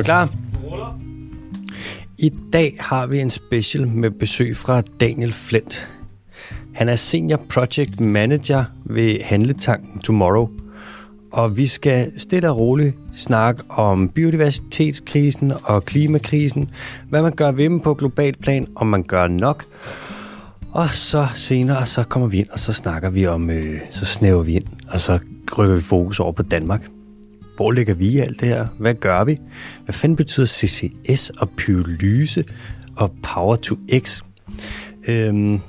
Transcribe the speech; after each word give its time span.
du 0.00 0.04
klar? 0.04 0.28
I 2.18 2.32
dag 2.52 2.76
har 2.80 3.06
vi 3.06 3.20
en 3.20 3.30
special 3.30 3.88
med 3.88 4.10
besøg 4.10 4.56
fra 4.56 4.80
Daniel 4.80 5.32
Flint. 5.32 5.88
Han 6.74 6.88
er 6.88 6.96
Senior 6.96 7.40
Project 7.48 8.00
Manager 8.00 8.64
ved 8.84 9.20
Handletanken 9.22 10.00
Tomorrow. 10.00 10.50
Og 11.32 11.56
vi 11.56 11.66
skal 11.66 12.12
stille 12.20 12.50
og 12.50 12.58
roligt 12.58 12.96
snakke 13.14 13.62
om 13.68 14.08
biodiversitetskrisen 14.08 15.52
og 15.62 15.84
klimakrisen, 15.84 16.70
hvad 17.08 17.22
man 17.22 17.32
gør 17.32 17.50
ved 17.50 17.64
dem 17.64 17.80
på 17.80 17.94
globalt 17.94 18.40
plan, 18.40 18.66
om 18.74 18.86
man 18.86 19.02
gør 19.02 19.28
nok. 19.28 19.64
Og 20.72 20.88
så 20.90 21.26
senere, 21.34 21.86
så 21.86 22.04
kommer 22.04 22.28
vi 22.28 22.38
ind, 22.38 22.48
og 22.48 22.58
så 22.58 22.72
snakker 22.72 23.10
vi 23.10 23.26
om, 23.26 23.50
øh, 23.50 23.80
så 23.90 24.04
snæver 24.04 24.42
vi 24.42 24.54
ind, 24.56 24.66
og 24.88 25.00
så 25.00 25.18
rykker 25.58 25.74
vi 25.74 25.82
fokus 25.82 26.20
over 26.20 26.32
på 26.32 26.42
Danmark. 26.42 26.80
Hvor 27.56 27.72
ligger 27.72 27.94
vi 27.94 28.08
i 28.08 28.18
alt 28.18 28.40
det 28.40 28.48
her? 28.48 28.66
Hvad 28.78 28.94
gør 28.94 29.24
vi? 29.24 29.38
Hvad 29.84 29.92
fanden 29.92 30.16
betyder 30.16 30.46
CCS 30.46 31.30
og 31.30 31.50
pyrolyse 31.50 32.44
og 32.96 33.12
Power 33.22 33.56
to 33.56 33.76
X? 33.98 34.20
Øhm, 35.08 35.60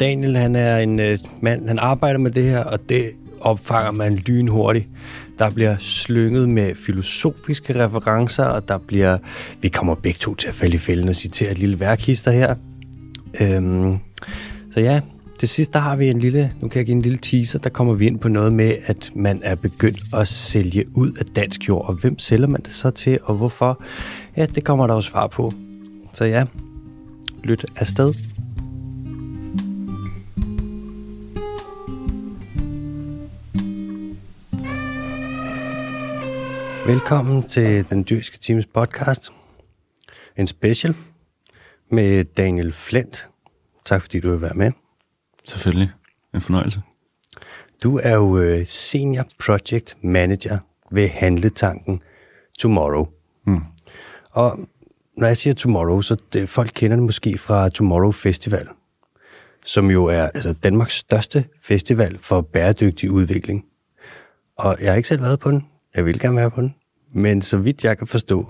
Daniel, 0.00 0.36
han 0.36 0.56
er 0.56 0.78
en 0.78 1.00
øh, 1.00 1.18
mand, 1.40 1.68
han 1.68 1.78
arbejder 1.78 2.18
med 2.18 2.30
det 2.30 2.44
her, 2.44 2.64
og 2.64 2.88
det 2.88 3.10
opfanger 3.40 3.92
man 3.92 4.14
lynhurtigt. 4.14 4.88
Der 5.38 5.50
bliver 5.50 5.76
slynget 5.78 6.48
med 6.48 6.74
filosofiske 6.74 7.84
referencer, 7.84 8.44
og 8.44 8.68
der 8.68 8.78
bliver... 8.78 9.18
Vi 9.60 9.68
kommer 9.68 9.94
begge 9.94 10.18
to 10.18 10.34
til 10.34 10.48
at 10.48 10.54
falde 10.54 10.74
i 10.74 10.78
fælden 10.78 11.08
og 11.08 11.14
citere 11.14 11.50
et 11.50 11.58
lille 11.58 11.80
værkhister 11.80 12.30
her. 12.30 12.54
Øhm, 13.40 13.98
så 14.74 14.80
ja, 14.80 15.00
til 15.42 15.48
sidst 15.48 15.72
der 15.72 15.78
har 15.78 15.96
vi 15.96 16.08
en 16.08 16.18
lille, 16.18 16.52
nu 16.60 16.68
kan 16.68 16.78
jeg 16.78 16.86
give 16.86 16.94
en 16.96 17.02
lille 17.02 17.18
teaser, 17.18 17.58
der 17.58 17.70
kommer 17.70 17.94
vi 17.94 18.06
ind 18.06 18.18
på 18.18 18.28
noget 18.28 18.52
med, 18.52 18.76
at 18.86 19.10
man 19.14 19.40
er 19.44 19.54
begyndt 19.54 20.00
at 20.14 20.28
sælge 20.28 20.96
ud 20.96 21.12
af 21.12 21.26
dansk 21.26 21.68
jord, 21.68 21.88
og 21.88 21.94
hvem 21.94 22.18
sælger 22.18 22.46
man 22.46 22.60
det 22.62 22.72
så 22.72 22.90
til, 22.90 23.18
og 23.22 23.34
hvorfor? 23.34 23.82
Ja, 24.36 24.46
det 24.46 24.64
kommer 24.64 24.86
der 24.86 24.94
jo 24.94 25.00
svar 25.00 25.26
på. 25.26 25.52
Så 26.12 26.24
ja, 26.24 26.44
lyt 27.44 27.64
afsted. 27.76 28.14
Velkommen 36.86 37.42
til 37.42 37.90
Den 37.90 38.04
Dyrske 38.10 38.38
Teams 38.38 38.66
podcast. 38.66 39.32
En 40.36 40.46
special 40.46 40.94
med 41.90 42.24
Daniel 42.24 42.72
Flint. 42.72 43.28
Tak 43.84 44.02
fordi 44.02 44.20
du 44.20 44.30
vil 44.30 44.40
være 44.40 44.54
med. 44.54 44.81
Selvfølgelig. 45.44 45.90
En 46.34 46.40
fornøjelse. 46.40 46.82
Du 47.82 47.98
er 48.02 48.14
jo 48.14 48.38
øh, 48.38 48.66
Senior 48.66 49.26
Project 49.46 49.96
Manager 50.02 50.58
ved 50.90 51.08
Handletanken 51.08 52.02
Tomorrow. 52.58 53.06
Mm. 53.46 53.60
Og 54.30 54.58
når 55.16 55.26
jeg 55.26 55.36
siger 55.36 55.54
Tomorrow, 55.54 56.00
så 56.00 56.16
det, 56.32 56.48
folk 56.48 56.70
kender 56.74 56.96
det 56.96 57.04
måske 57.04 57.38
fra 57.38 57.68
Tomorrow 57.68 58.10
Festival, 58.10 58.68
som 59.64 59.90
jo 59.90 60.04
er 60.04 60.22
altså, 60.22 60.52
Danmarks 60.52 60.94
største 60.94 61.44
festival 61.62 62.18
for 62.18 62.40
bæredygtig 62.40 63.10
udvikling. 63.10 63.64
Og 64.56 64.76
jeg 64.80 64.90
har 64.92 64.96
ikke 64.96 65.08
selv 65.08 65.22
været 65.22 65.40
på 65.40 65.50
den. 65.50 65.66
Jeg 65.96 66.06
vil 66.06 66.20
gerne 66.20 66.36
være 66.36 66.50
på 66.50 66.60
den. 66.60 66.74
Men 67.14 67.42
så 67.42 67.56
vidt 67.56 67.84
jeg 67.84 67.98
kan 67.98 68.06
forstå, 68.06 68.46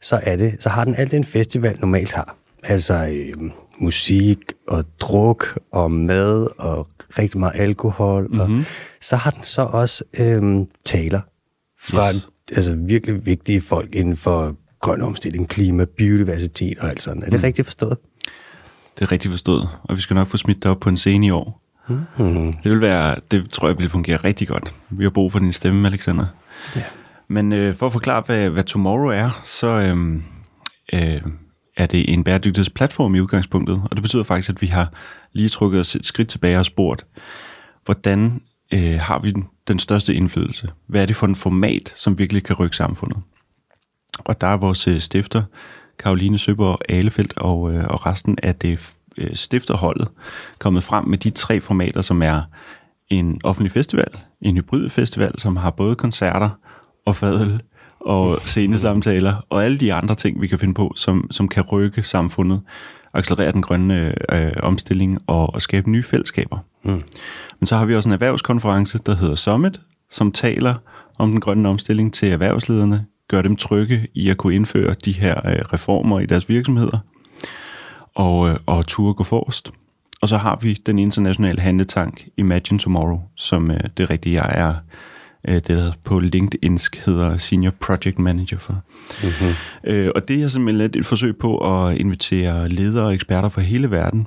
så, 0.00 0.20
er 0.22 0.36
det, 0.36 0.56
så 0.62 0.68
har 0.68 0.84
den 0.84 0.94
alt 0.94 1.10
det, 1.10 1.16
en 1.16 1.24
festival 1.24 1.80
normalt 1.80 2.12
har. 2.12 2.36
Altså 2.62 3.06
øh, 3.06 3.50
musik 3.80 4.38
og 4.68 4.84
druk 5.00 5.58
og 5.72 5.90
mad 5.90 6.46
og 6.58 6.88
rigtig 7.18 7.40
meget 7.40 7.52
alkohol. 7.54 8.28
Mm-hmm. 8.30 8.58
Og 8.58 8.64
så 9.00 9.16
har 9.16 9.30
den 9.30 9.42
så 9.42 9.62
også 9.62 10.04
øh, 10.18 10.66
taler 10.84 11.20
fra 11.80 12.02
Yes. 12.14 12.28
altså, 12.56 12.74
virkelig 12.74 13.26
vigtige 13.26 13.60
folk 13.60 13.94
inden 13.94 14.16
for 14.16 14.56
grøn 14.80 15.02
omstilling, 15.02 15.48
klima, 15.48 15.84
biodiversitet 15.84 16.78
og 16.78 16.88
alt 16.88 17.02
sådan. 17.02 17.22
Er 17.22 17.30
det 17.30 17.40
mm. 17.40 17.44
rigtigt 17.44 17.66
forstået? 17.66 17.98
Det 18.98 19.02
er 19.02 19.12
rigtigt 19.12 19.32
forstået, 19.32 19.68
og 19.82 19.96
vi 19.96 20.00
skal 20.00 20.14
nok 20.14 20.28
få 20.28 20.36
smidt 20.36 20.62
dig 20.62 20.70
op 20.70 20.80
på 20.80 20.88
en 20.88 20.96
scene 20.96 21.26
i 21.26 21.30
år. 21.30 21.62
Mm-hmm. 21.88 22.52
Det 22.52 22.72
vil 22.72 22.80
være, 22.80 23.16
det 23.30 23.50
tror 23.50 23.68
jeg 23.68 23.78
vil 23.78 23.88
fungere 23.88 24.16
rigtig 24.16 24.48
godt. 24.48 24.74
Vi 24.90 25.04
har 25.04 25.10
brug 25.10 25.32
for 25.32 25.38
din 25.38 25.52
stemme, 25.52 25.88
Alexander. 25.88 26.26
Ja. 26.76 26.82
Men 27.28 27.52
øh, 27.52 27.76
for 27.76 27.86
at 27.86 27.92
forklare, 27.92 28.22
hvad, 28.26 28.50
hvad 28.50 28.64
Tomorrow 28.64 29.08
er, 29.08 29.42
så 29.44 29.66
øhm, 29.66 30.22
øh, 30.92 31.20
er 31.76 31.86
det 31.86 32.12
en 32.12 32.24
bæredygtighedsplatform 32.24 33.14
i 33.14 33.20
udgangspunktet, 33.20 33.82
og 33.90 33.96
det 33.96 34.02
betyder 34.02 34.22
faktisk, 34.22 34.50
at 34.50 34.62
vi 34.62 34.66
har 34.66 34.92
lige 35.32 35.48
trukket 35.48 35.80
os 35.80 35.96
et 35.96 36.06
skridt 36.06 36.28
tilbage 36.28 36.58
og 36.58 36.66
spurgt, 36.66 37.06
hvordan 37.84 38.42
øh, 38.74 39.00
har 39.00 39.18
vi 39.18 39.34
den, 39.68 39.78
største 39.78 40.14
indflydelse? 40.14 40.68
Hvad 40.86 41.02
er 41.02 41.06
det 41.06 41.16
for 41.16 41.26
en 41.26 41.36
format, 41.36 41.92
som 41.96 42.18
virkelig 42.18 42.44
kan 42.44 42.56
rykke 42.56 42.76
samfundet? 42.76 43.18
Og 44.18 44.40
der 44.40 44.46
er 44.46 44.56
vores 44.56 44.88
øh, 44.88 45.00
stifter, 45.00 45.42
Karoline 45.98 46.38
Søborg 46.38 46.78
Alefeldt 46.88 47.38
og, 47.38 47.72
øh, 47.72 47.84
og 47.84 48.06
resten 48.06 48.38
af 48.42 48.54
det 48.54 48.94
øh, 49.18 49.34
stifterholdet 49.36 50.08
kommet 50.58 50.82
frem 50.82 51.04
med 51.04 51.18
de 51.18 51.30
tre 51.30 51.60
formater, 51.60 52.00
som 52.00 52.22
er 52.22 52.42
en 53.08 53.40
offentlig 53.44 53.72
festival, 53.72 54.10
en 54.40 54.56
hybrid 54.56 54.90
festival, 54.90 55.38
som 55.38 55.56
har 55.56 55.70
både 55.70 55.96
koncerter 55.96 56.50
og 57.06 57.16
fadel 57.16 57.60
og 58.06 58.40
scenesamtaler 58.40 59.34
og 59.50 59.64
alle 59.64 59.78
de 59.78 59.94
andre 59.94 60.14
ting, 60.14 60.40
vi 60.40 60.46
kan 60.46 60.58
finde 60.58 60.74
på, 60.74 60.92
som, 60.96 61.28
som 61.30 61.48
kan 61.48 61.62
rykke 61.62 62.02
samfundet, 62.02 62.60
accelerere 63.14 63.52
den 63.52 63.62
grønne 63.62 64.14
øh, 64.32 64.52
omstilling 64.62 65.18
og, 65.26 65.54
og 65.54 65.62
skabe 65.62 65.90
nye 65.90 66.02
fællesskaber. 66.02 66.58
Mm. 66.82 67.02
Men 67.60 67.66
så 67.66 67.76
har 67.76 67.84
vi 67.84 67.94
også 67.94 68.08
en 68.08 68.12
erhvervskonference, 68.12 68.98
der 69.06 69.16
hedder 69.16 69.34
Summit, 69.34 69.80
som 70.10 70.32
taler 70.32 70.74
om 71.18 71.30
den 71.30 71.40
grønne 71.40 71.68
omstilling 71.68 72.14
til 72.14 72.28
erhvervslederne, 72.28 73.06
gør 73.28 73.42
dem 73.42 73.56
trygge 73.56 74.06
i 74.14 74.28
at 74.30 74.36
kunne 74.36 74.54
indføre 74.54 74.94
de 75.04 75.12
her 75.12 75.48
øh, 75.48 75.58
reformer 75.72 76.20
i 76.20 76.26
deres 76.26 76.48
virksomheder, 76.48 76.98
og, 78.14 78.48
øh, 78.48 78.56
og 78.66 78.86
turde 78.86 79.14
gå 79.14 79.24
forrest. 79.24 79.72
Og 80.20 80.28
så 80.28 80.36
har 80.36 80.58
vi 80.62 80.74
den 80.74 80.98
internationale 80.98 81.60
handletank 81.60 82.28
Imagine 82.36 82.78
Tomorrow, 82.78 83.20
som 83.36 83.70
øh, 83.70 83.80
det 83.96 84.10
rigtige 84.10 84.42
jeg 84.42 84.52
er, 84.54 84.74
det 85.54 85.68
der 85.68 85.92
på 86.04 86.18
LinkedIn 86.18 86.78
hedder 87.04 87.36
Senior 87.36 87.72
Project 87.80 88.18
Manager 88.18 88.58
for. 88.58 88.82
Mm-hmm. 89.22 89.54
Øh, 89.84 90.10
og 90.14 90.28
det 90.28 90.42
er 90.42 90.48
simpelthen 90.48 90.82
lidt 90.82 90.96
et 90.96 91.06
forsøg 91.06 91.36
på 91.36 91.58
at 91.58 91.96
invitere 91.96 92.68
ledere 92.68 93.04
og 93.04 93.14
eksperter 93.14 93.48
fra 93.48 93.60
hele 93.60 93.90
verden 93.90 94.26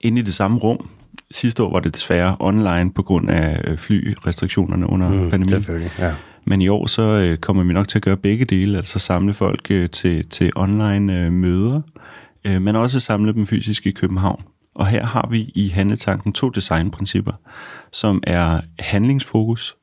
ind 0.00 0.18
i 0.18 0.22
det 0.22 0.34
samme 0.34 0.58
rum. 0.58 0.88
Sidste 1.30 1.62
år 1.62 1.72
var 1.72 1.80
det 1.80 1.94
desværre 1.94 2.36
online 2.40 2.92
på 2.92 3.02
grund 3.02 3.30
af 3.30 3.60
øh, 3.64 3.78
flyrestriktionerne 3.78 4.90
under 4.90 5.08
mm, 5.08 5.30
pandemien. 5.30 5.48
Selvfølgelig, 5.48 5.90
ja. 5.98 6.14
Men 6.44 6.62
i 6.62 6.68
år 6.68 6.86
så 6.86 7.02
øh, 7.02 7.38
kommer 7.38 7.62
vi 7.64 7.72
nok 7.72 7.88
til 7.88 7.98
at 7.98 8.02
gøre 8.02 8.16
begge 8.16 8.44
dele, 8.44 8.76
altså 8.78 8.98
samle 8.98 9.34
folk 9.34 9.70
øh, 9.70 9.90
til, 9.90 10.28
til 10.28 10.52
online 10.56 11.18
øh, 11.18 11.32
møder, 11.32 11.80
øh, 12.44 12.62
men 12.62 12.76
også 12.76 13.00
samle 13.00 13.32
dem 13.32 13.46
fysisk 13.46 13.86
i 13.86 13.90
København. 13.90 14.42
Og 14.74 14.86
her 14.86 15.06
har 15.06 15.28
vi 15.30 15.52
i 15.54 15.68
Handletanken 15.68 16.32
to 16.32 16.48
designprincipper, 16.48 17.32
som 17.92 18.22
er 18.26 18.60
handlingsfokus. 18.78 19.76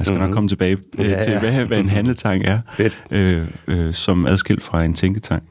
Jeg 0.00 0.06
skal 0.06 0.14
mm-hmm. 0.16 0.28
nok 0.28 0.34
komme 0.34 0.48
tilbage 0.48 0.76
øh, 0.98 1.08
Ja, 1.10 1.22
til, 1.24 1.32
ja. 1.32 1.38
hvad, 1.40 1.64
hvad 1.64 1.78
en 1.78 1.88
handletank 1.88 2.42
er, 2.44 2.58
Fedt. 2.76 2.98
øh, 3.10 3.46
øh, 3.66 3.94
som 3.94 4.26
adskilt 4.26 4.62
fra 4.62 4.84
en 4.84 4.94
tænketank. 4.94 5.42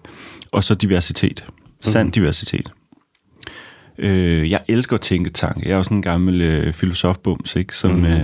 Og 0.51 0.63
så 0.63 0.75
diversitet. 0.75 1.45
Sand 1.81 2.05
Mhm. 2.07 2.11
diversitet. 2.11 2.71
Øh, 3.97 4.49
jeg 4.51 4.59
elsker 4.67 4.97
tænketank. 4.97 5.63
Jeg 5.63 5.71
er 5.71 5.75
jo 5.75 5.83
sådan 5.83 5.97
en 5.97 6.01
gammel 6.01 6.41
øh, 6.41 6.73
filosofbums, 6.73 7.55
ikke? 7.55 7.75
Som, 7.75 7.91
Mhm. 7.91 7.99
mm. 7.99 8.05
øh, 8.05 8.21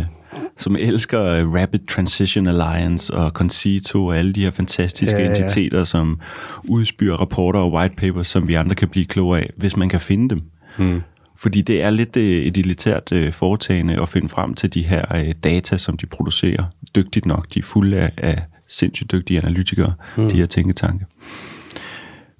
som 0.57 0.75
elsker 0.79 1.21
øh, 1.23 1.53
Rapid 1.53 1.79
Transition 1.89 2.47
Alliance 2.47 3.13
og 3.13 3.31
Concito 3.31 4.05
og 4.05 4.17
alle 4.17 4.33
de 4.33 4.43
her 4.43 4.51
fantastiske 4.51 5.15
Ja, 5.15 5.21
ja, 5.23 5.29
ja. 5.29 5.35
entiteter, 5.43 5.83
som 5.83 6.19
udspyrer 6.63 7.15
rapporter 7.17 7.59
og 7.59 7.73
white 7.73 7.95
papers, 7.95 8.27
som 8.27 8.47
vi 8.47 8.53
andre 8.53 8.75
kan 8.75 8.87
blive 8.87 9.05
klogere 9.05 9.41
af, 9.41 9.49
hvis 9.57 9.77
man 9.77 9.89
kan 9.89 9.99
finde 9.99 10.29
dem. 10.29 10.41
Mm. 10.77 11.01
Fordi 11.45 11.61
det 11.61 11.81
er 11.81 11.89
lidt 11.89 12.17
øh, 12.17 12.23
et 12.23 12.57
elitært 12.57 13.11
øh, 13.11 13.33
foretagende 13.33 14.01
at 14.01 14.09
finde 14.09 14.29
frem 14.29 14.53
til 14.53 14.73
de 14.73 14.83
her 14.83 15.15
øh, 15.15 15.33
data, 15.43 15.77
som 15.77 15.97
de 15.97 16.05
producerer. 16.05 16.63
Dygtigt 16.95 17.25
nok. 17.25 17.53
De 17.53 17.59
er 17.59 17.63
fulde 17.63 17.97
af, 17.97 18.11
af 18.17 18.43
sindssygt 18.67 19.11
dygtige 19.11 19.39
analytikere, 19.41 19.93
mm. 20.17 20.29
de 20.29 20.37
her 20.37 20.45
tænketanke. 20.45 21.05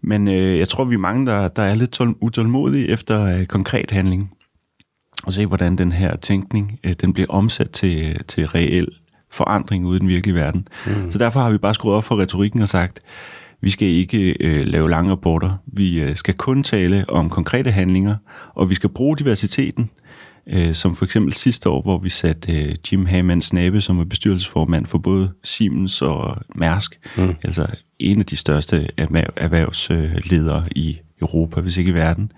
Men 0.02 0.28
øh, 0.28 0.60
jeg 0.60 0.70
tror, 0.70 0.84
vi 0.84 0.96
er 0.96 1.00
mange, 1.00 1.26
der, 1.26 1.48
der 1.48 1.64
er 1.64 1.76
lidt 1.76 2.02
tål- 2.02 2.18
utålmodige 2.22 2.88
efter 2.88 3.22
øh, 3.22 3.46
konkret 3.46 3.92
handling. 3.92 4.32
Og 5.24 5.34
se, 5.34 5.46
hvordan 5.46 5.76
den 5.76 5.92
her 5.92 6.16
tænkning, 6.16 6.80
øh, 6.84 6.94
den 7.02 7.14
bliver 7.14 7.30
omsat 7.30 7.70
til, 7.70 8.18
til 8.28 8.48
reel 8.48 8.88
forandring 9.32 9.86
ude 9.86 9.98
i 9.98 10.00
den 10.00 10.08
virkelige 10.08 10.36
verden. 10.36 10.68
Mm. 10.88 11.12
Så 11.12 11.18
derfor 11.18 11.40
har 11.40 11.50
vi 11.50 11.58
bare 11.58 11.74
skruet 11.74 11.96
op 11.96 12.04
for 12.04 12.20
retorikken 12.20 12.62
og 12.62 12.70
sagt, 12.70 13.00
vi 13.62 13.70
skal 13.70 13.88
ikke 13.88 14.36
øh, 14.40 14.66
lave 14.66 14.90
lange 14.90 15.12
rapporter. 15.12 15.58
Vi 15.68 16.02
øh, 16.02 16.16
skal 16.16 16.34
kun 16.34 16.64
tale 16.64 17.06
om 17.10 17.30
konkrete 17.30 17.72
handlinger, 17.72 18.16
og 18.56 18.70
vi 18.70 18.76
skal 18.76 18.90
bruge 18.90 19.18
diversiteten, 19.18 19.90
øh, 20.48 20.74
som 20.74 20.96
for 20.96 21.06
eksempel 21.06 21.34
sidste 21.34 21.70
år, 21.70 21.82
hvor 21.82 21.98
vi 21.98 22.10
satte 22.10 22.52
øh, 22.54 22.76
Jim 22.92 23.06
Hamann 23.06 23.42
Snabe, 23.42 23.82
som 23.82 24.00
er 24.00 24.04
bestyrelsesformand 24.04 24.86
for 24.86 24.98
både 24.98 25.32
Siemens 25.44 26.02
og 26.02 26.38
Mærsk, 26.56 27.00
mm. 27.18 27.36
altså 27.44 27.68
en 28.00 28.20
af 28.20 28.26
de 28.26 28.36
største 28.36 28.88
erhverv, 28.98 29.30
erhvervsledere 29.36 30.68
i 30.76 30.98
Europa, 31.22 31.62
hvis 31.62 31.78
ikke 31.78 31.92
i 31.92 31.94
verden, 31.94 32.32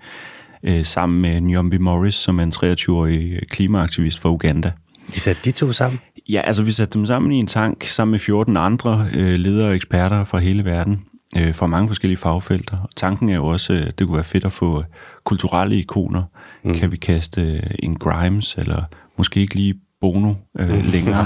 øh, 0.62 0.84
sammen 0.84 1.20
med 1.20 1.40
Nyombi 1.40 1.78
Morris, 1.78 2.14
som 2.14 2.38
er 2.38 2.42
en 2.42 2.52
23-årig 2.56 3.38
klimaaktivist 3.50 4.20
fra 4.20 4.30
Uganda. 4.30 4.72
I 5.14 5.18
satte 5.18 5.42
de 5.44 5.50
to 5.50 5.72
sammen? 5.72 6.00
Ja, 6.28 6.40
altså 6.40 6.62
vi 6.62 6.72
satte 6.72 6.98
dem 6.98 7.06
sammen 7.06 7.32
i 7.32 7.36
en 7.36 7.46
tank 7.46 7.84
sammen 7.84 8.10
med 8.10 8.18
14 8.18 8.56
andre 8.56 9.08
øh, 9.14 9.34
ledere 9.34 9.68
og 9.68 9.74
eksperter 9.74 10.24
fra 10.24 10.38
hele 10.38 10.64
verden 10.64 11.04
øh, 11.36 11.54
fra 11.54 11.66
mange 11.66 11.88
forskellige 11.88 12.18
fagfelter. 12.18 12.78
Og 12.78 12.88
tanken 12.96 13.28
er 13.28 13.34
jo 13.34 13.46
også, 13.46 13.72
øh, 13.72 13.86
det 13.86 14.06
kunne 14.06 14.14
være 14.14 14.24
fedt 14.24 14.44
at 14.44 14.52
få 14.52 14.84
kulturelle 15.24 15.74
ikoner. 15.74 16.22
Mm. 16.62 16.74
Kan 16.74 16.92
vi 16.92 16.96
kaste 16.96 17.42
øh, 17.42 17.62
en 17.78 17.96
Grimes, 17.96 18.54
eller 18.54 18.82
måske 19.16 19.40
ikke 19.40 19.54
lige 19.54 19.74
Bono 20.00 20.34
øh, 20.58 20.84
længere, 20.84 21.24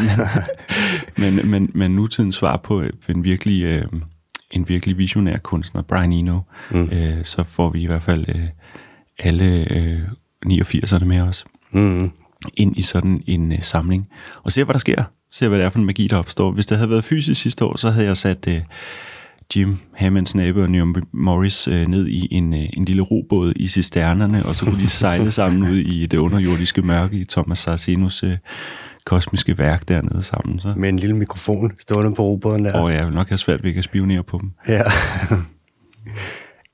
men, 1.19 1.37
men, 1.37 1.50
men, 1.50 1.70
men 1.75 1.90
nutidens 1.90 2.34
svar 2.34 2.56
på 2.56 2.82
en 3.08 3.25
virkelig, 3.25 3.62
øh, 3.62 3.84
en 4.50 4.69
virkelig 4.69 4.99
visionær 4.99 5.38
kunstner, 5.38 5.82
Brian 5.82 6.12
Eno, 6.12 6.40
mm. 6.70 6.88
øh, 6.93 7.25
så 7.25 7.44
får 7.44 7.70
vi 7.70 7.82
i 7.82 7.87
hvert 7.87 8.02
fald 8.02 8.25
øh, 8.29 8.49
alle 9.19 9.73
øh, 9.73 10.00
89'erne 10.46 11.05
med 11.05 11.20
os 11.20 11.44
mm. 11.70 12.11
Ind 12.54 12.76
i 12.76 12.82
sådan 12.82 13.22
en 13.26 13.52
øh, 13.52 13.62
samling. 13.62 14.08
Og 14.42 14.52
se, 14.52 14.64
hvad 14.64 14.72
der 14.72 14.78
sker. 14.78 15.04
Se, 15.30 15.48
hvad 15.48 15.58
det 15.58 15.64
er 15.64 15.70
for 15.70 15.78
en 15.78 15.84
magi, 15.84 16.06
der 16.06 16.16
opstår. 16.16 16.50
Hvis 16.50 16.66
det 16.66 16.76
havde 16.76 16.90
været 16.90 17.04
fysisk 17.04 17.42
sidste 17.42 17.64
år, 17.64 17.76
så 17.76 17.90
havde 17.90 18.06
jeg 18.06 18.16
sat... 18.16 18.48
Øh, 18.48 18.60
Jim 19.56 19.78
Hammonds 19.92 20.34
nabo 20.34 20.60
og 20.60 20.70
Neil 20.70 20.84
Morris 21.12 21.68
øh, 21.68 21.88
ned 21.88 22.06
i 22.06 22.28
en, 22.30 22.54
øh, 22.54 22.68
en 22.72 22.84
lille 22.84 23.02
robåd 23.02 23.52
i 23.56 23.68
cisternerne, 23.68 24.46
og 24.46 24.54
så 24.54 24.64
kunne 24.64 24.82
de 24.82 24.88
sejle 24.88 25.30
sammen 25.40 25.62
ud 25.62 25.76
i 25.76 26.06
det 26.06 26.18
underjordiske 26.18 26.82
mørke 26.82 27.16
i 27.16 27.24
Thomas 27.24 27.58
Sarsinos 27.58 28.22
øh, 28.22 28.36
kosmiske 29.04 29.58
værk 29.58 29.88
dernede 29.88 30.22
sammen. 30.22 30.60
Så. 30.60 30.74
Med 30.76 30.88
en 30.88 30.96
lille 30.96 31.16
mikrofon 31.16 31.72
stående 31.80 32.14
på 32.14 32.22
robåden 32.22 32.64
der. 32.64 32.80
Og 32.80 32.92
jeg 32.92 33.06
vil 33.06 33.14
nok 33.14 33.28
have 33.28 33.38
svært 33.38 33.64
ved 33.64 33.76
at 33.76 33.84
spionere 33.84 34.22
på 34.22 34.38
dem. 34.38 34.50
Ja. 34.68 34.82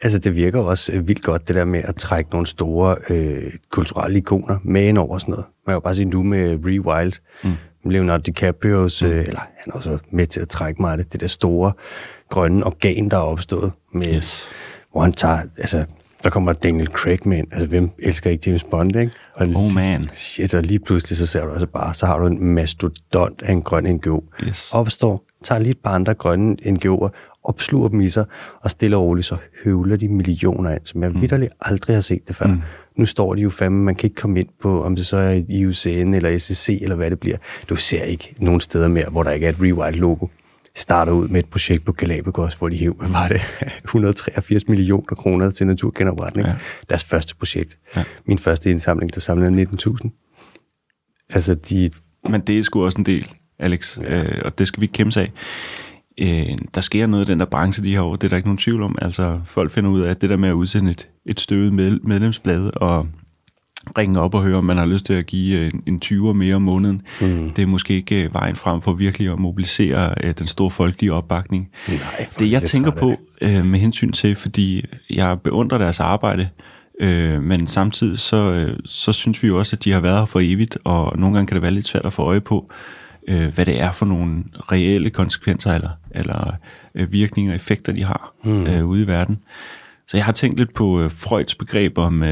altså 0.00 0.18
det 0.18 0.36
virker 0.36 0.60
også 0.60 0.92
øh, 0.92 1.08
vildt 1.08 1.22
godt, 1.22 1.48
det 1.48 1.56
der 1.56 1.64
med 1.64 1.82
at 1.84 1.94
trække 1.94 2.30
nogle 2.30 2.46
store 2.46 2.96
øh, 3.10 3.52
kulturelle 3.70 4.18
ikoner 4.18 4.58
med 4.64 4.88
ind 4.88 4.98
over 4.98 5.18
sådan 5.18 5.32
noget. 5.32 5.46
Man 5.66 5.72
kan 5.72 5.74
jo 5.74 5.80
bare 5.80 5.94
sige 5.94 6.04
nu 6.04 6.22
med 6.22 6.58
Rewild, 6.64 7.12
mm. 7.44 7.52
Leonardo 7.90 8.22
DiCaprio's, 8.28 9.04
mm. 9.04 9.12
øh, 9.12 9.24
eller 9.26 9.40
han 9.40 9.72
er 9.72 9.72
også 9.72 9.98
med 10.10 10.26
til 10.26 10.40
at 10.40 10.48
trække 10.48 10.82
mig 10.82 10.92
af 10.92 10.98
det, 10.98 11.12
det 11.12 11.20
der 11.20 11.26
store 11.26 11.72
grønne 12.28 12.64
organ, 12.66 13.08
der 13.08 13.16
er 13.16 13.22
opstået, 13.22 13.72
med, 13.94 14.14
yes. 14.14 14.48
hvor 14.92 15.02
han 15.02 15.12
tager, 15.12 15.38
altså, 15.58 15.84
der 16.22 16.30
kommer 16.30 16.52
Daniel 16.52 16.86
Craig 16.86 17.18
med 17.24 17.38
ind. 17.38 17.46
Altså, 17.52 17.66
hvem 17.66 17.90
elsker 17.98 18.30
ikke 18.30 18.42
James 18.46 18.64
Bond, 18.64 18.96
ikke? 18.96 19.12
Og 19.34 19.46
oh 19.46 19.74
man. 19.74 20.04
Shit, 20.12 20.54
og 20.54 20.62
lige 20.62 20.78
pludselig, 20.78 21.16
så 21.16 21.26
ser 21.26 21.44
du 21.44 21.50
altså 21.50 21.66
bare, 21.66 21.94
så 21.94 22.06
har 22.06 22.18
du 22.18 22.26
en 22.26 22.54
mastodont 22.54 23.42
af 23.42 23.52
en 23.52 23.62
grøn 23.62 23.84
NGO. 23.84 24.20
Yes. 24.42 24.70
Opstår, 24.72 25.24
tager 25.44 25.58
lige 25.58 25.70
et 25.70 25.78
par 25.84 25.90
andre 25.90 26.14
grønne 26.14 26.56
NGO'er, 26.66 27.08
opsluger 27.48 27.88
dem 27.88 28.00
i 28.00 28.08
sig, 28.08 28.24
og 28.62 28.70
stille 28.70 28.96
og 28.96 29.02
roligt, 29.02 29.26
så 29.26 29.36
høvler 29.64 29.96
de 29.96 30.08
millioner 30.08 30.70
ind, 30.70 30.80
som 30.84 31.02
jeg 31.02 31.10
mm. 31.10 31.20
vidderligt 31.20 31.52
aldrig 31.60 31.96
har 31.96 32.00
set 32.00 32.28
det 32.28 32.36
før. 32.36 32.46
Mm. 32.46 32.62
Nu 32.96 33.06
står 33.06 33.34
de 33.34 33.40
jo 33.40 33.50
fandme, 33.50 33.82
man 33.84 33.94
kan 33.94 34.06
ikke 34.06 34.20
komme 34.20 34.40
ind 34.40 34.48
på, 34.62 34.84
om 34.84 34.96
det 34.96 35.06
så 35.06 35.16
er 35.16 35.42
i 35.48 35.66
UCN 35.66 36.14
eller 36.14 36.38
SSC, 36.38 36.78
eller 36.82 36.96
hvad 36.96 37.10
det 37.10 37.20
bliver. 37.20 37.36
Du 37.68 37.76
ser 37.76 38.02
ikke 38.02 38.34
nogen 38.38 38.60
steder 38.60 38.88
mere, 38.88 39.08
hvor 39.10 39.22
der 39.22 39.30
ikke 39.30 39.46
er 39.46 39.50
et 39.50 39.58
Rewild-logo 39.60 40.26
starter 40.78 41.12
ud 41.12 41.28
med 41.28 41.38
et 41.40 41.48
projekt 41.48 41.84
på 41.84 41.92
Galapagos, 41.92 42.54
hvor 42.54 42.68
de 42.68 42.76
hæv, 42.76 42.94
hvad 42.98 43.08
var 43.08 43.28
det, 43.28 43.40
183 43.84 44.68
millioner 44.68 45.14
kroner 45.14 45.50
til 45.50 45.66
naturgenopretning. 45.66 46.48
Ja. 46.48 46.54
Deres 46.88 47.04
første 47.04 47.36
projekt. 47.36 47.78
Ja. 47.96 48.04
Min 48.26 48.38
første 48.38 48.70
indsamling, 48.70 49.14
der 49.14 49.20
samlede 49.20 49.62
19.000. 49.62 51.28
Altså, 51.30 51.54
de... 51.54 51.90
Men 52.28 52.40
det 52.40 52.58
er 52.58 52.62
sgu 52.62 52.84
også 52.84 52.98
en 52.98 53.06
del, 53.06 53.28
Alex, 53.58 53.98
ja. 53.98 54.22
øh, 54.22 54.42
og 54.44 54.58
det 54.58 54.68
skal 54.68 54.80
vi 54.80 54.86
kæmpe 54.86 55.20
af. 55.20 55.32
Øh, 56.18 56.58
der 56.74 56.80
sker 56.80 57.06
noget 57.06 57.28
i 57.28 57.30
den 57.30 57.40
der 57.40 57.46
branche 57.46 57.84
de 57.84 57.90
her 57.90 58.00
år, 58.00 58.14
det 58.14 58.24
er 58.24 58.28
der 58.28 58.36
ikke 58.36 58.48
nogen 58.48 58.58
tvivl 58.58 58.82
om. 58.82 58.98
Altså, 59.02 59.40
folk 59.46 59.70
finder 59.70 59.90
ud 59.90 60.00
af, 60.00 60.10
at 60.10 60.20
det 60.20 60.30
der 60.30 60.36
med 60.36 60.48
at 60.48 60.52
udsende 60.52 60.90
et, 60.90 61.08
et 61.26 61.40
støvet 61.40 61.72
medlemsblad 62.02 62.70
og 62.76 63.06
ringe 63.98 64.20
op 64.20 64.34
og 64.34 64.42
høre, 64.42 64.56
om 64.56 64.64
man 64.64 64.76
har 64.76 64.86
lyst 64.86 65.06
til 65.06 65.14
at 65.14 65.26
give 65.26 65.66
en, 65.66 65.82
en 65.86 66.02
20'er 66.04 66.32
mere 66.32 66.54
om 66.54 66.62
måneden. 66.62 67.02
Mm. 67.20 67.50
Det 67.50 67.62
er 67.62 67.66
måske 67.66 67.94
ikke 67.94 68.24
øh, 68.24 68.34
vejen 68.34 68.56
frem 68.56 68.82
for 68.82 68.92
virkelig 68.92 69.32
at 69.32 69.38
mobilisere 69.38 70.14
uh, 70.24 70.30
den 70.30 70.46
store 70.46 70.70
folkelige 70.70 71.12
opbakning. 71.12 71.70
Nej, 71.88 72.26
det 72.38 72.50
jeg 72.50 72.62
tænker 72.62 72.90
på 72.90 73.16
uh, 73.42 73.64
med 73.64 73.78
hensyn 73.78 74.12
til, 74.12 74.36
fordi 74.36 74.84
jeg 75.10 75.40
beundrer 75.40 75.78
deres 75.78 76.00
arbejde, 76.00 76.48
uh, 77.02 77.42
men 77.42 77.66
samtidig 77.66 78.18
så, 78.18 78.68
så 78.84 79.12
synes 79.12 79.42
vi 79.42 79.48
jo 79.48 79.58
også, 79.58 79.76
at 79.76 79.84
de 79.84 79.92
har 79.92 80.00
været 80.00 80.18
her 80.18 80.24
for 80.24 80.40
evigt, 80.42 80.78
og 80.84 81.18
nogle 81.18 81.36
gange 81.36 81.46
kan 81.46 81.54
det 81.54 81.62
være 81.62 81.72
lidt 81.72 81.88
svært 81.88 82.06
at 82.06 82.12
få 82.12 82.22
øje 82.22 82.40
på, 82.40 82.70
uh, 83.30 83.46
hvad 83.54 83.66
det 83.66 83.80
er 83.80 83.92
for 83.92 84.06
nogle 84.06 84.44
reelle 84.72 85.10
konsekvenser 85.10 85.74
eller, 85.74 85.90
eller 86.10 86.54
uh, 86.94 87.12
virkninger 87.12 87.52
og 87.52 87.56
effekter, 87.56 87.92
de 87.92 88.04
har 88.04 88.34
mm. 88.44 88.62
uh, 88.62 88.84
ude 88.84 89.02
i 89.02 89.06
verden. 89.06 89.38
Så 90.08 90.16
jeg 90.16 90.24
har 90.24 90.32
tænkt 90.32 90.58
lidt 90.58 90.74
på 90.74 91.04
uh, 91.04 91.10
Freuds 91.10 91.54
begreb 91.54 91.98
om 91.98 92.22
uh, 92.22 92.28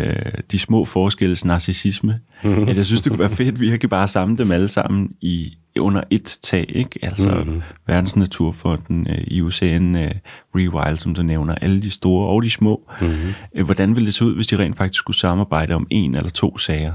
de 0.52 0.58
små 0.58 0.84
forskelles 0.84 1.44
narcissisme. 1.44 2.20
Mm-hmm. 2.44 2.68
At 2.68 2.76
jeg 2.76 2.86
synes, 2.86 3.00
det 3.00 3.10
kunne 3.12 3.18
være 3.18 3.30
fedt 3.30 3.60
virkelig 3.60 3.90
bare 3.90 4.02
at 4.02 4.10
samle 4.10 4.38
dem 4.38 4.50
alle 4.50 4.68
sammen 4.68 5.10
i 5.20 5.56
under 5.78 6.02
et 6.10 6.38
tag, 6.42 6.66
ikke? 6.68 6.98
Altså 7.02 7.30
mm-hmm. 7.30 7.62
Verdens 7.86 8.16
Naturfonden, 8.16 9.06
uh, 9.10 9.16
IUCN, 9.26 9.94
uh, 9.94 10.10
Rewild, 10.54 10.96
som 10.96 11.14
du 11.14 11.22
nævner, 11.22 11.54
alle 11.54 11.82
de 11.82 11.90
store 11.90 12.28
og 12.28 12.42
de 12.42 12.50
små. 12.50 12.90
Mm-hmm. 13.00 13.34
Uh, 13.58 13.64
hvordan 13.64 13.96
ville 13.96 14.06
det 14.06 14.14
se 14.14 14.24
ud, 14.24 14.34
hvis 14.34 14.46
de 14.46 14.58
rent 14.58 14.76
faktisk 14.76 14.98
skulle 14.98 15.16
samarbejde 15.16 15.74
om 15.74 15.86
en 15.90 16.14
eller 16.14 16.30
to 16.30 16.58
sager? 16.58 16.92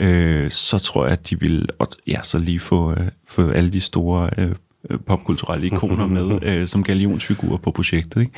Uh, 0.00 0.50
så 0.50 0.78
tror 0.78 1.04
jeg, 1.04 1.12
at 1.12 1.30
de 1.30 1.40
ville 1.40 1.66
ja, 2.06 2.22
så 2.22 2.38
lige 2.38 2.60
få, 2.60 2.90
uh, 2.90 2.96
få 3.28 3.50
alle 3.50 3.70
de 3.70 3.80
store 3.80 4.30
uh, 4.38 4.52
Øh, 4.90 4.98
popkulturelle 5.06 5.66
ikoner 5.66 6.06
med 6.06 6.38
øh, 6.48 6.66
som 6.66 6.82
galionsfigurer 6.82 7.56
på 7.56 7.70
projektet, 7.70 8.20
ikke? 8.20 8.32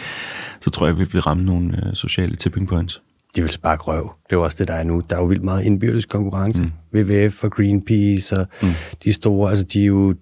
så 0.61 0.71
tror 0.71 0.87
jeg, 0.87 0.99
vi 0.99 1.05
vil 1.13 1.21
ramme 1.21 1.45
nogle 1.45 1.87
øh, 1.87 1.95
sociale 1.95 2.37
tipping 2.37 2.69
points. 2.69 3.03
De 3.37 3.43
vil 3.43 3.51
sparke 3.51 3.83
røv. 3.83 4.03
Det 4.03 4.33
er 4.33 4.37
jo 4.37 4.45
også 4.45 4.57
det, 4.59 4.69
der 4.69 4.75
er 4.75 4.85
nu. 4.85 5.03
Der 5.11 5.17
er 5.17 5.21
jo 5.21 5.27
vildt 5.27 5.43
meget 5.43 5.65
indbyrdes 5.65 6.07
konkurrence. 6.07 6.63
Mm. 6.63 6.73
WWF 6.95 7.45
og 7.45 7.51
Greenpeace 7.51 8.37
og 8.37 8.47
mm. 8.63 8.69
de 9.05 9.13
store, 9.13 9.51
altså 9.51 9.65
de 9.65 9.83
er 9.83 9.87
jo 9.87 10.15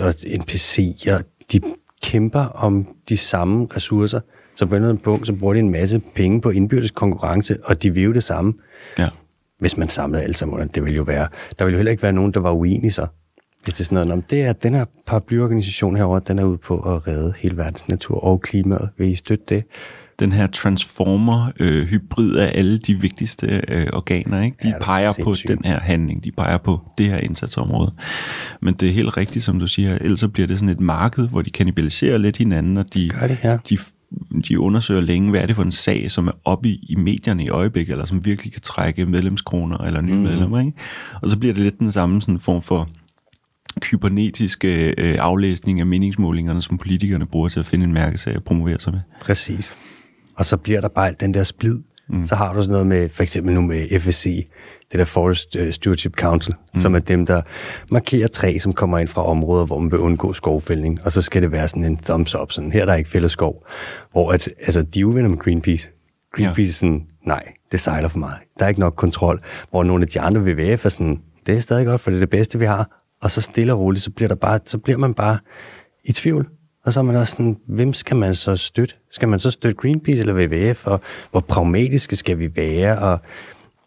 og 0.00 0.14
NPC, 0.40 1.06
og 1.12 1.24
de 1.52 1.60
kæmper 2.02 2.40
om 2.40 2.88
de 3.08 3.16
samme 3.16 3.68
ressourcer. 3.76 4.20
Så 4.56 4.66
på 4.66 4.76
en 4.76 4.98
punkt, 4.98 5.26
så 5.26 5.32
bruger 5.32 5.54
de 5.54 5.60
en 5.60 5.70
masse 5.70 6.00
penge 6.14 6.40
på 6.40 6.50
indbyrdes 6.50 6.90
konkurrence, 6.90 7.56
og 7.64 7.82
de 7.82 7.94
vil 7.94 8.02
jo 8.02 8.12
det 8.12 8.22
samme. 8.22 8.54
Ja. 8.98 9.08
Hvis 9.58 9.76
man 9.76 9.88
samlede 9.88 10.22
alle 10.22 10.36
sammen, 10.36 10.68
det 10.74 10.84
ville 10.84 10.96
jo 10.96 11.02
være... 11.02 11.28
Der 11.58 11.64
ville 11.64 11.74
jo 11.74 11.78
heller 11.78 11.90
ikke 11.90 12.02
være 12.02 12.12
nogen, 12.12 12.32
der 12.32 12.40
var 12.40 12.52
uenige 12.52 12.90
så. 12.90 13.06
Hvis 13.64 13.74
det 13.74 13.80
er 13.80 13.84
sådan 13.84 14.08
noget, 14.08 14.30
det 14.30 14.42
er, 14.42 14.52
den 14.52 14.74
her 14.74 14.84
paraplyorganisation 15.06 15.96
herovre, 15.96 16.20
den 16.28 16.38
er 16.38 16.44
ude 16.44 16.58
på 16.58 16.78
at 16.78 17.06
redde 17.06 17.34
hele 17.38 17.56
verdens 17.56 17.88
natur 17.88 18.24
og 18.24 18.40
klimaet. 18.40 18.88
Vil 18.98 19.08
I 19.08 19.14
støtte 19.14 19.44
det? 19.48 19.64
Den 20.18 20.32
her 20.32 20.46
transformer-hybrid 20.46 22.36
øh, 22.36 22.42
af 22.44 22.52
alle 22.54 22.78
de 22.78 22.94
vigtigste 22.94 23.62
øh, 23.68 23.86
organer, 23.92 24.42
ikke? 24.42 24.56
de 24.62 24.68
ja, 24.68 24.78
peger 24.80 25.12
på 25.22 25.34
den 25.48 25.58
her 25.64 25.80
handling, 25.80 26.24
de 26.24 26.32
peger 26.32 26.58
på 26.58 26.80
det 26.98 27.06
her 27.06 27.18
indsatsområde. 27.18 27.92
Men 28.62 28.74
det 28.74 28.88
er 28.88 28.92
helt 28.92 29.16
rigtigt, 29.16 29.44
som 29.44 29.60
du 29.60 29.68
siger, 29.68 29.94
ellers 29.94 30.20
så 30.20 30.28
bliver 30.28 30.46
det 30.46 30.58
sådan 30.58 30.74
et 30.74 30.80
marked, 30.80 31.28
hvor 31.28 31.42
de 31.42 31.50
kannibaliserer 31.50 32.18
lidt 32.18 32.36
hinanden, 32.36 32.76
og 32.76 32.94
de, 32.94 33.10
det, 33.10 33.38
ja. 33.44 33.58
de 33.68 33.78
de 34.48 34.60
undersøger 34.60 35.00
længe, 35.00 35.30
hvad 35.30 35.40
er 35.40 35.46
det 35.46 35.56
for 35.56 35.62
en 35.62 35.72
sag, 35.72 36.10
som 36.10 36.28
er 36.28 36.32
oppe 36.44 36.68
i, 36.68 36.86
i 36.88 36.94
medierne 36.94 37.44
i 37.44 37.48
øjeblikket, 37.48 37.92
eller 37.92 38.04
som 38.04 38.24
virkelig 38.24 38.52
kan 38.52 38.62
trække 38.62 39.06
medlemskroner 39.06 39.78
eller 39.78 40.00
nye 40.00 40.14
mm. 40.14 40.20
medlemmer. 40.20 40.60
Ikke? 40.60 40.72
Og 41.22 41.30
så 41.30 41.38
bliver 41.38 41.54
det 41.54 41.62
lidt 41.62 41.78
den 41.78 41.92
samme 41.92 42.22
sådan 42.22 42.40
form 42.40 42.62
for 42.62 42.88
kybernetiske 43.80 44.94
øh, 44.98 45.16
aflæsning 45.18 45.80
af 45.80 45.86
meningsmålingerne, 45.86 46.62
som 46.62 46.78
politikerne 46.78 47.26
bruger 47.26 47.48
til 47.48 47.60
at 47.60 47.66
finde 47.66 47.84
en 47.84 47.92
mærkesag 47.92 48.36
og 48.36 48.44
promovere 48.44 48.80
sig 48.80 48.92
med. 48.92 49.00
Præcis. 49.20 49.76
Og 50.34 50.44
så 50.44 50.56
bliver 50.56 50.80
der 50.80 50.88
bare 50.88 51.14
den 51.20 51.34
der 51.34 51.42
splid. 51.42 51.78
Mm. 52.08 52.26
Så 52.26 52.34
har 52.34 52.52
du 52.52 52.62
sådan 52.62 52.72
noget 52.72 52.86
med, 52.86 53.08
for 53.08 53.22
eksempel 53.22 53.54
nu 53.54 53.60
med 53.60 54.00
FSC, 54.00 54.48
det 54.92 54.98
der 54.98 55.04
Forest 55.04 55.56
uh, 55.56 55.70
Stewardship 55.70 56.16
Council, 56.16 56.54
mm. 56.74 56.80
som 56.80 56.94
er 56.94 56.98
dem, 56.98 57.26
der 57.26 57.42
markerer 57.90 58.28
træ, 58.28 58.58
som 58.58 58.72
kommer 58.72 58.98
ind 58.98 59.08
fra 59.08 59.26
områder, 59.26 59.66
hvor 59.66 59.78
man 59.78 59.90
vil 59.90 59.98
undgå 59.98 60.32
skovfældning, 60.32 61.04
og 61.04 61.12
så 61.12 61.22
skal 61.22 61.42
det 61.42 61.52
være 61.52 61.68
sådan 61.68 61.84
en 61.84 61.96
thumbs 61.96 62.34
up, 62.34 62.52
sådan, 62.52 62.70
her 62.70 62.84
der 62.84 62.92
er 62.92 62.96
ikke 62.96 63.10
fælles 63.10 63.32
skov. 63.32 63.66
Hvor 64.12 64.32
at, 64.32 64.48
altså, 64.60 64.82
de 64.82 65.00
er 65.00 65.04
uvenner 65.04 65.28
med 65.28 65.38
Greenpeace. 65.38 65.88
Greenpeace 66.36 66.68
ja. 66.68 66.72
sådan, 66.72 67.06
nej, 67.26 67.42
det 67.72 67.80
sejler 67.80 68.08
for 68.08 68.18
meget. 68.18 68.36
Der 68.58 68.64
er 68.64 68.68
ikke 68.68 68.80
nok 68.80 68.94
kontrol. 68.96 69.40
Hvor 69.70 69.84
nogle 69.84 70.02
af 70.02 70.08
de 70.08 70.20
andre 70.20 70.40
WWF 70.40 70.84
er 70.84 70.88
sådan, 70.88 71.20
det 71.46 71.56
er 71.56 71.60
stadig 71.60 71.86
godt, 71.86 72.00
for 72.00 72.10
det 72.10 72.16
er 72.16 72.20
det 72.20 72.30
bedste, 72.30 72.58
vi 72.58 72.64
har 72.64 72.98
og 73.20 73.30
så 73.30 73.40
stille 73.40 73.72
og 73.72 73.78
roligt, 73.78 74.04
så 74.04 74.10
bliver, 74.10 74.28
der 74.28 74.34
bare, 74.34 74.58
så 74.64 74.78
bliver 74.78 74.98
man 74.98 75.14
bare 75.14 75.38
i 76.04 76.12
tvivl. 76.12 76.48
Og 76.88 76.92
så 76.92 77.00
er 77.00 77.04
man 77.04 77.16
også 77.16 77.30
sådan, 77.30 77.56
hvem 77.66 77.92
skal 77.92 78.16
man 78.16 78.34
så 78.34 78.56
støtte? 78.56 78.94
Skal 79.10 79.28
man 79.28 79.40
så 79.40 79.50
støtte 79.50 79.76
Greenpeace 79.76 80.20
eller 80.20 80.34
WWF? 80.34 80.86
Og 80.86 81.00
hvor 81.30 81.40
pragmatiske 81.40 82.16
skal 82.16 82.38
vi 82.38 82.56
være? 82.56 82.98
Og 82.98 83.20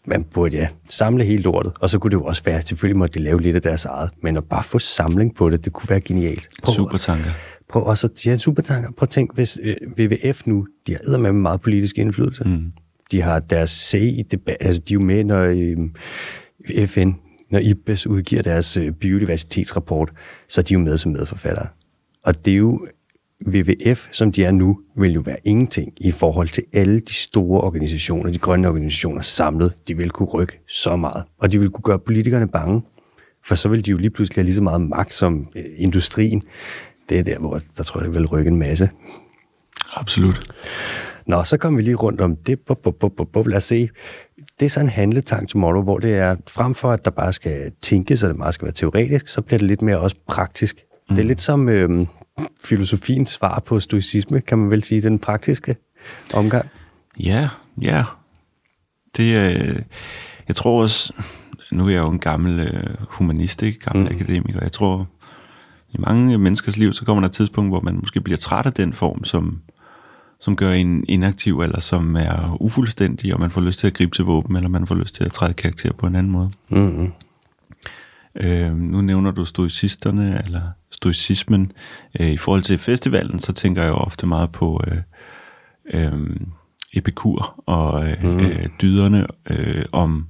man 0.06 0.24
burde 0.24 0.58
ja, 0.58 0.68
samle 0.90 1.24
hele 1.24 1.44
lortet. 1.44 1.74
Og 1.80 1.90
så 1.90 2.00
kunne 2.00 2.12
det 2.12 2.18
jo 2.18 2.24
også 2.24 2.44
være, 2.46 2.62
selvfølgelig 2.62 2.98
måtte 2.98 3.20
de 3.20 3.24
lave 3.24 3.42
lidt 3.42 3.56
af 3.56 3.62
deres 3.62 3.86
eget, 3.86 4.12
men 4.24 4.38
at 4.38 4.44
bare 4.44 4.64
få 4.64 4.80
samling 4.80 5.36
på 5.36 5.50
det, 5.50 5.66
det 5.66 5.74
kunne 5.74 5.90
være 5.90 6.02
genialt. 6.02 6.50
Prøv, 6.64 6.76
supertanker. 6.76 7.32
Prøv 7.70 7.86
også 7.86 8.08
at 8.08 8.26
ja, 8.26 8.38
supertanker. 8.38 8.92
Prøv 8.92 9.04
at 9.06 9.10
tænke, 9.10 9.36
hvis 9.36 9.60
øh, 9.64 9.76
WWF 10.00 10.48
nu, 10.48 10.68
de 10.88 10.94
har 10.94 11.18
med 11.18 11.32
meget 11.32 11.62
politisk 11.62 11.98
indflydelse. 11.98 12.44
Mm. 12.44 12.72
De 13.12 13.22
har 13.22 13.40
deres 13.40 13.70
sag 13.70 14.02
i 14.02 14.24
debat, 14.32 14.58
altså 14.60 14.82
de 14.82 14.94
er 14.94 14.96
jo 14.96 15.06
med, 15.06 15.24
når 15.24 15.42
øh, 15.42 16.88
FN 16.88 17.12
når 17.52 17.60
IBES 17.60 18.08
udgiver 18.08 18.42
deres 18.42 18.78
øh, 18.78 18.92
biodiversitetsrapport, 18.92 20.12
så 20.50 20.62
er 20.62 20.64
de 20.64 20.74
jo 20.74 20.80
med 20.80 20.98
som 20.98 21.12
medforfattere. 21.12 21.68
Og 22.24 22.46
det 22.46 22.54
er 22.54 22.58
jo 22.58 22.88
WWF, 23.48 24.08
som 24.12 24.32
de 24.32 24.44
er 24.44 24.52
nu, 24.52 24.80
vil 24.98 25.14
jo 25.14 25.22
være 25.22 25.38
ingenting 25.44 25.94
i 25.98 26.12
forhold 26.12 26.50
til 26.50 26.64
alle 26.74 27.00
de 27.00 27.14
store 27.14 27.62
organisationer, 27.62 28.32
de 28.32 28.38
grønne 28.38 28.68
organisationer 28.68 29.22
samlet. 29.22 29.74
De 29.88 29.98
vil 29.98 30.10
kunne 30.10 30.30
rykke 30.30 30.60
så 30.68 30.96
meget, 30.96 31.24
og 31.38 31.52
de 31.52 31.60
vil 31.60 31.70
kunne 31.70 31.84
gøre 31.84 32.00
politikerne 32.00 32.48
bange. 32.48 32.82
For 33.46 33.56
så 33.56 33.70
vil 33.70 33.86
de 33.86 33.92
jo 33.92 33.98
lige 33.98 34.10
pludselig 34.10 34.36
have 34.36 34.46
lige 34.46 34.56
så 34.56 34.62
meget 34.62 34.82
magt 34.82 35.14
som 35.14 35.48
øh, 35.56 35.66
industrien. 35.78 36.44
Det 37.10 37.20
er 37.20 37.24
der, 37.24 37.40
hvor 37.40 37.62
der 37.78 37.84
tror 37.84 38.00
jeg, 38.00 38.06
det 38.06 38.20
vil 38.20 38.26
rykke 38.26 38.48
en 38.48 38.60
masse. 38.60 38.90
Absolut. 39.94 40.54
Nå, 41.26 41.44
så 41.44 41.58
kommer 41.58 41.78
vi 41.78 41.84
lige 41.84 41.96
rundt 41.96 42.22
om 42.22 42.36
det. 42.36 42.60
Bup, 42.60 42.78
bup, 42.84 42.96
bup, 43.00 43.28
bup. 43.34 43.48
Lad 43.48 43.58
os 43.58 43.64
se. 43.64 43.90
Det 44.60 44.66
er 44.66 44.70
sådan 44.70 44.86
en 44.86 44.90
handletank 44.90 45.50
tomorrow, 45.50 45.84
hvor 45.84 46.00
det 46.00 46.16
er, 46.16 46.36
frem 46.48 46.76
for 46.76 46.92
at 46.92 47.06
der 47.06 47.12
bare 47.12 47.34
skal 47.34 47.72
tænkes, 47.82 48.20
så 48.20 48.28
det 48.28 48.38
meget 48.38 48.54
skal 48.54 48.66
være 48.66 48.74
teoretisk, 48.74 49.28
så 49.28 49.42
bliver 49.42 49.58
det 49.58 49.68
lidt 49.68 49.82
mere 49.82 50.00
også 50.00 50.16
praktisk. 50.28 50.86
Mm. 51.12 51.16
Det 51.16 51.24
er 51.24 51.28
lidt 51.28 51.42
som 51.42 51.70
øhm, 51.70 52.08
filosofiens 52.64 53.30
svar 53.30 53.64
på 53.66 53.80
stoicisme, 53.80 54.42
kan 54.42 54.58
man 54.58 54.70
vel 54.70 54.84
sige, 54.84 55.02
den 55.02 55.20
praktiske 55.20 55.76
omgang. 56.34 56.70
Ja, 57.20 57.50
ja. 57.82 58.04
Det 59.18 59.36
er, 59.36 59.74
jeg 60.48 60.56
tror 60.56 60.82
også, 60.82 61.14
nu 61.72 61.86
er 61.86 61.90
jeg 61.90 62.00
jo 62.00 62.10
en 62.10 62.20
gammel 62.20 62.60
øh, 62.60 62.96
humanist, 63.10 63.64
ikke? 63.64 63.80
gammel 63.80 64.10
mm. 64.10 64.16
akademiker, 64.16 64.60
jeg 64.62 64.72
tror, 64.72 65.08
i 65.90 65.96
mange 66.00 66.38
menneskers 66.38 66.78
liv, 66.78 66.94
så 66.94 67.06
kommer 67.06 67.22
der 67.22 67.28
et 67.28 67.34
tidspunkt, 67.34 67.72
hvor 67.72 67.80
man 67.80 67.96
måske 68.00 68.22
bliver 68.22 68.38
træt 68.38 68.66
af 68.66 68.74
den 68.74 68.94
form, 68.94 69.24
som, 69.24 69.62
som 70.40 70.56
gør 70.56 70.72
en 70.72 71.06
inaktiv, 71.08 71.60
eller 71.60 71.80
som 71.80 72.16
er 72.16 72.58
ufuldstændig, 72.60 73.34
og 73.34 73.40
man 73.40 73.52
får 73.52 73.62
lyst 73.62 73.80
til 73.80 73.88
at 73.88 73.94
gribe 73.94 74.16
til 74.16 74.26
våben, 74.26 74.56
eller 74.56 74.70
man 74.70 74.88
får 74.88 74.96
lyst 74.96 75.16
til 75.16 75.24
at 75.24 75.32
træde 75.32 75.54
karakter 75.54 75.94
på 75.94 76.08
en 76.08 76.16
anden 76.16 76.32
måde. 76.32 76.52
Mm-hmm. 76.70 77.12
Øh, 78.36 78.76
nu 78.76 79.02
nævner 79.02 79.32
du 79.32 79.46
stoicisterne, 79.46 80.42
eller 80.46 80.62
stoicismen. 80.92 81.72
Øh, 82.20 82.32
I 82.32 82.38
forhold 82.38 82.62
til 82.62 82.78
festivalen, 82.78 83.40
så 83.40 83.54
tænker 83.54 83.82
jeg 83.82 83.90
jo 83.90 83.96
ofte 83.96 84.28
meget 84.28 84.52
på 84.52 84.82
øh, 84.88 84.98
øh, 85.94 86.36
Epikur 86.94 87.64
og 87.66 88.10
øh, 88.10 88.24
mm. 88.24 88.40
øh, 88.40 88.68
dyderne 88.82 89.28
øh, 89.50 89.86
om 89.92 90.30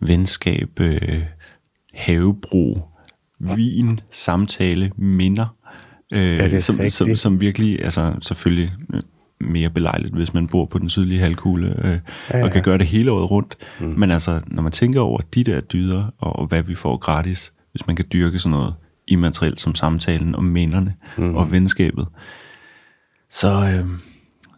venskab, 0.00 0.80
øh, 0.80 1.22
havebrug, 1.94 2.88
vin, 3.38 4.00
samtale, 4.10 4.92
minder. 4.96 5.56
Øh, 6.12 6.36
Ja, 6.36 6.60
som, 6.60 6.80
som, 6.88 7.16
som 7.16 7.40
virkelig, 7.40 7.84
altså 7.84 8.14
selvfølgelig 8.22 8.70
øh, 8.94 9.00
mere 9.40 9.70
belejligt, 9.70 10.14
hvis 10.14 10.34
man 10.34 10.48
bor 10.48 10.64
på 10.64 10.78
den 10.78 10.90
sydlige 10.90 11.20
halvkugle 11.20 11.86
øh, 11.86 11.98
ja, 12.30 12.38
ja. 12.38 12.44
og 12.44 12.50
kan 12.50 12.62
gøre 12.62 12.78
det 12.78 12.86
hele 12.86 13.12
året 13.12 13.30
rundt. 13.30 13.56
Mm. 13.80 13.86
Men 13.86 14.10
altså, 14.10 14.40
når 14.46 14.62
man 14.62 14.72
tænker 14.72 15.00
over 15.00 15.20
de 15.34 15.44
der 15.44 15.60
dyder, 15.60 16.04
og 16.18 16.46
hvad 16.46 16.62
vi 16.62 16.74
får 16.74 16.96
gratis, 16.96 17.52
hvis 17.72 17.86
man 17.86 17.96
kan 17.96 18.04
dyrke 18.12 18.38
sådan 18.38 18.50
noget 18.50 18.74
immaterielt 19.06 19.60
som 19.60 19.74
samtalen 19.74 20.34
om 20.34 20.44
minderne 20.44 20.94
mm. 21.16 21.36
og 21.36 21.52
venskabet, 21.52 22.06
så, 23.30 23.48
øh, 23.48 23.84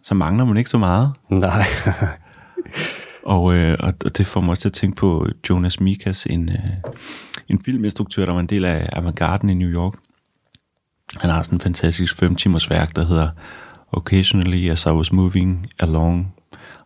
så 0.03 0.15
mangler 0.15 0.45
man 0.45 0.57
ikke 0.57 0.69
så 0.69 0.77
meget. 0.77 1.13
Nej. 1.29 1.63
Og, 3.25 3.53
øh, 3.53 3.77
og 3.79 3.93
og 4.05 4.17
det 4.17 4.27
får 4.27 4.41
mig 4.41 4.49
også 4.49 4.61
til 4.61 4.69
at 4.69 4.73
tænke 4.73 4.95
på 4.95 5.27
Jonas 5.49 5.79
Mikas, 5.79 6.25
en, 6.25 6.49
øh, 6.49 6.93
en 7.49 7.61
filminstruktør, 7.61 8.25
der 8.25 8.33
var 8.33 8.39
en 8.39 8.47
del 8.47 8.65
af 8.65 8.89
Avantgarden 8.93 9.49
i 9.49 9.53
New 9.53 9.69
York. 9.69 9.93
Han 11.17 11.29
har 11.29 11.43
sådan 11.43 11.55
en 11.55 11.61
fantastisk 11.61 12.17
fem 12.17 12.35
timers 12.35 12.69
værk, 12.69 12.95
der 12.95 13.05
hedder 13.05 13.29
Occasionally 13.97 14.69
as 14.69 14.85
I 14.85 14.89
was 14.89 15.11
moving 15.11 15.67
along, 15.79 16.33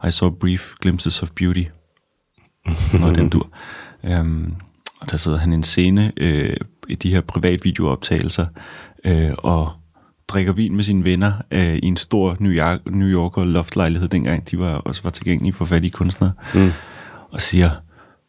I 0.07 0.09
saw 0.11 0.29
brief 0.29 0.75
glimpses 0.81 1.23
of 1.23 1.31
beauty. 1.31 1.63
Noget 2.99 3.15
den 3.15 3.29
dur. 3.29 3.49
Um, 4.03 4.55
og 4.99 5.11
der 5.11 5.17
sidder 5.17 5.37
han 5.37 5.51
i 5.51 5.55
en 5.55 5.63
scene 5.63 6.11
øh, 6.17 6.55
i 6.87 6.95
de 6.95 7.09
her 7.09 7.21
privatvideooptagelser 7.21 8.45
øh, 9.05 9.31
og 9.37 9.71
drikker 10.27 10.53
vin 10.53 10.75
med 10.75 10.83
sine 10.83 11.03
venner 11.03 11.33
øh, 11.51 11.75
i 11.75 11.85
en 11.85 11.97
stor 11.97 12.37
New, 12.39 12.51
York, 12.51 12.79
New 12.85 13.07
Yorker 13.07 13.43
loftlejlighed, 13.43 14.07
dengang 14.09 14.51
de 14.51 14.59
var 14.59 14.73
også 14.73 15.03
var 15.03 15.09
tilgængelige 15.09 15.53
for 15.53 15.65
fattige 15.65 15.91
kunstnere, 15.91 16.31
mm. 16.53 16.71
og 17.31 17.41
siger, 17.41 17.71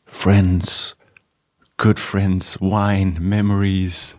friends, 0.09 0.97
good 1.77 1.97
friends, 1.97 2.61
wine, 2.61 3.17
memories, 3.21 4.17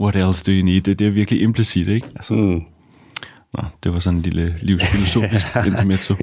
what 0.00 0.16
else 0.16 0.44
do 0.44 0.52
you 0.52 0.64
need? 0.64 0.80
Det, 0.80 0.98
det 0.98 1.06
er 1.06 1.10
virkelig 1.10 1.42
implicit, 1.42 1.88
ikke? 1.88 2.06
Altså, 2.16 2.34
Mm. 2.34 2.62
Nå, 3.54 3.62
det 3.84 3.92
var 3.92 3.98
sådan 3.98 4.16
en 4.16 4.22
lille 4.22 4.54
livsfilosofisk 4.62 5.46
intermezzo. 5.66 6.14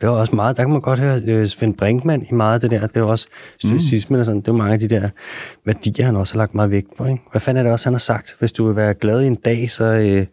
Det 0.00 0.08
var 0.08 0.14
også 0.14 0.36
meget, 0.36 0.56
der 0.56 0.62
kan 0.62 0.70
man 0.70 0.80
godt 0.80 0.98
høre 0.98 1.22
øh, 1.26 1.46
Svend 1.46 1.74
Brinkmann 1.74 2.26
i 2.30 2.34
meget 2.34 2.54
af 2.54 2.60
det 2.60 2.70
der. 2.70 2.86
Det 2.86 3.02
var 3.02 3.08
også 3.08 3.26
stoicismen 3.58 4.20
og 4.20 4.26
sådan. 4.26 4.40
Det 4.40 4.46
var 4.46 4.58
mange 4.58 4.72
af 4.72 4.78
de 4.78 4.88
der 4.88 5.08
værdier, 5.64 6.04
han 6.04 6.16
også 6.16 6.34
har 6.34 6.38
lagt 6.38 6.54
meget 6.54 6.70
vægt 6.70 6.96
på. 6.96 7.04
Ikke? 7.04 7.22
Hvad 7.30 7.40
fanden 7.40 7.58
er 7.58 7.62
det 7.62 7.72
også, 7.72 7.86
han 7.86 7.94
har 7.94 7.98
sagt? 7.98 8.36
Hvis 8.38 8.52
du 8.52 8.66
vil 8.66 8.76
være 8.76 8.94
glad 8.94 9.22
i 9.22 9.26
en 9.26 9.34
dag, 9.34 9.70
så 9.70 9.84
øh, 9.84 10.26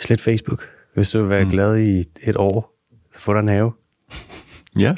slet 0.00 0.20
Facebook. 0.20 0.68
Hvis 0.94 1.10
du 1.10 1.20
vil 1.20 1.30
være 1.30 1.44
mm. 1.44 1.50
glad 1.50 1.78
i 1.78 2.04
et 2.22 2.36
år, 2.36 2.70
så 3.14 3.20
få 3.20 3.32
dig 3.32 3.40
en 3.40 3.48
have. 3.48 3.72
Ja, 4.78 4.94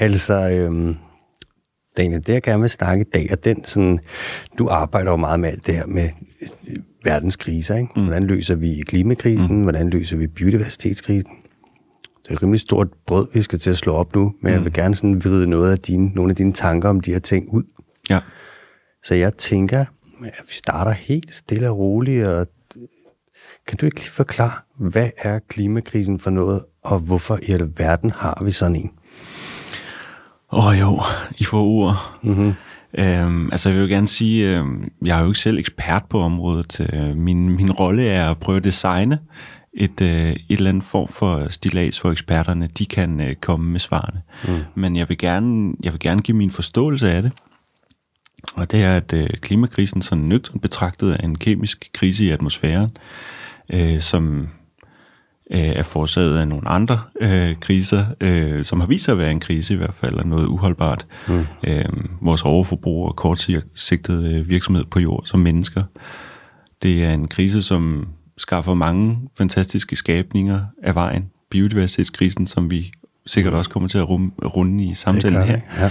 Altså, 0.00 0.50
øhm, 0.50 0.96
Daniel, 1.96 2.26
det 2.26 2.32
jeg 2.32 2.42
gerne 2.42 2.60
vil 2.60 2.70
snakke 2.70 3.04
i 3.04 3.10
dag, 3.14 3.26
er 3.30 3.36
den 3.36 3.64
sådan, 3.64 3.98
du 4.58 4.68
arbejder 4.68 5.10
jo 5.10 5.16
meget 5.16 5.40
med 5.40 5.48
alt 5.48 5.66
det 5.66 5.74
her 5.74 5.86
med 5.86 6.08
verdenskriser, 7.04 7.76
ikke? 7.76 7.92
Mm. 7.96 8.02
Hvordan 8.02 8.24
løser 8.24 8.54
vi 8.54 8.82
klimakrisen? 8.86 9.56
Mm. 9.56 9.62
Hvordan 9.62 9.90
løser 9.90 10.16
vi 10.16 10.26
biodiversitetskrisen? 10.26 11.32
Det 12.22 12.28
er 12.28 12.32
et 12.32 12.42
rimelig 12.42 12.60
stort 12.60 12.88
brød, 13.06 13.28
vi 13.34 13.42
skal 13.42 13.58
til 13.58 13.70
at 13.70 13.76
slå 13.76 13.94
op 13.94 14.14
nu, 14.14 14.22
men 14.22 14.32
mm. 14.50 14.56
jeg 14.56 14.64
vil 14.64 14.72
gerne 14.72 14.94
sådan 14.94 15.24
vride 15.24 15.46
noget 15.46 15.72
af 15.72 15.78
dine, 15.78 16.08
nogle 16.08 16.30
af 16.30 16.36
dine 16.36 16.52
tanker 16.52 16.88
om 16.88 17.00
de 17.00 17.12
her 17.12 17.18
ting 17.18 17.54
ud. 17.54 17.62
ja. 18.10 18.20
Så 19.02 19.14
jeg 19.14 19.34
tænker, 19.34 19.80
at 20.24 20.44
vi 20.48 20.54
starter 20.54 20.90
helt 20.90 21.34
stille 21.34 21.70
og 21.70 21.78
roligt, 21.78 22.26
og 22.26 22.46
kan 23.66 23.78
du 23.78 23.86
ikke 23.86 24.00
lige 24.00 24.10
forklare, 24.10 24.52
hvad 24.78 25.10
er 25.18 25.38
klimakrisen 25.38 26.20
for 26.20 26.30
noget, 26.30 26.64
og 26.82 26.98
hvorfor 26.98 27.38
i 27.42 27.52
alverden 27.52 28.10
har 28.10 28.42
vi 28.44 28.50
sådan 28.50 28.76
en? 28.76 28.90
Åh 30.52 30.66
oh, 30.66 30.80
jo, 30.80 31.00
I 31.38 31.44
får 31.44 31.62
ord. 31.62 32.18
Mm-hmm. 32.22 32.52
Øhm, 32.98 33.52
altså 33.52 33.68
jeg 33.68 33.78
vil 33.78 33.82
jo 33.82 33.94
gerne 33.94 34.06
sige, 34.06 34.56
øhm, 34.56 34.92
jeg 35.04 35.18
er 35.18 35.22
jo 35.22 35.28
ikke 35.28 35.38
selv 35.38 35.58
ekspert 35.58 36.04
på 36.04 36.20
området. 36.20 36.88
Øh, 36.92 37.16
min, 37.16 37.56
min 37.56 37.72
rolle 37.72 38.08
er 38.08 38.30
at 38.30 38.38
prøve 38.38 38.56
at 38.56 38.64
designe 38.64 39.18
et, 39.72 40.00
øh, 40.00 40.30
et 40.30 40.40
eller 40.48 40.68
andet 40.70 40.84
form 40.84 41.08
for 41.08 41.48
stilas 41.48 42.00
for 42.00 42.10
eksperterne. 42.10 42.66
De 42.66 42.86
kan 42.86 43.20
øh, 43.20 43.34
komme 43.34 43.70
med 43.70 43.80
svarene. 43.80 44.22
Mm. 44.48 44.54
Men 44.74 44.96
jeg 44.96 45.08
vil, 45.08 45.18
gerne, 45.18 45.74
jeg 45.82 45.92
vil 45.92 46.00
gerne 46.00 46.22
give 46.22 46.36
min 46.36 46.50
forståelse 46.50 47.12
af 47.12 47.22
det. 47.22 47.32
Og 48.54 48.70
det 48.70 48.82
er, 48.82 48.96
at 48.96 49.12
øh, 49.12 49.28
klimakrisen 49.40 50.02
sådan 50.02 50.24
nøgternt 50.24 50.62
betragtet 50.62 51.12
er 51.12 51.24
en 51.24 51.38
kemisk 51.38 51.90
krise 51.92 52.24
i 52.24 52.30
atmosfæren, 52.30 52.90
øh, 53.72 54.00
som 54.00 54.48
øh, 55.50 55.60
er 55.60 55.82
forårsaget 55.82 56.38
af 56.38 56.48
nogle 56.48 56.68
andre 56.68 57.00
øh, 57.20 57.56
kriser, 57.60 58.06
øh, 58.20 58.64
som 58.64 58.80
har 58.80 58.86
vist 58.86 59.04
sig 59.04 59.12
at 59.12 59.18
være 59.18 59.30
en 59.30 59.40
krise 59.40 59.74
i 59.74 59.76
hvert 59.76 59.94
fald, 59.94 60.14
og 60.14 60.26
noget 60.26 60.46
uholdbart. 60.46 61.06
Mm. 61.28 61.46
Øh, 61.64 61.84
vores 62.20 62.42
overforbrug 62.42 63.06
og 63.06 63.16
kortsigtet 63.16 64.34
øh, 64.34 64.48
virksomhed 64.48 64.84
på 64.84 65.00
jord 65.00 65.22
som 65.26 65.40
mennesker. 65.40 65.82
Det 66.82 67.04
er 67.04 67.12
en 67.12 67.28
krise, 67.28 67.62
som 67.62 68.08
skaffer 68.36 68.74
mange 68.74 69.18
fantastiske 69.38 69.96
skabninger 69.96 70.60
af 70.82 70.94
vejen. 70.94 71.30
Biodiversitetskrisen, 71.50 72.46
som 72.46 72.70
vi 72.70 72.92
sikkert 73.26 73.54
også 73.54 73.70
kommer 73.70 73.88
til 73.88 73.98
at 73.98 74.08
rum, 74.08 74.32
runde 74.44 74.84
i 74.84 74.94
samtalen 74.94 75.38
gør 75.38 75.44
her. 75.44 75.60
ja. 75.78 75.90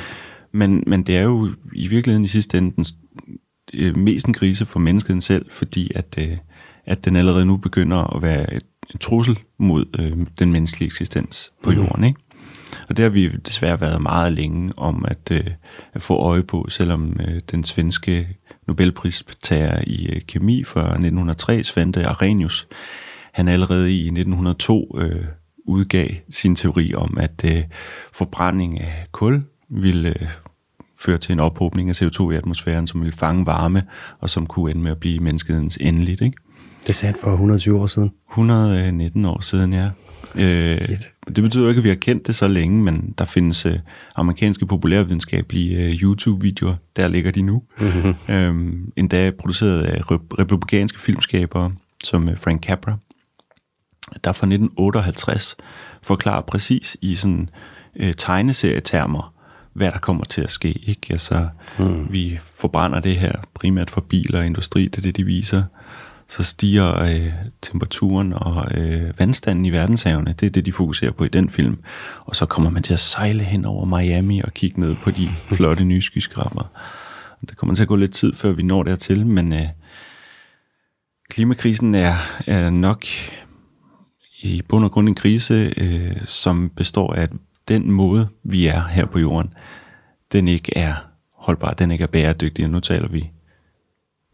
Men, 0.51 0.83
men 0.87 1.03
det 1.03 1.17
er 1.17 1.21
jo 1.21 1.49
i 1.73 1.87
virkeligheden 1.87 2.25
i 2.25 2.27
sidste 2.27 2.57
ende 2.57 2.75
den 2.75 2.85
øh, 3.73 3.97
mest 3.97 4.27
en 4.27 4.33
krise 4.33 4.65
for 4.65 4.79
menneskeheden 4.79 5.21
selv, 5.21 5.45
fordi 5.51 5.91
at, 5.95 6.15
øh, 6.19 6.37
at 6.85 7.05
den 7.05 7.15
allerede 7.15 7.45
nu 7.45 7.57
begynder 7.57 8.15
at 8.15 8.21
være 8.21 8.53
et, 8.53 8.63
en 8.93 8.99
trussel 8.99 9.39
mod 9.57 9.85
øh, 9.99 10.27
den 10.39 10.51
menneskelige 10.51 10.87
eksistens 10.87 11.51
på 11.63 11.71
jorden. 11.71 12.03
Ikke? 12.03 12.19
Og 12.89 12.97
det 12.97 13.03
har 13.03 13.09
vi 13.09 13.27
desværre 13.27 13.81
været 13.81 14.01
meget 14.01 14.33
længe 14.33 14.73
om 14.77 15.05
at, 15.07 15.31
øh, 15.31 15.47
at 15.93 16.01
få 16.01 16.15
øje 16.15 16.43
på, 16.43 16.65
selvom 16.69 17.19
øh, 17.19 17.39
den 17.51 17.63
svenske 17.63 18.27
Nobelpristager 18.67 19.81
i 19.87 20.07
øh, 20.07 20.21
kemi 20.21 20.63
fra 20.63 20.81
1903, 20.81 21.63
Svante 21.63 22.05
Arrhenius, 22.05 22.67
han 23.31 23.47
allerede 23.47 23.91
i 23.91 24.01
1902 24.01 24.97
øh, 24.99 25.25
udgav 25.65 26.09
sin 26.29 26.55
teori 26.55 26.93
om, 26.93 27.17
at 27.19 27.45
øh, 27.45 27.63
forbrænding 28.13 28.81
af 28.81 29.07
kul 29.11 29.43
ville 29.69 30.09
øh, 30.09 30.27
føre 30.99 31.17
til 31.17 31.33
en 31.33 31.39
ophobning 31.39 31.89
af 31.89 32.01
CO2 32.01 32.29
i 32.31 32.35
atmosfæren, 32.35 32.87
som 32.87 33.01
ville 33.01 33.17
fange 33.17 33.45
varme, 33.45 33.83
og 34.19 34.29
som 34.29 34.47
kunne 34.47 34.71
ende 34.71 34.81
med 34.81 34.91
at 34.91 34.99
blive 34.99 35.19
menneskehedens 35.19 35.77
endeligt. 35.81 36.21
Ikke? 36.21 36.37
Det 36.87 37.01
han 37.01 37.15
for 37.21 37.31
120 37.31 37.81
år 37.81 37.87
siden. 37.87 38.13
119 38.31 39.25
år 39.25 39.41
siden, 39.41 39.73
ja. 39.73 39.89
Øh, 40.35 40.97
det 41.35 41.43
betyder 41.43 41.63
jo 41.63 41.69
ikke, 41.69 41.79
at 41.79 41.83
vi 41.83 41.89
har 41.89 41.95
kendt 41.95 42.27
det 42.27 42.35
så 42.35 42.47
længe, 42.47 42.83
men 42.83 43.13
der 43.17 43.25
findes 43.25 43.65
øh, 43.65 43.79
amerikanske 44.15 44.65
populærvidenskabelige 44.65 45.77
øh, 45.77 45.91
YouTube-videoer, 45.91 46.75
der 46.95 47.07
ligger 47.07 47.31
de 47.31 47.41
nu. 47.41 47.63
Mm-hmm. 47.79 48.35
Øhm, 48.35 48.91
endda 48.95 49.31
produceret 49.39 49.83
af 49.83 50.11
rep- 50.11 50.39
republikanske 50.39 50.99
filmskabere, 50.99 51.71
som 52.03 52.29
øh, 52.29 52.37
Frank 52.37 52.63
Capra, 52.63 52.97
der 54.23 54.31
fra 54.31 54.45
1958 54.45 55.55
forklarer 56.01 56.41
præcis 56.41 56.97
i 57.01 57.15
sådan 57.15 57.49
øh, 57.95 58.13
tegneserietermer, 58.17 59.33
hvad 59.73 59.91
der 59.91 59.99
kommer 59.99 60.25
til 60.25 60.41
at 60.41 60.51
ske. 60.51 60.71
Ikke? 60.71 61.07
Altså, 61.09 61.47
mm. 61.79 62.07
Vi 62.09 62.39
forbrænder 62.55 62.99
det 62.99 63.15
her 63.15 63.33
primært 63.53 63.89
for 63.89 64.01
biler 64.01 64.39
og 64.39 64.45
industri, 64.45 64.83
det 64.83 64.97
er 64.97 65.01
det, 65.01 65.17
de 65.17 65.23
viser. 65.23 65.63
Så 66.29 66.43
stiger 66.43 66.95
øh, 66.95 67.33
temperaturen 67.61 68.33
og 68.33 68.77
øh, 68.77 69.19
vandstanden 69.19 69.65
i 69.65 69.69
verdenshavene, 69.69 70.35
det 70.39 70.45
er 70.45 70.49
det, 70.49 70.65
de 70.65 70.73
fokuserer 70.73 71.11
på 71.11 71.23
i 71.23 71.27
den 71.27 71.49
film. 71.49 71.79
Og 72.25 72.35
så 72.35 72.45
kommer 72.45 72.69
man 72.69 72.83
til 72.83 72.93
at 72.93 72.99
sejle 72.99 73.43
hen 73.43 73.65
over 73.65 73.85
Miami 73.85 74.41
og 74.41 74.53
kigge 74.53 74.79
ned 74.79 74.95
på 74.95 75.11
de 75.11 75.29
flotte 75.55 75.83
nye 75.83 76.01
skyskraber. 76.01 76.63
Der 77.49 77.55
kommer 77.55 77.75
til 77.75 77.81
at 77.81 77.87
gå 77.87 77.95
lidt 77.95 78.13
tid, 78.13 78.33
før 78.33 78.51
vi 78.51 78.63
når 78.63 78.83
dertil, 78.83 79.25
men 79.25 79.53
øh, 79.53 79.67
klimakrisen 81.29 81.95
er, 81.95 82.15
er 82.47 82.69
nok 82.69 83.05
i 84.41 84.61
bund 84.61 84.85
og 84.85 84.91
grund 84.91 85.09
en 85.09 85.15
krise, 85.15 85.73
øh, 85.77 86.21
som 86.25 86.69
består 86.75 87.13
af, 87.13 87.21
at 87.21 87.31
den 87.67 87.91
måde, 87.91 88.27
vi 88.43 88.67
er 88.67 88.87
her 88.87 89.05
på 89.05 89.19
jorden, 89.19 89.53
den 90.31 90.47
ikke 90.47 90.77
er 90.77 90.93
holdbar, 91.33 91.73
den 91.73 91.91
ikke 91.91 92.03
er 92.03 92.07
bæredygtig, 92.07 92.65
og 92.65 92.71
nu 92.71 92.79
taler 92.79 93.07
vi 93.07 93.31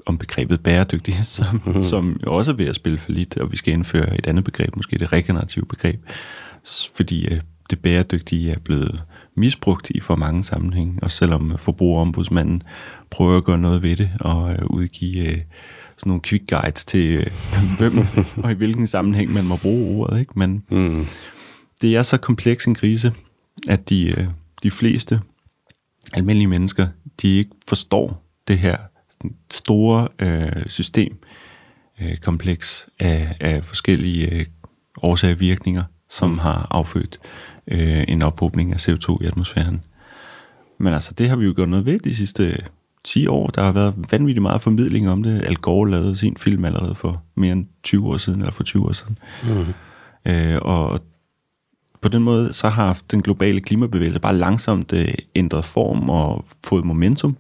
om 0.05 0.17
begrebet 0.17 0.63
bæredygtig, 0.63 1.25
som, 1.35 1.61
mm-hmm. 1.65 1.81
som 1.81 2.19
også 2.27 2.51
er 2.51 2.55
ved 2.55 2.65
at 2.65 2.75
spille 2.75 2.97
for 2.97 3.11
lidt, 3.11 3.37
og 3.37 3.51
vi 3.51 3.57
skal 3.57 3.73
indføre 3.73 4.17
et 4.17 4.27
andet 4.27 4.43
begreb, 4.43 4.75
måske 4.75 4.97
det 4.97 5.13
regenerative 5.13 5.65
begreb, 5.65 5.99
fordi 6.95 7.27
øh, 7.27 7.41
det 7.69 7.79
bæredygtige 7.79 8.51
er 8.51 8.59
blevet 8.59 9.03
misbrugt 9.35 9.89
i 9.89 9.99
for 9.99 10.15
mange 10.15 10.43
sammenhænge, 10.43 10.99
og 11.01 11.11
selvom 11.11 11.57
forbrugerombudsmanden 11.57 12.63
prøver 13.09 13.37
at 13.37 13.43
gøre 13.43 13.57
noget 13.57 13.83
ved 13.83 13.95
det, 13.95 14.09
og 14.19 14.51
øh, 14.51 14.65
udgive 14.69 15.25
øh, 15.25 15.41
sådan 15.97 16.09
nogle 16.09 16.21
quick 16.21 16.49
guides 16.49 16.85
til, 16.85 17.05
øh, 17.05 17.27
hvem 17.77 17.97
og 18.43 18.51
i 18.51 18.53
hvilken 18.53 18.87
sammenhæng 18.87 19.33
man 19.33 19.45
må 19.45 19.57
bruge 19.57 19.97
ordet, 19.97 20.19
ikke? 20.19 20.39
men 20.39 20.63
mm. 20.69 21.05
det 21.81 21.95
er 21.95 22.03
så 22.03 22.17
kompleks 22.17 22.65
en 22.65 22.75
krise, 22.75 23.13
at 23.67 23.89
de, 23.89 24.09
øh, 24.09 24.27
de 24.63 24.71
fleste 24.71 25.19
almindelige 26.13 26.47
mennesker, 26.47 26.87
de 27.21 27.37
ikke 27.37 27.51
forstår 27.67 28.21
det 28.47 28.59
her 28.59 28.77
store 29.51 30.07
øh, 30.19 30.67
systemkompleks 30.67 32.89
øh, 33.01 33.07
af, 33.07 33.35
af 33.39 33.65
forskellige 33.65 34.31
øh, 34.31 34.45
årsager 35.01 35.33
og 35.33 35.39
virkninger, 35.39 35.83
som 36.09 36.29
mm. 36.29 36.37
har 36.37 36.67
affødt 36.71 37.19
øh, 37.67 38.03
en 38.07 38.21
ophobning 38.21 38.73
af 38.73 38.89
CO2 38.89 39.23
i 39.23 39.25
atmosfæren. 39.25 39.81
Men 40.77 40.93
altså, 40.93 41.13
det 41.13 41.29
har 41.29 41.35
vi 41.35 41.45
jo 41.45 41.53
gjort 41.55 41.69
noget 41.69 41.85
ved 41.85 41.99
de 41.99 42.15
sidste 42.15 42.57
10 43.03 43.27
år. 43.27 43.47
Der 43.47 43.63
har 43.63 43.71
været 43.71 43.93
vanvittigt 44.11 44.41
meget 44.41 44.61
formidling 44.61 45.09
om 45.09 45.23
det. 45.23 45.45
Al 45.45 45.55
Gore 45.55 45.91
lavede 45.91 46.15
sin 46.15 46.37
film 46.37 46.65
allerede 46.65 46.95
for 46.95 47.23
mere 47.35 47.51
end 47.51 47.65
20 47.83 48.07
år 48.07 48.17
siden, 48.17 48.39
eller 48.39 48.51
for 48.51 48.63
20 48.63 48.87
år 48.87 48.91
siden. 48.91 49.17
Mm. 49.43 49.73
Øh, 50.31 50.59
og 50.61 51.01
på 52.01 52.09
den 52.09 52.23
måde, 52.23 52.53
så 52.53 52.69
har 52.69 52.99
den 53.11 53.21
globale 53.21 53.61
klimabevægelse 53.61 54.19
bare 54.19 54.37
langsomt 54.37 54.93
øh, 54.93 55.13
ændret 55.35 55.65
form 55.65 56.09
og 56.09 56.45
fået 56.63 56.85
momentum. 56.85 57.37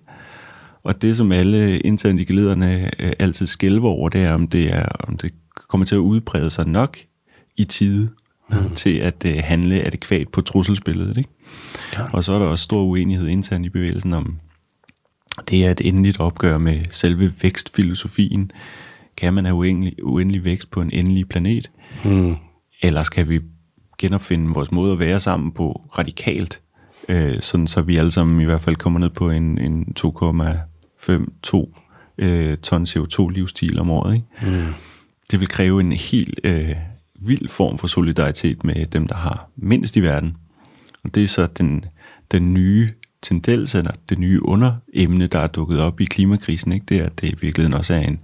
Og 0.85 1.01
det, 1.01 1.17
som 1.17 1.31
alle 1.31 1.79
internt 1.79 2.21
i 2.21 2.23
lederne 2.33 2.91
øh, 2.99 3.13
altid 3.19 3.47
skælver 3.47 3.89
over, 3.89 4.09
det 4.09 4.21
er, 4.21 4.31
om 4.31 4.47
det, 4.47 4.73
er, 4.73 4.85
om 4.85 5.17
det 5.17 5.33
kommer 5.69 5.85
til 5.85 5.95
at 5.95 5.99
udbrede 5.99 6.49
sig 6.49 6.67
nok 6.67 6.97
i 7.57 7.63
tide 7.63 8.09
mm. 8.49 8.75
til 8.75 8.97
at 8.97 9.25
øh, 9.25 9.37
handle 9.43 9.83
adekvat 9.83 10.29
på 10.29 10.41
trusselsbilledet. 10.41 11.17
Ikke? 11.17 11.29
Ja. 11.93 12.03
Og 12.13 12.23
så 12.23 12.33
er 12.33 12.39
der 12.39 12.45
også 12.45 12.63
stor 12.63 12.83
uenighed 12.83 13.27
internt 13.27 13.65
i 13.65 13.69
bevægelsen 13.69 14.13
om, 14.13 14.39
det 15.49 15.65
er 15.65 15.71
et 15.71 15.81
endeligt 15.81 16.19
opgør 16.19 16.57
med 16.57 16.81
selve 16.91 17.33
vækstfilosofien. 17.41 18.51
Kan 19.17 19.33
man 19.33 19.45
have 19.45 19.55
uendelig, 19.55 20.05
uendelig 20.05 20.43
vækst 20.43 20.71
på 20.71 20.81
en 20.81 20.91
endelig 20.93 21.29
planet? 21.29 21.71
Mm. 22.03 22.35
Eller 22.81 23.03
skal 23.03 23.29
vi 23.29 23.39
genopfinde 23.97 24.53
vores 24.53 24.71
måde 24.71 24.93
at 24.93 24.99
være 24.99 25.19
sammen 25.19 25.51
på 25.51 25.81
radikalt, 25.97 26.61
øh, 27.09 27.41
sådan 27.41 27.67
så 27.67 27.81
vi 27.81 27.97
alle 27.97 28.11
sammen 28.11 28.41
i 28.41 28.45
hvert 28.45 28.61
fald 28.61 28.75
kommer 28.75 28.99
ned 28.99 29.09
på 29.09 29.29
en, 29.29 29.57
en 29.57 29.93
2,52 31.09 31.71
øh, 32.17 32.57
ton 32.57 32.83
CO2-livsstil 32.83 33.79
om 33.79 33.91
året. 33.91 34.15
Ikke? 34.15 34.57
Mm. 34.57 34.73
Det 35.31 35.39
vil 35.39 35.47
kræve 35.47 35.79
en 35.79 35.91
helt 35.91 36.39
øh, 36.43 36.75
vild 37.15 37.49
form 37.49 37.77
for 37.77 37.87
solidaritet 37.87 38.63
med 38.63 38.85
dem, 38.85 39.07
der 39.07 39.15
har 39.15 39.49
mindst 39.55 39.95
i 39.95 39.99
verden. 39.99 40.37
Og 41.03 41.15
det 41.15 41.23
er 41.23 41.27
så 41.27 41.45
den, 41.45 41.85
den 42.31 42.53
nye 42.53 42.89
tendens, 43.21 43.75
eller 43.75 43.91
det 44.09 44.19
nye 44.19 44.45
underemne, 44.45 45.27
der 45.27 45.39
er 45.39 45.47
dukket 45.47 45.79
op 45.79 46.01
i 46.01 46.05
klimakrisen, 46.05 46.71
ikke? 46.71 46.85
det 46.89 46.97
er, 47.01 47.05
at 47.05 47.21
det 47.21 47.27
i 47.27 47.35
virkeligheden 47.41 47.73
også 47.73 47.93
er 47.93 47.99
en, 47.99 48.19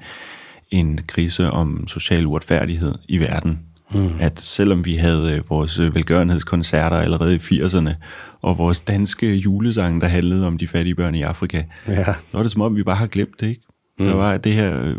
en 0.71 0.99
krise 1.07 1.51
om 1.51 1.87
social 1.87 2.25
uretfærdighed 2.25 2.95
i 3.07 3.17
verden. 3.17 3.59
Mm. 3.93 4.09
At 4.19 4.39
selvom 4.39 4.85
vi 4.85 4.95
havde 4.95 5.31
øh, 5.31 5.49
vores 5.49 5.79
øh, 5.79 5.95
velgørenhedskoncerter 5.95 6.97
allerede 6.97 7.35
i 7.35 7.37
80'erne, 7.37 7.93
og 8.41 8.57
vores 8.57 8.79
danske 8.79 9.35
julesange, 9.35 10.01
der 10.01 10.07
handlede 10.07 10.47
om 10.47 10.57
de 10.57 10.67
fattige 10.67 10.95
børn 10.95 11.15
i 11.15 11.21
Afrika, 11.21 11.63
ja. 11.87 12.05
så 12.05 12.13
var 12.33 12.43
det 12.43 12.51
som 12.51 12.61
om, 12.61 12.75
vi 12.75 12.83
bare 12.83 12.95
har 12.95 13.07
glemt 13.07 13.41
det. 13.41 13.47
Ikke? 13.47 13.61
Mm. 13.99 14.05
Der 14.05 14.13
var 14.13 14.37
det 14.37 14.53
her 14.53 14.81
øh, 14.81 14.95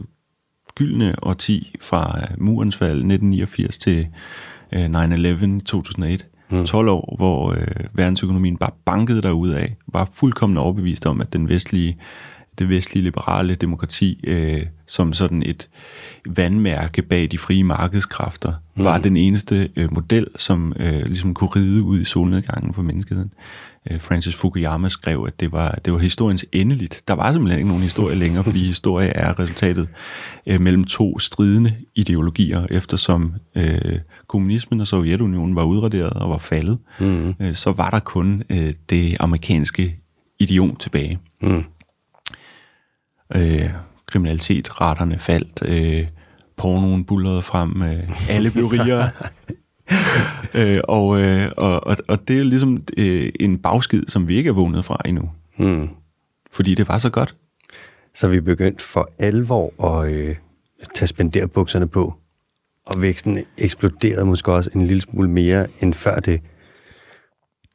gyldne 0.74 1.14
årti 1.22 1.74
fra 1.80 2.26
murens 2.38 2.76
fald 2.76 2.90
1989 2.90 3.78
til 3.78 4.08
9-11 4.72 5.62
2001. 5.64 6.26
Mm. 6.50 6.66
12 6.66 6.88
år, 6.88 7.14
hvor 7.16 7.52
øh, 7.52 7.66
verdensøkonomien 7.92 8.56
bare 8.56 8.70
bankede 8.84 9.34
ud 9.34 9.50
af, 9.50 9.76
var 9.86 10.08
fuldkommen 10.12 10.58
overbevist 10.58 11.06
om, 11.06 11.20
at 11.20 11.32
den 11.32 11.48
vestlige 11.48 11.98
det 12.58 12.68
vestlige 12.68 13.04
liberale 13.04 13.54
demokrati 13.54 14.20
øh, 14.24 14.66
som 14.86 15.12
sådan 15.12 15.42
et 15.42 15.68
vandmærke 16.26 17.02
bag 17.02 17.30
de 17.30 17.38
frie 17.38 17.64
markedskræfter, 17.64 18.52
mm. 18.76 18.84
var 18.84 18.98
den 18.98 19.16
eneste 19.16 19.68
øh, 19.76 19.94
model, 19.94 20.26
som 20.36 20.72
øh, 20.76 21.04
ligesom 21.04 21.34
kunne 21.34 21.50
ride 21.50 21.82
ud 21.82 22.00
i 22.00 22.04
solnedgangen 22.04 22.74
for 22.74 22.82
menneskeheden. 22.82 23.32
Øh, 23.90 24.00
Francis 24.00 24.36
Fukuyama 24.36 24.88
skrev, 24.88 25.24
at 25.26 25.40
det 25.40 25.52
var, 25.52 25.78
det 25.84 25.92
var 25.92 25.98
historiens 25.98 26.44
endeligt. 26.52 27.02
Der 27.08 27.14
var 27.14 27.32
simpelthen 27.32 27.58
ikke 27.58 27.68
nogen 27.68 27.82
historie 27.82 28.16
længere, 28.16 28.44
fordi 28.44 28.66
historie 28.66 29.08
er 29.08 29.38
resultatet 29.38 29.88
øh, 30.46 30.60
mellem 30.60 30.84
to 30.84 31.18
stridende 31.18 31.74
ideologier, 31.94 32.66
eftersom 32.70 33.34
øh, 33.54 33.98
kommunismen 34.26 34.80
og 34.80 34.86
Sovjetunionen 34.86 35.56
var 35.56 35.64
udraderet 35.64 36.12
og 36.12 36.30
var 36.30 36.38
faldet, 36.38 36.78
mm. 37.00 37.34
øh, 37.40 37.54
så 37.54 37.72
var 37.72 37.90
der 37.90 37.98
kun 37.98 38.42
øh, 38.50 38.74
det 38.90 39.16
amerikanske 39.20 39.96
idiom 40.38 40.76
tilbage. 40.76 41.18
Mm 41.42 41.64
øh, 43.34 43.70
kriminalitet, 44.06 44.80
retterne 44.80 45.18
faldt, 45.18 45.62
øh, 45.64 46.06
pornoen 46.56 47.04
bullerede 47.04 47.42
frem, 47.42 47.82
øh, 47.82 48.30
alle 48.30 48.50
blev 48.50 48.66
rigere. 48.66 49.08
øh, 50.54 50.80
og, 50.88 51.20
øh, 51.20 51.50
og, 51.56 51.86
og, 51.86 51.96
og 52.08 52.28
det 52.28 52.38
er 52.38 52.44
ligesom 52.44 52.82
øh, 52.96 53.32
en 53.40 53.58
bagskid, 53.58 54.02
som 54.08 54.28
vi 54.28 54.36
ikke 54.36 54.48
er 54.48 54.54
vågnet 54.54 54.84
fra 54.84 54.96
endnu. 55.04 55.30
Hmm. 55.56 55.88
Fordi 56.52 56.74
det 56.74 56.88
var 56.88 56.98
så 56.98 57.10
godt. 57.10 57.34
Så 58.14 58.28
vi 58.28 58.40
begyndte 58.40 58.84
for 58.84 59.10
alvor 59.18 59.98
at 59.98 60.12
øh, 60.12 60.36
tage 60.94 61.06
spenderbukserne 61.06 61.88
på, 61.88 62.14
og 62.86 63.02
væksten 63.02 63.38
eksploderede 63.58 64.24
måske 64.24 64.52
også 64.52 64.70
en 64.74 64.86
lille 64.86 65.00
smule 65.00 65.30
mere 65.30 65.66
end 65.80 65.94
før 65.94 66.20
det. 66.20 66.40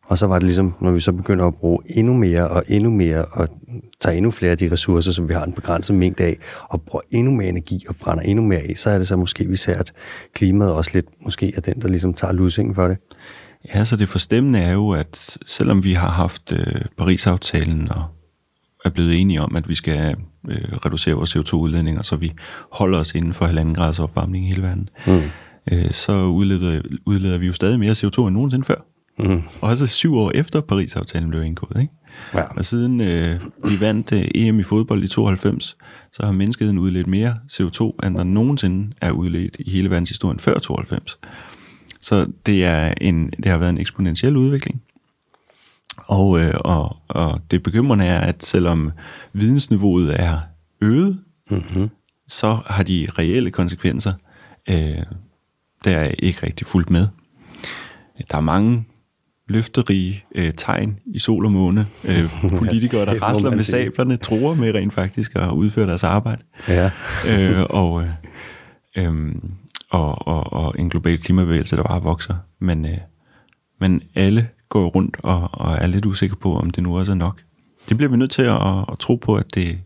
Og 0.08 0.18
så 0.18 0.28
var 0.28 0.36
det 0.36 0.44
ligesom, 0.44 0.74
når 0.82 0.92
vi 0.92 1.00
så 1.00 1.12
begynder 1.12 1.46
at 1.46 1.56
bruge 1.56 1.80
endnu 1.86 2.14
mere 2.14 2.48
og 2.48 2.64
endnu 2.68 2.90
mere, 2.90 3.26
og 3.26 3.50
tager 4.00 4.18
endnu 4.18 4.32
flere 4.32 4.52
af 4.52 4.58
de 4.58 4.72
ressourcer, 4.72 5.12
som 5.12 5.30
vi 5.30 5.34
har 5.34 5.44
en 5.44 5.54
begrænset 5.54 5.96
mængde 5.96 6.24
af, 6.24 6.38
og 6.70 6.82
bruger 6.82 7.02
endnu 7.12 7.32
mere 7.32 7.50
energi 7.50 7.86
og 7.90 7.96
brænder 7.96 8.24
endnu 8.24 8.46
mere 8.46 8.60
af, 8.60 8.74
så 8.76 8.90
er 8.90 8.98
det 8.98 9.08
så 9.08 9.16
måske, 9.16 9.46
vi 9.46 9.56
ser, 9.56 9.80
at 9.80 9.94
klimaet 10.34 10.74
også 10.74 10.92
lidt 10.94 11.06
måske 11.26 11.54
er 11.56 11.62
den, 11.62 11.82
der 11.82 11.88
ligesom 11.88 12.14
tager 12.14 12.34
lusingen 12.34 12.76
for 12.76 12.88
det. 12.88 12.98
Ja, 13.74 13.86
så 13.86 13.96
det 13.96 14.10
forstemmende 14.10 14.60
er 14.60 14.72
jo, 14.72 14.92
at 14.92 15.38
selvom 15.46 15.84
vi 15.84 15.94
har 15.94 16.12
haft 16.12 16.52
øh, 16.52 16.82
Paris-aftalen 16.98 17.92
og 17.92 18.04
er 18.86 18.90
blevet 18.90 19.22
enige 19.22 19.42
om, 19.42 19.56
at 19.56 19.70
vi 19.70 19.76
skal 19.76 20.16
øh, 20.50 20.74
reducere 20.86 21.16
vores 21.16 21.36
CO2-udledninger, 21.36 22.02
så 22.02 22.16
vi 22.16 22.34
holder 22.72 23.00
os 23.00 23.16
inden 23.16 23.34
for 23.34 23.46
halvanden 23.46 23.76
graders 23.76 24.00
opvarmning 24.00 24.46
i 24.46 24.48
hele 24.48 24.62
verden, 24.62 24.90
mm. 25.08 25.22
øh, 25.72 25.92
så 25.92 26.24
udleder, 26.24 26.82
udleder 27.06 27.38
vi 27.38 27.48
jo 27.48 27.54
stadig 27.54 27.80
mere 27.80 27.92
CO2 27.92 28.22
end 28.22 28.34
nogensinde 28.34 28.66
før. 28.66 28.97
Mm. 29.20 29.42
Også 29.62 29.88
syv 29.88 30.16
år 30.16 30.32
efter 30.36 30.62
Paris-aftalen 30.62 31.30
blev 31.30 31.44
indgået. 31.44 31.82
Ikke? 31.82 31.94
Ja. 32.34 32.44
Og 32.44 32.66
siden 32.66 33.02
øh, 33.02 33.42
vi 33.64 33.80
vandt 33.80 34.12
øh, 34.12 34.28
EM 34.36 34.60
i 34.60 34.64
fodbold 34.64 35.04
i 35.04 35.08
92, 35.08 35.78
så 36.12 36.24
har 36.24 36.32
menneskeheden 36.32 36.80
udledt 36.80 37.08
mere 37.08 37.38
CO2, 37.52 38.06
end 38.06 38.16
der 38.16 38.24
nogensinde 38.24 38.94
er 39.02 39.12
udledt 39.12 39.58
i 39.60 39.72
hele 39.72 39.90
verdenshistorien 39.90 40.40
før 40.40 40.60
92. 40.60 41.20
Så 42.02 42.28
det, 42.46 42.66
er 42.66 42.94
en, 43.02 43.30
det 43.30 43.46
har 43.46 43.58
været 43.58 43.70
en 43.70 43.78
eksponentiel 43.78 44.38
udvikling. 44.38 44.82
Og, 45.98 46.40
øh, 46.40 46.54
og, 46.60 46.98
og 47.08 47.42
det 47.52 47.64
bekymrende 47.64 48.06
er, 48.06 48.20
at 48.20 48.46
selvom 48.46 48.92
vidensniveauet 49.34 50.20
er 50.20 50.40
øget, 50.82 51.20
mm-hmm. 51.50 51.90
så 52.28 52.60
har 52.66 52.84
de 52.84 53.08
reelle 53.20 53.52
konsekvenser, 53.52 54.14
øh, 54.70 55.04
der 55.84 55.98
er 55.98 56.12
ikke 56.20 56.46
rigtig 56.46 56.68
fuldt 56.68 56.90
med. 56.90 57.08
Der 58.32 58.38
er 58.38 58.42
mange 58.42 58.86
løfterige 59.48 60.26
øh, 60.36 60.54
tegn 60.54 61.00
i 61.06 61.20
sol 61.20 61.46
og 61.46 61.52
måne. 61.52 61.88
Øh, 62.08 62.30
politikere, 62.60 63.06
der 63.06 63.22
rasler 63.22 63.50
med 63.50 63.62
sablerne, 63.62 64.18
tror 64.18 64.54
med 64.54 64.74
rent 64.74 64.94
faktisk 64.94 65.36
at 65.36 65.50
udføre 65.50 65.88
deres 65.88 66.04
arbejde. 66.04 66.42
Ja. 66.68 66.92
øh, 67.30 67.64
og, 67.70 68.04
øh, 68.04 68.10
øh, 68.96 69.36
og, 69.90 70.28
og, 70.28 70.54
og 70.54 70.76
en 70.80 70.90
global 70.90 71.18
klimabevægelse, 71.18 71.76
der 71.76 71.84
bare 71.84 72.02
vokser. 72.02 72.36
Men, 72.60 72.86
øh, 72.86 72.98
men 73.80 74.02
alle 74.16 74.48
går 74.70 74.88
rundt 74.88 75.18
og, 75.24 75.50
og 75.52 75.76
er 75.76 75.88
lidt 75.88 76.06
usikre 76.06 76.36
på, 76.36 76.58
om 76.58 76.70
det 76.70 76.84
nu 76.84 76.98
også 76.98 77.12
er 77.12 77.16
nok. 77.16 77.42
Det 77.90 77.98
bliver 77.98 78.10
vi 78.10 78.18
nødt 78.18 78.32
til 78.32 78.42
at, 78.42 78.86
at 78.92 79.00
tro 79.00 79.16
på, 79.16 79.36
at 79.36 79.56
det, 79.56 79.78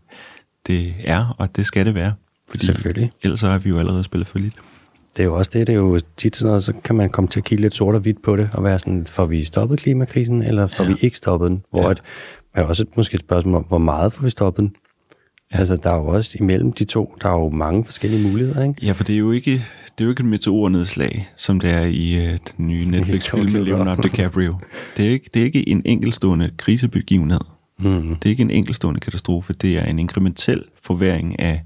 det 0.66 0.94
er, 1.04 1.34
og 1.38 1.56
det 1.56 1.66
skal 1.66 1.86
det 1.86 1.94
være. 1.94 2.12
Fordi 2.48 2.66
Selvfølgelig. 2.66 3.10
ellers 3.22 3.42
er 3.42 3.58
vi 3.58 3.68
jo 3.68 3.78
allerede 3.78 4.04
spillet 4.04 4.28
for 4.28 4.38
lidt 4.38 4.54
det 5.16 5.22
er 5.22 5.26
jo 5.26 5.34
også 5.34 5.50
det, 5.54 5.66
det 5.66 5.72
er 5.72 5.76
jo 5.76 6.00
tit 6.16 6.36
sådan 6.36 6.48
noget, 6.48 6.64
så 6.64 6.72
kan 6.84 6.96
man 6.96 7.10
komme 7.10 7.28
til 7.28 7.40
at 7.40 7.44
kigge 7.44 7.62
lidt 7.62 7.74
sort 7.74 7.94
og 7.94 8.00
hvidt 8.00 8.22
på 8.22 8.36
det, 8.36 8.50
og 8.52 8.64
være 8.64 8.78
sådan, 8.78 9.06
får 9.06 9.26
vi 9.26 9.44
stoppet 9.44 9.78
klimakrisen, 9.78 10.42
eller 10.42 10.66
får 10.66 10.84
ja. 10.84 10.90
vi 10.90 10.96
ikke 11.00 11.16
stoppet 11.16 11.50
den? 11.50 11.64
Hvor 11.70 11.82
ja. 11.82 11.90
at 11.90 12.02
er 12.54 12.62
også 12.62 12.82
et, 12.82 12.96
måske 12.96 13.14
et 13.14 13.20
spørgsmål 13.20 13.54
om, 13.54 13.62
hvor 13.62 13.78
meget 13.78 14.12
får 14.12 14.22
vi 14.22 14.30
stoppet 14.30 14.60
den? 14.60 14.76
Ja. 15.52 15.58
Altså, 15.58 15.76
der 15.76 15.90
er 15.90 15.96
jo 15.96 16.06
også 16.06 16.36
imellem 16.40 16.72
de 16.72 16.84
to, 16.84 17.16
der 17.22 17.28
er 17.28 17.38
jo 17.38 17.50
mange 17.50 17.84
forskellige 17.84 18.30
muligheder, 18.30 18.64
ikke? 18.64 18.74
Ja, 18.86 18.92
for 18.92 19.04
det 19.04 19.14
er 19.14 19.18
jo 19.18 19.32
ikke, 19.32 19.50
det 19.98 20.00
er 20.00 20.04
jo 20.04 20.10
ikke 20.10 20.20
et 20.20 20.28
meteornedslag, 20.28 21.30
som 21.36 21.60
det 21.60 21.70
er 21.70 21.82
i 21.82 22.16
uh, 22.16 22.38
den 22.56 22.66
nye 22.66 22.84
Netflix-film 22.90 23.52
med 23.52 23.64
Leonardo 23.64 24.02
DiCaprio. 24.02 24.56
Det 24.96 25.06
er, 25.06 25.10
ikke, 25.10 25.30
det 25.34 25.40
er 25.40 25.44
ikke 25.44 25.68
en 25.68 25.82
enkeltstående 25.84 26.50
krisebegivenhed. 26.56 27.40
Mm. 27.78 28.16
Det 28.16 28.24
er 28.24 28.30
ikke 28.30 28.42
en 28.42 28.50
enkeltstående 28.50 29.00
katastrofe. 29.00 29.52
Det 29.52 29.78
er 29.78 29.84
en 29.84 29.98
inkrementel 29.98 30.64
forværing 30.82 31.40
af 31.40 31.62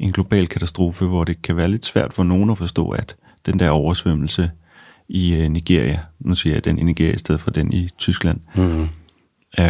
en 0.00 0.12
global 0.12 0.48
katastrofe, 0.48 1.06
hvor 1.06 1.24
det 1.24 1.42
kan 1.42 1.56
være 1.56 1.68
lidt 1.68 1.86
svært 1.86 2.12
for 2.12 2.22
nogen 2.22 2.50
at 2.50 2.58
forstå, 2.58 2.90
at 2.90 3.16
den 3.46 3.58
der 3.58 3.70
oversvømmelse 3.70 4.50
i 5.08 5.44
uh, 5.44 5.50
Nigeria, 5.50 6.00
nu 6.18 6.34
siger 6.34 6.54
jeg 6.54 6.64
den 6.64 6.78
i 6.78 6.82
Nigeria 6.82 7.14
i 7.14 7.18
stedet 7.18 7.40
for 7.40 7.50
den 7.50 7.72
i 7.72 7.88
Tyskland, 7.98 8.40
mm. 8.54 8.88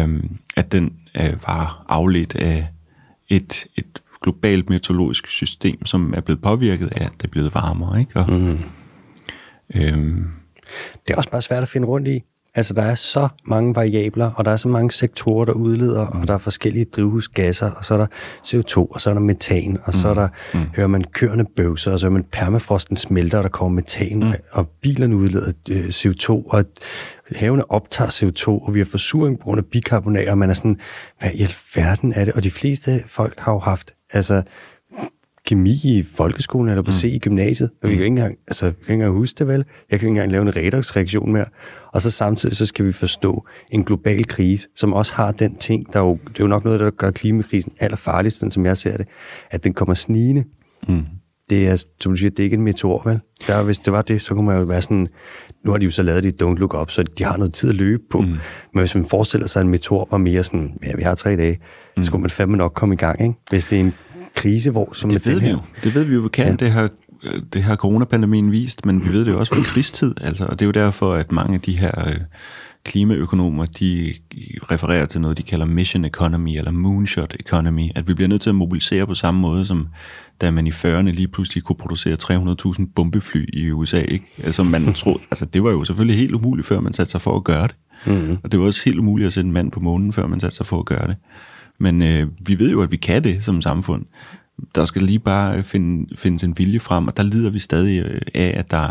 um, 0.03 0.37
at 0.57 0.71
den 0.71 0.93
uh, 1.19 1.47
var 1.47 1.85
afledt 1.89 2.35
af 2.35 2.67
et, 3.29 3.67
et 3.75 4.01
globalt 4.21 4.69
meteorologisk 4.69 5.27
system, 5.27 5.85
som 5.85 6.13
er 6.13 6.21
blevet 6.21 6.41
påvirket 6.41 6.87
af, 6.95 7.05
at 7.05 7.11
det 7.17 7.23
er 7.23 7.31
blevet 7.31 7.55
varmere. 7.55 7.99
Ikke? 7.99 8.19
Og, 8.19 8.31
mm. 8.31 8.59
øhm, 9.75 10.27
det 11.07 11.13
er 11.13 11.17
også 11.17 11.31
bare 11.31 11.41
svært 11.41 11.63
at 11.63 11.69
finde 11.69 11.87
rundt 11.87 12.07
i. 12.07 12.23
Altså, 12.55 12.73
der 12.73 12.81
er 12.81 12.95
så 12.95 13.27
mange 13.45 13.75
variabler, 13.75 14.31
og 14.31 14.45
der 14.45 14.51
er 14.51 14.55
så 14.57 14.67
mange 14.67 14.91
sektorer, 14.91 15.45
der 15.45 15.53
udleder, 15.53 16.05
og 16.05 16.27
der 16.27 16.33
er 16.33 16.37
forskellige 16.37 16.85
drivhusgasser, 16.85 17.71
og 17.71 17.85
så 17.85 17.93
er 17.93 17.97
der 17.97 18.07
CO2, 18.47 18.77
og 18.77 19.01
så 19.01 19.09
er 19.09 19.13
der 19.13 19.21
metan, 19.21 19.77
og 19.83 19.93
så 19.93 20.07
er 20.07 20.13
der, 20.13 20.27
mm. 20.53 20.59
hører 20.75 20.87
man 20.87 21.03
køerne 21.03 21.45
bøvser, 21.55 21.91
og 21.91 21.99
så 21.99 22.05
hører 22.05 22.13
man 22.13 22.25
permafrosten 22.31 22.97
smelter, 22.97 23.37
og 23.37 23.43
der 23.43 23.49
kommer 23.49 23.75
metan, 23.75 24.19
mm. 24.19 24.33
og 24.51 24.67
bilerne 24.81 25.15
udleder 25.15 25.51
øh, 25.71 25.85
CO2, 25.85 26.29
og 26.29 26.65
havene 27.35 27.71
optager 27.71 28.09
CO2, 28.09 28.47
og 28.47 28.73
vi 28.73 28.79
har 28.79 28.85
forsuring 28.85 29.39
på 29.39 29.43
grund 29.43 29.59
af 29.59 29.65
bikarbonater, 29.65 30.31
og 30.31 30.37
man 30.37 30.49
er 30.49 30.53
sådan, 30.53 30.79
hvad 31.19 31.29
i 31.33 31.41
alverden 31.41 32.13
er 32.13 32.25
det? 32.25 32.33
Og 32.33 32.43
de 32.43 32.51
fleste 32.51 33.03
folk 33.07 33.39
har 33.39 33.51
jo 33.51 33.59
haft, 33.59 33.93
altså, 34.13 34.43
kemi 35.47 35.79
i 35.83 36.05
folkeskolen 36.15 36.69
eller 36.69 36.81
på 36.81 36.91
mm. 36.91 36.95
C 36.95 37.03
i 37.03 37.19
gymnasiet, 37.19 37.69
og 37.83 37.89
vi 37.89 37.95
kan 37.95 38.03
ikke 38.03 38.07
engang, 38.07 38.35
altså, 38.47 38.65
vi 38.65 38.71
kan 38.71 38.81
ikke 38.81 38.93
engang 38.93 39.13
huske 39.13 39.39
det 39.39 39.47
vel. 39.47 39.65
Jeg 39.91 39.99
kan 39.99 40.07
ikke 40.07 40.07
engang 40.07 40.31
lave 40.31 40.41
en 40.41 40.55
redoxreaktion 40.55 41.31
mere. 41.31 41.45
Og 41.93 42.01
så 42.01 42.11
samtidig 42.11 42.57
så 42.57 42.65
skal 42.65 42.85
vi 42.85 42.91
forstå 42.91 43.47
en 43.71 43.83
global 43.83 44.27
krise, 44.27 44.67
som 44.75 44.93
også 44.93 45.13
har 45.13 45.31
den 45.31 45.55
ting, 45.55 45.93
der 45.93 45.99
jo, 45.99 46.19
det 46.27 46.39
er 46.39 46.43
jo 46.43 46.47
nok 46.47 46.65
noget, 46.65 46.79
der 46.79 46.91
gør 46.91 47.11
klimakrisen 47.11 47.71
allerfarligst, 47.79 48.43
som 48.51 48.65
jeg 48.65 48.77
ser 48.77 48.97
det, 48.97 49.07
at 49.51 49.63
den 49.63 49.73
kommer 49.73 49.93
snigende. 49.93 50.43
Mm. 50.87 51.01
Det 51.49 51.67
er, 51.67 51.75
som 51.75 52.11
du 52.11 52.15
siger, 52.15 52.29
det 52.29 52.39
er 52.39 52.43
ikke 52.43 52.57
en 52.57 52.63
meteor, 52.63 53.09
vel? 53.09 53.19
Der, 53.47 53.63
hvis 53.63 53.77
det 53.77 53.93
var 53.93 54.01
det, 54.01 54.21
så 54.21 54.33
kunne 54.33 54.45
man 54.45 54.57
jo 54.57 54.63
være 54.63 54.81
sådan, 54.81 55.07
nu 55.65 55.71
har 55.71 55.77
de 55.77 55.85
jo 55.85 55.91
så 55.91 56.03
lavet 56.03 56.23
det 56.23 56.43
Don't 56.43 56.55
Look 56.55 56.73
Up, 56.73 56.91
så 56.91 57.03
de 57.03 57.23
har 57.23 57.37
noget 57.37 57.53
tid 57.53 57.69
at 57.69 57.75
løbe 57.75 58.03
på. 58.11 58.21
Mm. 58.21 58.27
Men 58.73 58.79
hvis 58.79 58.95
man 58.95 59.05
forestiller 59.05 59.47
sig, 59.47 59.59
at 59.59 59.65
en 59.65 59.71
meteor 59.71 60.07
var 60.11 60.17
mere 60.17 60.43
sådan, 60.43 60.77
ja, 60.85 60.95
vi 60.95 61.03
har 61.03 61.15
tre 61.15 61.35
dage, 61.35 61.59
mm. 61.97 62.03
så 62.03 62.07
skulle 62.07 62.21
man 62.21 62.29
fandme 62.29 62.57
nok 62.57 62.73
komme 62.73 62.95
i 62.95 62.97
gang, 62.97 63.21
ikke? 63.21 63.33
Hvis 63.49 63.65
det 63.65 63.75
er 63.75 63.79
en 63.79 63.93
krise, 64.41 64.71
hvor 64.71 64.89
som 64.93 65.09
det 65.09 65.25
ved 65.25 65.33
den 65.33 65.41
vi 65.41 65.45
her. 65.45 65.51
jo. 65.53 65.59
Det 65.83 65.95
ved 65.95 66.03
vi 66.03 66.13
jo, 66.13 66.21
vi 66.21 66.29
kan. 66.29 66.47
Ja. 66.47 66.55
Det 66.55 66.71
har, 66.71 66.89
det 67.53 67.63
har 67.63 67.75
coronapandemien 67.75 68.51
vist, 68.51 68.85
men 68.85 69.05
vi 69.05 69.09
ved 69.09 69.25
det 69.25 69.31
jo 69.31 69.39
også 69.39 69.55
fra 69.55 69.61
krigstid. 69.61 70.13
Altså, 70.21 70.45
og 70.45 70.59
det 70.59 70.65
er 70.65 70.67
jo 70.67 70.71
derfor, 70.71 71.13
at 71.13 71.31
mange 71.31 71.55
af 71.55 71.61
de 71.61 71.77
her 71.77 72.07
øh, 72.07 72.17
klimaøkonomer, 72.83 73.65
de 73.65 74.13
refererer 74.71 75.05
til 75.05 75.21
noget, 75.21 75.37
de 75.37 75.43
kalder 75.43 75.65
mission 75.65 76.05
economy, 76.05 76.57
eller 76.57 76.71
moonshot 76.71 77.35
economy, 77.39 77.89
at 77.95 78.07
vi 78.07 78.13
bliver 78.13 78.27
nødt 78.27 78.41
til 78.41 78.49
at 78.49 78.55
mobilisere 78.55 79.07
på 79.07 79.15
samme 79.15 79.41
måde, 79.41 79.65
som 79.65 79.87
da 80.41 80.51
man 80.51 80.67
i 80.67 80.69
40'erne 80.69 81.01
lige 81.11 81.27
pludselig 81.27 81.63
kunne 81.63 81.75
producere 81.75 82.17
300.000 82.23 82.85
bombefly 82.95 83.45
i 83.53 83.71
USA. 83.71 84.01
Ikke? 84.01 84.25
Altså, 84.43 84.63
man 84.63 84.93
troede, 84.93 85.19
altså, 85.31 85.45
det 85.45 85.63
var 85.63 85.71
jo 85.71 85.83
selvfølgelig 85.83 86.17
helt 86.17 86.33
umuligt, 86.33 86.67
før 86.67 86.79
man 86.79 86.93
satte 86.93 87.11
sig 87.11 87.21
for 87.21 87.35
at 87.35 87.43
gøre 87.43 87.67
det. 87.67 87.75
Mm-hmm. 88.05 88.37
Og 88.43 88.51
det 88.51 88.59
var 88.59 88.65
også 88.65 88.81
helt 88.85 88.99
umuligt 88.99 89.27
at 89.27 89.33
sætte 89.33 89.47
en 89.47 89.53
mand 89.53 89.71
på 89.71 89.79
månen, 89.79 90.13
før 90.13 90.27
man 90.27 90.39
satte 90.39 90.57
sig 90.57 90.65
for 90.65 90.79
at 90.79 90.85
gøre 90.85 91.07
det. 91.07 91.15
Men 91.81 92.01
øh, 92.01 92.27
vi 92.39 92.59
ved 92.59 92.71
jo, 92.71 92.81
at 92.81 92.91
vi 92.91 92.97
kan 92.97 93.23
det 93.23 93.43
som 93.43 93.61
samfund. 93.61 94.05
Der 94.75 94.85
skal 94.85 95.01
lige 95.01 95.19
bare 95.19 95.63
finde, 95.63 96.15
findes 96.15 96.43
en 96.43 96.57
vilje 96.57 96.79
frem, 96.79 97.07
og 97.07 97.17
der 97.17 97.23
lider 97.23 97.49
vi 97.49 97.59
stadig 97.59 98.05
øh, 98.05 98.21
af, 98.33 98.53
at 98.57 98.71
der, 98.71 98.89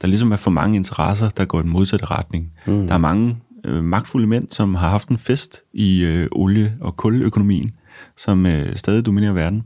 der 0.00 0.08
ligesom 0.08 0.32
er 0.32 0.36
for 0.36 0.50
mange 0.50 0.76
interesser, 0.76 1.28
der 1.28 1.44
går 1.44 1.60
i 1.60 1.62
den 1.62 1.70
modsatte 1.70 2.06
retning. 2.06 2.52
Mm. 2.66 2.86
Der 2.86 2.94
er 2.94 2.98
mange 2.98 3.36
øh, 3.64 3.84
magtfulde 3.84 4.26
mænd, 4.26 4.48
som 4.50 4.74
har 4.74 4.88
haft 4.88 5.08
en 5.08 5.18
fest 5.18 5.60
i 5.72 6.00
øh, 6.00 6.28
olie- 6.32 6.76
og 6.80 6.96
kuløkonomien, 6.96 7.72
som 8.16 8.46
øh, 8.46 8.76
stadig 8.76 9.06
dominerer 9.06 9.32
verden. 9.32 9.62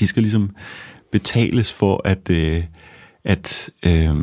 De 0.00 0.06
skal 0.06 0.22
ligesom 0.22 0.50
betales 1.12 1.72
for 1.72 2.00
at, 2.04 2.30
øh, 2.30 2.64
at 3.24 3.70
øh, 3.82 4.14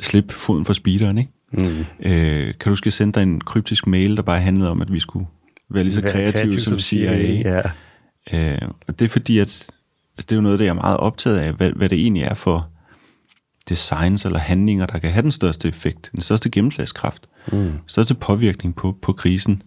slippe 0.00 0.34
foden 0.34 0.64
fra 0.64 0.74
speederen, 0.74 1.18
ikke? 1.18 1.30
Mm. 1.52 2.06
Øh, 2.10 2.54
kan 2.60 2.70
du 2.70 2.76
skal 2.76 2.92
sende 2.92 3.12
dig 3.12 3.22
en 3.22 3.40
kryptisk 3.40 3.86
mail, 3.86 4.16
der 4.16 4.22
bare 4.22 4.40
handlede 4.40 4.70
om, 4.70 4.82
at 4.82 4.92
vi 4.92 5.00
skulle 5.00 5.26
være 5.70 5.84
lige 5.84 5.94
så 5.94 6.02
kreative 6.02 6.32
kreativ 6.32 6.60
som 6.60 6.78
CIA. 6.78 7.40
Ja. 7.44 7.62
Øh, 8.32 8.68
og 8.88 8.98
det 8.98 9.04
er 9.04 9.08
fordi, 9.08 9.38
at 9.38 9.46
altså, 9.46 9.70
det 10.16 10.32
er 10.32 10.36
jo 10.36 10.42
noget, 10.42 10.58
der 10.58 10.64
jeg 10.64 10.70
er 10.70 10.74
meget 10.74 10.96
optaget 10.96 11.38
af, 11.38 11.52
hvad, 11.52 11.70
hvad 11.70 11.88
det 11.88 11.98
egentlig 11.98 12.22
er 12.22 12.34
for 12.34 12.68
designs 13.68 14.24
eller 14.24 14.38
handlinger, 14.38 14.86
der 14.86 14.98
kan 14.98 15.10
have 15.10 15.22
den 15.22 15.32
største 15.32 15.68
effekt, 15.68 16.10
den 16.12 16.20
største 16.20 16.50
gennemslagskraft, 16.50 17.28
mm. 17.46 17.58
den 17.58 17.80
største 17.86 18.14
påvirkning 18.14 18.74
på, 18.74 18.98
på 19.02 19.12
krisen. 19.12 19.62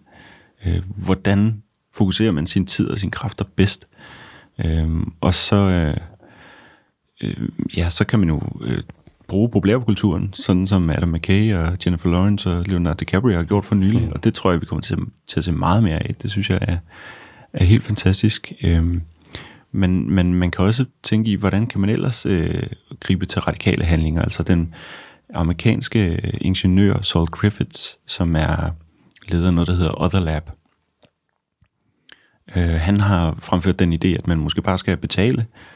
Øh, 0.66 0.82
hvordan 0.96 1.62
fokuserer 1.94 2.32
man 2.32 2.46
sin 2.46 2.66
tid 2.66 2.88
og 2.88 2.98
sine 2.98 3.10
kræfter 3.10 3.44
bedst? 3.56 3.88
Øh, 4.64 4.88
og 5.20 5.34
så, 5.34 5.56
øh, 5.56 5.96
øh, 7.22 7.48
ja, 7.76 7.90
så 7.90 8.04
kan 8.04 8.18
man 8.18 8.28
jo 8.28 8.42
øh, 8.60 8.82
bruge 9.30 9.50
populærkulturen, 9.50 10.32
sådan 10.32 10.66
som 10.66 10.90
Adam 10.90 11.08
McKay 11.08 11.54
og 11.54 11.76
Jennifer 11.86 12.10
Lawrence 12.10 12.50
og 12.50 12.64
Leonardo 12.66 12.96
DiCaprio 13.00 13.36
har 13.36 13.42
gjort 13.42 13.64
for 13.64 13.74
nylig, 13.74 14.02
mm. 14.02 14.12
og 14.12 14.24
det 14.24 14.34
tror 14.34 14.50
jeg, 14.50 14.60
vi 14.60 14.66
kommer 14.66 14.82
til, 14.82 14.98
til 15.26 15.40
at 15.40 15.44
se 15.44 15.52
meget 15.52 15.82
mere 15.82 15.98
af. 16.08 16.14
Det 16.22 16.30
synes 16.30 16.50
jeg 16.50 16.58
er, 16.62 16.76
er 17.52 17.64
helt 17.64 17.82
fantastisk. 17.82 18.52
Øhm, 18.62 19.02
men, 19.72 20.10
men 20.10 20.34
man 20.34 20.50
kan 20.50 20.64
også 20.64 20.84
tænke 21.02 21.30
i, 21.30 21.34
hvordan 21.34 21.66
kan 21.66 21.80
man 21.80 21.90
ellers 21.90 22.26
øh, 22.26 22.62
gribe 23.00 23.26
til 23.26 23.40
radikale 23.40 23.84
handlinger? 23.84 24.22
Altså 24.22 24.42
den 24.42 24.74
amerikanske 25.34 26.30
ingeniør 26.40 27.02
Saul 27.02 27.26
Griffiths, 27.26 27.98
som 28.06 28.36
er 28.36 28.70
leder 29.28 29.46
af 29.46 29.54
noget, 29.54 29.68
der 29.68 29.74
hedder 29.74 30.02
Other 30.02 30.20
Lab. 30.20 30.50
Øh, 32.56 32.80
han 32.80 33.00
har 33.00 33.36
fremført 33.38 33.78
den 33.78 33.92
idé, 33.92 34.08
at 34.18 34.26
man 34.26 34.38
måske 34.38 34.62
bare 34.62 34.78
skal 34.78 34.96
betale 34.96 35.40
øh, 35.40 35.69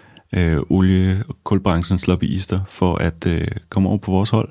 olie- 0.70 1.24
og 1.28 1.36
kulbranchens 1.44 2.06
lobbyister 2.06 2.60
for 2.68 2.96
at 2.96 3.26
øh, 3.26 3.48
komme 3.68 3.88
over 3.88 3.98
på 3.98 4.10
vores 4.10 4.30
hold. 4.30 4.48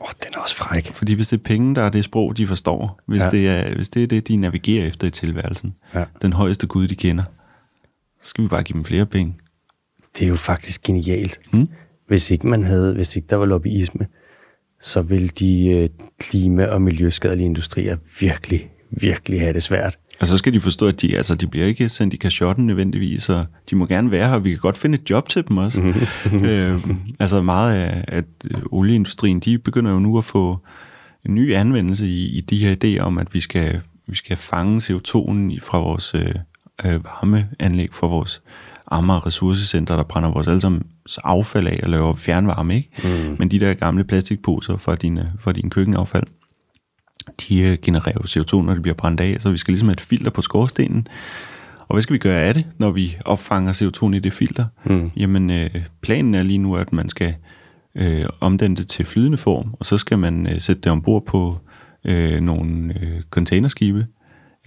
Åh, 0.00 0.06
oh, 0.06 0.10
den 0.24 0.34
er 0.34 0.38
også 0.38 0.56
fræk. 0.56 0.94
Fordi 0.94 1.12
hvis 1.12 1.28
det 1.28 1.38
er 1.38 1.42
penge, 1.44 1.74
der 1.74 1.82
er 1.82 1.90
det 1.90 2.04
sprog, 2.04 2.36
de 2.36 2.46
forstår, 2.46 3.00
hvis, 3.06 3.22
ja. 3.22 3.30
det, 3.30 3.48
er, 3.48 3.74
hvis 3.74 3.88
det 3.88 4.02
er 4.02 4.06
det, 4.06 4.28
de 4.28 4.36
navigerer 4.36 4.86
efter 4.86 5.06
i 5.06 5.10
tilværelsen, 5.10 5.74
ja. 5.94 6.04
den 6.22 6.32
højeste 6.32 6.66
Gud, 6.66 6.88
de 6.88 6.96
kender, 6.96 7.24
så 8.22 8.28
skal 8.28 8.44
vi 8.44 8.48
bare 8.48 8.62
give 8.62 8.74
dem 8.74 8.84
flere 8.84 9.06
penge. 9.06 9.34
Det 10.18 10.24
er 10.24 10.28
jo 10.28 10.36
faktisk 10.36 10.82
genialt. 10.82 11.40
Hmm? 11.50 11.68
Hvis 12.06 12.30
ikke 12.30 12.46
man 12.46 12.64
havde, 12.64 12.94
hvis 12.94 13.16
ikke 13.16 13.28
der 13.30 13.36
var 13.36 13.46
lobbyisme, 13.46 14.06
så 14.80 15.02
ville 15.02 15.28
de 15.28 15.68
øh, 15.68 15.88
klima- 16.20 16.66
og 16.66 16.82
miljøskadelige 16.82 17.46
industrier 17.46 17.96
virkelig, 18.20 18.70
virkelig 18.90 19.40
have 19.40 19.52
det 19.52 19.62
svært. 19.62 19.98
Og 20.20 20.26
så 20.26 20.38
skal 20.38 20.54
de 20.54 20.60
forstå, 20.60 20.88
at 20.88 21.00
de, 21.00 21.16
altså, 21.16 21.34
de 21.34 21.46
bliver 21.46 21.66
ikke 21.66 21.88
sendt 21.88 22.14
i 22.14 22.16
kashotten 22.16 22.66
nødvendigvis, 22.66 23.28
og 23.28 23.46
de 23.70 23.76
må 23.76 23.86
gerne 23.86 24.10
være 24.10 24.28
her, 24.28 24.38
vi 24.38 24.50
kan 24.50 24.58
godt 24.58 24.78
finde 24.78 24.98
et 24.98 25.10
job 25.10 25.28
til 25.28 25.48
dem 25.48 25.56
også. 25.56 25.82
øh, 26.46 26.78
altså 27.20 27.42
meget 27.42 27.74
af 27.74 28.04
at 28.08 28.24
olieindustrien, 28.70 29.40
de 29.40 29.58
begynder 29.58 29.90
jo 29.92 29.98
nu 29.98 30.18
at 30.18 30.24
få 30.24 30.58
en 31.26 31.34
ny 31.34 31.54
anvendelse 31.54 32.08
i, 32.08 32.26
i 32.26 32.40
de 32.40 32.58
her 32.58 32.74
idéer 32.84 33.02
om, 33.02 33.18
at 33.18 33.34
vi 33.34 33.40
skal, 33.40 33.80
vi 34.06 34.16
skal 34.16 34.36
fange 34.36 34.78
CO2'en 34.78 35.58
fra 35.62 35.78
vores 35.78 36.14
øh, 36.14 36.34
øh, 36.84 37.04
varmeanlæg, 37.04 37.88
fra 37.92 38.06
vores 38.06 38.42
Amager 38.90 39.26
ressourcecenter, 39.26 39.96
der 39.96 40.02
brænder 40.02 40.30
vores 40.30 40.48
allesammen 40.48 40.82
affald 41.24 41.66
af 41.66 41.80
og 41.82 41.90
laver 41.90 42.16
fjernvarme, 42.16 42.76
ikke? 42.76 42.90
Mm. 43.04 43.36
Men 43.38 43.50
de 43.50 43.60
der 43.60 43.74
gamle 43.74 44.04
plastikposer 44.04 44.76
fra 44.76 44.94
din, 44.94 45.18
fra 45.40 45.52
din 45.52 45.70
køkkenaffald, 45.70 46.26
de 47.40 47.78
genererer 47.82 48.16
jo 48.16 48.42
CO2, 48.42 48.62
når 48.62 48.72
det 48.72 48.82
bliver 48.82 48.94
brændt 48.94 49.20
af, 49.20 49.36
så 49.40 49.50
vi 49.50 49.58
skal 49.58 49.72
ligesom 49.72 49.88
have 49.88 49.92
et 49.92 50.00
filter 50.00 50.30
på 50.30 50.42
skorstenen. 50.42 51.08
Og 51.78 51.94
hvad 51.94 52.02
skal 52.02 52.14
vi 52.14 52.18
gøre 52.18 52.42
af 52.42 52.54
det, 52.54 52.66
når 52.78 52.90
vi 52.90 53.16
opfanger 53.24 53.72
CO2 53.72 54.14
i 54.14 54.18
det 54.18 54.32
filter? 54.32 54.64
Mm. 54.84 55.10
Jamen, 55.16 55.50
øh, 55.50 55.70
planen 56.00 56.34
er 56.34 56.42
lige 56.42 56.58
nu, 56.58 56.76
at 56.76 56.92
man 56.92 57.08
skal 57.08 57.34
øh, 57.94 58.26
omdanne 58.40 58.76
det 58.76 58.88
til 58.88 59.04
flydende 59.04 59.38
form, 59.38 59.74
og 59.80 59.86
så 59.86 59.98
skal 59.98 60.18
man 60.18 60.46
øh, 60.46 60.60
sætte 60.60 60.82
det 60.82 60.92
ombord 60.92 61.26
på 61.26 61.58
øh, 62.04 62.40
nogle 62.40 62.94
øh, 63.02 63.20
containerskibe, 63.30 64.06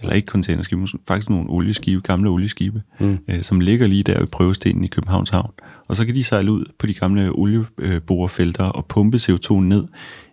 eller 0.00 0.14
ikke 0.14 0.26
containerskibe, 0.26 0.86
faktisk 1.08 1.30
nogle 1.30 1.50
olieskibe, 1.50 2.00
gamle 2.00 2.30
olieskibe, 2.30 2.82
mm. 3.00 3.18
øh, 3.28 3.42
som 3.42 3.60
ligger 3.60 3.86
lige 3.86 4.02
der 4.02 4.18
ved 4.18 4.26
prøvestenen 4.26 4.84
i 4.84 4.88
Københavns 4.88 5.30
Havn. 5.30 5.52
Og 5.88 5.96
så 5.96 6.04
kan 6.06 6.14
de 6.14 6.24
sejle 6.24 6.52
ud 6.52 6.64
på 6.78 6.86
de 6.86 6.94
gamle 6.94 7.30
olieborerfelter 7.30 8.64
og 8.64 8.86
pumpe 8.86 9.16
CO2 9.16 9.54
ned 9.54 9.84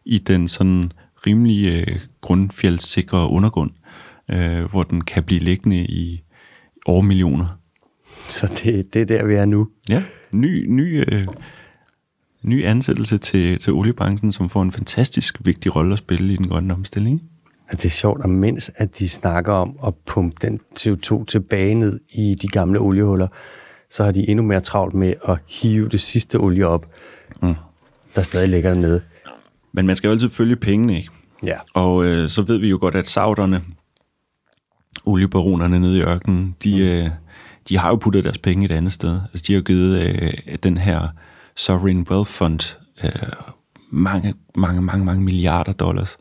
i 0.05 0.17
den 0.17 0.47
sådan 0.47 0.91
rimelig 1.27 1.65
øh, 1.67 1.99
grundfjeldssikre 2.21 3.29
undergrund, 3.29 3.71
øh, 4.31 4.63
hvor 4.63 4.83
den 4.83 5.01
kan 5.01 5.23
blive 5.23 5.39
liggende 5.39 5.77
i 5.77 6.23
over 6.85 7.01
millioner. 7.01 7.59
Så 8.27 8.47
det, 8.63 8.93
det 8.93 9.01
er 9.01 9.05
der, 9.05 9.25
vi 9.25 9.33
er 9.33 9.45
nu? 9.45 9.67
Ja, 9.89 10.03
ny, 10.31 10.65
ny, 10.67 11.13
øh, 11.13 11.27
ny 12.43 12.65
ansættelse 12.65 13.17
til, 13.17 13.59
til 13.59 13.73
oliebranchen, 13.73 14.31
som 14.31 14.49
får 14.49 14.61
en 14.61 14.71
fantastisk 14.71 15.37
vigtig 15.45 15.75
rolle 15.75 15.93
at 15.93 15.99
spille 15.99 16.33
i 16.33 16.35
den 16.35 16.47
grønne 16.47 16.73
omstilling. 16.73 17.21
at 17.69 17.77
det 17.77 17.85
er 17.85 17.89
sjovt, 17.89 18.23
at 18.23 18.29
mens 18.29 18.71
at 18.75 18.99
de 18.99 19.09
snakker 19.09 19.53
om 19.53 19.79
at 19.87 19.93
pumpe 20.05 20.35
den 20.41 20.59
CO2 20.79 21.25
tilbage 21.25 21.75
ned 21.75 21.99
i 22.09 22.35
de 22.41 22.47
gamle 22.47 22.79
oliehuller, 22.79 23.27
så 23.89 24.03
har 24.03 24.11
de 24.11 24.29
endnu 24.29 24.45
mere 24.45 24.61
travlt 24.61 24.93
med 24.93 25.13
at 25.27 25.39
hive 25.47 25.89
det 25.89 25.99
sidste 25.99 26.35
olie 26.39 26.67
op, 26.67 26.85
mm. 27.41 27.55
der 28.15 28.21
stadig 28.21 28.49
ligger 28.49 28.69
dernede. 28.69 29.01
Men 29.71 29.87
man 29.87 29.95
skal 29.95 30.07
jo 30.07 30.11
altid 30.11 30.29
følge 30.29 30.55
pengene, 30.55 30.97
ikke? 30.97 31.09
Ja. 31.43 31.55
Og 31.73 32.05
øh, 32.05 32.29
så 32.29 32.41
ved 32.41 32.57
vi 32.57 32.69
jo 32.69 32.77
godt, 32.81 32.95
at 32.95 33.09
sauderne, 33.09 33.61
oliebaronerne 35.05 35.79
nede 35.79 35.97
i 35.97 36.01
ørkenen, 36.01 36.55
de, 36.63 36.75
mm. 36.75 36.81
øh, 36.81 37.09
de 37.69 37.77
har 37.77 37.89
jo 37.89 37.95
puttet 37.95 38.23
deres 38.23 38.37
penge 38.37 38.65
et 38.65 38.71
andet 38.71 38.93
sted. 38.93 39.19
Altså, 39.33 39.45
de 39.47 39.53
har 39.53 39.59
jo 39.59 39.63
givet 39.63 40.01
øh, 40.01 40.33
den 40.63 40.77
her 40.77 41.07
Sovereign 41.55 42.07
Wealth 42.11 42.31
Fund 42.31 42.77
øh, 43.03 43.11
mange, 43.91 44.33
mange, 44.55 44.81
mange, 44.81 45.05
mange 45.05 45.23
milliarder 45.23 45.71
dollars 45.71 46.17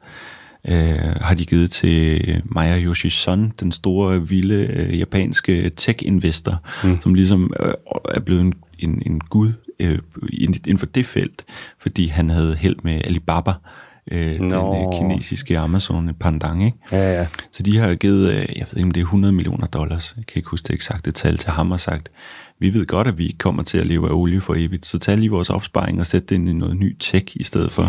øh, 0.69 1.15
har 1.21 1.35
de 1.35 1.47
givet 1.47 1.71
til 1.71 2.43
Maya 2.45 2.81
Yoshison, 2.81 3.53
den 3.61 3.73
store, 3.73 4.29
vilde 4.29 4.67
øh, 4.67 4.99
japanske 4.99 5.71
tech-investor, 5.71 6.63
mm. 6.85 7.01
som 7.01 7.15
ligesom 7.15 7.53
øh, 7.61 7.75
er 8.15 8.21
blevet 8.21 8.41
en, 8.41 8.55
en, 8.79 9.03
en 9.07 9.21
gud 9.21 9.53
øh, 9.81 9.99
inden 10.33 10.79
for 10.79 10.87
det 10.87 11.07
felt, 11.07 11.45
fordi 11.79 12.07
han 12.07 12.31
havde 12.31 12.55
held 12.55 12.77
med 12.83 13.01
Alibaba, 13.05 13.53
øh, 14.11 14.35
den 14.39 14.53
øh, 14.53 14.99
kinesiske 14.99 15.59
Amazon 15.59 16.15
pandang, 16.21 16.65
ikke? 16.65 16.79
Ja, 16.93 17.19
ja. 17.19 17.27
Så 17.53 17.63
de 17.63 17.79
har 17.79 17.95
givet, 17.95 18.31
øh, 18.31 18.37
jeg 18.39 18.67
ved 18.71 18.77
ikke 18.77 18.83
om 18.83 18.91
det 18.91 19.01
er 19.01 19.05
100 19.05 19.35
millioner 19.35 19.67
dollars, 19.67 20.15
jeg 20.17 20.27
kan 20.27 20.41
ikke 20.41 20.49
huske 20.49 20.67
det 20.67 20.75
eksakte 20.75 21.11
tal 21.11 21.39
til 21.39 21.51
ham 21.51 21.73
og 21.73 21.81
sagt, 21.81 22.11
vi 22.61 22.75
ved 22.75 22.87
godt, 22.87 23.07
at 23.07 23.19
vi 23.19 23.37
kommer 23.39 23.63
til 23.63 23.79
at 23.79 23.87
leve 23.87 24.09
af 24.09 24.13
olie 24.13 24.41
for 24.41 24.55
evigt, 24.55 24.87
så 24.87 24.99
tag 24.99 25.19
lige 25.19 25.31
vores 25.31 25.51
opsparing 25.51 26.01
og 26.01 26.07
sæt 26.07 26.29
det 26.29 26.35
ind 26.35 26.49
i 26.49 26.53
noget 26.53 26.77
ny 26.77 26.97
tech 27.01 27.37
i 27.37 27.45
stedet 27.45 27.73
for. 27.73 27.85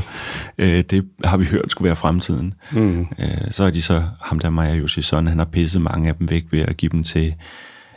Øh, 0.58 0.84
det 0.89 1.06
har 1.23 1.38
vi 1.38 1.45
hørt 1.45 1.71
skulle 1.71 1.86
være 1.86 1.95
fremtiden. 1.95 2.54
Mm. 2.71 3.08
Øh, 3.19 3.52
så 3.52 3.63
er 3.63 3.69
de 3.69 3.82
så, 3.82 4.04
ham 4.21 4.39
der 4.39 4.49
Maja 4.49 4.73
Josison, 4.73 5.28
han 5.28 5.38
har 5.38 5.45
pisset 5.45 5.82
mange 5.82 6.10
af 6.10 6.15
dem 6.15 6.30
væk 6.30 6.45
ved 6.52 6.60
at 6.60 6.78
give 6.78 6.89
dem 6.89 7.04
til 7.04 7.36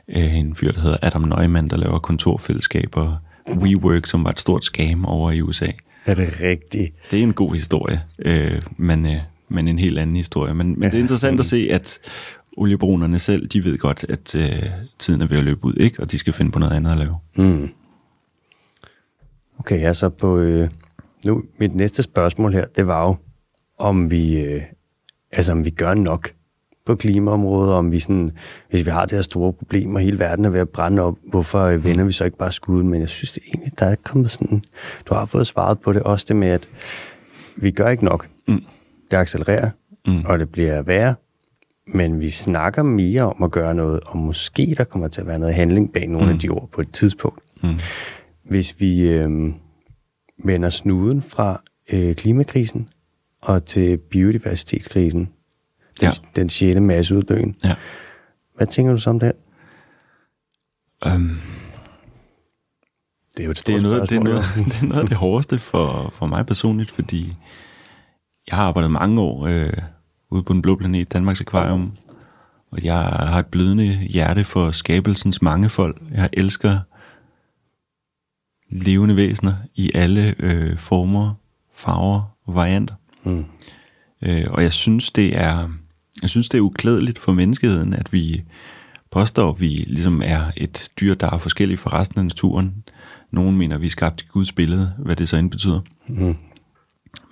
øh, 0.08 0.34
en 0.34 0.54
fyr, 0.54 0.72
der 0.72 0.80
hedder 0.80 0.96
Adam 1.02 1.22
Neumann, 1.22 1.70
der 1.70 1.76
laver 1.76 1.98
kontorfællesskaber, 1.98 3.16
WeWork, 3.48 4.06
som 4.06 4.24
var 4.24 4.30
et 4.30 4.40
stort 4.40 4.64
scam 4.64 5.04
over 5.04 5.30
i 5.30 5.40
USA. 5.40 5.66
Er 6.06 6.14
det 6.14 6.40
rigtigt? 6.40 6.94
Det 7.10 7.18
er 7.18 7.22
en 7.22 7.32
god 7.32 7.54
historie, 7.54 8.02
øh, 8.18 8.62
men, 8.76 9.06
øh, 9.06 9.18
men 9.48 9.68
en 9.68 9.78
helt 9.78 9.98
anden 9.98 10.16
historie. 10.16 10.54
Men, 10.54 10.80
men 10.80 10.90
det 10.90 10.98
er 10.98 11.02
interessant 11.02 11.40
at 11.40 11.46
se, 11.46 11.68
at 11.70 11.98
oliebronerne 12.56 13.18
selv, 13.18 13.46
de 13.46 13.64
ved 13.64 13.78
godt, 13.78 14.06
at 14.08 14.34
øh, 14.34 14.62
tiden 14.98 15.22
er 15.22 15.26
ved 15.26 15.38
at 15.38 15.44
løbe 15.44 15.64
ud, 15.64 15.74
ikke? 15.74 16.00
og 16.00 16.12
de 16.12 16.18
skal 16.18 16.32
finde 16.32 16.52
på 16.52 16.58
noget 16.58 16.72
andet 16.72 16.90
at 16.90 16.98
lave. 16.98 17.16
Mm. 17.36 17.68
Okay, 19.58 19.92
så 19.92 20.08
på... 20.08 20.38
Øh, 20.38 20.70
nu, 21.26 21.42
mit 21.58 21.74
næste 21.74 22.02
spørgsmål 22.02 22.52
her, 22.52 22.66
det 22.76 22.86
var 22.86 23.06
jo, 23.06 23.16
om 23.78 24.10
vi, 24.10 24.38
øh, 24.38 24.62
altså, 25.32 25.52
om 25.52 25.64
vi 25.64 25.70
gør 25.70 25.94
nok 25.94 26.32
på 26.86 26.94
klimaområdet, 26.94 27.72
om 27.72 27.92
vi 27.92 27.98
sådan, 27.98 28.30
hvis 28.70 28.86
vi 28.86 28.90
har 28.90 29.02
det 29.02 29.12
her 29.12 29.22
store 29.22 29.52
problem, 29.52 29.94
og 29.94 30.00
hele 30.00 30.18
verden 30.18 30.44
er 30.44 30.50
ved 30.50 30.60
at 30.60 30.68
brænde 30.68 31.02
op, 31.02 31.14
hvorfor 31.30 31.60
øh, 31.60 31.84
vender 31.84 32.04
vi 32.04 32.12
så 32.12 32.24
ikke 32.24 32.36
bare 32.36 32.52
skuden? 32.52 32.88
Men 32.88 33.00
jeg 33.00 33.08
synes 33.08 33.32
det 33.32 33.42
egentlig, 33.46 33.78
der 33.78 33.86
er 33.86 33.94
kommet 33.94 34.30
sådan, 34.30 34.64
du 35.06 35.14
har 35.14 35.24
fået 35.24 35.46
svaret 35.46 35.80
på 35.80 35.92
det, 35.92 36.02
også 36.02 36.26
det 36.28 36.36
med, 36.36 36.48
at 36.48 36.68
vi 37.56 37.70
gør 37.70 37.88
ikke 37.88 38.04
nok. 38.04 38.28
Mm. 38.48 38.64
Det 39.10 39.16
accelererer, 39.16 39.70
mm. 40.06 40.24
og 40.24 40.38
det 40.38 40.48
bliver 40.48 40.82
værre, 40.82 41.14
men 41.86 42.20
vi 42.20 42.30
snakker 42.30 42.82
mere 42.82 43.22
om 43.22 43.42
at 43.42 43.50
gøre 43.50 43.74
noget, 43.74 44.00
og 44.06 44.16
måske 44.16 44.74
der 44.78 44.84
kommer 44.84 45.08
til 45.08 45.20
at 45.20 45.26
være 45.26 45.38
noget 45.38 45.54
handling 45.54 45.92
bag 45.92 46.08
nogle 46.08 46.26
mm. 46.26 46.32
af 46.32 46.38
de 46.38 46.48
ord 46.48 46.68
på 46.72 46.80
et 46.80 46.92
tidspunkt. 46.92 47.42
Mm. 47.62 47.78
Hvis 48.44 48.80
vi 48.80 49.08
øh, 49.08 49.30
vender 50.44 50.68
snuden 50.68 51.22
fra 51.22 51.62
øh, 51.92 52.14
klimakrisen 52.14 52.88
og 53.42 53.64
til 53.64 53.96
biodiversitetskrisen, 53.96 55.28
den, 56.00 56.06
ja. 56.06 56.10
den 56.36 56.50
sjette 56.50 56.80
masseuddøen. 56.80 57.56
Ja. 57.64 57.74
Hvad 58.56 58.66
tænker 58.66 58.92
du 58.92 59.00
så 59.00 59.10
om 59.10 59.20
det 59.20 59.32
Um, 61.06 61.40
det 63.36 63.40
er 63.40 63.44
jo 63.44 63.50
et 63.50 63.62
det 63.66 63.74
er 63.74 63.80
noget, 63.80 64.10
det, 64.10 64.16
er 64.16 64.22
noget, 64.22 64.44
det 64.66 64.82
er 64.82 64.86
noget 64.86 65.02
af 65.02 65.08
det 65.08 65.16
hårdeste 65.16 65.58
for, 65.58 66.12
for 66.14 66.26
mig 66.26 66.46
personligt, 66.46 66.90
fordi 66.90 67.36
jeg 68.50 68.56
har 68.56 68.64
arbejdet 68.64 68.90
mange 68.90 69.20
år 69.20 69.46
øh, 69.46 69.72
ude 70.30 70.42
på 70.42 70.52
den 70.52 70.62
blå 70.62 70.76
planet, 70.76 71.12
Danmarks 71.12 71.40
Akvarium. 71.40 71.92
Og 72.70 72.84
jeg 72.84 72.94
har 73.02 73.38
et 73.38 73.46
blødende 73.46 73.96
hjerte 73.96 74.44
for 74.44 74.70
skabelsens 74.70 75.42
mangefold. 75.42 75.96
Jeg 76.14 76.28
elsker 76.32 76.80
levende 78.70 79.16
væsener 79.16 79.54
i 79.74 79.90
alle 79.94 80.34
øh, 80.38 80.78
former, 80.78 81.34
farver 81.74 82.36
og 82.44 82.54
varianter. 82.54 82.94
Mm. 83.24 83.44
Øh, 84.22 84.46
og 84.50 84.62
jeg 84.62 84.72
synes, 84.72 85.10
det 85.10 85.38
er 85.38 85.68
jeg 86.22 86.30
synes, 86.30 86.48
det 86.48 86.58
er 86.58 86.62
uklædeligt 86.62 87.18
for 87.18 87.32
menneskeheden, 87.32 87.94
at 87.94 88.12
vi 88.12 88.42
påstår, 89.10 89.50
at 89.50 89.60
vi 89.60 89.68
ligesom 89.68 90.22
er 90.24 90.42
et 90.56 90.90
dyr, 91.00 91.14
der 91.14 91.30
er 91.30 91.38
forskelligt 91.38 91.80
fra 91.80 92.00
resten 92.00 92.18
af 92.18 92.24
naturen. 92.24 92.84
Nogen 93.30 93.56
mener, 93.56 93.74
at 93.74 93.82
vi 93.82 93.86
er 93.86 93.90
skabt 93.90 94.22
i 94.22 94.26
Guds 94.32 94.52
billede, 94.52 94.92
hvad 94.98 95.16
det 95.16 95.28
så 95.28 95.36
end 95.36 95.50
betyder. 95.50 95.80
Mm. 96.08 96.36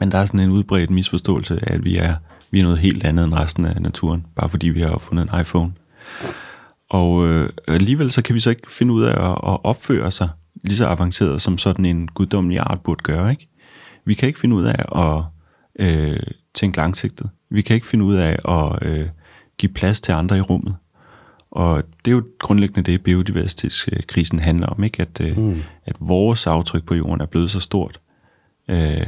Men 0.01 0.13
der 0.13 0.19
er 0.19 0.25
sådan 0.25 0.41
en 0.41 0.51
udbredt 0.51 0.91
misforståelse 0.91 1.69
af, 1.69 1.75
at 1.75 1.85
vi 1.85 1.97
er 1.97 2.15
vi 2.51 2.61
er 2.61 2.63
noget 2.63 2.79
helt 2.79 3.05
andet 3.05 3.25
end 3.25 3.35
resten 3.35 3.65
af 3.65 3.83
naturen, 3.83 4.27
bare 4.37 4.49
fordi 4.49 4.69
vi 4.69 4.81
har 4.81 4.89
opfundet 4.89 5.29
en 5.33 5.41
iPhone. 5.41 5.73
Og 6.89 7.27
øh, 7.27 7.51
alligevel 7.69 8.11
så 8.11 8.23
kan 8.23 8.35
vi 8.35 8.41
så 8.41 8.51
ikke 8.51 8.73
finde 8.73 8.93
ud 8.93 9.03
af 9.03 9.31
at, 9.31 9.31
at 9.31 9.65
opføre 9.65 10.11
sig 10.11 10.29
lige 10.65 10.77
så 10.77 10.87
avanceret, 10.87 11.43
som 11.43 11.59
sådan 11.59 11.85
en 11.85 12.09
guddommelig 12.09 12.59
art 12.59 12.81
burde 12.81 13.03
gøre. 13.03 13.31
Ikke? 13.31 13.49
Vi 14.05 14.15
kan 14.15 14.27
ikke 14.27 14.41
finde 14.41 14.57
ud 14.57 14.65
af 14.65 14.85
at 14.97 15.23
øh, 15.87 16.21
tænke 16.55 16.77
langsigtet. 16.77 17.31
Vi 17.51 17.63
kan 17.63 17.75
ikke 17.75 17.87
finde 17.87 18.05
ud 18.05 18.17
af 18.17 18.39
at 18.49 18.89
øh, 18.89 19.09
give 19.59 19.73
plads 19.73 20.01
til 20.01 20.13
andre 20.13 20.39
i 20.39 20.41
rummet. 20.41 20.77
Og 21.51 21.83
det 22.05 22.11
er 22.11 22.15
jo 22.15 22.25
grundlæggende 22.39 22.93
det, 22.93 23.03
biodiversitetskrisen 23.03 24.39
handler 24.39 24.67
om, 24.67 24.85
ikke? 24.85 25.03
At, 25.03 25.21
øh, 25.21 25.39
mm. 25.39 25.63
at 25.87 25.97
vores 26.01 26.47
aftryk 26.47 26.85
på 26.85 26.95
jorden 26.95 27.21
er 27.21 27.27
blevet 27.27 27.51
så 27.51 27.61
stort, 27.61 28.01
øh, 28.69 29.07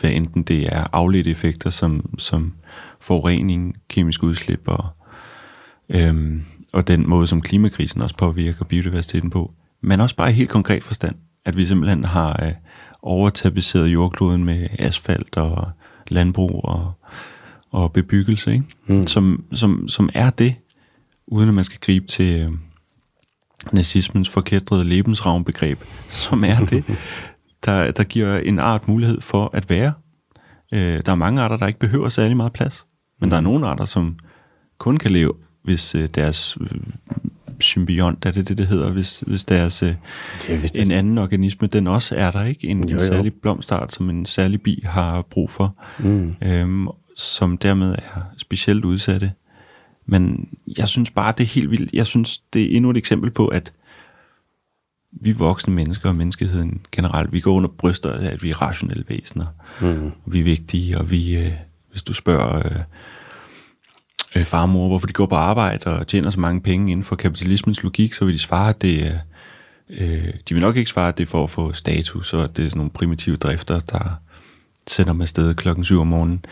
hvad 0.00 0.10
enten 0.10 0.42
det 0.42 0.66
er 0.66 0.86
afledte 0.92 1.30
effekter 1.30 1.70
som, 1.70 2.10
som 2.18 2.52
forurening, 3.00 3.76
kemisk 3.88 4.22
udslip 4.22 4.62
og, 4.66 4.86
øhm, 5.88 6.44
og 6.72 6.88
den 6.88 7.08
måde, 7.08 7.26
som 7.26 7.40
klimakrisen 7.40 8.02
også 8.02 8.16
påvirker 8.16 8.64
biodiversiteten 8.64 9.30
på. 9.30 9.52
Men 9.80 10.00
også 10.00 10.16
bare 10.16 10.30
i 10.30 10.34
helt 10.34 10.50
konkret 10.50 10.84
forstand, 10.84 11.14
at 11.44 11.56
vi 11.56 11.66
simpelthen 11.66 12.04
har 12.04 12.44
øh, 12.44 12.52
overtapiseret 13.02 13.86
jordkloden 13.86 14.44
med 14.44 14.68
asfalt 14.78 15.36
og 15.36 15.70
landbrug 16.08 16.64
og, 16.64 16.92
og 17.74 17.92
bebyggelse, 17.92 18.52
ikke? 18.52 18.64
Mm. 18.86 19.06
Som, 19.06 19.44
som, 19.52 19.88
som 19.88 20.08
er 20.14 20.30
det, 20.30 20.54
uden 21.26 21.48
at 21.48 21.54
man 21.54 21.64
skal 21.64 21.78
gribe 21.80 22.06
til 22.06 22.40
øh, 22.40 22.52
nazismens 23.72 24.28
forkædrede 24.28 24.84
lebensraumbegreb, 24.84 25.78
som 26.10 26.44
er 26.44 26.66
det, 26.70 26.84
der, 27.64 27.90
der 27.90 28.04
giver 28.04 28.38
en 28.38 28.58
art 28.58 28.88
mulighed 28.88 29.20
for 29.20 29.50
at 29.52 29.70
være. 29.70 29.92
Øh, 30.72 31.02
der 31.06 31.12
er 31.12 31.16
mange 31.16 31.42
arter, 31.42 31.56
der 31.56 31.66
ikke 31.66 31.78
behøver 31.78 32.08
særlig 32.08 32.36
meget 32.36 32.52
plads. 32.52 32.86
Men 33.20 33.30
der 33.30 33.36
er 33.36 33.40
nogle 33.40 33.66
arter, 33.66 33.84
som 33.84 34.18
kun 34.78 34.96
kan 34.96 35.10
leve, 35.10 35.32
hvis 35.64 35.94
øh, 35.94 36.08
deres 36.14 36.58
øh, 36.60 36.80
symbiont, 37.60 38.26
er 38.26 38.30
det 38.30 38.48
det, 38.48 38.58
det 38.58 38.66
hedder, 38.66 38.90
hvis, 38.90 39.20
hvis 39.26 39.44
deres 39.44 39.82
øh, 39.82 39.94
det 40.46 40.58
hvis 40.58 40.70
en 40.70 40.90
anden 40.90 41.18
organisme, 41.18 41.68
den 41.68 41.86
også 41.86 42.16
er 42.16 42.30
der, 42.30 42.44
ikke? 42.44 42.68
En, 42.68 42.88
jo, 42.88 42.88
jo. 42.88 42.94
en 42.94 43.00
særlig 43.00 43.34
blomstart, 43.34 43.92
som 43.92 44.10
en 44.10 44.26
særlig 44.26 44.62
bi 44.62 44.82
har 44.84 45.22
brug 45.22 45.50
for, 45.50 45.76
mm. 45.98 46.34
øhm, 46.42 46.88
som 47.16 47.58
dermed 47.58 47.92
er 47.92 48.20
specielt 48.36 48.84
udsatte. 48.84 49.32
Men 50.06 50.48
jeg 50.78 50.88
synes 50.88 51.10
bare, 51.10 51.34
det 51.38 51.44
er 51.44 51.48
helt 51.48 51.70
vildt. 51.70 51.92
Jeg 51.92 52.06
synes, 52.06 52.38
det 52.38 52.62
er 52.62 52.76
endnu 52.76 52.90
et 52.90 52.96
eksempel 52.96 53.30
på, 53.30 53.48
at 53.48 53.72
vi 55.12 55.32
voksne 55.32 55.74
mennesker 55.74 56.08
og 56.08 56.16
menneskeheden 56.16 56.80
generelt, 56.92 57.32
vi 57.32 57.40
går 57.40 57.54
under 57.54 57.68
bryster 57.68 58.12
af, 58.12 58.26
at 58.26 58.42
vi 58.42 58.50
er 58.50 58.62
rationelle 58.62 59.04
væsener. 59.08 59.46
Mm. 59.80 60.06
Og 60.06 60.32
vi 60.32 60.40
er 60.40 60.44
vigtige, 60.44 60.98
og 60.98 61.10
vi, 61.10 61.36
øh, 61.36 61.52
hvis 61.90 62.02
du 62.02 62.12
spørger 62.12 62.56
øh, 62.56 62.80
øh, 64.36 64.44
far 64.44 64.62
og 64.62 64.68
mor, 64.68 64.88
hvorfor 64.88 65.06
de 65.06 65.12
går 65.12 65.26
på 65.26 65.34
arbejde 65.34 65.98
og 65.98 66.06
tjener 66.06 66.30
så 66.30 66.40
mange 66.40 66.60
penge 66.60 66.92
inden 66.92 67.04
for 67.04 67.16
kapitalismens 67.16 67.82
logik, 67.82 68.14
så 68.14 68.24
vil 68.24 68.34
de 68.34 68.38
svare, 68.38 68.68
at 68.68 68.82
det 68.82 69.06
er... 69.06 69.18
Øh, 69.90 70.34
de 70.48 70.54
vil 70.54 70.60
nok 70.60 70.76
ikke 70.76 70.90
svare, 70.90 71.08
at 71.08 71.18
det 71.18 71.24
er 71.24 71.30
for 71.30 71.44
at 71.44 71.50
få 71.50 71.72
status, 71.72 72.32
og 72.32 72.44
at 72.44 72.56
det 72.56 72.64
er 72.64 72.68
sådan 72.68 72.78
nogle 72.78 72.90
primitive 72.90 73.36
drifter, 73.36 73.80
der 73.80 74.20
sender 74.86 75.12
dem 75.12 75.20
afsted 75.20 75.54
klokken 75.54 75.84
7 75.84 76.00
om 76.00 76.06
morgenen. 76.06 76.44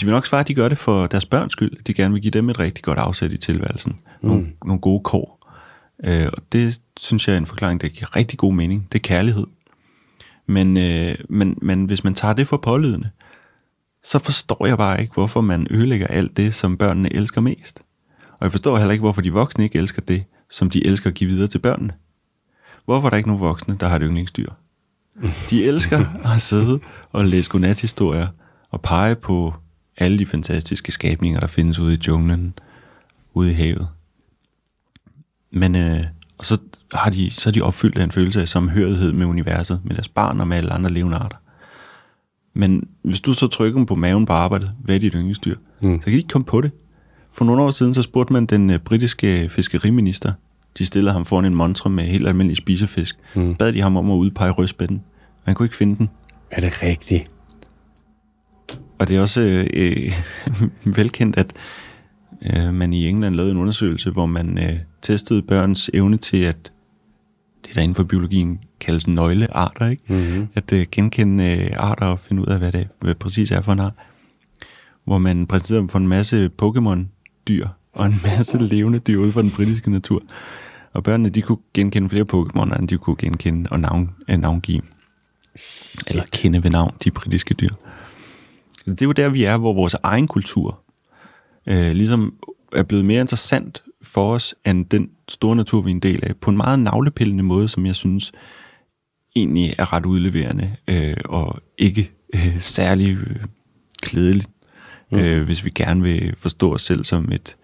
De 0.00 0.06
vil 0.06 0.12
nok 0.12 0.26
svare, 0.26 0.40
at 0.40 0.48
de 0.48 0.54
gør 0.54 0.68
det 0.68 0.78
for 0.78 1.06
deres 1.06 1.26
børns 1.26 1.52
skyld. 1.52 1.84
De 1.84 1.94
gerne 1.94 2.14
vil 2.14 2.22
give 2.22 2.30
dem 2.30 2.50
et 2.50 2.58
rigtig 2.58 2.84
godt 2.84 2.98
afsæt 2.98 3.32
i 3.32 3.36
tilværelsen. 3.36 3.98
Nogle, 4.20 4.42
mm. 4.42 4.52
nogle 4.64 4.80
gode 4.80 5.00
kår. 5.00 5.48
Øh, 6.04 6.28
og 6.32 6.42
det 6.52 6.80
synes 6.96 7.28
jeg 7.28 7.34
er 7.34 7.38
en 7.38 7.46
forklaring, 7.46 7.80
der 7.80 7.88
giver 7.88 8.16
rigtig 8.16 8.38
god 8.38 8.52
mening. 8.54 8.88
Det 8.92 8.98
er 8.98 9.02
kærlighed. 9.02 9.46
Men, 10.46 10.76
øh, 10.76 11.14
men, 11.28 11.58
men 11.62 11.84
hvis 11.84 12.04
man 12.04 12.14
tager 12.14 12.34
det 12.34 12.48
for 12.48 12.56
pålydende, 12.56 13.10
så 14.04 14.18
forstår 14.18 14.66
jeg 14.66 14.76
bare 14.76 15.00
ikke, 15.00 15.14
hvorfor 15.14 15.40
man 15.40 15.66
ødelægger 15.70 16.06
alt 16.06 16.36
det, 16.36 16.54
som 16.54 16.76
børnene 16.76 17.12
elsker 17.12 17.40
mest. 17.40 17.82
Og 18.32 18.44
jeg 18.44 18.50
forstår 18.50 18.78
heller 18.78 18.92
ikke, 18.92 19.02
hvorfor 19.02 19.22
de 19.22 19.32
voksne 19.32 19.64
ikke 19.64 19.78
elsker 19.78 20.02
det, 20.02 20.24
som 20.50 20.70
de 20.70 20.86
elsker 20.86 21.10
at 21.10 21.14
give 21.14 21.30
videre 21.30 21.48
til 21.48 21.58
børnene. 21.58 21.92
Hvorfor 22.84 23.06
er 23.06 23.10
der 23.10 23.16
ikke 23.16 23.28
nogen 23.28 23.42
voksne, 23.42 23.76
der 23.80 23.88
har 23.88 23.96
et 23.96 24.02
yndlingsdyr? 24.04 24.52
De 25.50 25.64
elsker 25.64 26.32
at 26.34 26.40
sidde 26.40 26.80
og 27.12 27.24
læse 27.24 27.50
godnathistorier 27.50 28.26
og 28.70 28.80
pege 28.80 29.14
på 29.14 29.54
alle 29.98 30.18
de 30.18 30.26
fantastiske 30.26 30.92
skabninger, 30.92 31.40
der 31.40 31.46
findes 31.46 31.78
ude 31.78 31.94
i 31.94 31.98
junglen, 32.08 32.54
ude 33.34 33.50
i 33.50 33.54
havet. 33.54 33.88
Men 35.50 35.74
øh, 35.74 36.04
og 36.38 36.46
så 36.46 36.58
har 36.92 37.10
de, 37.10 37.30
så 37.30 37.50
er 37.50 37.52
de 37.52 37.62
opfyldt 37.62 37.98
af 37.98 38.04
en 38.04 38.10
følelse 38.10 38.40
af 38.40 38.48
samhørighed 38.48 39.12
med 39.12 39.26
universet, 39.26 39.80
med 39.84 39.94
deres 39.96 40.08
barn 40.08 40.40
og 40.40 40.48
med 40.48 40.56
alle 40.56 40.72
andre 40.72 40.90
levende 40.90 41.16
arter. 41.16 41.36
Men 42.54 42.88
hvis 43.02 43.20
du 43.20 43.32
så 43.32 43.46
trykker 43.46 43.78
dem 43.78 43.86
på 43.86 43.94
maven 43.94 44.26
på 44.26 44.32
arbejdet, 44.32 44.72
hvad 44.84 44.94
er 44.94 44.98
dit 44.98 45.12
yndlingsdyr? 45.12 45.56
Mm. 45.80 46.00
Så 46.00 46.04
kan 46.04 46.12
de 46.12 46.16
ikke 46.16 46.28
komme 46.28 46.44
på 46.44 46.60
det. 46.60 46.72
For 47.32 47.44
nogle 47.44 47.62
år 47.62 47.70
siden, 47.70 47.94
så 47.94 48.02
spurgte 48.02 48.32
man 48.32 48.46
den 48.46 48.70
uh, 48.70 48.76
britiske 48.76 49.48
fiskeriminister, 49.48 50.32
de 50.78 50.86
stillede 50.86 51.12
ham 51.12 51.24
foran 51.24 51.44
en 51.44 51.54
montre 51.54 51.90
med 51.90 52.04
helt 52.04 52.28
almindelig 52.28 52.56
spisefisk, 52.56 53.18
mm. 53.34 53.54
bad 53.54 53.72
de 53.72 53.80
ham 53.80 53.96
om 53.96 54.10
at 54.10 54.14
udpege 54.14 54.50
rødspætten. 54.50 55.02
Han 55.44 55.54
kunne 55.54 55.66
ikke 55.66 55.76
finde 55.76 55.96
den. 55.96 56.10
Er 56.50 56.60
det 56.60 56.82
rigtigt? 56.82 57.30
Og 58.98 59.08
det 59.08 59.16
er 59.16 59.20
også 59.20 59.66
øh, 59.74 60.12
velkendt, 60.96 61.36
at 61.36 61.52
øh, 62.42 62.74
man 62.74 62.92
i 62.92 63.08
England 63.08 63.34
lavede 63.34 63.52
en 63.52 63.58
undersøgelse, 63.58 64.10
hvor 64.10 64.26
man 64.26 64.58
øh, 64.58 64.78
testede 65.02 65.42
børns 65.42 65.90
evne 65.94 66.16
til 66.16 66.42
at, 66.42 66.72
det 67.66 67.74
der 67.74 67.80
inden 67.80 67.94
for 67.94 68.04
biologien 68.04 68.60
kaldes 68.80 69.06
nøglearter, 69.06 69.88
ikke? 69.88 70.02
Mm-hmm. 70.08 70.48
at 70.54 70.72
øh, 70.72 70.86
genkende 70.92 71.44
øh, 71.44 71.70
arter 71.76 72.06
og 72.06 72.20
finde 72.20 72.42
ud 72.42 72.46
af, 72.46 72.58
hvad 72.58 72.72
det 72.72 72.88
hvad 73.00 73.14
præcis 73.14 73.50
er 73.50 73.60
for 73.60 73.72
en 73.72 73.80
art. 73.80 73.92
Hvor 75.04 75.18
man 75.18 75.46
præsenterede 75.46 75.80
dem 75.80 75.88
for 75.88 75.98
en 75.98 76.08
masse 76.08 76.50
Pokémon-dyr 76.62 77.68
og 77.92 78.06
en 78.06 78.14
masse 78.24 78.58
levende 78.58 78.98
dyr 78.98 79.18
ude 79.18 79.32
fra 79.32 79.42
den 79.42 79.50
britiske 79.50 79.90
natur. 79.90 80.22
Og 80.92 81.04
børnene, 81.04 81.28
de 81.28 81.42
kunne 81.42 81.58
genkende 81.74 82.08
flere 82.08 82.26
Pokémoner, 82.32 82.78
end 82.78 82.88
de 82.88 82.98
kunne 82.98 83.16
genkende 83.16 83.70
og 83.70 83.80
navn, 83.80 84.10
øh, 84.28 84.38
navngive. 84.38 84.82
Shit. 85.56 86.10
Eller 86.10 86.24
kende 86.32 86.62
ved 86.64 86.70
navn 86.70 86.94
de 87.04 87.10
britiske 87.10 87.54
dyr. 87.54 87.74
Det 88.86 89.02
er 89.02 89.06
jo 89.06 89.12
der, 89.12 89.28
vi 89.28 89.44
er, 89.44 89.56
hvor 89.56 89.72
vores 89.72 89.94
egen 90.02 90.28
kultur 90.28 90.80
øh, 91.66 91.92
ligesom 91.92 92.34
er 92.72 92.82
blevet 92.82 93.04
mere 93.04 93.20
interessant 93.20 93.82
for 94.02 94.34
os, 94.34 94.54
end 94.66 94.86
den 94.86 95.10
store 95.28 95.56
natur, 95.56 95.80
vi 95.80 95.90
er 95.90 95.94
en 95.94 96.00
del 96.00 96.24
af, 96.24 96.36
på 96.36 96.50
en 96.50 96.56
meget 96.56 96.78
navlepillende 96.78 97.44
måde, 97.44 97.68
som 97.68 97.86
jeg 97.86 97.94
synes 97.94 98.32
egentlig 99.36 99.74
er 99.78 99.92
ret 99.92 100.06
udleverende, 100.06 100.76
øh, 100.88 101.16
og 101.24 101.60
ikke 101.78 102.10
øh, 102.34 102.60
særlig 102.60 103.08
øh, 103.08 103.36
klædeligt, 104.02 104.48
mm. 105.10 105.18
øh, 105.18 105.44
hvis 105.44 105.64
vi 105.64 105.70
gerne 105.70 106.02
vil 106.02 106.34
forstå 106.38 106.74
os 106.74 106.82
selv 106.82 107.04
som 107.04 107.32
et 107.32 107.56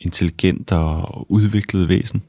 intelligent 0.00 0.72
og 0.72 1.26
udviklet 1.30 1.88
væsen. 1.88 2.22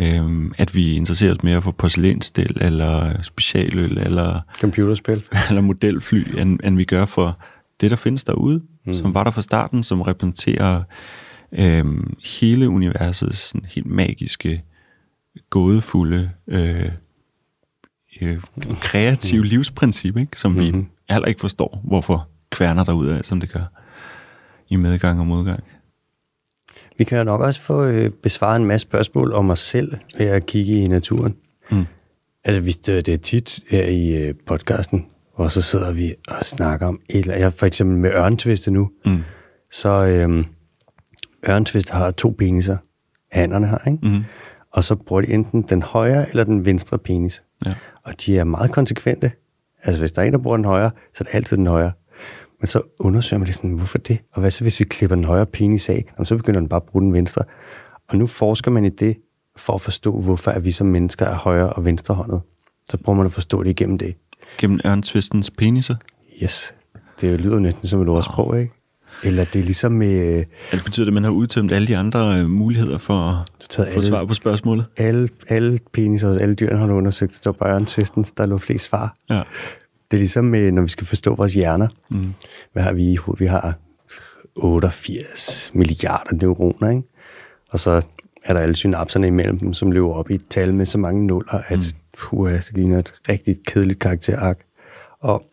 Øh, 0.00 0.50
at 0.58 0.74
vi 0.74 0.94
interesserer 0.94 1.32
os 1.32 1.42
mere 1.42 1.62
for 1.62 1.70
porcelænsstil, 1.70 2.56
eller 2.60 3.22
specialøl, 3.22 3.98
eller 3.98 4.40
computerspil, 4.60 5.22
eller 5.48 5.60
modelfly, 5.60 6.38
end, 6.38 6.60
end 6.64 6.76
vi 6.76 6.84
gør 6.84 7.04
for 7.04 7.38
det, 7.80 7.90
der 7.90 7.96
findes 7.96 8.24
derude, 8.24 8.62
mm. 8.86 8.94
som 8.94 9.14
var 9.14 9.24
der 9.24 9.30
fra 9.30 9.42
starten, 9.42 9.82
som 9.82 10.00
repræsenterer 10.00 10.82
øh, 11.52 11.84
hele 12.40 12.68
universets 12.68 13.38
sådan, 13.38 13.66
helt 13.68 13.86
magiske, 13.86 14.62
gådefulde, 15.50 16.30
øh, 16.48 16.88
øh, 18.20 18.40
kreative 18.80 19.42
mm. 19.42 19.48
livsprincip, 19.48 20.16
ikke? 20.16 20.40
som 20.40 20.52
mm-hmm. 20.52 20.78
vi 20.78 20.86
heller 21.10 21.28
ikke 21.28 21.40
forstår, 21.40 21.80
hvorfor 21.84 22.28
kværner 22.50 22.84
der 22.84 22.92
ud 22.92 23.06
af, 23.06 23.24
som 23.24 23.40
det 23.40 23.52
gør 23.52 23.64
i 24.68 24.76
medgang 24.76 25.20
og 25.20 25.26
modgang. 25.26 25.64
Vi 26.98 27.04
kan 27.04 27.18
jo 27.18 27.24
nok 27.24 27.40
også 27.40 27.60
få 27.60 27.84
øh, 27.84 28.10
besvaret 28.10 28.60
en 28.60 28.66
masse 28.66 28.82
spørgsmål 28.82 29.32
om 29.32 29.50
os 29.50 29.58
selv 29.58 29.96
ved 30.18 30.26
at 30.26 30.46
kigge 30.46 30.82
i 30.82 30.86
naturen. 30.86 31.34
Mm. 31.70 31.84
Altså, 32.44 32.60
hvis 32.60 32.76
det, 32.76 33.06
det 33.06 33.14
er 33.14 33.18
tit 33.18 33.60
her 33.70 33.84
i 33.84 34.08
øh, 34.08 34.34
podcasten, 34.46 35.06
og 35.34 35.50
så 35.50 35.62
sidder 35.62 35.92
vi 35.92 36.14
og 36.28 36.42
snakker 36.42 36.86
om 36.86 37.00
et 37.08 37.18
eller 37.18 37.34
andet. 37.34 37.44
Jeg 37.44 37.52
for 37.52 37.66
eksempel 37.66 37.96
med 37.96 38.10
ørntviste 38.10 38.70
nu, 38.70 38.90
mm. 39.04 39.18
så 39.70 39.88
øhm, 39.88 40.44
ørntviste 41.48 41.92
har 41.92 42.10
to 42.10 42.34
peniser, 42.38 42.76
hannerne 43.32 43.66
har, 43.66 43.82
ikke? 43.86 43.98
Mm. 44.02 44.24
Og 44.72 44.84
så 44.84 44.94
bruger 44.94 45.22
de 45.22 45.32
enten 45.32 45.62
den 45.62 45.82
højre 45.82 46.28
eller 46.28 46.44
den 46.44 46.64
venstre 46.66 46.98
penis. 46.98 47.42
Ja. 47.66 47.74
Og 48.02 48.20
de 48.26 48.38
er 48.38 48.44
meget 48.44 48.70
konsekvente. 48.70 49.32
Altså 49.82 50.00
hvis 50.00 50.12
der 50.12 50.22
er 50.22 50.26
en, 50.26 50.32
der 50.32 50.38
bruger 50.38 50.56
den 50.56 50.64
højre, 50.64 50.90
så 51.12 51.24
er 51.24 51.24
det 51.24 51.34
altid 51.34 51.56
den 51.56 51.66
højre. 51.66 51.92
Men 52.62 52.66
så 52.66 52.82
undersøger 52.98 53.38
man 53.38 53.46
ligesom, 53.46 53.70
hvorfor 53.70 53.98
det? 53.98 54.18
Og 54.32 54.40
hvad 54.40 54.50
så 54.50 54.64
hvis 54.64 54.80
vi 54.80 54.84
klipper 54.84 55.16
den 55.16 55.24
højre 55.24 55.46
penis 55.46 55.88
af? 55.88 56.04
Jamen, 56.16 56.26
så 56.26 56.36
begynder 56.36 56.60
den 56.60 56.68
bare 56.68 56.80
at 56.80 56.82
bruge 56.82 57.02
den 57.02 57.12
venstre. 57.12 57.42
Og 58.08 58.16
nu 58.18 58.26
forsker 58.26 58.70
man 58.70 58.84
i 58.84 58.88
det, 58.88 59.16
for 59.56 59.72
at 59.72 59.80
forstå, 59.80 60.20
hvorfor 60.20 60.50
er 60.50 60.58
vi 60.58 60.72
som 60.72 60.86
mennesker 60.86 61.26
er 61.26 61.34
højre 61.34 61.72
og 61.72 61.84
venstrehåndet. 61.84 62.40
Så 62.90 62.96
prøver 62.96 63.16
man 63.16 63.26
at 63.26 63.32
forstå 63.32 63.62
det 63.62 63.70
igennem 63.70 63.98
det. 63.98 64.14
Gennem 64.58 64.80
ørntvistens 64.86 65.50
peniser? 65.50 65.96
Yes. 66.42 66.74
Det 67.20 67.40
lyder 67.40 67.58
næsten 67.58 67.88
som 67.88 68.02
et 68.02 68.08
ordsprog, 68.08 68.46
wow. 68.46 68.60
ikke? 68.60 68.72
Eller 69.24 69.44
det 69.44 69.58
er 69.58 69.64
ligesom 69.64 69.92
med... 69.92 70.36
Øh, 70.38 70.44
det 70.72 70.84
betyder, 70.84 71.06
at 71.06 71.12
man 71.12 71.24
har 71.24 71.30
udtømt 71.30 71.72
alle 71.72 71.88
de 71.88 71.96
andre 71.96 72.38
øh, 72.38 72.48
muligheder 72.48 72.98
for 72.98 73.14
at 73.14 73.48
få 73.76 73.82
alle, 73.82 74.04
svar 74.04 74.24
på 74.24 74.34
spørgsmålet? 74.34 74.86
Alle, 74.96 75.28
alle 75.48 75.78
peniser 75.92 76.28
og 76.28 76.40
alle 76.40 76.54
dyrene 76.54 76.78
har 76.78 76.86
du 76.86 76.94
undersøgt. 76.94 77.32
Det 77.32 77.46
var 77.46 77.52
bare 77.52 77.74
ørntvistens, 77.74 78.30
der 78.30 78.46
lå 78.46 78.58
flest 78.58 78.84
svar. 78.84 79.14
Ja. 79.30 79.42
Det 80.12 80.16
er 80.16 80.20
ligesom 80.20 80.44
med, 80.44 80.72
når 80.72 80.82
vi 80.82 80.88
skal 80.88 81.06
forstå 81.06 81.34
vores 81.34 81.54
hjerner. 81.54 81.88
Mm. 82.10 82.34
Hvad 82.72 82.82
har 82.82 82.92
vi 82.92 83.18
Vi 83.38 83.46
har 83.46 83.74
88 84.56 85.70
milliarder 85.74 86.34
neuroner, 86.34 86.90
ikke? 86.90 87.02
Og 87.70 87.78
så 87.78 88.02
er 88.44 88.52
der 88.52 88.60
alle 88.60 88.76
synapserne 88.76 89.26
imellem 89.26 89.58
dem, 89.58 89.74
som 89.74 89.90
løber 89.90 90.12
op 90.12 90.30
i 90.30 90.34
et 90.34 90.48
tal 90.50 90.74
med 90.74 90.86
så 90.86 90.98
mange 90.98 91.26
nuller, 91.26 91.60
at 91.68 91.78
mm 91.78 91.98
puha, 92.18 92.54
det 92.54 92.70
ligner 92.74 92.98
et 92.98 93.14
rigtig 93.28 93.56
kedeligt 93.66 93.98
karakterark. 93.98 94.64
Og 95.20 95.44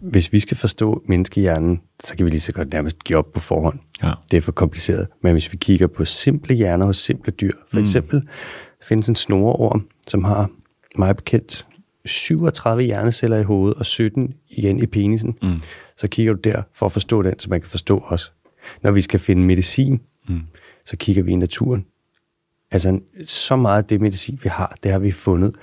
hvis 0.00 0.32
vi 0.32 0.40
skal 0.40 0.56
forstå 0.56 1.02
menneskehjernen, 1.08 1.80
så 2.00 2.16
kan 2.16 2.26
vi 2.26 2.30
lige 2.30 2.40
så 2.40 2.52
godt 2.52 2.72
nærmest 2.72 3.04
give 3.04 3.18
op 3.18 3.32
på 3.32 3.40
forhånd. 3.40 3.78
Ja. 4.02 4.12
Det 4.30 4.36
er 4.36 4.40
for 4.40 4.52
kompliceret. 4.52 5.06
Men 5.22 5.32
hvis 5.32 5.52
vi 5.52 5.56
kigger 5.56 5.86
på 5.86 6.04
simple 6.04 6.54
hjerner 6.54 6.86
hos 6.86 6.96
simple 6.96 7.32
dyr, 7.32 7.52
for 7.70 7.76
mm. 7.76 7.82
eksempel 7.82 8.28
findes 8.82 9.08
en 9.08 9.16
snoreorm, 9.16 9.86
som 10.06 10.24
har 10.24 10.50
meget 10.98 11.16
bekendt 11.16 11.66
37 12.06 12.82
hjerneceller 12.82 13.38
i 13.38 13.42
hovedet 13.42 13.78
og 13.78 13.86
17 13.86 14.34
igen 14.50 14.78
i 14.78 14.86
penisen. 14.86 15.38
Mm. 15.42 15.60
Så 15.96 16.08
kigger 16.08 16.32
du 16.32 16.40
der 16.44 16.62
for 16.74 16.86
at 16.86 16.92
forstå 16.92 17.22
den, 17.22 17.38
så 17.38 17.50
man 17.50 17.60
kan 17.60 17.70
forstå 17.70 18.04
os. 18.08 18.32
Når 18.82 18.90
vi 18.90 19.00
skal 19.00 19.20
finde 19.20 19.42
medicin, 19.42 20.00
mm. 20.28 20.40
så 20.84 20.96
kigger 20.96 21.22
vi 21.22 21.32
i 21.32 21.36
naturen. 21.36 21.84
Altså, 22.70 23.00
så 23.24 23.56
meget 23.56 23.82
af 23.82 23.84
det 23.84 24.00
medicin, 24.00 24.40
vi 24.42 24.48
har, 24.48 24.76
det 24.82 24.92
har 24.92 24.98
vi 24.98 25.10
fundet 25.10 25.54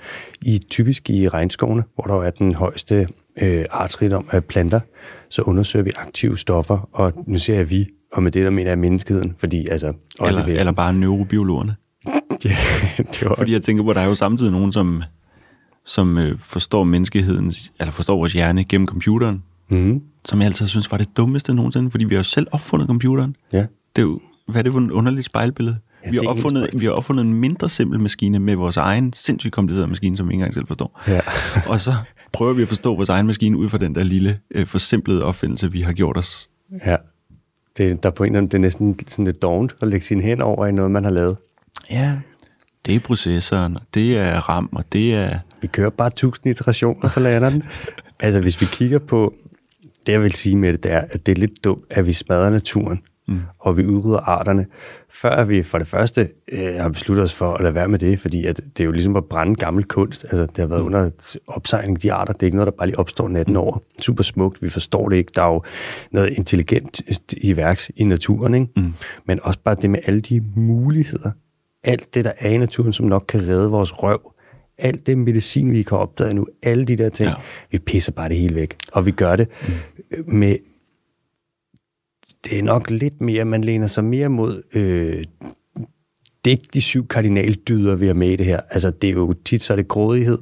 i 0.42 0.58
typisk 0.70 1.10
i 1.10 1.28
regnskovene, 1.28 1.84
hvor 1.94 2.04
der 2.04 2.26
er 2.26 2.30
den 2.30 2.54
højeste 2.54 3.08
øh, 3.42 3.64
artsrigdom 3.70 4.28
af 4.30 4.44
planter, 4.44 4.80
så 5.28 5.42
undersøger 5.42 5.82
vi 5.82 5.92
aktive 5.96 6.38
stoffer, 6.38 6.88
og 6.92 7.12
nu 7.26 7.38
ser 7.38 7.54
jeg 7.54 7.70
vi, 7.70 7.88
og 8.12 8.22
med 8.22 8.32
det 8.32 8.44
der 8.44 8.50
mener 8.50 8.70
jeg 8.70 8.78
menneskeheden, 8.78 9.34
fordi 9.38 9.68
altså... 9.70 9.92
Også 10.18 10.40
eller, 10.40 10.60
eller 10.60 10.72
bare 10.72 10.92
neurobiologerne. 10.92 11.76
ja, 12.44 12.56
det 12.98 13.24
var... 13.24 13.34
Fordi 13.34 13.52
jeg 13.52 13.62
tænker 13.62 13.82
på, 13.82 13.90
at 13.90 13.96
der 13.96 14.02
er 14.02 14.06
jo 14.06 14.14
samtidig 14.14 14.52
nogen, 14.52 14.72
som, 14.72 15.02
som 15.84 16.18
øh, 16.18 16.38
forstår 16.38 16.84
menneskeheden, 16.84 17.52
eller 17.80 17.92
forstår 17.92 18.16
vores 18.16 18.32
hjerne 18.32 18.64
gennem 18.64 18.86
computeren, 18.86 19.42
mm. 19.68 20.02
som 20.24 20.38
jeg 20.38 20.46
altid 20.46 20.68
synes 20.68 20.90
var 20.90 20.98
det 20.98 21.16
dummeste 21.16 21.54
nogensinde, 21.54 21.90
fordi 21.90 22.04
vi 22.04 22.14
har 22.14 22.18
jo 22.18 22.24
selv 22.24 22.46
opfundet 22.52 22.86
computeren. 22.86 23.36
Ja. 23.52 23.66
Det 23.96 24.02
er 24.02 24.06
jo, 24.06 24.20
hvad 24.48 24.58
er 24.58 24.62
det 24.62 24.72
for 24.72 24.80
et 24.80 24.90
underligt 24.90 25.26
spejlbillede? 25.26 25.78
Ja, 26.04 26.10
vi, 26.10 26.16
har 26.16 26.28
opfundet, 26.28 26.70
vi 26.78 26.84
har 26.84 26.92
opfundet 26.92 27.24
en 27.24 27.34
mindre 27.34 27.68
simpel 27.68 28.00
maskine 28.00 28.38
med 28.38 28.54
vores 28.54 28.76
egen 28.76 29.12
sindssygt 29.12 29.52
komplicerede 29.52 29.88
maskine, 29.88 30.16
som 30.16 30.28
vi 30.28 30.32
ikke 30.32 30.40
engang 30.40 30.54
selv 30.54 30.66
forstår. 30.66 31.00
Ja. 31.08 31.20
og 31.72 31.80
så 31.80 31.94
prøver 32.32 32.52
vi 32.52 32.62
at 32.62 32.68
forstå 32.68 32.96
vores 32.96 33.08
egen 33.08 33.26
maskine 33.26 33.58
ud 33.58 33.68
fra 33.68 33.78
den 33.78 33.94
der 33.94 34.02
lille 34.02 34.38
øh, 34.50 34.66
forsimplede 34.66 35.24
opfindelse, 35.24 35.72
vi 35.72 35.80
har 35.82 35.92
gjort 35.92 36.16
os. 36.16 36.48
Ja, 36.86 36.96
det, 37.76 38.02
der 38.02 38.10
på 38.10 38.24
en 38.24 38.30
eller 38.30 38.38
anden, 38.38 38.50
det 38.50 38.54
er 38.54 38.60
næsten 38.60 38.98
sådan 39.08 39.24
lidt 39.24 39.42
dovent 39.42 39.76
at 39.80 39.88
lægge 39.88 40.06
sine 40.06 40.22
hænder 40.22 40.44
over 40.44 40.66
i 40.66 40.72
noget, 40.72 40.90
man 40.90 41.04
har 41.04 41.10
lavet. 41.10 41.36
Ja, 41.90 42.12
det 42.86 42.94
er 42.94 43.00
processoren, 43.00 43.76
og 43.76 43.82
det 43.94 44.18
er 44.18 44.48
RAM, 44.48 44.68
og 44.72 44.84
det 44.92 45.14
er... 45.14 45.38
Vi 45.60 45.66
kører 45.66 45.90
bare 45.90 46.10
tusind 46.10 46.50
iterationer, 46.50 47.08
så 47.08 47.20
lander 47.20 47.50
den. 47.50 47.62
altså, 48.20 48.40
hvis 48.40 48.60
vi 48.60 48.66
kigger 48.66 48.98
på... 48.98 49.34
Det, 50.06 50.12
jeg 50.12 50.22
vil 50.22 50.32
sige 50.32 50.56
med 50.56 50.72
det, 50.72 50.82
det 50.82 50.92
er, 50.92 51.00
at 51.10 51.26
det 51.26 51.32
er 51.32 51.40
lidt 51.40 51.64
dumt, 51.64 51.84
at 51.90 52.06
vi 52.06 52.12
smadrer 52.12 52.50
naturen 52.50 53.02
mm. 53.28 53.40
og 53.58 53.76
vi 53.76 53.86
udrydder 53.86 54.18
arterne, 54.18 54.66
før 55.10 55.44
vi 55.44 55.62
for 55.62 55.78
det 55.78 55.86
første 55.86 56.28
øh, 56.52 56.74
har 56.74 56.88
besluttet 56.88 57.24
os 57.24 57.34
for 57.34 57.54
at 57.54 57.60
lade 57.62 57.74
være 57.74 57.88
med 57.88 57.98
det, 57.98 58.20
fordi 58.20 58.46
at 58.46 58.56
det 58.56 58.80
er 58.80 58.84
jo 58.84 58.92
ligesom 58.92 59.16
at 59.16 59.24
brænde 59.24 59.54
gammel 59.54 59.84
kunst. 59.84 60.24
Altså, 60.24 60.42
det 60.46 60.58
har 60.58 60.66
været 60.66 60.80
mm. 60.80 60.86
under 60.86 61.10
opsejling, 61.46 62.02
de 62.02 62.12
arter. 62.12 62.32
Det 62.32 62.42
er 62.42 62.46
ikke 62.46 62.56
noget, 62.56 62.66
der 62.72 62.76
bare 62.76 62.86
lige 62.86 62.98
opstår 62.98 63.28
natten 63.28 63.56
over. 63.56 63.78
Super 64.00 64.22
smukt, 64.22 64.62
vi 64.62 64.68
forstår 64.68 65.08
det 65.08 65.16
ikke. 65.16 65.32
Der 65.34 65.42
er 65.42 65.52
jo 65.52 65.62
noget 66.10 66.30
intelligent 66.30 67.02
i 67.36 67.56
værks 67.56 67.90
i 67.96 68.04
naturen, 68.04 68.54
ikke? 68.54 68.66
Mm. 68.76 68.94
men 69.26 69.40
også 69.42 69.58
bare 69.64 69.76
det 69.82 69.90
med 69.90 70.00
alle 70.06 70.20
de 70.20 70.42
muligheder. 70.56 71.30
Alt 71.84 72.14
det, 72.14 72.24
der 72.24 72.32
er 72.38 72.50
i 72.50 72.56
naturen, 72.56 72.92
som 72.92 73.06
nok 73.06 73.24
kan 73.28 73.48
redde 73.48 73.70
vores 73.70 74.02
røv. 74.02 74.32
Alt 74.78 75.06
det 75.06 75.18
medicin, 75.18 75.72
vi 75.72 75.82
kan 75.82 75.98
opdage 75.98 76.34
nu, 76.34 76.46
alle 76.62 76.84
de 76.84 76.96
der 76.96 77.08
ting, 77.08 77.28
ja. 77.28 77.34
vi 77.70 77.78
pisser 77.78 78.12
bare 78.12 78.28
det 78.28 78.36
hele 78.36 78.54
væk. 78.54 78.76
Og 78.92 79.06
vi 79.06 79.10
gør 79.10 79.36
det 79.36 79.48
mm. 80.10 80.34
med 80.34 80.56
det 82.44 82.58
er 82.58 82.62
nok 82.62 82.90
lidt 82.90 83.20
mere, 83.20 83.44
man 83.44 83.64
læner 83.64 83.86
sig 83.86 84.04
mere 84.04 84.28
mod, 84.28 84.62
øh, 84.74 85.24
det 86.44 86.50
er 86.50 86.56
ikke 86.56 86.68
de 86.74 86.82
syv 86.82 87.08
kardinaldyder, 87.08 87.96
vi 87.96 88.06
har 88.06 88.14
med 88.14 88.28
i 88.28 88.36
det 88.36 88.46
her. 88.46 88.60
Altså, 88.70 88.90
det 88.90 89.10
er 89.10 89.12
jo 89.12 89.34
tit, 89.44 89.62
så 89.62 89.72
er 89.72 89.76
det 89.76 89.88
grådighed, 89.88 90.38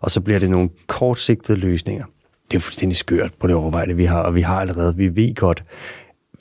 og 0.00 0.10
så 0.10 0.20
bliver 0.20 0.38
det 0.38 0.50
nogle 0.50 0.70
kortsigtede 0.86 1.58
løsninger. 1.58 2.04
det 2.50 2.56
er 2.56 2.60
fuldstændig 2.60 2.96
skørt 2.96 3.34
på 3.40 3.46
det 3.46 3.56
overvejde, 3.56 3.96
vi 3.96 4.04
har, 4.04 4.22
og 4.22 4.34
vi 4.34 4.40
har 4.40 4.60
allerede, 4.60 4.96
vi 4.96 5.16
ved 5.16 5.34
godt 5.34 5.64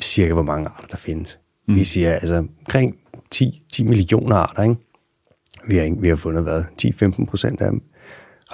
cirka, 0.01 0.33
hvor 0.33 0.43
mange 0.43 0.67
arter 0.67 0.87
der 0.87 0.97
findes. 0.97 1.39
Mm. 1.67 1.75
Vi 1.75 1.83
siger 1.83 2.13
altså 2.13 2.35
omkring 2.35 2.97
10, 3.31 3.63
10 3.78 3.84
millioner 3.84 4.36
arter, 4.36 4.63
ikke? 4.63 4.75
Vi 5.67 5.75
har, 5.75 5.84
ikke, 5.84 6.01
vi 6.01 6.09
har 6.09 6.15
fundet, 6.15 6.43
hvad, 6.43 6.63
10-15 6.84 7.25
procent 7.25 7.61
af 7.61 7.71
dem. 7.71 7.82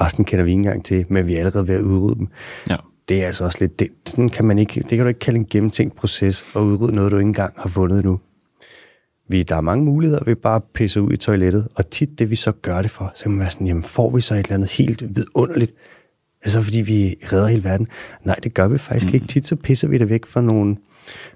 Resten 0.02 0.26
kender 0.26 0.46
vi 0.46 0.52
ikke 0.52 0.60
engang 0.60 0.86
til, 0.86 1.06
men 1.10 1.28
vi 1.28 1.36
er 1.36 1.40
allerede 1.40 1.68
ved 1.68 1.76
at 1.76 1.82
udrydde 1.82 2.20
dem. 2.20 2.28
Ja. 2.70 2.76
Det 3.10 3.22
er 3.22 3.26
altså 3.26 3.44
også 3.44 3.58
lidt, 3.62 3.80
det, 3.80 3.88
sådan 4.06 4.30
kan 4.30 4.46
man 4.46 4.60
ikke, 4.60 4.80
det 4.80 4.90
kan 4.90 5.00
du 5.00 5.08
ikke 5.08 5.20
kalde 5.20 5.40
en 5.40 5.46
gennemtænkt 5.46 5.96
proces 5.96 6.46
at 6.56 6.60
udrydde 6.60 6.96
noget, 6.96 7.12
du 7.12 7.18
ikke 7.18 7.28
engang 7.28 7.54
har 7.58 7.70
fundet 7.70 8.00
endnu. 8.00 8.20
Vi, 9.30 9.44
der 9.44 9.56
er 9.56 9.62
mange 9.62 9.86
muligheder, 9.86 10.24
vi 10.24 10.36
bare 10.36 10.62
pisser 10.74 11.02
ud 11.02 11.12
i 11.12 11.18
toilettet, 11.18 11.68
og 11.76 11.90
tit 11.90 12.20
det 12.20 12.30
vi 12.30 12.36
så 12.36 12.52
gør 12.52 12.82
det 12.82 12.92
for, 12.92 13.12
så 13.16 13.24
kan 13.24 13.32
man 13.32 13.40
være 13.40 13.50
sådan, 13.50 13.68
jamen 13.68 13.84
får 13.84 14.10
vi 14.10 14.22
så 14.22 14.34
et 14.34 14.40
eller 14.40 14.54
andet 14.54 14.72
helt 14.72 15.16
vidunderligt, 15.16 15.72
er 16.42 16.46
det 16.46 16.52
så 16.52 16.62
fordi 16.62 16.82
vi 16.82 17.16
redder 17.34 17.48
hele 17.48 17.64
verden? 17.64 17.88
Nej, 18.24 18.36
det 18.36 18.54
gør 18.54 18.68
vi 18.68 18.78
faktisk 18.78 19.06
mm. 19.06 19.14
ikke. 19.14 19.28
Tit 19.28 19.48
så 19.48 19.56
pisser 19.56 19.88
vi 19.88 19.98
det 19.98 20.10
væk 20.10 20.26
for 20.26 20.42
nogle 20.42 20.78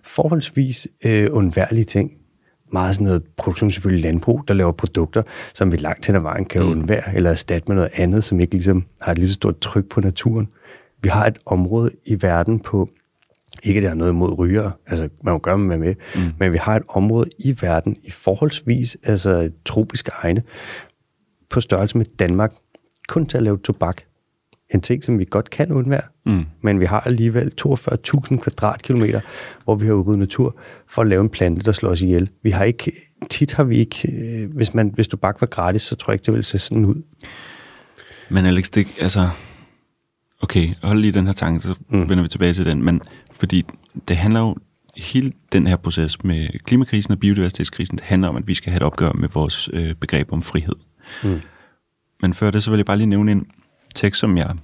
forholdsvis 0.03 0.87
øh, 1.05 1.27
undværlige 1.31 1.85
ting. 1.85 2.11
Meget 2.71 2.95
sådan 2.95 3.07
noget 3.07 3.23
produktion, 3.37 3.71
selvfølgelig 3.71 4.03
landbrug, 4.03 4.43
der 4.47 4.53
laver 4.53 4.71
produkter, 4.71 5.23
som 5.53 5.71
vi 5.71 5.77
langt 5.77 6.07
hen 6.07 6.15
ad 6.15 6.21
vejen 6.21 6.45
kan 6.45 6.61
mm. 6.61 6.69
undvære, 6.69 7.15
eller 7.15 7.29
erstatte 7.29 7.67
med 7.67 7.75
noget 7.75 7.91
andet, 7.93 8.23
som 8.23 8.39
ikke 8.39 8.53
ligesom 8.53 8.85
har 9.01 9.11
et 9.11 9.17
lige 9.17 9.27
så 9.27 9.33
stort 9.33 9.59
tryk 9.59 9.89
på 9.89 10.01
naturen. 10.01 10.47
Vi 11.01 11.09
har 11.09 11.25
et 11.25 11.37
område 11.45 11.91
i 12.05 12.21
verden 12.21 12.59
på, 12.59 12.89
ikke 13.63 13.81
det 13.81 13.89
har 13.89 13.95
noget 13.95 14.11
imod 14.11 14.37
ryger, 14.39 14.71
altså 14.87 15.09
man 15.23 15.31
må 15.31 15.37
gøre 15.37 15.57
med 15.57 15.77
med, 15.77 15.95
mm. 16.15 16.21
men 16.39 16.51
vi 16.51 16.57
har 16.57 16.75
et 16.75 16.83
område 16.87 17.29
i 17.39 17.55
verden 17.61 17.97
i 18.03 18.11
forholdsvis 18.11 18.97
altså 19.03 19.51
tropiske 19.65 20.11
egne, 20.13 20.43
på 21.49 21.59
størrelse 21.59 21.97
med 21.97 22.05
Danmark, 22.19 22.53
kun 23.07 23.25
til 23.25 23.37
at 23.37 23.43
lave 23.43 23.57
tobak 23.57 24.01
en 24.73 24.81
ting, 24.81 25.03
som 25.03 25.19
vi 25.19 25.25
godt 25.29 25.49
kan 25.49 25.71
undvære, 25.71 26.01
mm. 26.25 26.45
men 26.61 26.79
vi 26.79 26.85
har 26.85 26.99
alligevel 26.99 27.51
42.000 27.61 28.37
kvadratkilometer, 28.37 29.21
hvor 29.63 29.75
vi 29.75 29.85
har 29.85 29.93
udryddet 29.93 30.19
natur 30.19 30.59
for 30.87 31.01
at 31.01 31.07
lave 31.07 31.21
en 31.21 31.29
plante, 31.29 31.65
der 31.65 31.71
slår 31.71 31.89
os 31.89 32.01
ihjel. 32.01 32.29
Vi 32.43 32.49
har 32.49 32.63
ikke, 32.63 32.91
tit 33.29 33.53
har 33.53 33.63
vi 33.63 33.77
ikke, 33.77 34.11
øh, 34.11 34.55
hvis, 34.55 34.73
man, 34.73 34.91
hvis 34.95 35.07
du 35.07 35.17
bare 35.17 35.33
var 35.39 35.47
gratis, 35.47 35.81
så 35.81 35.95
tror 35.95 36.11
jeg 36.11 36.15
ikke, 36.15 36.25
det 36.25 36.33
ville 36.33 36.43
se 36.43 36.59
sådan 36.59 36.85
ud. 36.85 37.01
Men 38.29 38.45
Alex, 38.45 38.69
det, 38.69 38.87
altså, 38.99 39.29
okay, 40.41 40.69
hold 40.83 40.99
lige 40.99 41.11
den 41.11 41.25
her 41.25 41.33
tanke, 41.33 41.63
så 41.63 41.75
mm. 41.89 42.09
vender 42.09 42.21
vi 42.21 42.27
tilbage 42.27 42.53
til 42.53 42.65
den, 42.65 42.83
men 42.83 43.01
fordi 43.31 43.65
det 44.07 44.17
handler 44.17 44.39
jo, 44.39 44.55
hele 44.97 45.33
den 45.51 45.67
her 45.67 45.75
proces 45.75 46.23
med 46.23 46.47
klimakrisen 46.63 47.11
og 47.11 47.19
biodiversitetskrisen, 47.19 47.97
det 47.97 48.03
handler 48.05 48.27
om, 48.27 48.35
at 48.35 48.47
vi 48.47 48.53
skal 48.53 48.71
have 48.71 48.77
et 48.77 48.83
opgør 48.83 49.11
med 49.11 49.29
vores 49.33 49.69
øh, 49.73 49.95
begreb 49.95 50.31
om 50.33 50.41
frihed. 50.41 50.75
Mm. 51.23 51.41
Men 52.21 52.33
før 52.33 52.51
det, 52.51 52.63
så 52.63 52.69
vil 52.71 52.77
jeg 52.77 52.85
bare 52.85 52.97
lige 52.97 53.07
nævne 53.07 53.31
en, 53.31 53.47
tekst, 53.97 54.19
som 54.19 54.37
jeg 54.37 54.55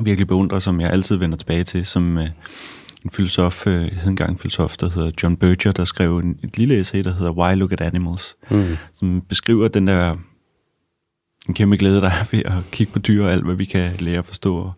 virkelig 0.00 0.26
beundrer, 0.26 0.58
som 0.58 0.80
jeg 0.80 0.90
altid 0.90 1.16
vender 1.16 1.36
tilbage 1.36 1.64
til, 1.64 1.86
som 1.86 2.18
øh, 2.18 2.28
en 3.04 3.10
filosof, 3.10 3.66
øh, 3.66 3.82
hed 3.82 4.10
engang 4.10 4.40
filosof, 4.40 4.76
der 4.76 4.90
hedder 4.90 5.10
John 5.22 5.36
Berger, 5.36 5.72
der 5.72 5.84
skrev 5.84 6.18
en, 6.18 6.38
et 6.42 6.58
lille 6.58 6.80
essay, 6.80 7.04
der 7.04 7.14
hedder 7.14 7.32
Why 7.32 7.54
Look 7.54 7.72
at 7.72 7.80
Animals, 7.80 8.36
mm. 8.50 8.76
som 8.94 9.20
beskriver 9.20 9.68
den 9.68 9.86
der 9.86 10.16
en 11.48 11.54
kæmpe 11.54 11.76
glæde, 11.76 12.00
der 12.00 12.10
er 12.10 12.24
ved 12.30 12.42
at 12.44 12.70
kigge 12.72 12.92
på 12.92 12.98
dyr, 12.98 13.24
og 13.24 13.32
alt 13.32 13.44
hvad 13.44 13.54
vi 13.54 13.64
kan 13.64 13.92
lære 13.98 14.18
at 14.18 14.26
forstå 14.26 14.56
og 14.56 14.72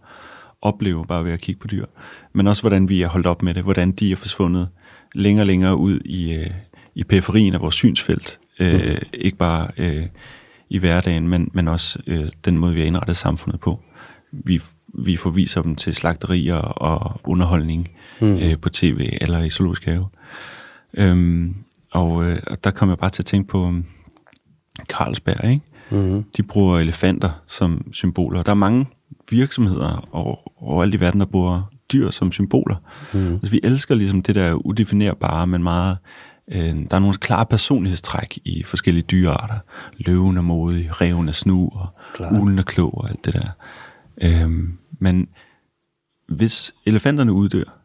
opleve 0.62 1.06
bare 1.06 1.24
ved 1.24 1.32
at 1.32 1.40
kigge 1.40 1.60
på 1.60 1.66
dyr. 1.66 1.86
Men 2.32 2.46
også 2.46 2.62
hvordan 2.62 2.88
vi 2.88 3.02
er 3.02 3.08
holdt 3.08 3.26
op 3.26 3.42
med 3.42 3.54
det, 3.54 3.62
hvordan 3.62 3.92
de 3.92 4.12
er 4.12 4.16
forsvundet 4.16 4.68
længere 5.14 5.42
og 5.42 5.46
længere 5.46 5.76
ud 5.76 6.00
i, 6.04 6.32
øh, 6.32 6.50
i 6.94 7.04
periferien 7.04 7.54
af 7.54 7.60
vores 7.60 7.74
synsfelt. 7.74 8.38
Øh, 8.60 8.90
mm. 8.90 8.96
Ikke 9.14 9.36
bare 9.36 9.70
øh, 9.78 10.06
i 10.68 10.78
hverdagen, 10.78 11.28
men, 11.28 11.50
men 11.52 11.68
også 11.68 11.98
øh, 12.06 12.28
den 12.44 12.58
måde, 12.58 12.74
vi 12.74 12.80
har 12.80 12.86
indrettet 12.86 13.16
samfundet 13.16 13.60
på. 13.60 13.80
Vi, 14.32 14.60
vi 14.94 15.16
forviser 15.16 15.62
dem 15.62 15.76
til 15.76 15.94
slagterier 15.94 16.56
og 16.56 17.20
underholdning 17.24 17.90
mm. 18.20 18.36
øh, 18.36 18.58
på 18.58 18.68
tv 18.68 19.18
eller 19.20 19.40
i 19.40 19.50
zoologisk 19.50 19.84
have. 19.84 20.08
Øhm, 20.94 21.56
og, 21.90 22.24
øh, 22.24 22.42
og 22.46 22.64
der 22.64 22.70
kommer 22.70 22.92
jeg 22.92 22.98
bare 22.98 23.10
til 23.10 23.22
at 23.22 23.26
tænke 23.26 23.48
på 23.48 23.64
um, 23.64 23.84
Carlsberg, 24.88 25.50
ikke? 25.50 25.62
Mm. 25.90 26.24
De 26.36 26.42
bruger 26.42 26.78
elefanter 26.78 27.30
som 27.46 27.92
symboler. 27.92 28.42
Der 28.42 28.50
er 28.50 28.56
mange 28.56 28.86
virksomheder 29.30 30.08
over, 30.12 30.62
overalt 30.62 30.94
i 30.94 31.00
verden, 31.00 31.20
der 31.20 31.26
bruger 31.26 31.62
dyr 31.92 32.10
som 32.10 32.32
symboler. 32.32 32.76
Mm. 33.14 33.32
Altså, 33.32 33.50
vi 33.50 33.60
elsker 33.62 33.94
ligesom 33.94 34.22
det 34.22 34.34
der 34.34 34.52
udefinerbare, 34.52 35.46
men 35.46 35.62
meget 35.62 35.98
der 36.52 36.96
er 36.96 36.98
nogle 36.98 37.16
klare 37.16 37.46
personlighedstræk 37.46 38.38
i 38.44 38.62
forskellige 38.66 39.02
dyrearter. 39.02 39.58
Løven 39.96 40.36
er 40.36 40.42
modig, 40.42 41.00
reven 41.00 41.28
er 41.28 41.32
snu, 41.32 41.68
og 41.72 41.88
Klar. 42.14 42.40
ulen 42.40 42.58
er 42.58 42.62
klog 42.62 42.98
og 42.98 43.10
alt 43.10 43.24
det 43.24 43.34
der. 43.34 43.48
Øh, 44.22 44.50
men 44.98 45.28
hvis 46.28 46.74
elefanterne 46.86 47.32
uddør, 47.32 47.76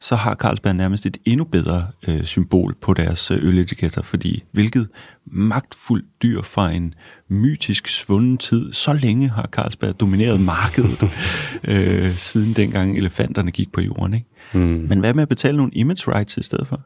så 0.00 0.16
har 0.16 0.34
Carlsberg 0.34 0.74
nærmest 0.74 1.06
et 1.06 1.16
endnu 1.24 1.44
bedre 1.44 1.86
øh, 2.08 2.24
symbol 2.24 2.74
på 2.80 2.94
deres 2.94 3.30
øh, 3.30 3.38
øletiketter, 3.44 4.02
fordi 4.02 4.44
hvilket 4.52 4.88
magtfuldt 5.24 6.06
dyr 6.22 6.42
fra 6.42 6.70
en 6.70 6.94
mytisk 7.28 7.88
svunden 7.88 8.38
tid, 8.38 8.72
så 8.72 8.92
længe 8.92 9.30
har 9.30 9.48
Carlsberg 9.52 10.00
domineret 10.00 10.40
markedet, 10.40 11.02
øh, 11.64 12.10
siden 12.10 12.52
dengang 12.52 12.98
elefanterne 12.98 13.50
gik 13.50 13.72
på 13.72 13.80
jorden. 13.80 14.14
Ikke? 14.14 14.26
Mm. 14.52 14.60
Men 14.88 15.00
hvad 15.00 15.14
med 15.14 15.22
at 15.22 15.28
betale 15.28 15.56
nogle 15.56 15.72
image 15.72 16.14
rights 16.14 16.36
i 16.36 16.42
stedet 16.42 16.66
for? 16.66 16.80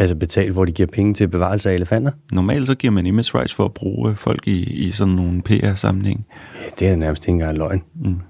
Altså 0.00 0.16
betalt, 0.16 0.52
hvor 0.52 0.64
de 0.64 0.72
giver 0.72 0.86
penge 0.86 1.14
til 1.14 1.28
bevarelse 1.28 1.70
af 1.70 1.74
elefanter? 1.74 2.10
Normalt 2.32 2.66
så 2.66 2.74
giver 2.74 2.90
man 2.90 3.06
image 3.06 3.38
rights 3.38 3.54
for 3.54 3.64
at 3.64 3.74
bruge 3.74 4.16
folk 4.16 4.46
i, 4.46 4.62
i 4.62 4.90
sådan 4.90 5.14
nogle 5.14 5.42
PR-sammenhæng. 5.42 6.26
Ja, 6.54 6.68
det 6.78 6.88
er 6.88 6.96
nærmest 6.96 7.22
ikke 7.22 7.30
engang 7.30 7.58
løgn. 7.58 7.82
Mm. 7.94 8.20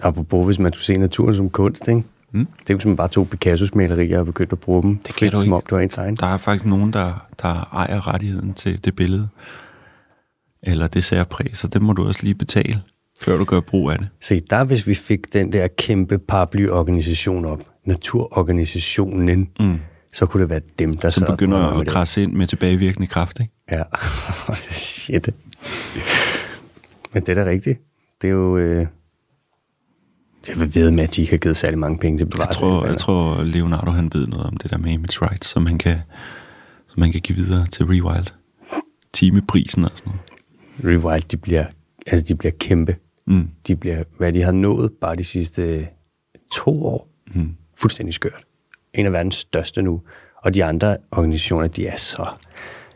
Apropos, 0.00 0.46
hvis 0.46 0.58
man 0.58 0.72
skulle 0.72 0.84
se 0.84 0.96
naturen 0.96 1.34
som 1.34 1.50
kunst, 1.50 1.88
ikke? 1.88 2.02
Mm. 2.32 2.46
Det 2.60 2.70
er 2.70 2.74
hvis 2.74 2.86
man 2.86 2.96
bare 2.96 3.08
tog 3.08 3.28
Picassos 3.28 3.74
malerier 3.74 4.18
og 4.18 4.26
begyndte 4.26 4.52
at 4.52 4.60
bruge 4.60 4.82
dem. 4.82 4.98
Det 4.98 5.14
kan 5.14 5.36
som 5.36 5.52
om 5.52 5.62
det 5.62 5.72
var 5.72 5.80
ens 5.80 5.98
egen. 5.98 6.16
Der 6.16 6.26
er 6.26 6.36
faktisk 6.36 6.66
nogen, 6.66 6.92
der, 6.92 7.26
der 7.42 7.68
ejer 7.72 8.08
rettigheden 8.08 8.54
til 8.54 8.84
det 8.84 8.96
billede. 8.96 9.28
Eller 10.62 10.86
det 10.86 11.04
særpræg, 11.04 11.56
så 11.56 11.68
det 11.68 11.82
må 11.82 11.92
du 11.92 12.06
også 12.06 12.20
lige 12.22 12.34
betale, 12.34 12.82
før 13.22 13.38
du 13.38 13.44
gør 13.44 13.60
brug 13.60 13.90
af 13.90 13.98
det. 13.98 14.08
Se, 14.20 14.40
der 14.40 14.64
hvis 14.64 14.86
vi 14.86 14.94
fik 14.94 15.32
den 15.32 15.52
der 15.52 15.68
kæmpe 15.78 16.18
paraplyorganisation 16.18 17.44
op, 17.44 17.60
naturorganisationen, 17.84 19.48
mm 19.60 19.78
så 20.14 20.26
kunne 20.26 20.40
det 20.40 20.50
være 20.50 20.60
dem, 20.78 20.94
der 20.94 21.10
så 21.10 21.26
begynder 21.26 21.58
at 21.58 21.86
krasse 21.86 22.22
ind 22.22 22.32
med 22.32 22.46
tilbagevirkende 22.46 23.06
kraft, 23.06 23.40
ikke? 23.40 23.52
Ja, 23.70 23.82
shit. 24.70 25.28
Men 27.12 27.22
det 27.22 27.38
er 27.38 27.44
da 27.44 27.50
rigtigt. 27.50 27.80
Det 28.22 28.28
er 28.28 28.32
jo... 28.32 28.56
Øh... 28.56 28.86
Jeg 30.48 30.74
ved 30.74 30.90
med, 30.90 31.04
at 31.04 31.16
de 31.16 31.20
ikke 31.20 31.32
har 31.32 31.38
givet 31.38 31.56
særlig 31.56 31.78
mange 31.78 31.98
penge 31.98 32.18
til 32.18 32.24
bevaret. 32.24 32.48
Jeg 32.48 32.56
tror, 32.56 32.86
jeg 32.86 32.96
tror, 32.96 33.42
Leonardo 33.42 33.90
han 33.90 34.10
ved 34.14 34.26
noget 34.26 34.46
om 34.46 34.56
det 34.56 34.70
der 34.70 34.78
med 34.78 34.92
image 34.92 35.18
rights, 35.22 35.48
som 35.48 35.66
han 35.66 35.78
kan, 35.78 35.98
som 36.88 37.02
han 37.02 37.12
kan 37.12 37.20
give 37.20 37.38
videre 37.38 37.66
til 37.66 37.84
Rewild. 37.84 38.26
Timeprisen 39.12 39.84
og 39.84 39.90
sådan 39.94 40.12
noget. 40.12 40.96
Rewild, 41.04 41.22
de 41.22 41.36
bliver, 41.36 41.64
altså 42.06 42.24
de 42.24 42.34
bliver 42.34 42.52
kæmpe. 42.60 42.96
Mm. 43.26 43.48
De 43.66 43.76
bliver, 43.76 44.02
hvad 44.18 44.32
de 44.32 44.42
har 44.42 44.52
nået 44.52 44.92
bare 45.00 45.16
de 45.16 45.24
sidste 45.24 45.88
to 46.52 46.84
år. 46.84 47.08
Mm. 47.34 47.56
Fuldstændig 47.76 48.14
skørt 48.14 48.46
en 48.96 49.06
af 49.06 49.12
verdens 49.12 49.34
største 49.34 49.82
nu. 49.82 50.02
Og 50.36 50.54
de 50.54 50.64
andre 50.64 50.96
organisationer, 51.10 51.66
de 51.66 51.86
er 51.86 51.96
så... 51.96 52.26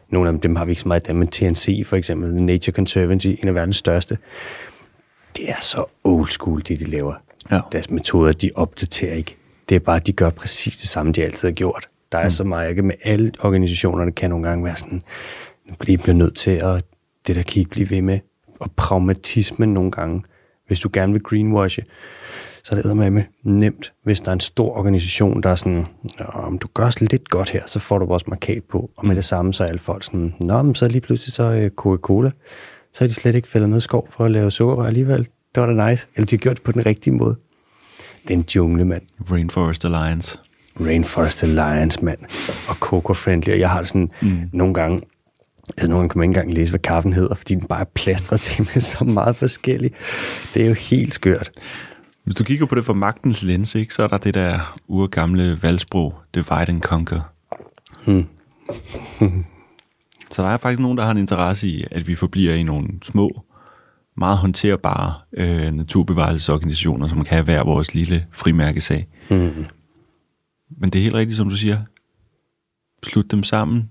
Nogle 0.08 0.28
af 0.30 0.40
dem, 0.40 0.56
har 0.56 0.64
vi 0.64 0.72
ikke 0.72 0.82
så 0.82 0.88
meget 0.88 1.08
af, 1.08 1.14
men 1.14 1.28
TNC 1.28 1.86
for 1.86 1.96
eksempel, 1.96 2.42
Nature 2.42 2.74
Conservancy, 2.74 3.26
en 3.26 3.48
af 3.48 3.54
verdens 3.54 3.76
største. 3.76 4.18
Det 5.36 5.50
er 5.50 5.60
så 5.60 5.84
old 6.04 6.28
school, 6.28 6.62
det 6.68 6.80
de 6.80 6.84
laver. 6.84 7.14
Ja. 7.50 7.60
Deres 7.72 7.90
metoder, 7.90 8.32
de 8.32 8.50
opdaterer 8.54 9.14
ikke. 9.14 9.36
Det 9.68 9.74
er 9.74 9.78
bare, 9.80 9.98
de 9.98 10.12
gør 10.12 10.30
præcis 10.30 10.76
det 10.76 10.88
samme, 10.88 11.12
de 11.12 11.24
altid 11.24 11.48
har 11.48 11.52
gjort. 11.52 11.86
Der 12.12 12.18
er 12.18 12.24
mm. 12.24 12.30
så 12.30 12.44
meget, 12.44 12.70
ikke 12.70 12.82
med 12.82 12.94
alle 13.04 13.32
organisationerne 13.40 14.12
kan 14.12 14.30
nogle 14.30 14.48
gange 14.48 14.64
være 14.64 14.76
sådan, 14.76 15.02
nu 15.68 15.74
bliver 15.78 16.12
nødt 16.12 16.36
til 16.36 16.50
at, 16.50 16.84
det 17.26 17.36
der 17.36 17.42
kan 17.42 17.60
ikke 17.60 17.70
blive 17.70 17.90
ved 17.90 18.02
med. 18.02 18.18
Og 18.60 18.70
pragmatismen 18.72 19.74
nogle 19.74 19.90
gange. 19.90 20.22
Hvis 20.66 20.80
du 20.80 20.90
gerne 20.92 21.12
vil 21.12 21.22
greenwashe, 21.22 21.84
så 22.70 22.76
er 22.76 22.82
det 22.82 23.12
med 23.12 23.22
nemt, 23.42 23.92
hvis 24.04 24.20
der 24.20 24.28
er 24.28 24.32
en 24.32 24.40
stor 24.40 24.76
organisation, 24.76 25.42
der 25.42 25.50
er 25.50 25.54
sådan, 25.54 25.86
om 26.18 26.58
du 26.58 26.68
gør 26.74 26.86
os 26.86 27.00
lidt 27.00 27.28
godt 27.28 27.50
her, 27.50 27.62
så 27.66 27.78
får 27.78 27.98
du 27.98 28.06
vores 28.06 28.26
markat 28.26 28.62
på. 28.70 28.90
Og 28.96 29.06
med 29.06 29.10
mm. 29.10 29.14
det 29.14 29.24
samme, 29.24 29.54
så 29.54 29.64
er 29.64 29.68
alle 29.68 29.78
folk 29.78 30.04
sådan, 30.04 30.34
nå, 30.40 30.62
men 30.62 30.74
så 30.74 30.88
lige 30.88 31.00
pludselig 31.00 31.32
så 31.32 31.50
uh, 31.50 31.66
Coca-Cola. 31.66 32.30
Så 32.92 33.04
er 33.04 33.08
de 33.08 33.14
slet 33.14 33.34
ikke 33.34 33.48
fældet 33.48 33.68
noget 33.68 33.82
skov 33.82 34.08
for 34.10 34.24
at 34.24 34.30
lave 34.30 34.50
sukker 34.50 34.84
alligevel. 34.84 35.28
Det 35.54 35.60
var 35.62 35.66
da 35.66 35.90
nice. 35.90 36.06
Eller 36.16 36.26
de 36.26 36.36
har 36.36 36.38
gjort 36.38 36.56
det 36.56 36.62
på 36.62 36.72
den 36.72 36.86
rigtige 36.86 37.14
måde. 37.14 37.36
Det 38.22 38.30
er 38.30 38.38
en 38.38 38.44
jungle, 38.54 38.84
mand. 38.84 39.02
Rainforest 39.30 39.84
Alliance. 39.84 40.38
Rainforest 40.80 41.42
Alliance, 41.42 42.04
mand. 42.04 42.18
Og 42.68 42.74
Coco 42.74 43.14
Friendly. 43.14 43.52
Og 43.52 43.58
jeg 43.58 43.70
har 43.70 43.82
sådan 43.82 44.10
mm. 44.22 44.38
nogle 44.52 44.74
gange, 44.74 45.00
Altså, 45.76 45.90
nogle 45.90 46.00
gange 46.00 46.08
kan 46.08 46.18
man 46.18 46.30
ikke 46.30 46.38
engang 46.38 46.54
læse, 46.54 46.70
hvad 46.70 46.80
kaffen 46.80 47.12
hedder, 47.12 47.34
fordi 47.34 47.54
den 47.54 47.66
bare 47.66 47.80
er 47.80 47.90
plastret 47.94 48.40
til 48.40 48.68
med 48.74 48.80
så 48.80 49.04
meget 49.04 49.36
forskelligt. 49.36 49.94
Det 50.54 50.62
er 50.62 50.68
jo 50.68 50.74
helt 50.74 51.14
skørt. 51.14 51.50
Hvis 52.24 52.34
du 52.34 52.44
kigger 52.44 52.66
på 52.66 52.74
det 52.74 52.84
fra 52.84 52.92
magtens 52.92 53.42
lens, 53.42 53.74
ikke, 53.74 53.94
så 53.94 54.02
er 54.02 54.06
der 54.06 54.18
det 54.18 54.34
der 54.34 54.78
urgamle 54.88 55.62
valgsprog, 55.62 56.14
divide 56.34 56.68
and 56.68 56.80
conquer. 56.80 57.20
Hmm. 58.06 58.26
så 60.30 60.42
der 60.42 60.48
er 60.48 60.56
faktisk 60.56 60.80
nogen, 60.80 60.98
der 60.98 61.04
har 61.04 61.10
en 61.10 61.18
interesse 61.18 61.68
i, 61.68 61.84
at 61.90 62.06
vi 62.06 62.14
forbliver 62.14 62.54
i 62.54 62.62
nogle 62.62 62.88
små 63.02 63.44
meget 64.16 64.38
håndterbare 64.38 65.14
øh, 65.32 65.72
naturbevarelsesorganisationer, 65.72 67.08
som 67.08 67.24
kan 67.24 67.46
være 67.46 67.64
vores 67.64 67.94
lille 67.94 68.26
frimærkesag. 68.32 69.08
Mm. 69.30 69.64
Men 70.68 70.90
det 70.90 70.98
er 70.98 71.02
helt 71.02 71.14
rigtigt, 71.14 71.36
som 71.36 71.48
du 71.48 71.56
siger. 71.56 71.82
Slut 73.02 73.30
dem 73.30 73.42
sammen. 73.42 73.90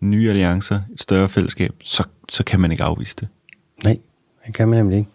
Nye 0.00 0.28
alliancer, 0.28 0.80
et 0.92 1.00
større 1.00 1.28
fællesskab, 1.28 1.74
så, 1.82 2.04
så 2.28 2.44
kan 2.44 2.60
man 2.60 2.70
ikke 2.70 2.84
afvise 2.84 3.16
det. 3.20 3.28
Nej, 3.84 3.98
det 4.46 4.54
kan 4.54 4.68
man 4.68 4.78
nemlig 4.78 4.98
ikke. 4.98 5.10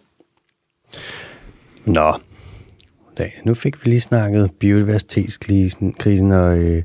Nå, 1.86 2.12
da, 3.18 3.30
nu 3.44 3.54
fik 3.54 3.84
vi 3.84 3.90
lige 3.90 4.00
snakket 4.00 4.50
biodiversitetskrisen 4.60 5.92
krisen 5.92 6.32
og 6.32 6.58
øh, 6.58 6.82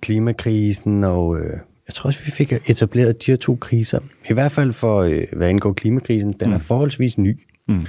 klimakrisen, 0.00 1.04
og 1.04 1.38
øh, 1.40 1.50
jeg 1.88 1.94
tror 1.94 2.08
også, 2.08 2.20
vi 2.24 2.30
fik 2.30 2.52
etableret 2.66 3.26
de 3.26 3.32
her 3.32 3.36
to 3.36 3.56
kriser. 3.60 3.98
I 4.30 4.32
hvert 4.32 4.52
fald 4.52 4.72
for, 4.72 5.00
øh, 5.00 5.22
hvad 5.32 5.48
angår 5.48 5.72
klimakrisen, 5.72 6.32
den 6.32 6.48
mm. 6.48 6.54
er 6.54 6.58
forholdsvis 6.58 7.18
ny. 7.18 7.38
Mm. 7.68 7.86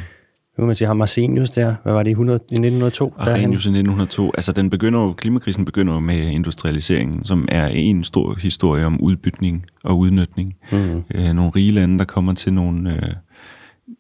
Nu 0.57 0.61
kan 0.61 0.67
man 0.67 0.75
sige, 0.75 0.87
har 0.87 0.93
Marcenius 0.93 1.49
der, 1.49 1.75
hvad 1.83 1.93
var 1.93 2.03
det, 2.03 2.09
i 2.09 2.11
100, 2.11 2.39
i 2.49 2.53
1902? 2.53 3.13
Arrhenius 3.17 3.65
i 3.65 3.69
1902, 3.69 4.31
altså 4.35 4.51
den 4.51 4.69
begynder 4.69 4.99
jo, 4.99 5.13
klimakrisen 5.13 5.65
begynder 5.65 5.93
jo 5.93 5.99
med 5.99 6.15
industrialiseringen, 6.15 7.25
som 7.25 7.47
er 7.51 7.67
en 7.67 8.03
stor 8.03 8.35
historie 8.35 8.85
om 8.85 9.01
udbytning 9.01 9.65
og 9.83 9.97
udnytning. 9.97 10.55
Mm. 10.71 11.03
Øh, 11.15 11.33
nogle 11.33 11.51
rige 11.55 11.71
lande, 11.71 11.99
der 11.99 12.05
kommer 12.05 12.33
til 12.33 12.53
nogle, 12.53 12.93
øh, 12.93 13.13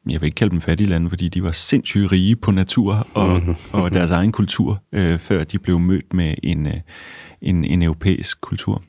jeg 0.09 0.21
vil 0.21 0.25
ikke 0.27 0.35
kalde 0.35 0.51
dem 0.51 0.61
fattige 0.61 0.87
lande, 0.89 1.09
fordi 1.09 1.29
de 1.29 1.43
var 1.43 1.51
sindssygt 1.51 2.11
rige 2.11 2.35
på 2.35 2.51
natur 2.51 3.07
og, 3.13 3.29
Mhm. 3.41 3.55
og 3.73 3.93
deres 3.93 4.11
egen 4.11 4.31
kultur, 4.31 4.81
øh, 4.91 5.19
før 5.19 5.43
de 5.43 5.59
blev 5.59 5.79
mødt 5.79 6.13
med 6.13 6.35
en, 6.43 6.65
øh, 6.67 6.73
en, 7.41 7.63
en 7.65 7.81
europæisk 7.81 8.41
kultur. 8.41 8.83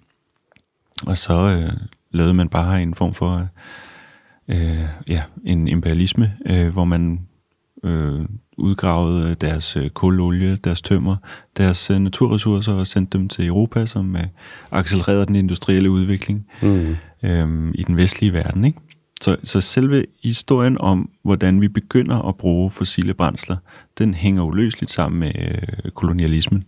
Og 1.07 1.19
så 1.19 1.35
øh, 1.41 1.73
lavede 2.11 2.35
man 2.35 2.49
bare 2.49 2.83
en 2.83 2.95
form 2.95 3.15
for 3.15 3.49
øh, 4.49 4.85
ja, 5.09 5.23
en 5.45 5.69
imperialisme, 5.69 6.33
øh, 6.47 6.69
hvor 6.69 6.85
man 6.85 7.21
øh, 7.85 8.21
udgravede 8.57 9.35
deres 9.35 9.77
øh, 9.77 9.91
kulolie, 9.91 10.57
deres 10.57 10.83
tømmer, 10.83 11.17
deres 11.57 11.91
øh, 11.91 11.99
naturressourcer 11.99 12.73
og 12.73 12.87
sendte 12.87 13.19
dem 13.19 13.29
til 13.29 13.47
Europa, 13.47 13.87
som 13.87 14.17
øh, 14.17 14.25
accelererede 14.71 15.27
den 15.27 15.37
industrielle 15.37 15.91
udvikling 15.91 16.47
Mm. 16.63 16.97
øh, 17.23 17.73
i 17.75 17.83
den 17.83 17.97
vestlige 17.97 18.33
verden. 18.33 18.65
Ikke? 18.65 18.79
Så, 19.23 19.37
så 19.45 19.61
selve 19.61 20.07
historien 20.23 20.79
om, 20.81 21.11
hvordan 21.23 21.61
vi 21.61 21.69
begynder 21.69 22.29
at 22.29 22.37
bruge 22.37 22.71
fossile 22.71 23.15
brændsler, 23.15 23.57
den 23.99 24.15
hænger 24.15 24.43
uløseligt 24.43 24.93
sammen 24.93 25.21
med 25.21 25.33
øh, 25.39 25.91
kolonialismen. 25.91 26.65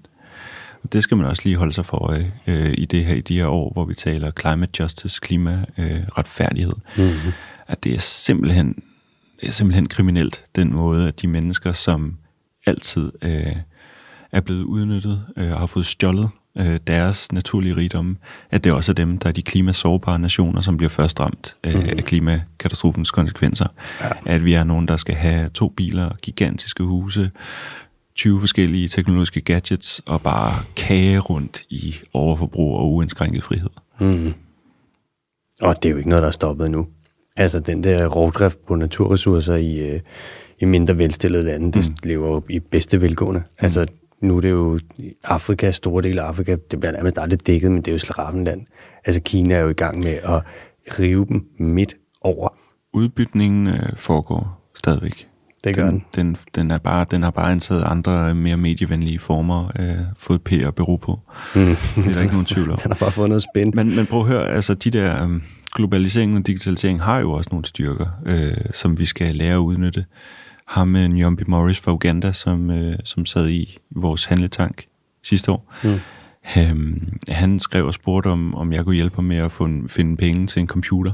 Og 0.83 0.93
det 0.93 1.03
skal 1.03 1.17
man 1.17 1.27
også 1.27 1.43
lige 1.45 1.57
holde 1.57 1.73
sig 1.73 1.87
for 1.87 1.97
øje 1.97 2.33
øh, 2.47 2.75
i, 2.79 2.85
det 2.85 3.05
her, 3.05 3.15
i 3.15 3.21
de 3.21 3.37
her 3.37 3.47
år, 3.47 3.73
hvor 3.73 3.85
vi 3.85 3.95
taler 3.95 4.31
climate 4.41 4.83
justice, 4.83 5.21
klimaretfærdighed. 5.23 6.03
Øh, 6.03 6.09
retfærdighed. 6.19 6.75
Mm. 6.97 7.33
at 7.69 7.85
det 7.85 7.95
er 7.95 7.99
simpelthen 7.99 8.83
det 9.41 9.49
er 9.49 9.53
simpelthen 9.53 9.87
kriminelt, 9.87 10.45
den 10.57 10.75
måde, 10.75 11.09
at 11.09 11.23
de 11.23 11.29
mennesker, 11.29 11.73
som 11.73 12.17
altid 12.67 13.13
øh, 13.23 13.57
er 14.33 14.41
blevet 14.41 14.63
udnyttet 14.63 15.27
øh, 15.37 15.51
har 15.51 15.67
fået 15.67 15.87
stjålet 15.87 16.29
øh, 16.57 16.81
deres 16.87 17.33
naturlige 17.33 17.77
rigdomme, 17.77 18.17
at 18.51 18.65
det 18.65 18.73
også 18.73 18.93
er 18.93 18.95
dem, 18.95 19.19
der 19.19 19.29
er 19.29 19.33
de 19.33 19.43
klimasårbare 19.43 20.19
nationer, 20.19 20.61
som 20.61 20.77
bliver 20.77 20.91
først 20.91 21.21
ramt 21.21 21.57
øh, 21.65 21.75
Mhm. 21.75 21.89
af 21.99 22.05
klimakatastrofens 22.05 23.11
konsekvenser. 23.11 23.67
Ja. 24.01 24.09
At 24.27 24.45
vi 24.45 24.53
er 24.53 24.65
nogen, 24.65 24.89
der 24.89 24.97
skal 24.97 25.15
have 25.15 25.49
to 25.49 25.69
biler, 25.69 26.11
gigantiske 26.23 26.83
huse, 26.83 27.31
20 28.15 28.41
forskellige 28.41 28.89
teknologiske 28.89 29.41
gadgets 29.41 30.03
og 30.07 30.21
bare 30.23 30.53
kage 30.77 31.19
rundt 31.19 31.63
i 31.71 31.95
overforbrug 32.13 32.77
og 32.79 32.93
uindskrænket 32.93 33.43
frihed. 33.45 33.71
Mm. 34.01 34.35
Og 35.63 35.75
det 35.83 35.85
er 35.89 35.91
jo 35.91 35.97
ikke 35.97 36.09
noget, 36.09 36.23
der 36.23 36.29
er 36.29 36.33
stoppet 36.33 36.71
nu. 36.71 36.87
Altså, 37.37 37.61
den 37.61 37.85
der 37.85 38.07
rovdrift 38.07 38.67
på 38.67 38.75
naturressourcer 38.75 39.55
i, 39.55 39.79
øh, 39.79 40.01
i 40.61 40.65
mindre 40.65 40.99
velstillede 40.99 41.45
lande, 41.45 41.73
det 41.73 41.89
Mm. 41.89 41.95
lever 42.09 42.29
jo 42.29 42.43
i 42.51 42.59
bedste 42.59 43.01
velgående. 43.01 43.43
Altså, 43.59 43.87
nu 44.21 44.37
er 44.37 44.41
det 44.41 44.51
jo 44.51 44.81
Afrika, 45.25 45.71
store 45.71 46.03
del 46.03 46.19
af 46.19 46.25
Afrika, 46.25 46.57
det 46.71 46.81
bliver 46.81 46.93
nærmest 46.93 47.19
aldrig 47.19 47.47
dækket, 47.47 47.71
men 47.71 47.83
det 47.83 47.89
er 47.89 47.93
jo 47.93 47.99
slaraffenland. 47.99 48.67
Altså, 49.05 49.21
Kina 49.21 49.55
er 49.55 49.61
jo 49.61 49.69
i 49.69 49.73
gang 49.73 49.99
med 49.99 50.19
at 50.25 50.43
rive 50.99 51.27
dem 51.29 51.47
midt 51.59 51.95
over. 52.21 52.49
Udbytningen 52.93 53.67
øh, 53.67 53.97
foregår 53.97 54.71
stadigvæk. 54.75 55.29
Det 55.65 55.75
gør 55.75 55.91
den. 55.91 56.05
den, 56.15 56.27
den, 56.27 56.37
den, 56.55 56.71
er 56.71 56.79
bare, 56.79 57.07
den 57.11 57.23
har 57.23 57.31
bare 57.31 57.53
antaget 57.53 57.85
andre 57.87 58.29
øh, 58.31 58.37
mere 58.37 58.57
medievenlige 58.57 59.19
former, 59.19 59.71
øh, 59.79 59.97
fået 60.19 60.43
P 60.43 60.53
at 60.53 60.75
bero 60.75 60.97
på. 60.97 61.21
Mm. 61.55 61.61
Det 61.61 62.07
er 62.07 62.13
der 62.13 62.21
ikke 62.21 62.33
nogen 62.33 62.47
tvivl 62.47 62.71
om. 62.71 62.77
Den 62.83 62.93
har 62.93 62.99
bare 62.99 63.13
fået 63.13 63.29
noget 63.29 63.43
spændt. 63.55 63.75
Men, 63.75 63.97
men 63.97 64.07
prøv 64.07 64.21
at 64.21 64.27
høre, 64.27 64.49
altså 64.49 64.75
de 64.75 64.91
der 64.91 65.23
um, 65.23 65.43
globalisering 65.75 66.37
og 66.37 66.47
digitalisering 66.47 67.03
har 67.03 67.19
jo 67.19 67.33
også 67.33 67.49
nogle 67.53 67.65
styrker, 67.65 68.07
øh, 68.27 68.57
som 68.73 68.99
vi 68.99 69.05
skal 69.05 69.37
lære 69.37 69.55
at 69.55 69.59
udnytte. 69.59 70.05
Ham 70.67 70.89
med 70.89 71.09
Njombi 71.09 71.45
Morris 71.47 71.81
fra 71.81 71.93
Uganda, 71.93 72.33
som, 72.33 72.71
øh, 72.71 72.99
som 73.05 73.27
sad 73.27 73.49
i 73.49 73.79
vores 73.91 74.25
handletank 74.25 74.87
sidste 75.23 75.53
år. 75.53 75.75
Mm. 75.85 76.01
Øhm, 76.59 76.99
han 77.29 77.61
skrev 77.61 77.87
og 77.87 77.95
spurgte, 77.95 78.29
om, 78.29 78.55
om 78.55 78.73
jeg 78.73 78.85
kunne 78.85 78.95
hjælpe 78.95 79.17
ham 79.17 79.25
med 79.25 79.37
at 79.37 79.53
få 79.53 79.69
finde 79.87 80.17
penge 80.17 80.47
til 80.47 80.61
en 80.61 80.67
computer. 80.67 81.13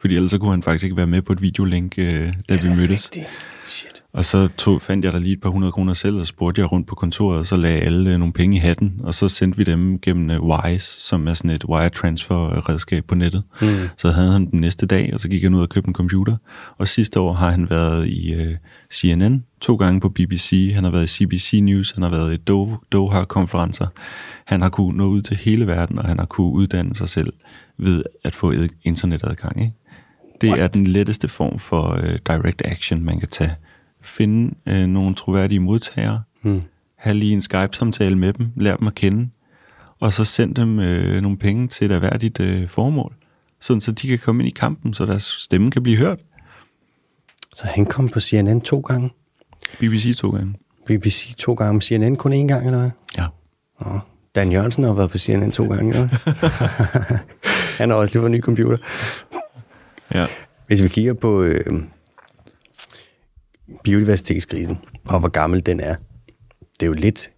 Fordi 0.00 0.16
ellers 0.16 0.30
så 0.30 0.38
kunne 0.38 0.50
han 0.50 0.62
faktisk 0.62 0.84
ikke 0.84 0.96
være 0.96 1.06
med 1.06 1.22
på 1.22 1.32
et 1.32 1.42
videolink, 1.42 1.94
øh, 1.98 2.32
da 2.48 2.56
vi 2.56 2.68
mødtes. 2.68 2.90
Rigtigt. 2.90 3.26
Shit. 3.68 4.02
Og 4.12 4.24
så 4.24 4.48
tog, 4.56 4.82
fandt 4.82 5.04
jeg 5.04 5.12
der 5.12 5.18
lige 5.18 5.32
et 5.32 5.40
par 5.40 5.48
hundrede 5.48 5.72
kroner 5.72 5.94
selv, 5.94 6.16
og 6.16 6.26
spurgte 6.26 6.60
jeg 6.60 6.72
rundt 6.72 6.86
på 6.86 6.94
kontoret, 6.94 7.38
og 7.38 7.46
så 7.46 7.56
lagde 7.56 7.80
alle 7.80 8.10
øh, 8.10 8.18
nogle 8.18 8.32
penge 8.32 8.56
i 8.56 8.60
hatten, 8.60 9.00
og 9.02 9.14
så 9.14 9.28
sendte 9.28 9.58
vi 9.58 9.64
dem 9.64 10.00
gennem 10.00 10.42
uh, 10.42 10.48
Wise, 10.48 11.00
som 11.00 11.28
er 11.28 11.34
sådan 11.34 11.50
et 11.50 11.64
wire 11.64 11.88
transfer 11.90 12.68
redskab 12.68 13.04
på 13.04 13.14
nettet. 13.14 13.42
Mm. 13.60 13.68
Så 13.96 14.10
havde 14.10 14.32
han 14.32 14.50
den 14.50 14.60
næste 14.60 14.86
dag, 14.86 15.10
og 15.14 15.20
så 15.20 15.28
gik 15.28 15.42
han 15.42 15.54
ud 15.54 15.60
og 15.60 15.68
købte 15.68 15.88
en 15.88 15.94
computer. 15.94 16.36
Og 16.78 16.88
sidste 16.88 17.20
år 17.20 17.32
har 17.32 17.50
han 17.50 17.70
været 17.70 18.08
i 18.08 18.34
uh, 18.34 18.54
CNN, 18.92 19.44
to 19.60 19.76
gange 19.76 20.00
på 20.00 20.08
BBC, 20.08 20.70
han 20.74 20.84
har 20.84 20.90
været 20.90 21.04
i 21.04 21.24
CBC 21.24 21.60
News, 21.62 21.92
han 21.92 22.02
har 22.02 22.10
været 22.10 22.34
i 22.34 22.50
Do- 22.50 22.88
Doha-konferencer. 22.92 23.86
Han 24.44 24.62
har 24.62 24.68
kunnet 24.68 24.96
nå 24.96 25.06
ud 25.06 25.22
til 25.22 25.36
hele 25.36 25.66
verden, 25.66 25.98
og 25.98 26.04
han 26.04 26.18
har 26.18 26.26
kunnet 26.26 26.52
uddanne 26.52 26.94
sig 26.94 27.08
selv 27.08 27.32
ved 27.78 28.02
at 28.24 28.34
få 28.34 28.52
internetadgang. 28.82 29.60
Ikke? 29.60 29.74
Det 30.40 30.48
What? 30.50 30.60
er 30.60 30.66
den 30.68 30.86
letteste 30.86 31.28
form 31.28 31.58
for 31.58 31.94
uh, 31.94 32.02
direct 32.26 32.62
action, 32.64 33.02
man 33.04 33.20
kan 33.20 33.28
tage. 33.28 33.54
Finde 34.02 34.54
uh, 34.66 34.72
nogle 34.74 35.14
troværdige 35.14 35.60
modtagere, 35.60 36.22
Mm. 36.42 36.62
have 36.96 37.14
lige 37.16 37.32
en 37.32 37.42
Skype-samtale 37.42 38.18
med 38.18 38.32
dem, 38.32 38.48
lær 38.56 38.76
dem 38.76 38.86
at 38.86 38.94
kende, 38.94 39.28
og 40.00 40.12
så 40.12 40.24
send 40.24 40.54
dem 40.54 40.80
øh, 40.80 41.22
nogle 41.22 41.38
penge 41.38 41.68
til 41.68 41.84
et 41.84 41.92
erhverdigt 41.92 42.40
øh, 42.40 42.68
formål, 42.68 43.14
sådan 43.60 43.80
så 43.80 43.92
de 43.92 44.08
kan 44.08 44.18
komme 44.18 44.42
ind 44.42 44.52
i 44.52 44.54
kampen, 44.58 44.94
så 44.94 45.06
deres 45.06 45.22
stemme 45.22 45.70
kan 45.70 45.82
blive 45.82 45.96
hørt. 45.98 46.18
Så 47.54 47.66
han 47.66 47.86
kom 47.86 48.08
på 48.08 48.20
CNN 48.20 48.60
to 48.60 48.80
gange. 48.80 49.10
BBC 49.78 50.16
to 50.16 50.30
gange. 50.30 50.54
BBC 50.86 51.34
to 51.38 51.54
gange. 51.54 51.80
CNN 51.82 52.16
kun 52.16 52.32
én 52.32 52.36
gang, 52.46 52.66
eller 52.66 52.78
hvad? 52.78 52.90
Ja. 53.18 53.26
Nå, 53.80 53.98
Dan 54.34 54.52
Jørgensen 54.52 54.84
har 54.84 54.92
været 54.92 55.10
på 55.10 55.18
CNN 55.18 55.52
to 55.52 55.64
gange. 55.74 55.98
Ja. 55.98 56.08
han 57.78 57.90
har 57.90 57.96
også 57.96 58.14
lige 58.14 58.20
fået 58.22 58.26
en 58.26 58.32
ny 58.32 58.40
computer. 58.42 58.76
Ja. 60.14 60.26
Hvis 60.66 60.82
vi 60.82 60.88
kigger 60.88 61.14
på 61.14 61.42
øh, 61.42 61.82
biodiversitetskrisen, 63.84 64.78
og 65.04 65.20
hvor 65.20 65.28
gammel 65.28 65.66
den 65.66 65.80
er, 65.80 65.94
det 66.80 66.82
er 66.82 66.86
jo 66.86 66.92
lidt, 66.92 67.30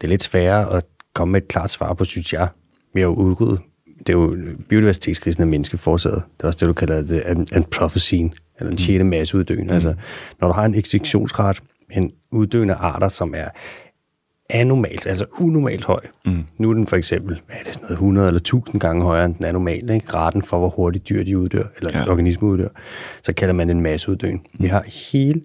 det 0.00 0.04
er 0.04 0.08
lidt 0.08 0.22
sværere 0.22 0.76
at 0.76 0.84
komme 1.14 1.32
med 1.32 1.42
et 1.42 1.48
klart 1.48 1.70
svar 1.70 1.94
på, 1.94 2.04
synes 2.04 2.32
jeg. 2.32 2.48
Vi 2.94 3.00
har 3.00 3.08
jo 3.08 3.14
udryddet, 3.14 3.60
det 3.98 4.08
er 4.08 4.12
jo, 4.12 4.36
biodiversitetskrisen 4.68 5.42
er 5.42 5.46
menneskeforårsaget. 5.46 6.22
Det 6.36 6.42
er 6.42 6.46
også 6.46 6.58
det, 6.60 6.68
du 6.68 6.72
kalder 6.72 7.02
det 7.02 7.20
an- 7.20 7.46
anthropocene, 7.52 8.30
eller 8.58 8.70
en 8.72 8.78
sjette 8.78 9.04
masseuddøen. 9.04 9.66
Mm. 9.66 9.72
Altså, 9.72 9.94
når 10.40 10.48
du 10.48 10.54
har 10.54 10.64
en 10.64 10.74
ekstinktionsret, 10.74 11.62
en 11.90 12.12
uddøende 12.30 12.74
arter, 12.74 13.08
som 13.08 13.34
er 13.36 13.48
anormalt, 14.50 15.06
altså 15.06 15.24
unormalt 15.40 15.84
høj. 15.84 16.00
Mm. 16.24 16.44
Nu 16.58 16.70
er 16.70 16.74
den 16.74 16.86
for 16.86 16.96
eksempel, 16.96 17.40
hvad 17.46 17.56
er 17.60 17.64
det, 17.64 17.74
sådan 17.74 17.84
noget 17.84 17.94
100 17.94 18.28
eller 18.28 18.38
1000 18.40 18.80
gange 18.80 19.02
højere, 19.04 19.24
end 19.26 19.34
den 19.34 19.44
er 19.44 19.52
normalt, 19.52 19.90
ikke? 19.90 20.14
Raten 20.14 20.42
for, 20.42 20.58
hvor 20.58 20.68
hurtigt 20.68 21.08
dyr 21.08 21.24
de 21.24 21.38
uddør, 21.38 21.64
eller 21.76 21.98
Ja. 21.98 22.10
organismer 22.10 22.48
uddør, 22.48 22.68
så 23.22 23.32
kalder 23.32 23.54
man 23.54 23.70
en 23.70 23.80
masseuddøen. 23.80 24.34
Mm. 24.34 24.62
Vi 24.62 24.68
har 24.68 24.84
hele 25.12 25.40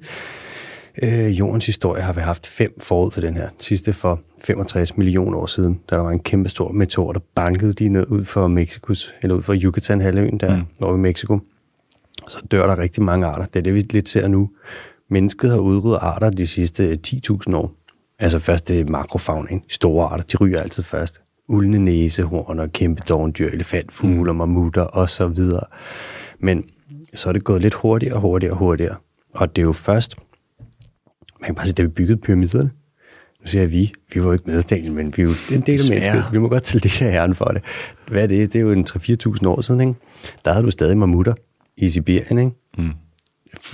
øh, 1.03 1.39
jordens 1.39 1.65
historie, 1.65 2.01
har 2.01 2.13
vi 2.13 2.21
haft 2.21 2.47
fem 2.47 2.73
forud 2.79 3.11
for 3.11 3.21
den 3.21 3.33
her. 3.37 3.47
Sidste 3.59 3.93
for 3.93 4.21
65 4.43 4.97
millioner 4.97 5.37
år 5.37 5.45
siden, 5.45 5.79
da 5.89 5.95
der 5.95 6.01
var 6.01 6.11
en 6.11 6.19
kæmpe 6.19 6.49
stor 6.49 6.71
meteor, 6.71 7.11
der 7.11 7.19
bankede 7.35 7.73
de 7.73 7.89
ned 7.89 8.05
ud 8.09 8.23
for 8.25 8.47
Mexikos, 8.47 9.13
eller 9.21 9.35
ud 9.35 9.41
for 9.41 9.55
Yucatan-halvøen 9.63 10.37
der, 10.37 10.57
mm. 10.57 10.63
over 10.81 10.95
i 10.95 10.99
Mexico. 10.99 11.39
Så 12.27 12.37
dør 12.51 12.67
der 12.67 12.79
rigtig 12.79 13.03
mange 13.03 13.25
arter. 13.27 13.45
Det 13.45 13.55
er 13.55 13.63
det, 13.63 13.73
vi 13.73 13.79
lidt 13.79 14.09
ser 14.09 14.27
nu. 14.27 14.49
Mennesket 15.09 15.49
har 15.49 15.57
udryddet 15.57 15.99
arter 16.01 16.29
de 16.29 16.47
sidste 16.47 16.99
10.000 17.07 17.55
år. 17.55 17.71
Altså 18.19 18.39
først 18.39 18.67
det 18.67 18.89
makrofaunaen, 18.89 19.63
store 19.69 20.07
arter, 20.07 20.23
de 20.23 20.37
ryger 20.37 20.61
altid 20.61 20.83
først. 20.83 21.21
Uldne 21.47 21.79
næsehorn 21.79 22.59
og 22.59 22.73
kæmpe 22.73 23.01
dovendyr, 23.09 23.49
elefantfugle 23.49 24.31
og 24.31 24.35
mammutter 24.35 24.81
og 24.81 25.09
så 25.09 25.27
videre. 25.27 25.65
Men 26.39 26.63
så 27.13 27.29
er 27.29 27.33
det 27.33 27.43
gået 27.43 27.61
lidt 27.61 27.73
hurtigere 27.73 28.15
og 28.15 28.21
hurtigere 28.21 28.53
og 28.53 28.57
hurtigere. 28.57 28.95
Og 29.33 29.55
det 29.55 29.61
er 29.61 29.65
jo 29.65 29.73
først, 29.73 30.15
man 31.41 31.45
kan 31.45 31.55
bare 31.55 31.65
sige, 31.65 31.73
da 31.73 31.81
vi 31.81 31.87
byggede 31.87 32.17
pyramiderne, 32.17 32.71
nu 33.41 33.47
siger 33.47 33.61
jeg 33.61 33.71
vi, 33.71 33.93
vi 34.13 34.19
var 34.19 34.25
jo 34.25 34.31
ikke 34.33 34.43
med, 34.47 34.63
Daniel, 34.63 34.91
men 34.93 35.13
vi 35.17 35.21
er 35.21 35.25
jo 35.25 35.31
en 35.51 35.61
del 35.61 35.79
af 35.81 35.89
mennesket. 35.89 36.25
Vi 36.31 36.37
må 36.37 36.47
godt 36.49 36.63
til 36.63 36.83
det 36.83 36.91
her 36.91 37.09
herren 37.09 37.35
for 37.35 37.45
det. 37.45 37.61
Hvad 38.07 38.23
er 38.23 38.27
det? 38.27 38.53
Det 38.53 38.59
er 38.59 38.63
jo 38.63 38.71
en 38.71 38.85
3-4.000 38.89 39.47
år 39.47 39.61
siden, 39.61 39.81
ikke? 39.81 39.93
Der 40.45 40.51
havde 40.51 40.65
du 40.65 40.71
stadig 40.71 40.97
mammutter 40.97 41.33
i 41.77 41.89
Sibirien, 41.89 42.39
ikke? 42.39 42.51
Mm. 42.77 42.91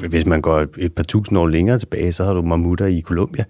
hvis 0.10 0.26
man 0.26 0.42
går 0.42 0.60
et, 0.60 0.70
et 0.78 0.94
par 0.94 1.04
tusind 1.04 1.40
år 1.40 1.48
længere 1.48 1.80
tilbage, 1.80 2.12
så 2.12 2.24
har 2.24 2.34
du 2.34 2.42
mammutter 2.42 2.86
i 2.86 3.02
Colombia. 3.02 3.44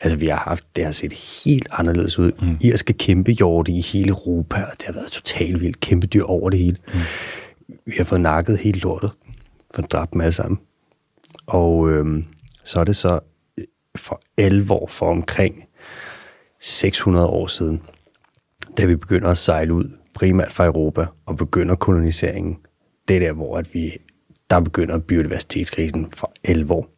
Altså, 0.00 0.16
vi 0.16 0.26
har 0.26 0.36
haft, 0.36 0.76
det 0.76 0.84
har 0.84 0.92
set 0.92 1.12
helt 1.12 1.68
anderledes 1.72 2.18
ud. 2.18 2.32
Mm. 2.42 2.56
Irske 2.60 2.92
kæmpe 2.92 3.32
hjorte 3.32 3.72
i 3.72 3.80
hele 3.80 4.08
Europa, 4.08 4.62
og 4.62 4.72
det 4.72 4.82
har 4.86 4.92
været 4.92 5.10
totalt 5.10 5.60
vildt 5.60 5.80
kæmpe 5.80 6.06
dyr 6.06 6.24
over 6.24 6.50
det 6.50 6.58
hele. 6.58 6.76
Mm. 6.94 7.00
Vi 7.86 7.92
har 7.96 8.04
fået 8.04 8.20
nakket 8.20 8.58
helt 8.58 8.82
lortet, 8.82 9.10
for 9.74 9.82
at 9.82 9.92
dræbe 9.92 10.10
dem 10.12 10.20
alle 10.20 10.32
sammen. 10.32 10.58
Og 11.46 11.90
øhm, 11.90 12.24
så 12.64 12.80
er 12.80 12.84
det 12.84 12.96
så 12.96 13.20
for 13.96 14.22
alvor 14.36 14.86
for 14.86 15.10
omkring 15.10 15.64
600 16.60 17.26
år 17.26 17.46
siden, 17.46 17.82
da 18.78 18.84
vi 18.84 18.96
begynder 18.96 19.28
at 19.28 19.36
sejle 19.36 19.74
ud, 19.74 19.84
primært 20.14 20.52
fra 20.52 20.66
Europa, 20.66 21.06
og 21.26 21.36
begynder 21.36 21.74
koloniseringen. 21.74 22.56
Det 23.08 23.16
er 23.16 23.20
der, 23.20 23.32
hvor 23.32 23.58
at 23.58 23.74
vi, 23.74 23.92
der 24.50 24.60
begynder 24.60 24.98
biodiversitetskrisen 24.98 26.06
for 26.12 26.32
alvor. 26.44 26.88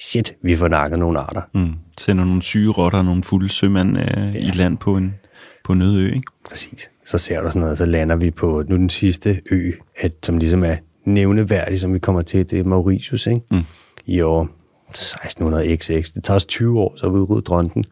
Shit, 0.00 0.34
vi 0.42 0.56
får 0.56 0.68
nakket 0.68 0.98
nogle 0.98 1.18
arter. 1.18 1.42
Mm. 1.54 1.72
Sender 1.98 2.24
nogle 2.24 2.42
syge 2.42 2.70
rotter 2.70 2.98
og 2.98 3.04
nogle 3.04 3.22
fulde 3.22 3.48
sømænd 3.48 3.98
øh, 3.98 4.34
ja. 4.34 4.48
i 4.48 4.50
land 4.54 4.78
på 4.78 4.96
en, 4.96 5.14
på 5.64 5.72
en 5.72 5.82
øde 5.82 6.02
ø, 6.02 6.06
ikke? 6.06 6.22
Præcis. 6.48 6.90
Så 7.04 7.18
ser 7.18 7.40
du 7.40 7.48
sådan 7.48 7.60
noget, 7.60 7.78
så 7.78 7.86
lander 7.86 8.16
vi 8.16 8.30
på 8.30 8.64
nu 8.68 8.76
den 8.76 8.90
sidste 8.90 9.40
ø, 9.50 9.72
at, 9.96 10.12
som 10.22 10.38
ligesom 10.38 10.64
er 10.64 10.76
nævneværdig, 11.04 11.78
som 11.78 11.94
vi 11.94 11.98
kommer 11.98 12.22
til, 12.22 12.50
det 12.50 12.58
er 12.58 12.64
Mauritius, 12.64 13.26
ikke? 13.26 13.40
Mm. 13.50 13.62
I 14.06 14.20
år 14.20 14.48
1600 14.88 15.76
XX. 15.76 16.12
Det 16.12 16.24
tager 16.24 16.36
os 16.36 16.44
20 16.44 16.80
år, 16.80 16.94
så 16.96 17.10
vi 17.10 17.18
udryddet 17.18 17.46
dronten. 17.46 17.84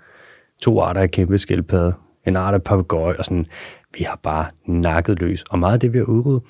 To 0.63 0.81
arter 0.81 1.01
af 1.01 1.11
kæmpe 1.11 1.39
skildpadde, 1.39 1.95
en 2.27 2.37
art 2.37 2.55
af 2.55 2.63
papegøje, 2.63 3.17
og 3.19 3.25
sådan, 3.25 3.47
vi 3.99 4.05
har 4.05 4.21
bare 4.23 4.47
nakket 4.67 5.21
løs. 5.21 5.43
Og 5.51 5.59
meget 5.59 5.73
af 5.73 5.81
det, 5.81 5.93
vi 5.93 5.99
har 5.99 6.05
udryddet, 6.05 6.43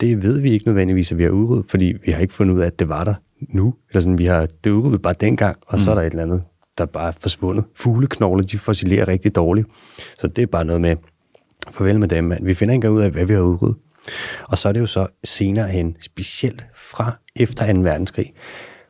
det 0.00 0.22
ved 0.22 0.40
vi 0.40 0.50
ikke 0.50 0.66
nødvendigvis, 0.66 1.12
at 1.12 1.18
vi 1.18 1.22
har 1.22 1.30
udryddet, 1.30 1.70
fordi 1.70 1.94
vi 2.04 2.12
har 2.12 2.20
ikke 2.20 2.34
fundet 2.34 2.54
ud 2.54 2.60
af, 2.60 2.66
at 2.66 2.78
det 2.78 2.88
var 2.88 3.04
der 3.04 3.14
nu. 3.48 3.74
Eller 3.88 4.00
sådan, 4.00 4.18
vi 4.18 4.24
har 4.24 4.48
det 4.64 4.70
udryddet 4.70 5.02
bare 5.02 5.14
dengang, 5.20 5.56
og 5.66 5.74
mm. 5.74 5.78
så 5.78 5.90
er 5.90 5.94
der 5.94 6.02
et 6.02 6.10
eller 6.10 6.22
andet, 6.22 6.42
der 6.78 6.86
bare 6.86 7.08
er 7.08 7.12
forsvundet. 7.18 7.64
Fugleknogler, 7.76 8.44
de 8.44 8.58
fossilerer 8.58 9.08
rigtig 9.08 9.34
dårligt. 9.34 9.68
Så 10.18 10.26
det 10.26 10.42
er 10.42 10.46
bare 10.46 10.64
noget 10.64 10.80
med, 10.80 10.96
farvel 11.70 12.00
med 12.00 12.08
dem, 12.08 12.24
mand. 12.24 12.44
Vi 12.44 12.54
finder 12.54 12.74
ikke 12.74 12.90
ud 12.90 13.02
af, 13.02 13.10
hvad 13.10 13.24
vi 13.24 13.32
har 13.32 13.40
udryddet. 13.40 13.76
Og 14.48 14.58
så 14.58 14.68
er 14.68 14.72
det 14.72 14.80
jo 14.80 14.86
så 14.86 15.06
senere 15.24 15.68
hen, 15.68 15.96
specielt 16.00 16.64
fra 16.74 17.18
efter 17.36 17.72
2. 17.72 17.80
verdenskrig, 17.80 18.32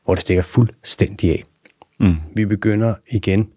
hvor 0.05 0.15
det 0.15 0.23
stikker 0.23 0.43
fuldstændig 0.43 1.31
af. 1.31 1.45
Mm. 2.01 2.17
Vi 2.35 2.47
begynder 2.47 2.95
igen, 3.11 3.49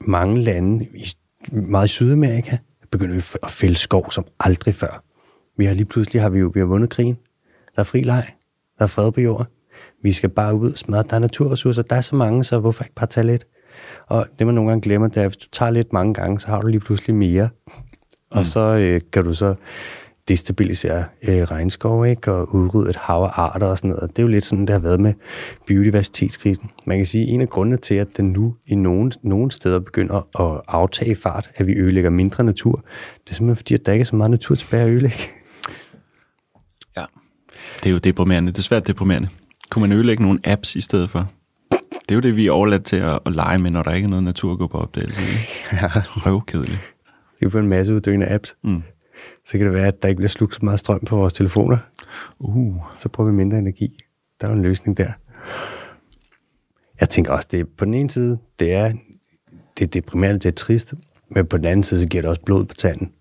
mange 0.00 0.42
lande, 0.42 0.86
i, 0.94 1.04
meget 1.52 1.86
i 1.86 1.88
Sydamerika, 1.88 2.56
begynder 2.92 3.14
vi 3.14 3.22
at 3.42 3.50
fælde 3.50 3.76
skov 3.76 4.10
som 4.10 4.24
aldrig 4.40 4.74
før. 4.74 5.04
Vi 5.56 5.64
har 5.64 5.74
lige 5.74 5.84
pludselig 5.84 6.22
har 6.22 6.28
vi 6.28 6.38
jo 6.38 6.50
vi 6.54 6.60
har 6.60 6.66
vundet 6.66 6.90
krigen. 6.90 7.18
Der 7.76 7.80
er 7.80 7.84
fri 7.84 8.00
leg. 8.00 8.34
Der 8.78 8.84
er 8.84 8.88
fred 8.88 9.12
på 9.12 9.20
jorden. 9.20 9.46
Vi 10.02 10.12
skal 10.12 10.28
bare 10.28 10.54
ud 10.54 10.72
og 10.72 10.78
smadre. 10.78 11.04
Der 11.10 11.16
er 11.16 11.20
naturressourcer. 11.20 11.82
Der 11.82 11.96
er 11.96 12.00
så 12.00 12.16
mange, 12.16 12.44
så 12.44 12.58
hvorfor 12.58 12.84
ikke 12.84 12.94
bare 12.94 13.06
tage 13.06 13.26
lidt? 13.26 13.46
Og 14.06 14.26
det, 14.38 14.46
man 14.46 14.54
nogle 14.54 14.70
gange 14.70 14.82
glemmer, 14.82 15.08
det 15.08 15.16
er, 15.16 15.20
at 15.20 15.28
hvis 15.28 15.36
du 15.36 15.48
tager 15.52 15.70
lidt 15.70 15.92
mange 15.92 16.14
gange, 16.14 16.40
så 16.40 16.48
har 16.48 16.60
du 16.60 16.66
lige 16.66 16.80
pludselig 16.80 17.16
mere. 17.16 17.48
Og 18.30 18.38
mm. 18.38 18.44
så 18.44 18.60
øh, 18.60 19.00
kan 19.12 19.24
du 19.24 19.34
så 19.34 19.54
destabilisere 20.28 21.04
øh, 21.22 21.42
regnskov, 21.42 22.06
ikke? 22.06 22.32
og 22.32 22.54
udrydde 22.54 22.90
et 22.90 22.96
hav 22.96 23.22
af 23.22 23.30
arter 23.38 23.66
og 23.66 23.78
sådan 23.78 23.90
noget. 23.90 24.10
Det 24.10 24.18
er 24.18 24.22
jo 24.22 24.28
lidt 24.28 24.44
sådan, 24.44 24.66
det 24.66 24.70
har 24.70 24.78
været 24.78 25.00
med 25.00 25.14
biodiversitetskrisen. 25.66 26.70
Man 26.84 26.96
kan 26.96 27.06
sige, 27.06 27.22
at 27.22 27.34
en 27.34 27.40
af 27.40 27.48
grundene 27.48 27.76
til, 27.76 27.94
at 27.94 28.16
den 28.16 28.32
nu 28.32 28.56
i 28.66 28.74
nogle, 28.74 29.12
nogle 29.22 29.50
steder 29.50 29.78
begynder 29.78 30.40
at 30.40 30.60
aftage 30.68 31.16
fart, 31.16 31.50
at 31.54 31.66
vi 31.66 31.72
ødelægger 31.72 32.10
mindre 32.10 32.44
natur, 32.44 32.84
det 33.24 33.30
er 33.30 33.34
simpelthen 33.34 33.56
fordi, 33.56 33.74
at 33.74 33.86
der 33.86 33.92
ikke 33.92 34.02
er 34.02 34.06
så 34.06 34.16
meget 34.16 34.30
natur 34.30 34.54
tilbage 34.54 34.82
at 34.82 34.90
ødelægge. 34.90 35.22
Ja, 36.96 37.04
det 37.76 37.86
er 37.86 37.90
jo 37.90 37.98
deprimerende. 37.98 38.52
Det 38.52 38.58
er 38.58 38.62
svært 38.62 38.86
deprimerende. 38.86 39.28
Kunne 39.70 39.80
man 39.88 39.92
ødelægge 39.92 40.22
nogle 40.22 40.40
apps 40.44 40.76
i 40.76 40.80
stedet 40.80 41.10
for? 41.10 41.30
Det 41.70 42.10
er 42.10 42.14
jo 42.14 42.20
det, 42.20 42.36
vi 42.36 42.46
er 42.46 42.52
overladt 42.52 42.84
til 42.84 42.96
at, 42.96 43.18
at 43.26 43.32
lege 43.32 43.58
med, 43.58 43.70
når 43.70 43.82
der 43.82 43.94
ikke 43.94 44.06
er 44.06 44.10
noget 44.10 44.24
natur 44.24 44.52
at 44.52 44.58
gå 44.58 44.66
på 44.66 44.78
opdagelse. 44.78 45.22
Ja. 45.72 45.88
Røvkedeligt. 46.04 46.80
Det 47.40 47.46
er 47.46 47.50
jo 47.54 47.58
en 47.58 47.68
masse 47.68 47.94
uddøende 47.94 48.34
apps. 48.34 48.56
Mm 48.62 48.82
så 49.44 49.58
kan 49.58 49.66
det 49.66 49.72
være, 49.72 49.86
at 49.86 50.02
der 50.02 50.08
ikke 50.08 50.16
bliver 50.16 50.28
slugt 50.28 50.54
så 50.54 50.60
meget 50.62 50.80
strøm 50.80 51.00
på 51.00 51.16
vores 51.16 51.32
telefoner. 51.32 51.78
Uh. 52.38 52.76
Så 52.94 53.08
bruger 53.08 53.30
vi 53.30 53.36
mindre 53.36 53.58
energi. 53.58 53.96
Der 54.40 54.48
er 54.48 54.52
en 54.52 54.62
løsning 54.62 54.96
der. 54.96 55.12
Jeg 57.00 57.08
tænker 57.08 57.32
også, 57.32 57.48
det 57.50 57.60
er 57.60 57.64
på 57.76 57.84
den 57.84 57.94
ene 57.94 58.10
side, 58.10 58.38
det 58.58 58.72
er, 58.72 58.92
det 59.78 59.84
er 59.84 59.88
deprimerende, 59.88 60.38
det 60.40 60.48
er 60.48 60.52
trist, 60.52 60.94
men 61.28 61.46
på 61.46 61.56
den 61.56 61.66
anden 61.66 61.84
side, 61.84 62.00
så 62.00 62.08
giver 62.08 62.22
det 62.22 62.28
også 62.28 62.42
blod 62.42 62.64
på 62.64 62.74
tanden. 62.74 63.12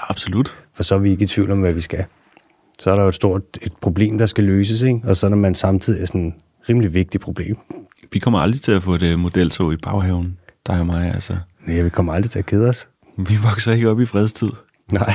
Absolut. 0.00 0.58
For 0.74 0.82
så 0.82 0.94
er 0.94 0.98
vi 0.98 1.10
ikke 1.10 1.22
i 1.22 1.26
tvivl 1.26 1.50
om, 1.50 1.60
hvad 1.60 1.72
vi 1.72 1.80
skal. 1.80 2.04
Så 2.80 2.90
er 2.90 2.94
der 2.94 3.02
jo 3.02 3.08
et 3.08 3.14
stort 3.14 3.42
et 3.62 3.72
problem, 3.80 4.18
der 4.18 4.26
skal 4.26 4.44
løses, 4.44 4.82
ikke? 4.82 5.00
og 5.04 5.16
så 5.16 5.26
er 5.26 5.30
man 5.30 5.54
samtidig 5.54 6.02
er 6.02 6.06
sådan 6.06 6.26
et 6.26 6.34
rimelig 6.68 6.94
vigtigt 6.94 7.22
problem. 7.22 7.56
Vi 8.12 8.18
kommer 8.18 8.40
aldrig 8.40 8.62
til 8.62 8.72
at 8.72 8.82
få 8.82 8.96
det 8.96 9.18
modeltog 9.18 9.72
i 9.72 9.76
baghaven, 9.76 10.38
der 10.66 10.72
er 10.72 10.84
mig, 10.84 11.14
altså. 11.14 11.36
Nej, 11.66 11.82
vi 11.82 11.90
kommer 11.90 12.12
aldrig 12.12 12.30
til 12.30 12.38
at 12.38 12.46
kede 12.46 12.68
os. 12.68 12.88
Vi 13.16 13.36
vokser 13.42 13.72
ikke 13.72 13.90
op 13.90 14.00
i 14.00 14.06
fredstid. 14.06 14.50
Nej. 14.92 15.12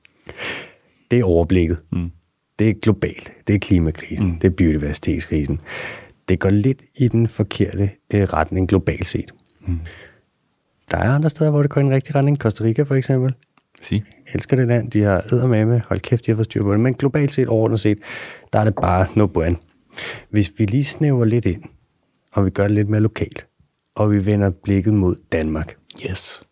det 1.10 1.18
er 1.18 1.24
overblikket. 1.24 1.82
Mm. 1.92 2.10
Det 2.58 2.68
er 2.68 2.74
globalt. 2.82 3.32
Det 3.46 3.54
er 3.54 3.58
klimakrisen. 3.58 4.26
Mm. 4.26 4.38
Det 4.38 4.48
er 4.48 4.54
biodiversitetskrisen. 4.54 5.60
Det 6.28 6.40
går 6.40 6.50
lidt 6.50 6.82
i 6.98 7.08
den 7.08 7.28
forkerte 7.28 7.90
øh, 8.14 8.22
retning 8.22 8.68
globalt 8.68 9.06
set. 9.06 9.32
Mm. 9.60 9.80
Der 10.90 10.96
er 10.96 11.10
andre 11.10 11.30
steder, 11.30 11.50
hvor 11.50 11.62
det 11.62 11.70
går 11.70 11.80
i 11.80 11.84
en 11.84 11.90
rigtig 11.90 12.14
retning. 12.14 12.36
Costa 12.36 12.64
Rica 12.64 12.82
for 12.82 12.94
eksempel. 12.94 13.34
Si. 13.82 14.02
Elsker 14.34 14.56
det 14.56 14.68
land. 14.68 14.90
De 14.90 15.02
har 15.02 15.46
med. 15.46 15.80
Hold 15.88 16.00
kæft, 16.00 16.26
de 16.26 16.30
har 16.30 16.36
fået 16.36 16.44
styr 16.44 16.62
på 16.62 16.72
det. 16.72 16.80
Men 16.80 16.94
globalt 16.94 17.34
set, 17.34 17.48
overordnet 17.48 17.80
set, 17.80 17.98
der 18.52 18.58
er 18.58 18.64
det 18.64 18.74
bare 18.74 19.06
no 19.14 19.26
bueno. 19.26 19.56
Hvis 20.30 20.52
vi 20.58 20.64
lige 20.64 20.84
snæver 20.84 21.24
lidt 21.24 21.46
ind, 21.46 21.62
og 22.32 22.44
vi 22.44 22.50
gør 22.50 22.62
det 22.62 22.72
lidt 22.72 22.88
mere 22.88 23.00
lokalt, 23.00 23.46
og 23.94 24.12
vi 24.12 24.26
vender 24.26 24.50
blikket 24.50 24.94
mod 24.94 25.16
Danmark. 25.32 25.76
Yes 26.10 26.42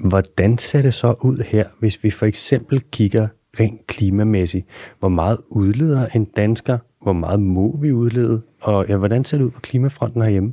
Hvordan 0.00 0.58
ser 0.58 0.82
det 0.82 0.94
så 0.94 1.14
ud 1.20 1.44
her, 1.46 1.64
hvis 1.78 2.04
vi 2.04 2.10
for 2.10 2.26
eksempel 2.26 2.80
kigger 2.92 3.28
rent 3.60 3.86
klimamæssigt? 3.86 4.66
Hvor 4.98 5.08
meget 5.08 5.38
udleder 5.50 6.06
en 6.14 6.24
dansker? 6.24 6.78
Hvor 7.02 7.12
meget 7.12 7.40
må 7.40 7.76
vi 7.76 7.92
udlede? 7.92 8.42
Og 8.60 8.86
ja, 8.88 8.96
hvordan 8.96 9.24
ser 9.24 9.38
det 9.38 9.44
ud 9.44 9.50
på 9.50 9.60
klimafronten 9.60 10.22
herhjemme? 10.22 10.52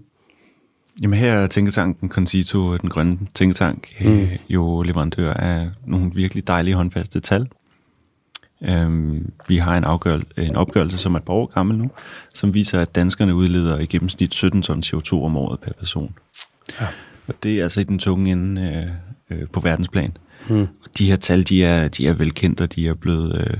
Jamen 1.02 1.20
her 1.20 1.34
er 1.34 1.48
Tænketanken 1.48 2.10
Concito, 2.10 2.78
den 2.78 2.90
grønne 2.90 3.18
tænketank, 3.34 3.88
mm. 4.02 4.08
øh, 4.08 4.38
jo 4.50 4.82
leverandør 4.82 5.34
af 5.34 5.70
nogle 5.86 6.12
virkelig 6.14 6.48
dejlige 6.48 6.76
håndfaste 6.76 7.20
tal. 7.20 7.48
Øhm, 8.62 9.32
vi 9.48 9.58
har 9.58 9.78
en, 9.78 9.84
afgør, 9.84 10.20
en 10.38 10.56
opgørelse, 10.56 10.98
som 10.98 11.14
er 11.14 11.20
et 11.20 11.26
par 11.26 11.34
år 11.34 11.46
gammel 11.46 11.78
nu, 11.78 11.92
som 12.34 12.54
viser, 12.54 12.82
at 12.82 12.96
danskerne 12.96 13.36
udleder 13.36 13.80
i 13.80 13.86
gennemsnit 13.86 14.34
17 14.34 14.62
ton 14.62 14.84
CO2 14.86 15.14
om 15.14 15.38
året 15.38 15.60
per 15.60 15.74
person. 15.74 16.16
Ja. 16.82 16.88
Og 17.28 17.34
det 17.44 17.60
er 17.60 17.64
altså 17.64 17.82
i 17.82 17.84
den 17.84 18.00
tunge 18.00 18.32
ende 18.32 18.62
øh, 18.62 18.92
øh, 19.32 19.48
på 19.54 19.60
verdensplan. 19.60 20.18
Mm. 20.50 20.68
De 20.98 21.06
her 21.06 21.16
tal, 21.16 21.44
de 21.44 21.64
er, 21.64 21.88
de 21.88 22.08
er 22.08 22.14
velkendte, 22.14 22.62
og 22.62 22.76
de 22.76 22.88
er 22.88 22.94
blevet... 22.94 23.40
Øh, 23.40 23.58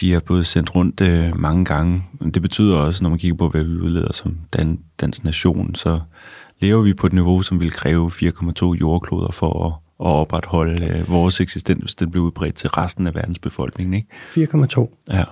de 0.00 0.14
er 0.14 0.20
blevet 0.20 0.46
sendt 0.46 0.74
rundt 0.74 1.00
øh, 1.00 1.40
mange 1.40 1.64
gange. 1.64 2.02
Det 2.34 2.42
betyder 2.42 2.76
også, 2.76 3.04
når 3.04 3.10
man 3.10 3.18
kigger 3.18 3.36
på, 3.36 3.48
hvad 3.48 3.64
vi 3.64 3.70
udleder 3.70 4.12
som 4.12 4.36
dan, 4.52 4.80
dansk 5.00 5.24
nation, 5.24 5.74
så 5.74 6.00
lever 6.60 6.82
vi 6.82 6.94
på 6.94 7.06
et 7.06 7.12
niveau, 7.12 7.42
som 7.42 7.60
vil 7.60 7.70
kræve 7.70 8.10
4,2 8.10 8.66
jordkloder 8.66 9.32
for 9.32 9.66
at, 9.66 9.72
at 10.06 10.12
opretholde 10.12 10.86
øh, 10.86 11.10
vores 11.10 11.40
eksistens, 11.40 11.80
hvis 11.80 11.94
den 11.94 12.10
bliver 12.10 12.26
udbredt 12.26 12.56
til 12.56 12.70
resten 12.70 13.06
af 13.06 13.14
verdens 13.14 13.38
befolkning. 13.38 13.94
Ikke? 13.96 14.08
4,2? 14.54 15.04
Ja. 15.12 15.24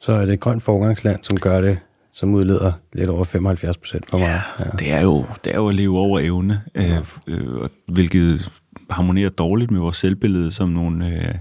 Så 0.00 0.12
er 0.12 0.26
det 0.26 0.34
et 0.34 0.40
grønt 0.40 0.62
forgangsland, 0.62 1.18
som 1.22 1.38
gør 1.38 1.60
det 1.60 1.78
som 2.12 2.34
udleder 2.34 2.72
lidt 2.92 3.10
over 3.10 3.24
75 3.24 3.76
procent 3.76 4.10
for 4.10 4.18
meget. 4.18 4.40
Ja, 4.58 4.64
ja. 4.64 4.70
Det, 4.78 4.92
er 4.92 5.00
jo, 5.00 5.24
det 5.44 5.52
er 5.52 5.56
jo 5.56 5.68
at 5.68 5.74
leve 5.74 5.98
over 5.98 6.20
evne, 6.20 6.62
ja. 6.74 7.00
øh, 7.26 7.68
hvilket 7.86 8.52
harmonerer 8.90 9.28
dårligt 9.28 9.70
med 9.70 9.80
vores 9.80 9.96
selvbillede 9.96 10.52
som 10.52 10.68
nogle 10.68 11.06
øh, 11.06 11.34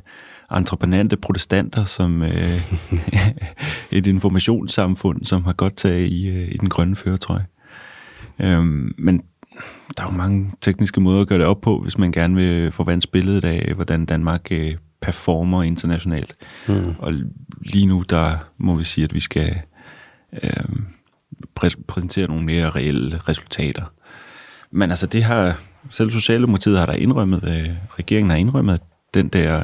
entreprenante 0.57 1.17
protestanter, 1.17 1.85
som 1.85 2.21
øh, 2.21 2.73
et 3.97 4.07
informationssamfund, 4.07 5.25
som 5.25 5.43
har 5.43 5.53
godt 5.53 5.75
taget 5.75 6.11
i, 6.11 6.27
øh, 6.27 6.51
i 6.51 6.57
den 6.57 6.69
grønne 6.69 6.95
føretrøje. 6.95 7.45
Øhm, 8.39 8.95
men 8.97 9.23
der 9.97 10.03
er 10.03 10.11
jo 10.11 10.17
mange 10.17 10.51
tekniske 10.61 11.01
måder 11.01 11.21
at 11.21 11.27
gøre 11.27 11.39
det 11.39 11.47
op 11.47 11.61
på, 11.61 11.79
hvis 11.79 11.97
man 11.97 12.11
gerne 12.11 12.35
vil 12.35 12.71
forvandle 12.71 13.11
billedet 13.11 13.45
af, 13.45 13.73
hvordan 13.75 14.05
Danmark 14.05 14.51
øh, 14.51 14.75
performer 15.01 15.63
internationalt. 15.63 16.35
Mm. 16.67 16.95
Og 16.99 17.13
lige 17.61 17.85
nu, 17.85 18.03
der 18.09 18.37
må 18.57 18.75
vi 18.75 18.83
sige, 18.83 19.05
at 19.05 19.13
vi 19.13 19.19
skal 19.19 19.61
øh, 20.43 20.63
præ- 21.59 21.83
præsentere 21.87 22.27
nogle 22.27 22.45
mere 22.45 22.69
reelle 22.69 23.17
resultater. 23.17 23.83
Men 24.71 24.89
altså, 24.89 25.07
det 25.07 25.23
har 25.23 25.59
selv 25.89 26.11
Socialdemokratiet 26.11 26.77
har 26.77 26.85
der 26.85 26.93
indrømmet, 26.93 27.43
øh, 27.43 27.69
regeringen 27.99 28.29
har 28.29 28.37
indrømmet, 28.37 28.73
at 28.73 28.81
den 29.13 29.27
der 29.27 29.63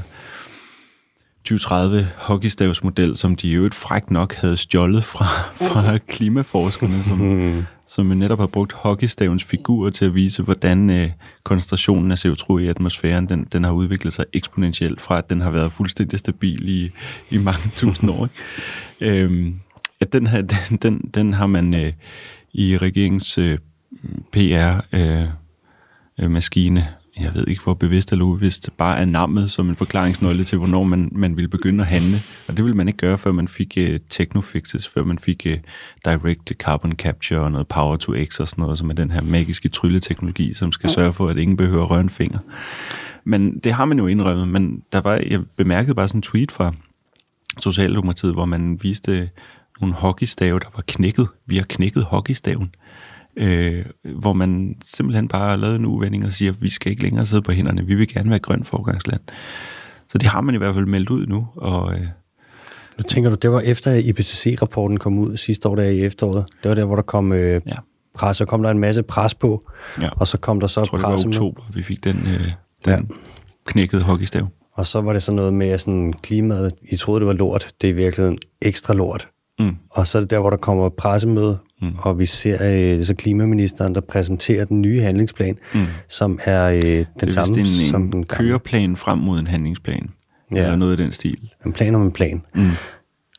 2030 1.43 2.07
hockeystavsmodel, 2.17 3.17
som 3.17 3.35
de 3.35 3.49
jo 3.49 3.57
øvrigt 3.57 3.75
frækt 3.75 4.11
nok 4.11 4.33
havde 4.33 4.57
stjålet 4.57 5.03
fra, 5.03 5.25
fra 5.71 5.97
klimaforskerne, 5.97 7.03
som, 7.03 7.65
som 7.87 8.05
netop 8.05 8.39
har 8.39 8.47
brugt 8.47 8.73
hockeystavens 8.73 9.43
figur 9.43 9.89
til 9.89 10.05
at 10.05 10.15
vise, 10.15 10.43
hvordan 10.43 10.89
øh, 10.89 11.11
koncentrationen 11.43 12.11
af 12.11 12.25
CO2 12.25 12.57
i 12.57 12.67
atmosfæren, 12.67 13.29
den, 13.29 13.47
den 13.53 13.63
har 13.63 13.71
udviklet 13.71 14.13
sig 14.13 14.25
eksponentielt 14.33 15.01
fra, 15.01 15.17
at 15.17 15.29
den 15.29 15.41
har 15.41 15.49
været 15.49 15.71
fuldstændig 15.71 16.19
stabil 16.19 16.69
i, 16.69 16.91
i 17.29 17.37
mange 17.37 17.69
tusind 17.75 18.09
år. 18.11 18.29
Øhm, 19.01 19.55
at 19.99 20.13
den, 20.13 20.27
her, 20.27 20.41
den, 20.41 20.77
den, 20.77 21.11
den 21.13 21.33
har 21.33 21.47
man 21.47 21.73
øh, 21.73 21.93
i 22.53 22.77
regeringens 22.77 23.37
øh, 23.37 23.57
PR 24.31 24.81
øh, 24.93 25.27
øh 26.19 26.41
jeg 27.19 27.33
ved 27.33 27.47
ikke 27.47 27.63
hvor 27.63 27.73
bevidst 27.73 28.11
eller 28.11 28.25
ubevidst, 28.25 28.69
bare 28.77 28.99
er 28.99 29.05
navnet 29.05 29.51
som 29.51 29.69
en 29.69 29.75
forklaringsnøgle 29.75 30.43
til, 30.43 30.57
hvornår 30.57 30.83
man, 30.83 31.09
man 31.11 31.35
ville 31.35 31.47
begynde 31.47 31.81
at 31.81 31.87
handle. 31.87 32.17
Og 32.47 32.57
det 32.57 32.65
ville 32.65 32.77
man 32.77 32.87
ikke 32.87 32.97
gøre, 32.97 33.17
før 33.17 33.31
man 33.31 33.47
fik 33.47 33.77
uh, 33.77 33.95
technofixes, 34.09 34.87
før 34.87 35.03
man 35.03 35.19
fik 35.19 35.47
uh, 35.49 35.57
direct 36.05 36.53
carbon 36.59 36.91
capture 36.91 37.39
og 37.39 37.51
noget 37.51 37.67
power 37.67 37.97
to 37.97 38.13
x 38.25 38.39
og 38.39 38.47
sådan 38.47 38.61
noget, 38.61 38.77
som 38.77 38.89
er 38.89 38.93
den 38.93 39.11
her 39.11 39.21
magiske 39.21 39.69
trylleteknologi, 39.69 40.53
som 40.53 40.71
skal 40.71 40.89
sørge 40.89 41.13
for, 41.13 41.29
at 41.29 41.37
ingen 41.37 41.57
behøver 41.57 41.83
at 41.83 41.91
røre 41.91 42.01
en 42.01 42.09
finger. 42.09 42.39
Men 43.23 43.59
det 43.59 43.73
har 43.73 43.85
man 43.85 43.99
jo 43.99 44.07
indrømmet, 44.07 44.47
men 44.47 44.83
der 44.93 45.01
var, 45.01 45.21
jeg 45.29 45.41
bemærkede 45.57 45.95
bare 45.95 46.07
sådan 46.07 46.17
en 46.17 46.21
tweet 46.21 46.51
fra 46.51 46.73
Socialdemokratiet, 47.59 48.33
hvor 48.33 48.45
man 48.45 48.79
viste 48.81 49.29
nogle 49.81 49.95
hockeystave, 49.95 50.59
der 50.59 50.69
var 50.75 50.83
knækket. 50.87 51.27
Vi 51.45 51.57
har 51.57 51.65
knækket 51.69 52.03
hockeystaven. 52.03 52.75
Øh, 53.37 53.85
hvor 54.03 54.33
man 54.33 54.75
simpelthen 54.85 55.27
bare 55.27 55.49
har 55.49 55.55
lavet 55.55 55.75
en 55.75 55.85
uvending 55.85 56.25
og 56.25 56.33
siger, 56.33 56.51
at 56.51 56.61
vi 56.61 56.69
skal 56.69 56.91
ikke 56.91 57.03
længere 57.03 57.25
sidde 57.25 57.41
på 57.41 57.51
hænderne, 57.51 57.85
vi 57.85 57.95
vil 57.95 58.07
gerne 58.07 58.29
være 58.29 58.39
grøn 58.39 58.63
forgangsland. 58.63 59.21
Så 60.09 60.17
det 60.17 60.29
har 60.29 60.41
man 60.41 60.55
i 60.55 60.57
hvert 60.57 60.75
fald 60.75 60.85
meldt 60.85 61.09
ud 61.09 61.25
nu. 61.27 61.47
Og, 61.55 61.93
øh, 61.93 62.07
nu 62.97 63.01
tænker 63.07 63.29
du, 63.29 63.35
det 63.35 63.51
var 63.51 63.59
efter 63.59 63.93
IPCC-rapporten 63.93 64.97
kom 64.97 65.19
ud 65.19 65.37
sidste 65.37 65.69
år 65.69 65.75
der 65.75 65.83
i 65.83 66.05
efteråret. 66.05 66.45
Det 66.63 66.69
var 66.69 66.75
der, 66.75 66.85
hvor 66.85 66.95
der 66.95 67.03
kom 67.03 67.31
øh, 67.31 67.61
ja. 67.65 67.75
pres, 68.15 68.37
så 68.37 68.45
kom 68.45 68.63
der 68.63 68.71
en 68.71 68.79
masse 68.79 69.03
pres 69.03 69.35
på, 69.35 69.69
ja. 70.01 70.09
og 70.09 70.27
så 70.27 70.37
kom 70.37 70.59
der 70.59 70.67
så 70.67 70.79
Jeg 70.79 70.87
tror, 70.87 70.97
det 70.97 71.07
var 71.07 71.27
oktober, 71.27 71.61
med. 71.67 71.75
vi 71.75 71.83
fik 71.83 72.03
den, 72.03 72.27
øh, 72.27 72.51
den 72.85 73.07
ja. 73.09 73.15
knækkede 73.65 74.01
hockeystav. 74.01 74.47
Og 74.73 74.87
så 74.87 75.01
var 75.01 75.13
det 75.13 75.23
sådan 75.23 75.35
noget 75.35 75.53
med 75.53 75.77
sådan 75.77 76.13
klimaet. 76.13 76.73
I 76.91 76.95
troede, 76.95 77.19
det 77.19 77.27
var 77.27 77.33
lort. 77.33 77.67
Det 77.81 77.87
er 77.87 77.91
i 77.91 77.95
virkeligheden 77.95 78.37
ekstra 78.61 78.93
lort. 78.93 79.27
Mm. 79.59 79.75
Og 79.89 80.07
så 80.07 80.17
er 80.17 80.19
det 80.19 80.29
der, 80.29 80.39
hvor 80.39 80.49
der 80.49 80.57
kommer 80.57 80.89
pressemøde, 80.89 81.57
mm. 81.83 81.95
og 81.99 82.19
vi 82.19 82.25
ser 82.25 82.57
øh, 82.61 83.03
så 83.03 83.15
klimaministeren, 83.15 83.95
der 83.95 84.01
præsenterer 84.01 84.65
den 84.65 84.81
nye 84.81 85.01
handlingsplan, 85.01 85.57
mm. 85.73 85.85
som 86.07 86.39
er 86.43 86.69
øh, 86.69 86.81
den 86.81 87.05
det 87.19 87.33
samme 87.33 87.59
en, 87.59 87.65
som 87.65 88.01
en 88.01 88.11
den 88.11 88.25
køreplan 88.25 88.95
frem 88.95 89.17
mod 89.17 89.39
en 89.39 89.47
handlingsplan. 89.47 90.09
Ja. 90.51 90.57
Eller 90.57 90.75
noget 90.75 90.99
i 90.99 91.03
den 91.03 91.11
stil. 91.11 91.49
En 91.65 91.73
plan 91.73 91.95
om 91.95 92.01
en 92.01 92.11
plan. 92.11 92.41
Mm. 92.55 92.69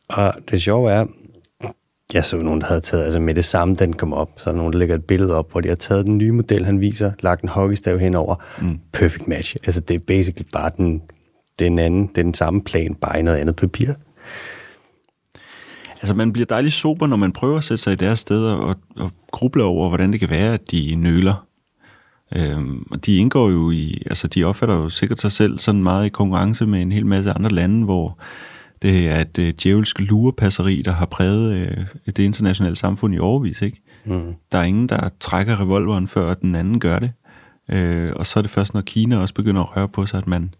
Og 0.09 0.33
det 0.51 0.61
sjove 0.61 0.91
er, 0.91 1.05
jeg 2.13 2.23
så 2.23 2.37
nogen, 2.37 2.61
der 2.61 2.67
havde 2.67 2.81
taget, 2.81 3.03
altså 3.03 3.19
med 3.19 3.35
det 3.35 3.45
samme, 3.45 3.75
den 3.75 3.93
kom 3.93 4.13
op, 4.13 4.29
så 4.37 4.49
er 4.49 4.51
der 4.51 4.57
nogen, 4.57 4.73
der 4.73 4.79
lægger 4.79 4.95
et 4.95 5.03
billede 5.03 5.35
op, 5.35 5.51
hvor 5.51 5.61
de 5.61 5.67
har 5.67 5.75
taget 5.75 6.05
den 6.05 6.17
nye 6.17 6.31
model, 6.31 6.65
han 6.65 6.81
viser, 6.81 7.11
lagt 7.19 7.41
en 7.41 7.49
hockeystav 7.49 7.99
henover. 7.99 8.35
Mm. 8.61 8.79
Perfect 8.93 9.27
match. 9.27 9.55
Altså 9.63 9.81
det 9.81 9.93
er 9.93 10.05
basically 10.07 10.47
bare 10.53 10.71
den, 10.77 11.01
den 11.59 11.79
anden, 11.79 12.07
det 12.07 12.17
er 12.17 12.23
den 12.23 12.33
samme 12.33 12.63
plan, 12.63 12.95
bare 12.95 13.19
i 13.19 13.21
noget 13.21 13.37
andet 13.37 13.55
papir. 13.55 13.93
Altså 16.01 16.13
man 16.13 16.33
bliver 16.33 16.45
dejligt 16.45 16.73
sober, 16.73 17.07
når 17.07 17.17
man 17.17 17.31
prøver 17.31 17.57
at 17.57 17.63
sætte 17.63 17.83
sig 17.83 17.93
i 17.93 17.95
deres 17.95 18.19
steder 18.19 18.53
og, 18.53 18.75
og 18.95 19.11
gruble 19.31 19.63
over, 19.63 19.87
hvordan 19.87 20.11
det 20.11 20.19
kan 20.19 20.29
være, 20.29 20.53
at 20.53 20.71
de 20.71 20.95
nøler. 20.95 21.45
Øhm, 22.35 22.87
og 22.91 23.05
de 23.05 23.17
indgår 23.17 23.49
jo 23.49 23.71
i, 23.71 24.01
altså 24.05 24.27
de 24.27 24.43
opfatter 24.43 24.75
jo 24.75 24.89
sikkert 24.89 25.21
sig 25.21 25.31
selv 25.31 25.59
sådan 25.59 25.83
meget 25.83 26.05
i 26.05 26.09
konkurrence 26.09 26.65
med 26.65 26.81
en 26.81 26.91
hel 26.91 27.05
masse 27.05 27.31
andre 27.31 27.49
lande, 27.49 27.85
hvor 27.85 28.17
det 28.81 29.07
er 29.07 29.21
et 29.21 29.39
øh, 29.39 29.53
djævelsk 29.63 29.99
lurepasseri, 29.99 30.81
der 30.81 30.91
har 30.91 31.05
præget 31.05 31.53
øh, 31.53 31.85
det 32.05 32.19
internationale 32.19 32.75
samfund 32.75 33.15
i 33.15 33.19
overvis, 33.19 33.61
ikke? 33.61 33.81
Mm. 34.05 34.35
Der 34.51 34.57
er 34.59 34.63
ingen, 34.63 34.89
der 34.89 35.09
trækker 35.19 35.59
revolveren, 35.59 36.07
før 36.07 36.33
den 36.33 36.55
anden 36.55 36.79
gør 36.79 36.99
det. 36.99 37.11
Øh, 37.69 38.13
og 38.15 38.25
så 38.25 38.39
er 38.39 38.41
det 38.41 38.51
først, 38.51 38.73
når 38.73 38.81
Kina 38.81 39.17
også 39.17 39.33
begynder 39.33 39.61
at 39.61 39.77
røre 39.77 39.87
på 39.87 40.05
sig, 40.05 40.17
at 40.17 40.27
man, 40.27 40.53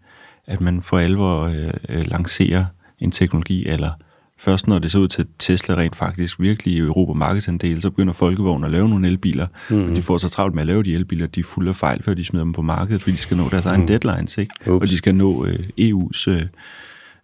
at 0.46 0.60
man 0.60 0.82
for 0.82 0.98
alvor 0.98 1.42
øh, 1.42 1.70
øh, 1.88 2.06
lancerer 2.06 2.64
en 2.98 3.10
teknologi, 3.10 3.66
eller 3.66 3.90
først 4.38 4.68
når 4.68 4.78
det 4.78 4.90
ser 4.90 4.98
ud 4.98 5.08
til, 5.08 5.22
at 5.22 5.28
Tesla 5.38 5.74
rent 5.74 5.96
faktisk 5.96 6.40
virkelig 6.40 6.74
i 6.74 6.78
Europa 6.78 7.12
markedsandel, 7.12 7.82
så 7.82 7.90
begynder 7.90 8.12
Folkevogn 8.12 8.64
at 8.64 8.70
lave 8.70 8.88
nogle 8.88 9.08
elbiler, 9.08 9.46
mm. 9.70 9.90
og 9.90 9.96
de 9.96 10.02
får 10.02 10.18
så 10.18 10.28
travlt 10.28 10.54
med 10.54 10.62
at 10.62 10.66
lave 10.66 10.82
de 10.82 10.94
elbiler, 10.94 11.26
de 11.26 11.40
er 11.40 11.44
fulde 11.44 11.68
af 11.68 11.76
fejl, 11.76 12.02
før 12.02 12.14
de 12.14 12.24
smider 12.24 12.44
dem 12.44 12.52
på 12.52 12.62
markedet, 12.62 13.02
fordi 13.02 13.16
de 13.16 13.20
skal 13.20 13.36
nå 13.36 13.44
deres 13.50 13.64
mm. 13.64 13.70
egen 13.70 13.88
deadlines, 13.88 14.38
ikke? 14.38 14.54
Ups. 14.60 14.82
og 14.82 14.88
de 14.88 14.96
skal 14.96 15.14
nå 15.14 15.46
øh, 15.46 15.58
EU's 15.80 16.30
øh, 16.30 16.42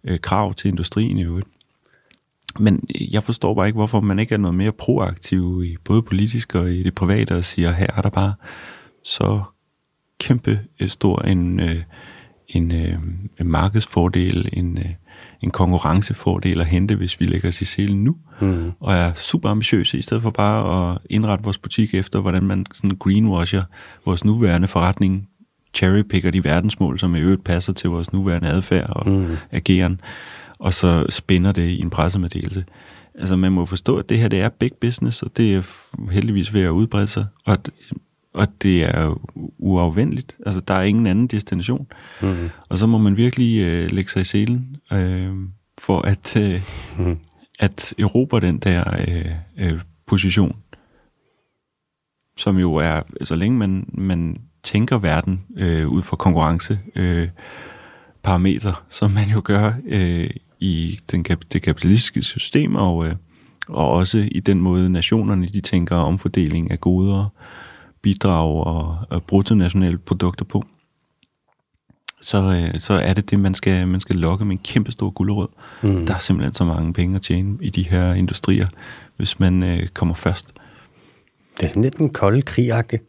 øh, 0.03 0.19
krav 0.19 0.53
til 0.53 0.67
industrien 0.67 1.17
i 1.17 1.23
øvrigt. 1.23 1.47
Men 2.59 2.83
jeg 3.11 3.23
forstår 3.23 3.53
bare 3.53 3.67
ikke, 3.67 3.77
hvorfor 3.77 4.01
man 4.01 4.19
ikke 4.19 4.33
er 4.33 4.37
noget 4.37 4.55
mere 4.55 4.71
proaktiv 4.71 5.63
i 5.65 5.77
både 5.83 6.01
politisk 6.01 6.55
og 6.55 6.71
i 6.73 6.83
det 6.83 6.95
private 6.95 7.35
og 7.35 7.43
siger, 7.43 7.71
her 7.71 7.87
er 7.97 8.01
der 8.01 8.09
bare 8.09 8.33
så 9.03 9.41
kæmpe 10.19 10.59
øh, 10.79 10.89
stor 10.89 11.21
en, 11.21 11.59
øh, 11.59 11.81
en, 12.47 12.71
øh, 12.71 12.97
en 13.39 13.47
markedsfordel, 13.47 14.49
en, 14.53 14.77
øh, 14.77 14.91
en 15.43 15.51
konkurrencefordel 15.51 16.61
at 16.61 16.67
hente, 16.67 16.95
hvis 16.95 17.19
vi 17.19 17.25
lægger 17.25 17.47
os 17.47 17.61
i 17.61 17.65
selen 17.65 18.03
nu, 18.03 18.15
mm. 18.41 18.71
og 18.79 18.93
er 18.93 19.13
super 19.13 19.49
ambitiøse, 19.49 19.97
i 19.97 20.01
stedet 20.01 20.23
for 20.23 20.29
bare 20.29 20.91
at 20.91 20.97
indrette 21.09 21.43
vores 21.43 21.57
butik 21.57 21.93
efter, 21.93 22.19
hvordan 22.21 22.43
man 22.43 22.65
sådan 22.73 22.97
greenwasher 22.99 23.63
vores 24.05 24.25
nuværende 24.25 24.67
forretning, 24.67 25.29
cherrypicker 25.73 26.31
de 26.31 26.43
verdensmål, 26.43 26.99
som 26.99 27.15
i 27.15 27.19
øvrigt 27.19 27.43
passer 27.43 27.73
til 27.73 27.89
vores 27.89 28.13
nuværende 28.13 28.49
adfærd 28.49 28.89
og 28.89 29.09
mm. 29.09 29.35
ageren, 29.51 30.01
og 30.59 30.73
så 30.73 31.05
spænder 31.09 31.51
det 31.51 31.69
i 31.69 31.81
en 31.81 31.89
pressemeddelelse. 31.89 32.65
Altså 33.19 33.35
man 33.35 33.51
må 33.51 33.65
forstå, 33.65 33.97
at 33.97 34.09
det 34.09 34.19
her 34.19 34.27
det 34.27 34.41
er 34.41 34.49
big 34.49 34.71
business, 34.81 35.23
og 35.23 35.37
det 35.37 35.55
er 35.55 35.61
heldigvis 36.11 36.53
ved 36.53 36.61
at 36.61 36.69
udbrede 36.69 37.07
sig, 37.07 37.25
og 37.45 37.53
at 37.53 37.69
og 38.33 38.47
det 38.61 38.83
er 38.83 39.21
uafvendeligt. 39.57 40.37
Altså, 40.45 40.61
der 40.61 40.73
er 40.73 40.81
ingen 40.81 41.07
anden 41.07 41.27
destination. 41.27 41.87
Mm. 42.21 42.49
Og 42.69 42.77
så 42.77 42.87
må 42.87 42.97
man 42.97 43.17
virkelig 43.17 43.59
øh, 43.59 43.91
lægge 43.91 44.11
sig 44.11 44.21
i 44.21 44.23
selen 44.23 44.75
øh, 44.93 45.33
for 45.77 46.01
at, 46.01 46.37
øh, 46.37 46.61
mm. 46.97 47.17
at 47.59 47.93
erobre 47.99 48.39
den 48.39 48.57
der 48.57 48.83
øh, 49.07 49.31
øh, 49.57 49.81
position, 50.05 50.55
som 52.37 52.57
jo 52.57 52.75
er, 52.75 53.01
så 53.23 53.35
længe 53.35 53.57
man, 53.57 53.89
man 53.93 54.37
tænker 54.63 54.97
verden 54.97 55.41
øh, 55.57 55.87
ud 55.87 56.01
fra 56.01 56.15
konkurrence 56.15 56.79
øh, 56.95 57.29
parametre, 58.23 58.75
som 58.89 59.11
man 59.11 59.27
jo 59.33 59.41
gør 59.43 59.73
øh, 59.85 60.29
i 60.59 60.99
den, 61.11 61.23
det 61.23 61.61
kapitalistiske 61.61 62.23
system, 62.23 62.75
og, 62.75 63.07
øh, 63.07 63.15
og 63.67 63.89
også 63.91 64.29
i 64.31 64.39
den 64.39 64.61
måde 64.61 64.89
nationerne 64.89 65.47
de 65.47 65.61
tænker 65.61 65.95
omfordeling 65.95 66.71
af 66.71 66.79
goder, 66.79 67.29
bidrag 68.03 68.65
og, 68.65 68.97
og 69.09 69.23
bruttonationale 69.23 69.97
produkter 69.97 70.45
på, 70.45 70.63
så, 72.23 72.37
øh, 72.37 72.79
så 72.79 72.93
er 72.93 73.13
det 73.13 73.29
det, 73.29 73.39
man 73.39 73.55
skal, 73.55 73.87
man 73.87 73.99
skal 73.99 74.15
lokke 74.15 74.45
med 74.45 74.51
en 74.51 74.61
kæmpe 74.63 74.91
stor 74.91 75.09
gulderød. 75.09 75.47
Mm. 75.81 76.05
Der 76.05 76.13
er 76.13 76.19
simpelthen 76.19 76.53
så 76.53 76.63
mange 76.63 76.93
penge 76.93 77.15
at 77.15 77.21
tjene 77.21 77.57
i 77.61 77.69
de 77.69 77.83
her 77.83 78.13
industrier, 78.13 78.67
hvis 79.17 79.39
man 79.39 79.63
øh, 79.63 79.87
kommer 79.87 80.15
først. 80.15 80.53
Det 81.57 81.63
er 81.63 81.67
sådan 81.67 81.83
lidt 81.83 81.95
en 81.95 82.09
kold 82.09 82.43
krigagtig. 82.43 82.99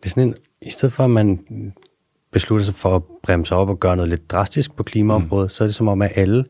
Det 0.00 0.06
er 0.06 0.08
sådan 0.08 0.28
en, 0.28 0.34
i 0.62 0.70
stedet 0.70 0.92
for 0.92 1.04
at 1.04 1.10
man 1.10 1.44
beslutter 2.32 2.64
sig 2.64 2.74
for 2.74 2.96
at 2.96 3.02
bremse 3.22 3.54
op 3.54 3.68
og 3.68 3.80
gøre 3.80 3.96
noget 3.96 4.08
lidt 4.08 4.30
drastisk 4.30 4.76
på 4.76 4.82
klimaområdet, 4.82 5.44
mm. 5.44 5.48
så 5.48 5.64
er 5.64 5.68
det 5.68 5.74
som 5.74 5.88
om, 5.88 6.02
at 6.02 6.12
alle 6.14 6.44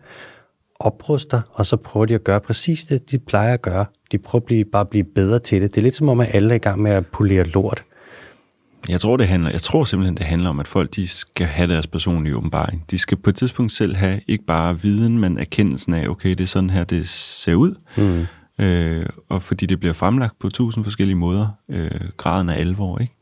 opruster, 0.80 1.40
og 1.52 1.66
så 1.66 1.76
prøver 1.76 2.06
de 2.06 2.14
at 2.14 2.24
gøre 2.24 2.40
præcis 2.40 2.84
det, 2.84 3.10
de 3.10 3.18
plejer 3.18 3.54
at 3.54 3.62
gøre. 3.62 3.86
De 4.12 4.18
prøver 4.18 4.40
at 4.40 4.46
blive, 4.46 4.64
bare 4.64 4.80
at 4.80 4.88
blive 4.88 5.04
bedre 5.04 5.38
til 5.38 5.62
det. 5.62 5.74
Det 5.74 5.80
er 5.80 5.82
lidt 5.82 5.94
som 5.94 6.08
om, 6.08 6.20
at 6.20 6.34
alle 6.34 6.50
er 6.50 6.54
i 6.54 6.58
gang 6.58 6.82
med 6.82 6.90
at 6.90 7.06
polere 7.06 7.44
lort. 7.44 7.84
Jeg 8.88 9.00
tror, 9.00 9.16
det 9.16 9.28
handler, 9.28 9.50
jeg 9.50 9.60
tror 9.60 9.84
simpelthen, 9.84 10.16
det 10.16 10.26
handler 10.26 10.50
om, 10.50 10.60
at 10.60 10.68
folk 10.68 10.96
de 10.96 11.08
skal 11.08 11.46
have 11.46 11.72
deres 11.72 11.86
personlige 11.86 12.36
åbenbaring. 12.36 12.84
De 12.90 12.98
skal 12.98 13.16
på 13.16 13.30
et 13.30 13.36
tidspunkt 13.36 13.72
selv 13.72 13.96
have 13.96 14.20
ikke 14.28 14.44
bare 14.44 14.80
viden, 14.80 15.18
men 15.18 15.38
erkendelsen 15.38 15.94
af, 15.94 16.08
okay, 16.08 16.30
det 16.30 16.40
er 16.40 16.46
sådan 16.46 16.70
her, 16.70 16.84
det 16.84 17.08
ser 17.08 17.54
ud. 17.54 17.74
Mm. 17.96 18.26
Øh, 18.64 19.06
og 19.28 19.42
fordi 19.42 19.66
det 19.66 19.80
bliver 19.80 19.92
fremlagt 19.92 20.38
på 20.38 20.48
tusind 20.48 20.84
forskellige 20.84 21.16
måder, 21.16 21.48
øh, 21.68 21.90
graden 22.16 22.48
af 22.48 22.60
alvor, 22.60 22.98
ikke? 22.98 23.14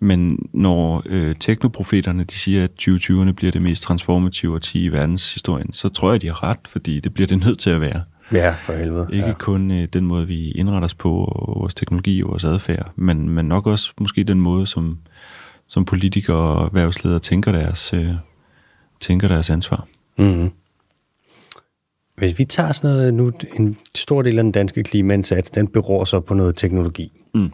Men 0.00 0.48
når 0.52 1.02
øh, 1.06 1.36
teknoprofeterne 1.40 2.24
de 2.24 2.34
siger, 2.34 2.64
at 2.64 2.70
2020'erne 2.80 3.32
bliver 3.32 3.52
det 3.52 3.62
mest 3.62 3.82
transformative 3.82 4.54
årti 4.54 4.84
i 4.84 4.88
verdenshistorien, 4.88 5.72
så 5.72 5.88
tror 5.88 6.10
jeg, 6.10 6.22
de 6.22 6.26
har 6.26 6.42
ret, 6.42 6.58
fordi 6.66 7.00
det 7.00 7.14
bliver 7.14 7.26
det 7.26 7.46
nødt 7.46 7.58
til 7.58 7.70
at 7.70 7.80
være. 7.80 8.02
Ja, 8.32 8.54
for 8.58 8.72
helvede. 8.72 9.08
Ikke 9.12 9.26
ja. 9.26 9.34
kun 9.34 9.70
øh, 9.70 9.88
den 9.92 10.06
måde, 10.06 10.26
vi 10.26 10.50
indretter 10.50 10.84
os 10.84 10.94
på, 10.94 11.24
og 11.24 11.60
vores 11.60 11.74
teknologi 11.74 12.22
og 12.22 12.30
vores 12.30 12.44
adfærd, 12.44 12.92
men, 12.96 13.28
men 13.28 13.46
nok 13.46 13.66
også 13.66 13.92
måske 14.00 14.24
den 14.24 14.40
måde, 14.40 14.66
som, 14.66 14.98
som 15.66 15.84
politikere 15.84 16.36
og 16.36 16.64
erhvervsledere 16.64 17.18
tænker 17.18 17.52
deres, 17.52 17.94
øh, 17.94 18.10
tænker 19.00 19.28
deres 19.28 19.50
ansvar. 19.50 19.86
Mm-hmm. 20.18 20.50
Hvis 22.16 22.38
vi 22.38 22.44
tager 22.44 22.72
sådan 22.72 22.90
noget 22.90 23.14
nu, 23.14 23.32
en 23.58 23.76
stor 23.94 24.22
del 24.22 24.38
af 24.38 24.44
den 24.44 24.52
danske 24.52 24.82
klimaindsats, 24.82 25.50
den 25.50 25.68
beror 25.68 26.04
så 26.04 26.20
på 26.20 26.34
noget 26.34 26.56
teknologi. 26.56 27.12
Mm. 27.34 27.52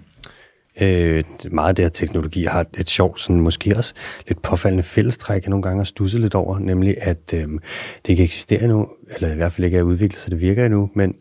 Øh, 0.81 1.23
meget 1.51 1.69
af 1.69 1.75
det 1.75 1.85
her 1.85 1.91
teknologi 1.91 2.45
har 2.45 2.67
et 2.79 2.89
sjovt, 2.89 3.21
sådan 3.21 3.41
måske 3.41 3.77
også 3.77 3.95
lidt 4.29 4.43
påfaldende 4.43 4.83
fællestræk, 4.83 5.43
jeg 5.43 5.51
nogle 5.51 5.63
gange 5.63 5.79
har 5.79 5.85
stusset 5.85 6.21
lidt 6.21 6.35
over, 6.35 6.59
nemlig 6.59 6.95
at 7.01 7.35
øh, 7.35 7.41
det 7.41 8.09
ikke 8.09 8.25
eksisterer 8.25 8.61
endnu, 8.61 8.89
eller 9.15 9.33
i 9.33 9.37
hvert 9.37 9.53
fald 9.53 9.65
ikke 9.65 9.79
er 9.79 9.83
udviklet, 9.83 10.21
så 10.21 10.31
det 10.31 10.41
virker 10.41 10.65
endnu, 10.67 10.91
men 10.95 11.15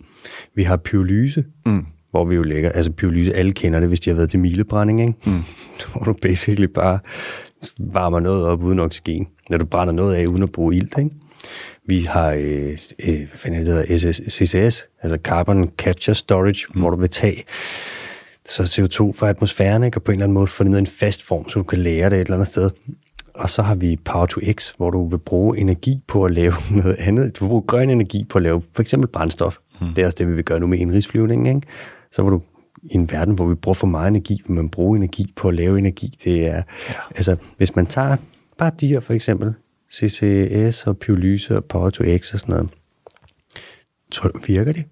vi 0.55 0.63
har 0.63 0.77
pyrolyse, 0.77 1.45
mm. 1.65 1.85
hvor 2.11 2.25
vi 2.25 2.35
jo 2.35 2.43
lægger, 2.43 2.71
altså 2.71 2.91
pyrolyse, 2.91 3.33
alle 3.33 3.51
kender 3.51 3.79
det, 3.79 3.87
hvis 3.87 3.99
de 3.99 4.09
har 4.09 4.15
været 4.15 4.29
til 4.29 4.39
milebrænding, 4.39 5.01
ikke? 5.01 5.13
Mm. 5.25 5.41
hvor 5.93 6.03
du 6.03 6.13
basically 6.21 6.67
bare 6.67 6.99
varmer 7.79 8.19
noget 8.19 8.45
op 8.45 8.63
uden 8.63 8.79
oxygen, 8.79 9.27
når 9.49 9.57
du 9.57 9.65
brænder 9.65 9.93
noget 9.93 10.15
af 10.15 10.25
uden 10.25 10.43
at 10.43 10.51
bruge 10.51 10.75
ilt, 10.75 10.97
ikke? 10.97 11.11
Vi 11.85 11.99
har, 11.99 12.31
øh, 12.31 12.77
øh, 12.99 13.17
hvad 13.17 13.27
fanden 13.33 13.59
det 13.59 13.67
hedder, 13.67 14.11
CCS, 14.29 14.87
altså 15.01 15.17
Carbon 15.23 15.69
Capture 15.77 16.15
Storage, 16.15 16.65
mm. 16.69 16.81
hvor 16.81 16.89
du 16.89 16.97
vil 16.97 17.09
tage 17.09 17.43
så 18.49 18.63
CO2 18.63 19.11
fra 19.19 19.29
atmosfæren, 19.29 19.83
ikke? 19.83 19.97
og 19.97 20.03
på 20.03 20.11
en 20.11 20.15
eller 20.15 20.25
anden 20.25 20.33
måde 20.33 20.47
få 20.47 20.63
det 20.63 20.71
ned 20.71 20.79
i 20.79 20.81
en 20.81 20.87
fast 20.87 21.23
form, 21.23 21.49
så 21.49 21.59
du 21.59 21.63
kan 21.63 21.79
lære 21.79 22.09
det 22.09 22.15
et 22.15 22.21
eller 22.21 22.33
andet 22.33 22.47
sted. 22.47 22.69
Og 23.33 23.49
så 23.49 23.61
har 23.61 23.75
vi 23.75 23.95
Power 24.05 24.25
to 24.25 24.41
X, 24.51 24.73
hvor 24.77 24.89
du 24.89 25.07
vil 25.07 25.17
bruge 25.17 25.57
energi 25.57 26.01
på 26.07 26.25
at 26.25 26.31
lave 26.31 26.53
noget 26.83 26.95
andet. 26.99 27.39
Du 27.39 27.45
vil 27.45 27.49
bruge 27.49 27.61
grøn 27.61 27.89
energi 27.89 28.25
på 28.29 28.37
at 28.37 28.41
lave 28.41 28.61
for 28.73 28.81
eksempel 28.81 29.07
brændstof. 29.07 29.57
Mm. 29.81 29.87
Det 29.93 30.01
er 30.01 30.05
også 30.05 30.15
det, 30.19 30.27
vi 30.27 30.33
vil 30.33 30.43
gøre 30.43 30.59
nu 30.59 30.67
med 30.67 30.77
indrigsflyvningen. 30.77 31.55
Ikke? 31.55 31.67
Så 32.11 32.23
vil 32.23 32.31
du 32.31 32.41
i 32.83 32.95
en 32.95 33.11
verden, 33.11 33.35
hvor 33.35 33.47
vi 33.47 33.55
bruger 33.55 33.73
for 33.73 33.87
meget 33.87 34.07
energi, 34.07 34.41
vil 34.47 34.55
man 34.55 34.69
bruge 34.69 34.97
energi 34.97 35.33
på 35.35 35.47
at 35.47 35.55
lave 35.55 35.79
energi. 35.79 36.17
Det 36.23 36.47
er, 36.47 36.61
ja. 36.89 36.93
altså, 37.15 37.35
hvis 37.57 37.75
man 37.75 37.85
tager 37.85 38.17
bare 38.57 38.71
de 38.81 38.87
her 38.87 38.99
for 38.99 39.13
eksempel, 39.13 39.53
CCS 39.91 40.87
og 40.87 40.97
pyrolyse 40.97 41.55
og 41.55 41.65
Power 41.65 41.89
to 41.89 42.03
X 42.17 42.33
og 42.33 42.39
sådan 42.39 42.53
noget, 42.53 42.69
tror 44.11 44.29
du, 44.29 44.39
virker 44.47 44.71
det? 44.71 44.85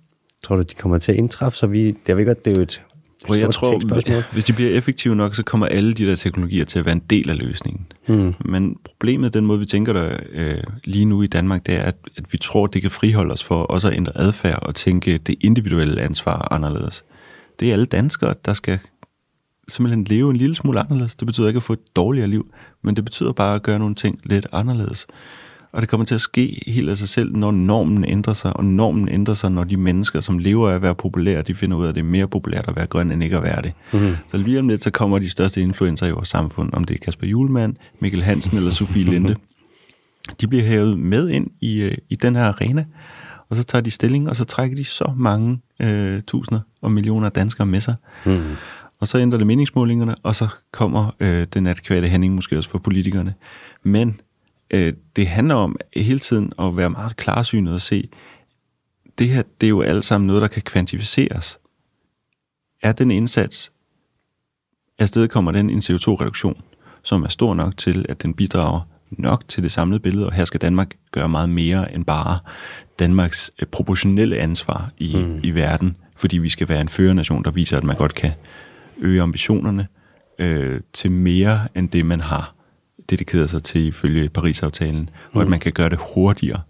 Tror 0.44 0.56
du, 0.56 0.62
de 0.62 0.76
kommer 0.76 0.98
til 0.98 1.12
at 1.12 1.18
indtræffe? 1.18 1.58
Så 1.58 1.68
vi, 1.68 1.96
jeg 2.08 2.18
ved 2.18 2.26
godt, 2.26 2.46
det 2.46 2.52
er 2.52 2.56
jo 2.56 2.62
et 2.62 2.84
og 3.26 3.40
jeg 3.40 3.54
tror, 3.54 4.34
hvis 4.34 4.46
de 4.46 4.54
bliver 4.54 4.72
effektive 4.72 5.16
nok, 5.16 5.36
så 5.36 5.44
kommer 5.44 5.66
alle 5.66 5.94
de 5.94 6.06
der 6.06 6.16
teknologier 6.16 6.66
til 6.66 6.80
at 6.80 6.86
være 6.86 6.94
en 6.94 7.04
del 7.10 7.30
af 7.30 7.38
løsningen. 7.38 7.88
Mm. 8.08 8.34
Men 8.46 8.78
problemet, 8.84 9.34
den 9.34 9.46
måde 9.46 9.60
vi 9.60 9.66
tænker 9.66 9.94
der 9.94 10.18
øh, 10.32 10.64
lige 10.84 11.06
nu 11.06 11.22
i 11.22 11.28
Danmark, 11.28 11.66
det 11.66 11.76
er, 11.76 11.82
at, 11.82 11.96
at 12.18 12.24
vi 12.32 12.38
tror, 12.38 12.68
det 12.68 12.82
kan 12.82 12.92
friholde 12.92 13.34
os 13.34 13.44
for 13.44 13.64
også 13.64 13.88
at 13.88 13.96
ændre 13.96 14.12
adfærd 14.16 14.60
og 14.62 14.76
tænke 14.76 15.18
det 15.18 15.36
individuelle 15.42 16.02
ansvar 16.02 16.48
anderledes. 16.52 17.04
Det 17.60 17.70
er 17.70 17.74
alle 17.74 17.86
danskere, 17.86 18.34
der 18.46 18.54
skal 18.54 18.80
simpelthen 19.68 20.04
leve 20.04 20.30
en 20.30 20.38
lille 20.38 20.56
smule 20.56 20.80
anderledes. 20.80 21.16
Det 21.16 21.26
betyder 21.26 21.48
ikke 21.48 21.58
at 21.58 21.64
få 21.64 21.74
et 21.74 21.96
dårligere 21.96 22.28
liv, 22.28 22.54
men 22.82 22.96
det 22.96 23.06
betyder 23.06 23.32
bare 23.32 23.56
at 23.56 23.64
gøre 23.64 23.80
nogle 23.80 23.96
ting 23.96 24.20
lidt 24.24 24.48
anderledes. 24.52 25.08
Og 25.72 25.82
det 25.82 25.90
kommer 25.90 26.06
til 26.06 26.16
at 26.16 26.22
ske 26.22 26.64
helt 26.68 26.90
af 26.90 26.98
sig 26.98 27.10
selv, 27.10 27.36
når 27.36 27.52
normen 27.52 28.06
ændrer 28.06 28.34
sig, 28.34 28.58
og 28.58 28.66
normen 28.66 29.10
ændrer 29.10 29.34
sig, 29.34 29.52
når 29.52 29.64
de 29.64 29.78
mennesker, 29.78 30.22
som 30.22 30.40
lever 30.40 30.70
af 30.70 30.76
at 30.76 30.82
være 30.82 30.96
populære, 30.96 31.42
de 31.42 31.56
finder 31.56 31.78
ud 31.78 31.86
af, 31.86 31.90
at 31.90 31.96
det 31.96 32.02
er 32.02 32.06
mere 32.06 32.28
populært 32.28 32.66
at 32.68 32.76
være 32.76 32.86
grøn, 32.86 33.12
end 33.12 33.24
ikke 33.24 33.38
at 33.38 33.44
være 33.44 33.62
det. 33.62 33.74
Mm-hmm. 33.94 34.16
Så 34.28 34.38
lige 34.38 34.60
om 34.60 34.68
lidt, 34.68 34.84
så 34.84 34.92
kommer 34.92 35.20
de 35.20 35.30
største 35.30 35.62
influencer 35.62 36.08
i 36.08 36.12
vores 36.12 36.28
samfund, 36.28 36.70
om 36.74 36.84
det 36.84 36.94
er 36.94 37.00
Kasper 37.06 37.28
Julemand, 37.28 37.76
Mikkel 38.00 38.22
Hansen 38.22 38.58
eller 38.58 38.72
Sofie 38.72 39.04
Linde. 39.04 39.36
De 40.42 40.48
bliver 40.48 40.64
hævet 40.64 41.00
med 41.00 41.30
ind 41.30 41.48
i, 41.62 41.82
øh, 41.82 41.98
i 42.10 42.16
den 42.16 42.36
her 42.36 42.44
arena, 42.44 42.86
og 43.50 43.56
så 43.56 43.64
tager 43.64 43.82
de 43.82 43.92
stilling, 43.92 44.30
og 44.30 44.36
så 44.36 44.46
trækker 44.46 44.78
de 44.78 44.84
så 44.84 45.14
mange 45.16 45.60
øh, 45.82 46.22
tusinder 46.22 46.62
og 46.82 46.92
millioner 46.92 47.30
danskere 47.30 47.68
med 47.68 47.82
sig. 47.82 47.96
Mm. 48.26 48.42
Og 49.00 49.08
så 49.08 49.20
ændrer 49.20 49.38
det 49.38 49.48
meningsmålingerne, 49.48 50.16
og 50.16 50.36
så 50.36 50.48
kommer 50.72 51.16
øh, 51.20 51.48
den 51.54 51.68
adekvate 51.68 52.10
handling 52.10 52.36
måske 52.36 52.58
også 52.58 52.70
for 52.70 52.80
politikerne. 52.80 53.34
Men 53.84 54.20
øh, 54.72 54.94
det 55.16 55.28
handler 55.28 55.56
om 55.56 55.76
hele 55.96 56.20
tiden 56.20 56.54
at 56.60 56.78
være 56.78 56.90
meget 56.90 57.18
klarsynet 57.18 57.74
og 57.74 57.82
se, 57.82 58.10
det 59.18 59.30
her, 59.30 59.44
det 59.62 59.68
er 59.68 59.70
jo 59.70 59.82
alt 59.82 60.06
sammen 60.06 60.28
noget, 60.28 60.42
der 60.42 60.48
kan 60.48 60.62
kvantificeres. 60.62 61.60
Er 62.82 62.92
den 62.92 63.12
indsats, 63.12 63.72
afsted 65.00 65.28
kommer 65.28 65.52
den 65.52 65.70
en 65.70 65.80
CO2-reduktion, 65.80 66.62
som 67.04 67.24
er 67.24 67.28
stor 67.28 67.54
nok 67.54 67.78
til, 67.78 68.06
at 68.10 68.24
den 68.24 68.34
bidrager 68.34 68.82
nok 69.12 69.48
til 69.48 69.64
det 69.64 69.72
samlede 69.72 70.00
billede, 70.00 70.26
og 70.26 70.34
her 70.34 70.46
skal 70.46 70.62
Danmark 70.62 70.98
gøre 71.12 71.30
meget 71.30 71.50
mere 71.50 71.94
end 71.94 72.06
bare 72.06 72.40
Danmarks 73.00 73.52
øh, 73.62 73.68
proportionelle 73.68 74.38
ansvar 74.38 74.92
i, 74.98 75.16
mm. 75.16 75.40
i 75.44 75.52
verden, 75.52 75.96
fordi 76.16 76.38
vi 76.38 76.50
skal 76.50 76.70
være 76.70 76.82
en 76.82 76.90
førernation, 76.90 77.44
der 77.44 77.52
viser, 77.52 77.78
at 77.78 77.84
man 77.84 77.96
godt 77.96 78.16
kan 78.16 78.32
øge 78.98 79.22
ambitionerne 79.22 79.88
øh, 80.40 80.82
til 80.94 81.12
mere 81.12 81.68
end 81.76 81.90
det, 81.90 82.06
man 82.06 82.22
har 82.22 82.57
dedikeret 83.10 83.50
sig 83.50 83.64
til 83.64 83.88
ifølge 83.88 84.30
Paris-aftalen, 84.30 85.02
mm. 85.02 85.10
og 85.34 85.42
at 85.42 85.48
mm. 85.48 85.52
man 85.52 85.60
kan 85.60 85.74
gøre 85.74 85.90
det 85.90 86.00
hurtigere, 86.14 86.62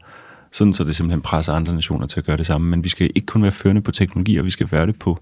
sådan 0.51 0.73
så 0.73 0.83
det 0.83 0.95
simpelthen 0.95 1.21
presser 1.21 1.53
andre 1.53 1.73
nationer 1.73 2.07
til 2.07 2.19
at 2.19 2.25
gøre 2.25 2.37
det 2.37 2.45
samme. 2.45 2.69
Men 2.69 2.83
vi 2.83 2.89
skal 2.89 3.11
ikke 3.15 3.25
kun 3.25 3.43
være 3.43 3.51
førende 3.51 3.81
på 3.81 3.91
teknologi, 3.91 4.37
og 4.37 4.45
vi 4.45 4.49
skal 4.49 4.67
være 4.71 4.87
det 4.87 4.99
på, 4.99 5.19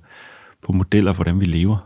på 0.63 0.71
modeller 0.71 1.13
hvordan 1.13 1.39
vi 1.39 1.45
lever. 1.45 1.77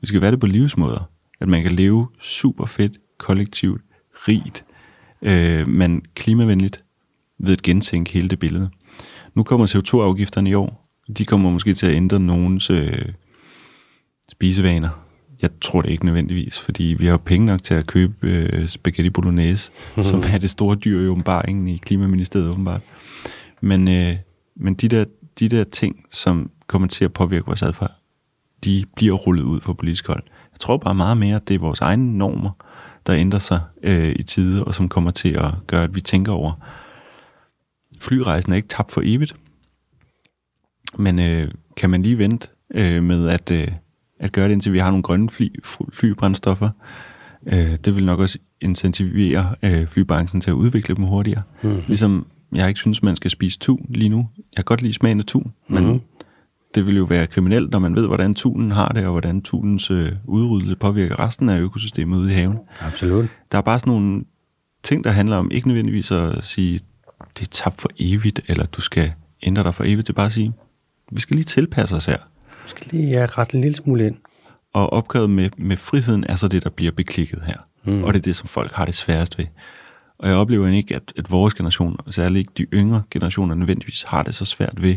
Vi 0.00 0.06
skal 0.06 0.20
være 0.20 0.30
det 0.30 0.40
på 0.40 0.46
livsmåder. 0.46 1.08
At 1.40 1.48
man 1.48 1.62
kan 1.62 1.72
leve 1.72 2.08
super 2.20 2.66
fedt, 2.66 2.92
kollektivt, 3.18 3.82
rigt, 4.28 4.64
øh, 5.22 5.68
men 5.68 6.02
klimavenligt 6.14 6.84
ved 7.38 7.52
at 7.52 7.62
gentænke 7.62 8.12
hele 8.12 8.28
det 8.28 8.38
billede. 8.38 8.70
Nu 9.34 9.42
kommer 9.42 9.66
CO2-afgifterne 9.66 10.50
i 10.50 10.54
år. 10.54 10.88
De 11.18 11.24
kommer 11.24 11.50
måske 11.50 11.74
til 11.74 11.86
at 11.86 11.94
ændre 11.94 12.20
nogens 12.20 12.70
øh, 12.70 13.08
spisevaner, 14.32 15.01
jeg 15.42 15.50
tror 15.60 15.82
det 15.82 15.90
ikke 15.90 16.04
nødvendigvis, 16.04 16.58
fordi 16.58 16.96
vi 16.98 17.06
har 17.06 17.16
penge 17.16 17.46
nok 17.46 17.62
til 17.62 17.74
at 17.74 17.86
købe 17.86 18.14
øh, 18.22 18.68
spaghetti 18.68 19.10
bolognese, 19.10 19.70
mm-hmm. 19.72 20.02
som 20.10 20.22
er 20.32 20.38
det 20.38 20.50
store 20.50 20.76
dyr 20.76 21.00
i 21.00 21.08
åbenbaringen 21.08 21.68
i 21.68 21.76
Klimaministeriet 21.76 22.48
åbenbart. 22.48 22.80
Men, 23.60 23.88
øh, 23.88 24.16
men 24.56 24.74
de, 24.74 24.88
der, 24.88 25.04
de 25.38 25.48
der 25.48 25.64
ting, 25.64 26.06
som 26.10 26.50
kommer 26.66 26.88
til 26.88 27.04
at 27.04 27.12
påvirke 27.12 27.46
vores 27.46 27.62
adfærd, 27.62 27.92
de 28.64 28.84
bliver 28.96 29.14
rullet 29.14 29.44
ud 29.44 29.60
på 29.60 29.74
politisk 29.74 30.06
hold. 30.06 30.22
Jeg 30.52 30.60
tror 30.60 30.76
bare 30.76 30.94
meget 30.94 31.16
mere, 31.16 31.36
at 31.36 31.48
det 31.48 31.54
er 31.54 31.58
vores 31.58 31.80
egne 31.80 32.18
normer, 32.18 32.50
der 33.06 33.14
ændrer 33.14 33.38
sig 33.38 33.60
øh, 33.82 34.14
i 34.18 34.22
tide, 34.22 34.64
og 34.64 34.74
som 34.74 34.88
kommer 34.88 35.10
til 35.10 35.28
at 35.28 35.50
gøre, 35.66 35.84
at 35.84 35.94
vi 35.94 36.00
tænker 36.00 36.32
over, 36.32 36.52
flyrejsen 38.00 38.52
er 38.52 38.56
ikke 38.56 38.68
tabt 38.68 38.92
for 38.92 39.02
evigt, 39.04 39.36
men 40.98 41.18
øh, 41.18 41.50
kan 41.76 41.90
man 41.90 42.02
lige 42.02 42.18
vente 42.18 42.48
øh, 42.74 43.02
med 43.02 43.28
at, 43.28 43.50
øh, 43.50 43.68
at 44.22 44.32
gøre 44.32 44.44
det, 44.44 44.52
indtil 44.52 44.72
vi 44.72 44.78
har 44.78 44.90
nogle 44.90 45.02
grønne 45.02 45.30
fly, 45.30 45.48
flybrændstoffer. 45.92 46.70
Øh, 47.46 47.76
det 47.84 47.94
vil 47.94 48.04
nok 48.04 48.20
også 48.20 48.38
incentivere 48.60 49.54
øh, 49.62 49.86
flybranchen 49.86 50.40
til 50.40 50.50
at 50.50 50.54
udvikle 50.54 50.94
dem 50.94 51.04
hurtigere. 51.04 51.42
Mm-hmm. 51.62 51.82
Ligesom 51.86 52.26
jeg 52.52 52.68
ikke 52.68 52.80
synes, 52.80 53.02
man 53.02 53.16
skal 53.16 53.30
spise 53.30 53.58
tun 53.58 53.86
lige 53.88 54.08
nu. 54.08 54.28
Jeg 54.36 54.56
kan 54.56 54.64
godt 54.64 54.82
lide 54.82 54.92
smagen 54.92 55.18
af 55.18 55.24
tun, 55.24 55.52
men 55.68 55.84
mm-hmm. 55.84 56.00
det 56.74 56.86
vil 56.86 56.96
jo 56.96 57.04
være 57.04 57.26
kriminelt, 57.26 57.70
når 57.70 57.78
man 57.78 57.94
ved, 57.94 58.06
hvordan 58.06 58.34
tunen 58.34 58.70
har 58.70 58.88
det, 58.88 59.04
og 59.04 59.10
hvordan 59.10 59.42
tunens 59.42 59.90
øh, 59.90 60.12
udryddelse 60.24 60.76
påvirker 60.76 61.20
resten 61.20 61.48
af 61.48 61.60
økosystemet 61.60 62.18
ude 62.18 62.32
i 62.32 62.34
haven. 62.34 62.58
Absolut. 62.80 63.28
Der 63.52 63.58
er 63.58 63.62
bare 63.62 63.78
sådan 63.78 63.92
nogle 63.92 64.24
ting, 64.82 65.04
der 65.04 65.10
handler 65.10 65.36
om 65.36 65.50
ikke 65.50 65.68
nødvendigvis 65.68 66.10
at 66.10 66.44
sige, 66.44 66.80
det 67.38 67.46
er 67.46 67.50
tabt 67.50 67.80
for 67.80 67.88
evigt, 67.98 68.40
eller 68.48 68.66
du 68.66 68.80
skal 68.80 69.12
ændre 69.42 69.62
dig 69.62 69.74
for 69.74 69.84
evigt. 69.84 70.06
Det 70.06 70.12
er 70.12 70.16
bare 70.16 70.26
at 70.26 70.32
sige, 70.32 70.52
vi 71.12 71.20
skal 71.20 71.36
lige 71.36 71.44
tilpasse 71.44 71.96
os 71.96 72.06
her. 72.06 72.18
Skal 72.66 72.86
lige 72.90 73.08
ja, 73.08 73.26
rette 73.38 73.54
en 73.54 73.60
lille 73.60 73.76
smule 73.76 74.06
ind. 74.06 74.16
Og 74.72 74.92
opgavet 74.92 75.30
med, 75.30 75.50
med 75.56 75.76
friheden 75.76 76.24
er 76.28 76.36
så 76.36 76.48
det, 76.48 76.64
der 76.64 76.70
bliver 76.70 76.92
beklikket 76.92 77.42
her. 77.46 77.56
Mm. 77.84 78.04
Og 78.04 78.14
det 78.14 78.18
er 78.18 78.22
det, 78.22 78.36
som 78.36 78.48
folk 78.48 78.72
har 78.72 78.84
det 78.84 78.94
sværest 78.94 79.38
ved. 79.38 79.46
Og 80.18 80.28
jeg 80.28 80.36
oplever 80.36 80.68
ikke, 80.68 80.96
at, 80.96 81.12
at 81.16 81.30
vores 81.30 81.54
generation, 81.54 81.96
særligt 82.10 82.38
ikke 82.38 82.52
de 82.56 82.76
yngre 82.76 83.02
generationer, 83.10 83.54
nødvendigvis 83.54 84.02
har 84.02 84.22
det 84.22 84.34
så 84.34 84.44
svært 84.44 84.82
ved 84.82 84.96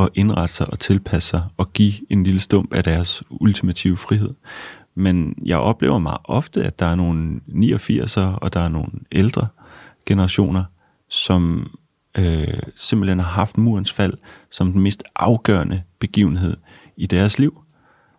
at 0.00 0.08
indrette 0.14 0.54
sig 0.54 0.70
og 0.70 0.78
tilpasse 0.78 1.28
sig 1.28 1.42
og 1.56 1.72
give 1.72 1.92
en 2.10 2.24
lille 2.24 2.40
stump 2.40 2.74
af 2.74 2.84
deres 2.84 3.22
ultimative 3.30 3.96
frihed. 3.96 4.34
Men 4.94 5.34
jeg 5.44 5.58
oplever 5.58 5.98
meget 5.98 6.20
ofte, 6.24 6.64
at 6.64 6.78
der 6.78 6.86
er 6.86 6.94
nogle 6.94 7.40
89'ere, 7.48 8.38
og 8.38 8.52
der 8.52 8.60
er 8.60 8.68
nogle 8.68 8.90
ældre 9.12 9.48
generationer, 10.06 10.64
som 11.08 11.70
øh, 12.18 12.62
simpelthen 12.76 13.18
har 13.18 13.30
haft 13.30 13.58
murens 13.58 13.92
fald 13.92 14.14
som 14.50 14.72
den 14.72 14.80
mest 14.80 15.02
afgørende 15.16 15.82
begivenhed 15.98 16.56
i 17.00 17.06
deres 17.06 17.38
liv, 17.38 17.62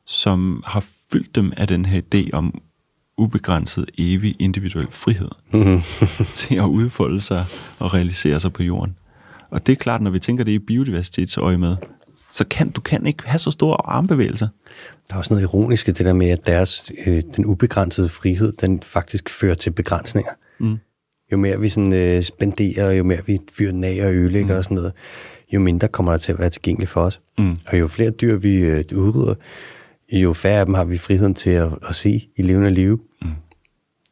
som 0.06 0.64
har 0.66 0.86
fyldt 1.12 1.36
dem 1.36 1.54
af 1.58 1.68
den 1.68 1.86
her 1.86 2.02
idé 2.02 2.30
om 2.34 2.62
ubegrænset, 3.18 3.92
evig, 3.98 4.36
individuel 4.40 4.88
frihed 4.92 5.30
mm-hmm. 5.52 5.82
til 6.40 6.56
at 6.56 6.66
udfolde 6.66 7.22
sig 7.22 7.46
og 7.80 7.94
realisere 7.94 8.40
sig 8.40 8.54
på 8.54 8.64
jorden. 8.64 8.98
Og 9.50 9.66
det 9.66 9.72
er 9.72 9.76
klart, 9.76 10.02
når 10.02 10.12
vi 10.12 10.20
tænker 10.20 10.44
det 10.44 10.52
i 10.52 10.60
biodiversitetsøje 10.60 11.58
med, 11.58 11.76
så 12.30 12.46
kan 12.46 12.70
du 12.70 12.82
kan 12.82 13.06
ikke 13.06 13.28
have 13.28 13.40
så 13.40 13.52
store 13.52 13.78
armbevægelser. 13.86 14.48
Der 15.10 15.14
er 15.14 15.18
også 15.18 15.34
noget 15.34 15.44
ironisk 15.44 15.88
i 15.88 15.92
det 15.92 16.06
der 16.06 16.14
med, 16.14 16.30
at 16.30 16.46
deres, 16.46 16.92
øh, 17.06 17.24
den 17.36 17.46
ubegrænsede 17.46 18.10
frihed, 18.10 18.54
den 18.62 18.84
faktisk 18.84 19.30
fører 19.30 19.56
til 19.56 19.72
begrænsninger. 19.72 20.32
Mm. 20.60 20.78
Jo 21.32 21.38
mere 21.38 21.60
vi 21.60 21.70
sådan, 21.70 21.94
øh, 21.94 22.22
spenderer, 22.22 22.92
jo 22.92 23.04
mere 23.04 23.26
vi 23.26 23.40
fyrer 23.54 23.72
den 23.72 23.84
af 23.84 24.06
og 24.06 24.14
ødelægger 24.14 24.54
mm. 24.54 24.58
og 24.58 24.64
sådan 24.64 24.76
noget, 24.76 24.94
jo 25.54 25.60
mindre 25.60 25.88
kommer 25.88 26.12
der 26.12 26.20
til 26.20 26.32
at 26.32 26.40
være 26.40 26.50
tilgængeligt 26.50 26.92
for 26.92 27.02
os. 27.02 27.22
Mm. 27.38 27.52
Og 27.68 27.80
jo 27.80 27.88
flere 27.88 28.10
dyr 28.10 28.36
vi 28.36 28.56
øh, 28.56 28.84
udrydder, 28.96 29.36
jo 30.12 30.34
færre 30.34 30.60
af 30.60 30.66
dem 30.66 30.74
har 30.74 30.84
vi 30.84 30.98
friheden 30.98 31.34
til 31.34 31.50
at, 31.50 31.70
at 31.90 31.96
se 31.96 32.30
i 32.36 32.42
levende 32.42 32.72
liv. 32.72 33.02
Mm. 33.22 33.32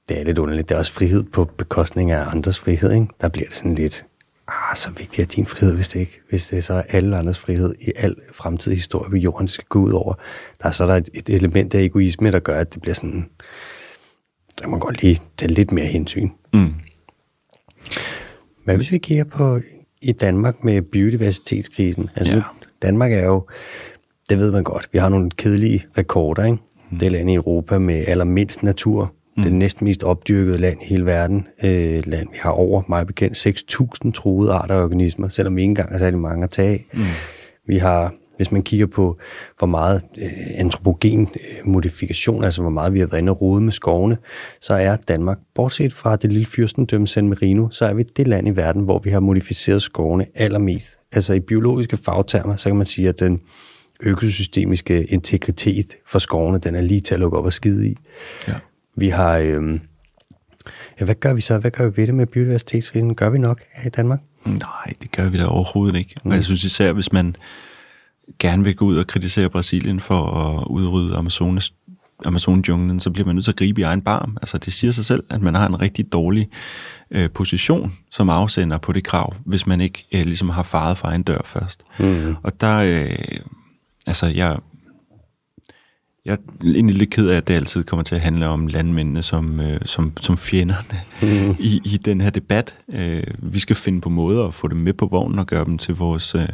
Det 0.09 0.19
er 0.19 0.23
lidt 0.23 0.37
underligt. 0.37 0.69
Det 0.69 0.75
er 0.75 0.79
også 0.79 0.93
frihed 0.93 1.23
på 1.23 1.45
bekostning 1.45 2.11
af 2.11 2.31
andres 2.31 2.59
frihed. 2.59 2.91
Ikke? 2.91 3.07
Der 3.21 3.29
bliver 3.29 3.47
det 3.47 3.57
sådan 3.57 3.75
lidt, 3.75 4.05
ah, 4.47 4.75
så 4.75 4.89
vigtigt 4.89 5.19
er 5.19 5.35
din 5.35 5.45
frihed, 5.45 5.75
hvis 5.75 5.87
det 5.87 5.99
ikke. 5.99 6.21
Hvis 6.29 6.47
det 6.47 6.57
er 6.57 6.61
så 6.61 6.73
alle 6.73 7.17
andres 7.17 7.39
frihed 7.39 7.75
i 7.81 7.91
al 7.95 8.15
fremtidig 8.33 8.77
historie, 8.77 9.11
vi 9.11 9.19
jorden 9.19 9.47
skal 9.47 9.65
gå 9.69 9.79
ud 9.79 9.91
over. 9.91 10.13
Der 10.61 10.67
er 10.67 10.71
så 10.71 10.87
der 10.87 10.95
et, 10.95 11.09
et 11.13 11.29
element 11.29 11.73
af 11.75 11.81
egoisme, 11.81 12.31
der 12.31 12.39
gør, 12.39 12.59
at 12.59 12.73
det 12.73 12.81
bliver 12.81 12.95
sådan, 12.95 13.29
der 14.59 14.67
må 14.67 14.77
godt 14.77 15.01
lige 15.01 15.21
tage 15.37 15.53
lidt 15.53 15.71
mere 15.71 15.85
hensyn. 15.85 16.29
Mm. 16.53 16.73
Hvad 18.63 18.75
hvis 18.75 18.91
vi 18.91 18.97
kigger 18.97 19.23
på 19.23 19.59
i 20.01 20.11
Danmark 20.11 20.63
med 20.63 20.81
biodiversitetskrisen? 20.81 22.09
Altså, 22.15 22.33
ja. 22.33 22.41
Danmark 22.81 23.11
er 23.11 23.25
jo, 23.25 23.47
det 24.29 24.37
ved 24.37 24.51
man 24.51 24.63
godt, 24.63 24.89
vi 24.91 24.99
har 24.99 25.09
nogle 25.09 25.29
kedelige 25.29 25.85
rekorder, 25.97 26.45
ikke? 26.45 26.57
Mm. 26.91 26.97
Det 26.99 27.05
er 27.05 27.09
landet 27.09 27.33
i 27.33 27.35
Europa 27.35 27.77
med 27.77 28.03
allermindst 28.07 28.63
natur 28.63 29.13
Mm. 29.39 29.43
Det 29.43 29.53
næsten 29.53 29.85
mest 29.85 30.03
opdyrkede 30.03 30.57
land 30.57 30.81
i 30.81 30.85
hele 30.85 31.05
verden. 31.05 31.47
Øh, 31.63 32.01
land, 32.05 32.27
vi 32.31 32.37
har 32.39 32.49
over, 32.49 32.81
meget 32.89 33.07
bekendt, 33.07 33.37
6.000 34.05 34.11
truede 34.11 34.51
arter 34.51 34.75
og 34.75 34.83
organismer, 34.83 35.27
selvom 35.27 35.55
vi 35.55 35.61
ikke 35.61 35.69
engang 35.69 35.91
har 35.91 35.97
særlig 35.97 36.19
mange 36.19 36.43
at 36.43 36.49
tage 36.49 36.69
af. 36.69 36.85
Mm. 36.93 37.03
Vi 37.67 37.77
har 37.77 38.13
hvis 38.39 38.51
man 38.51 38.63
kigger 38.63 38.85
på, 38.85 39.17
hvor 39.57 39.67
meget 39.67 40.01
øh, 40.17 40.31
antropogen 40.55 41.21
øh, 41.21 41.71
modifikation, 41.71 42.43
altså 42.43 42.61
hvor 42.61 42.69
meget 42.69 42.93
vi 42.93 42.99
har 42.99 43.07
været 43.07 43.21
inde 43.21 43.31
og 43.31 43.41
rode 43.41 43.61
med 43.61 43.71
skovene, 43.71 44.17
så 44.61 44.73
er 44.73 44.95
Danmark, 44.95 45.37
bortset 45.55 45.93
fra 45.93 46.15
det 46.15 46.31
lille 46.31 46.45
fyrstendømme 46.45 47.07
San 47.07 47.29
Marino, 47.29 47.69
så 47.69 47.85
er 47.85 47.93
vi 47.93 48.03
det 48.03 48.27
land 48.27 48.47
i 48.47 48.51
verden, 48.51 48.81
hvor 48.81 48.99
vi 48.99 49.09
har 49.09 49.19
modificeret 49.19 49.81
skovene 49.81 50.25
allermest. 50.35 50.97
Altså 51.11 51.33
i 51.33 51.39
biologiske 51.39 51.97
fagtermer, 51.97 52.55
så 52.55 52.69
kan 52.69 52.77
man 52.77 52.85
sige, 52.85 53.09
at 53.09 53.19
den 53.19 53.41
økosystemiske 53.99 55.03
integritet 55.03 55.95
for 56.07 56.19
skovene, 56.19 56.59
den 56.59 56.75
er 56.75 56.81
lige 56.81 57.01
til 57.01 57.13
at 57.13 57.19
lukke 57.19 57.37
op 57.37 57.45
og 57.45 57.53
skide 57.53 57.89
i. 57.89 57.95
Ja. 58.47 58.53
Vi 58.95 59.09
har... 59.09 59.37
Øh, 59.37 59.79
ja, 60.99 61.05
hvad 61.05 61.15
gør 61.15 61.33
vi 61.33 61.41
så? 61.41 61.57
Hvad 61.57 61.71
gør 61.71 61.89
vi 61.89 62.01
ved 62.01 62.07
det 62.07 62.15
med 62.15 62.25
biodiversitetskrisen? 62.25 63.15
Gør 63.15 63.29
vi 63.29 63.37
nok 63.37 63.61
her 63.73 63.87
i 63.87 63.89
Danmark? 63.89 64.19
Nej, 64.45 64.93
det 65.01 65.11
gør 65.11 65.29
vi 65.29 65.37
da 65.37 65.45
overhovedet 65.45 65.95
ikke. 65.95 66.15
Mm. 66.23 66.31
Og 66.31 66.35
jeg 66.35 66.43
synes 66.43 66.63
især, 66.63 66.93
hvis 66.93 67.11
man 67.11 67.35
gerne 68.39 68.63
vil 68.63 68.75
gå 68.75 68.85
ud 68.85 68.97
og 68.97 69.07
kritisere 69.07 69.49
Brasilien 69.49 69.99
for 69.99 70.25
at 70.25 70.67
udrydde 70.67 71.15
Amazonas, 71.15 71.73
Amazon-junglen, 72.25 72.99
så 72.99 73.11
bliver 73.11 73.25
man 73.25 73.35
nødt 73.35 73.45
til 73.45 73.51
at 73.51 73.57
gribe 73.57 73.81
i 73.81 73.83
egen 73.83 74.01
barm. 74.01 74.37
Altså 74.41 74.57
det 74.57 74.73
siger 74.73 74.91
sig 74.91 75.05
selv, 75.05 75.23
at 75.29 75.41
man 75.41 75.55
har 75.55 75.67
en 75.67 75.81
rigtig 75.81 76.11
dårlig 76.13 76.49
øh, 77.11 77.29
position 77.29 77.93
som 78.11 78.29
afsender 78.29 78.77
på 78.77 78.93
det 78.93 79.03
krav, 79.03 79.35
hvis 79.45 79.67
man 79.67 79.81
ikke 79.81 80.05
øh, 80.11 80.25
ligesom 80.25 80.49
har 80.49 80.63
faret 80.63 80.97
fra 80.97 81.15
en 81.15 81.23
dør 81.23 81.41
først. 81.45 81.83
Mm. 81.99 82.35
Og 82.43 82.61
der, 82.61 82.75
øh, 82.75 83.39
altså 84.07 84.25
jeg, 84.25 84.57
jeg 86.25 86.33
er 86.33 86.37
egentlig 86.63 86.95
lidt 86.95 87.09
ked 87.09 87.27
af, 87.27 87.37
at 87.37 87.47
det 87.47 87.53
altid 87.53 87.83
kommer 87.83 88.03
til 88.03 88.15
at 88.15 88.21
handle 88.21 88.47
om 88.47 88.67
landmændene 88.67 89.23
som, 89.23 89.59
øh, 89.59 89.79
som, 89.85 90.13
som 90.21 90.37
fjenderne 90.37 91.01
mm. 91.21 91.55
i, 91.69 91.81
i 91.85 91.97
den 92.05 92.21
her 92.21 92.29
debat. 92.29 92.77
Øh, 92.89 93.23
vi 93.37 93.59
skal 93.59 93.75
finde 93.75 94.01
på 94.01 94.09
måder 94.09 94.47
at 94.47 94.53
få 94.53 94.67
dem 94.67 94.77
med 94.77 94.93
på 94.93 95.05
vognen 95.05 95.39
og 95.39 95.47
gøre 95.47 95.65
dem 95.65 95.77
til 95.77 95.95
vores... 95.95 96.35
Øh, 96.35 96.47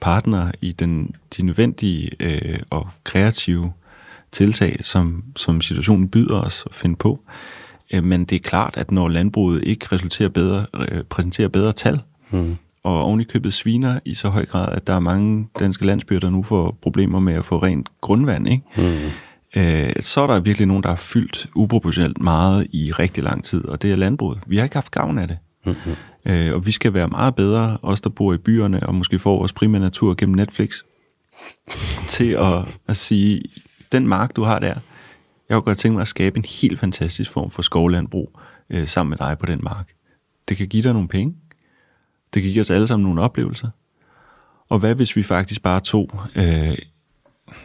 partner 0.00 0.52
i 0.60 0.72
den, 0.72 1.14
de 1.36 1.42
nødvendige 1.42 2.10
øh, 2.20 2.58
og 2.70 2.88
kreative 3.04 3.72
tiltag, 4.32 4.78
som, 4.80 5.24
som 5.36 5.60
situationen 5.60 6.08
byder 6.08 6.40
os 6.40 6.64
at 6.66 6.74
finde 6.74 6.96
på. 6.96 7.20
Øh, 7.92 8.04
men 8.04 8.24
det 8.24 8.36
er 8.36 8.48
klart, 8.48 8.76
at 8.76 8.90
når 8.90 9.08
landbruget 9.08 9.64
ikke 9.64 9.86
resulterer 9.92 10.28
bedre, 10.28 10.66
øh, 10.74 11.04
præsenterer 11.04 11.48
bedre 11.48 11.72
tal, 11.72 12.00
mm. 12.30 12.56
og 12.82 13.02
oven 13.02 13.20
i 13.20 13.24
købet 13.24 13.54
sviner 13.54 13.98
i 14.04 14.14
så 14.14 14.28
høj 14.28 14.46
grad, 14.46 14.72
at 14.76 14.86
der 14.86 14.94
er 14.94 15.00
mange 15.00 15.48
danske 15.58 15.86
landsbyer, 15.86 16.20
der 16.20 16.30
nu 16.30 16.42
får 16.42 16.78
problemer 16.82 17.20
med 17.20 17.34
at 17.34 17.44
få 17.44 17.58
rent 17.58 17.88
grundvand, 18.00 18.48
ikke? 18.48 18.64
Mm. 18.76 19.10
Øh, 19.56 19.92
så 20.00 20.20
er 20.20 20.26
der 20.26 20.40
virkelig 20.40 20.66
nogen, 20.66 20.82
der 20.82 20.88
har 20.88 20.96
fyldt 20.96 21.46
uproportionelt 21.54 22.20
meget 22.20 22.66
i 22.72 22.92
rigtig 22.92 23.24
lang 23.24 23.44
tid, 23.44 23.64
og 23.64 23.82
det 23.82 23.92
er 23.92 23.96
landbruget. 23.96 24.38
Vi 24.46 24.56
har 24.56 24.64
ikke 24.64 24.76
haft 24.76 24.90
gavn 24.90 25.18
af 25.18 25.28
det. 25.28 25.38
Mm-hmm. 25.68 26.32
Øh, 26.32 26.54
og 26.54 26.66
vi 26.66 26.72
skal 26.72 26.94
være 26.94 27.08
meget 27.08 27.34
bedre, 27.34 27.78
os 27.82 28.00
der 28.00 28.10
bor 28.10 28.34
i 28.34 28.38
byerne, 28.38 28.86
og 28.86 28.94
måske 28.94 29.18
får 29.18 29.38
vores 29.38 29.52
primære 29.52 29.82
natur 29.82 30.14
gennem 30.14 30.36
Netflix, 30.36 30.82
til 32.06 32.30
at, 32.30 32.78
at 32.86 32.96
sige, 32.96 33.42
den 33.92 34.08
mark, 34.08 34.36
du 34.36 34.42
har 34.42 34.58
der, 34.58 34.74
jeg 35.48 35.54
kunne 35.54 35.62
godt 35.62 35.78
tænke 35.78 35.94
mig 35.94 36.00
at 36.00 36.08
skabe 36.08 36.36
en 36.36 36.44
helt 36.44 36.78
fantastisk 36.78 37.30
form 37.30 37.50
for 37.50 37.62
skovlandbrug 37.62 38.40
øh, 38.70 38.88
sammen 38.88 39.10
med 39.10 39.18
dig 39.18 39.38
på 39.38 39.46
den 39.46 39.60
mark. 39.62 39.92
Det 40.48 40.56
kan 40.56 40.68
give 40.68 40.82
dig 40.82 40.92
nogle 40.92 41.08
penge. 41.08 41.34
Det 42.34 42.42
kan 42.42 42.52
give 42.52 42.60
os 42.60 42.70
alle 42.70 42.86
sammen 42.86 43.04
nogle 43.04 43.22
oplevelser. 43.22 43.68
Og 44.68 44.78
hvad 44.78 44.94
hvis 44.94 45.16
vi 45.16 45.22
faktisk 45.22 45.62
bare 45.62 45.80
tog 45.80 46.10
øh, 46.34 46.78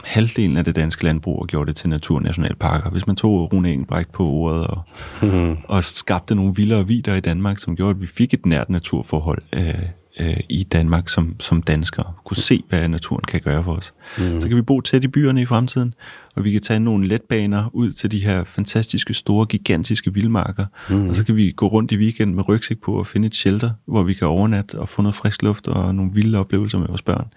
halvdelen 0.04 0.58
af 0.58 0.66
det 0.66 0.76
danske 0.76 1.04
landbrug 1.04 1.42
og 1.42 1.48
gjorde 1.48 1.68
det 1.68 1.76
til 1.76 1.90
naturnationalparker. 1.90 2.90
Hvis 2.90 3.08
man 3.08 3.16
tog 3.16 3.54
Rune 3.54 3.72
Engelbrecht 3.72 4.12
på 4.12 4.28
ordet 4.28 4.68
og, 4.68 4.82
mm. 5.22 5.58
og 5.64 5.84
skabte 5.84 6.36
nogle 6.36 6.54
vildere 6.56 6.88
vider 6.88 7.16
i 7.16 7.20
Danmark, 7.20 7.60
som 7.60 7.76
gjorde, 7.76 7.90
at 7.90 8.02
vi 8.02 8.08
fik 8.08 8.34
et 8.34 8.46
nært 8.46 8.70
naturforhold 8.70 9.42
øh, 9.54 9.74
øh, 10.20 10.40
i 10.50 10.64
Danmark 10.64 11.10
som, 11.10 11.36
som 11.40 11.62
danskere, 11.62 12.14
kunne 12.26 12.38
se, 12.38 12.64
hvad 12.70 12.88
naturen 12.88 13.24
kan 13.28 13.42
gøre 13.42 13.64
for 13.64 13.74
os. 13.74 13.94
Mm. 14.18 14.42
Så 14.42 14.48
kan 14.48 14.58
vi 14.58 14.62
bo 14.62 14.82
tæt 14.82 15.04
i 15.04 15.08
byerne 15.08 15.42
i 15.42 15.46
fremtiden, 15.46 15.94
og 16.36 16.44
vi 16.44 16.52
kan 16.52 16.62
tage 16.62 16.80
nogle 16.80 17.08
letbaner 17.08 17.70
ud 17.74 17.92
til 17.92 18.12
de 18.12 18.20
her 18.20 18.44
fantastiske, 18.44 19.14
store, 19.14 19.46
gigantiske 19.46 20.14
vildmarker, 20.14 20.66
mm. 20.90 21.10
og 21.10 21.16
så 21.16 21.26
kan 21.26 21.36
vi 21.36 21.52
gå 21.52 21.68
rundt 21.68 21.92
i 21.92 21.98
weekend 21.98 22.34
med 22.34 22.50
rygsæk 22.50 22.78
på 22.78 22.94
og 23.00 23.08
finde 23.08 23.28
et 23.28 23.36
shelter, 23.36 23.72
hvor 23.86 24.04
vi 24.04 24.14
kan 24.14 24.28
overnatte 24.28 24.80
og 24.80 24.90
få 24.90 25.02
noget 25.02 25.16
frisk 25.16 25.42
luft 25.42 25.68
og 25.68 25.96
nogle 25.96 26.12
vilde 26.14 26.38
oplevelser 26.38 26.78
med 26.78 26.88
vores 26.88 27.02
børn 27.02 27.28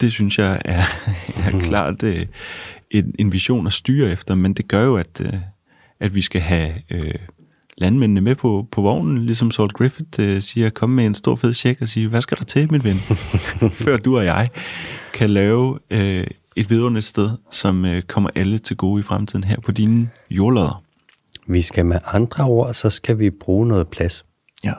det 0.00 0.12
synes 0.12 0.38
jeg 0.38 0.62
er, 0.64 0.82
er 1.46 1.52
mm. 1.52 1.60
klart 1.60 2.02
øh, 2.02 2.26
en, 2.90 3.14
en 3.18 3.32
vision 3.32 3.66
at 3.66 3.72
styre 3.72 4.10
efter, 4.10 4.34
men 4.34 4.54
det 4.54 4.68
gør 4.68 4.84
jo, 4.84 4.96
at, 4.96 5.20
øh, 5.20 5.34
at 6.00 6.14
vi 6.14 6.22
skal 6.22 6.40
have 6.40 6.72
øh, 6.90 7.14
landmændene 7.78 8.20
med 8.20 8.34
på, 8.34 8.66
på 8.72 8.82
vognen, 8.82 9.26
ligesom 9.26 9.50
Salt 9.50 9.72
Griffith 9.72 10.20
øh, 10.20 10.42
siger, 10.42 10.70
kom 10.70 10.90
med 10.90 11.06
en 11.06 11.14
stor 11.14 11.36
fed 11.36 11.54
check 11.54 11.82
og 11.82 11.88
sige, 11.88 12.08
hvad 12.08 12.22
skal 12.22 12.38
der 12.38 12.44
til, 12.44 12.72
min 12.72 12.84
ven, 12.84 12.96
før 13.84 13.96
du 13.96 14.18
og 14.18 14.24
jeg 14.24 14.46
kan 15.12 15.30
lave 15.30 15.78
øh, 15.90 16.26
et 16.56 16.70
vidunderligt 16.70 17.06
sted, 17.06 17.30
som 17.50 17.84
øh, 17.84 18.02
kommer 18.02 18.30
alle 18.34 18.58
til 18.58 18.76
gode 18.76 19.00
i 19.00 19.02
fremtiden 19.02 19.44
her 19.44 19.60
på 19.60 19.72
dine 19.72 20.10
jordlader. 20.30 20.82
Vi 21.46 21.62
skal 21.62 21.86
med 21.86 21.98
andre 22.12 22.44
ord, 22.44 22.74
så 22.74 22.90
skal 22.90 23.18
vi 23.18 23.30
bruge 23.30 23.68
noget 23.68 23.88
plads. 23.88 24.24
Ja. 24.64 24.72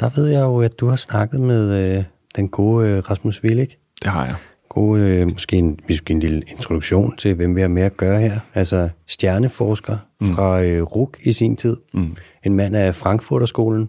Der 0.00 0.10
ved 0.16 0.26
jeg 0.26 0.40
jo, 0.40 0.60
at 0.60 0.80
du 0.80 0.88
har 0.88 0.96
snakket 0.96 1.40
med 1.40 1.96
øh, 1.98 2.04
den 2.36 2.48
gode 2.48 2.88
øh, 2.88 3.10
Rasmus 3.10 3.44
Willig. 3.44 3.68
Det 4.02 4.10
har 4.10 4.26
jeg. 4.26 4.34
God, 4.68 4.98
øh, 4.98 5.30
måske, 5.32 5.56
en, 5.56 5.78
måske 5.88 6.10
en 6.10 6.20
lille 6.20 6.42
introduktion 6.50 7.16
til, 7.16 7.34
hvem 7.34 7.56
vi 7.56 7.60
har 7.60 7.68
med 7.68 7.82
at 7.82 7.96
gøre 7.96 8.20
her. 8.20 8.40
Altså 8.54 8.88
stjerneforsker 9.06 9.96
mm. 10.20 10.26
fra 10.26 10.62
øh, 10.62 10.82
RUK 10.82 11.18
i 11.22 11.32
sin 11.32 11.56
tid. 11.56 11.76
Mm. 11.94 12.16
En 12.44 12.54
mand 12.54 12.76
af 12.76 12.94
Frankfurterskolen. 12.94 13.88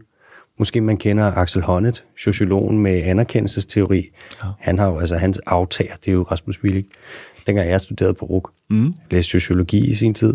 Måske 0.59 0.81
man 0.81 0.97
kender 0.97 1.31
Axel 1.31 1.61
Honneth, 1.61 2.01
sociologen 2.17 2.79
med 2.79 3.01
anerkendelsesteori. 3.03 4.09
Ja. 4.43 4.49
Han 4.59 4.79
har 4.79 4.87
jo, 4.87 4.99
altså 4.99 5.17
hans 5.17 5.39
aftager, 5.45 5.95
det 5.95 6.07
er 6.07 6.15
jo 6.15 6.23
Rasmus 6.23 6.63
Willig. 6.63 6.85
Dengang 7.47 7.69
jeg 7.69 7.81
studerede 7.81 8.13
på 8.13 8.25
RUK, 8.25 8.51
mm. 8.69 8.93
læste 9.11 9.31
sociologi 9.31 9.89
i 9.89 9.93
sin 9.93 10.13
tid. 10.13 10.33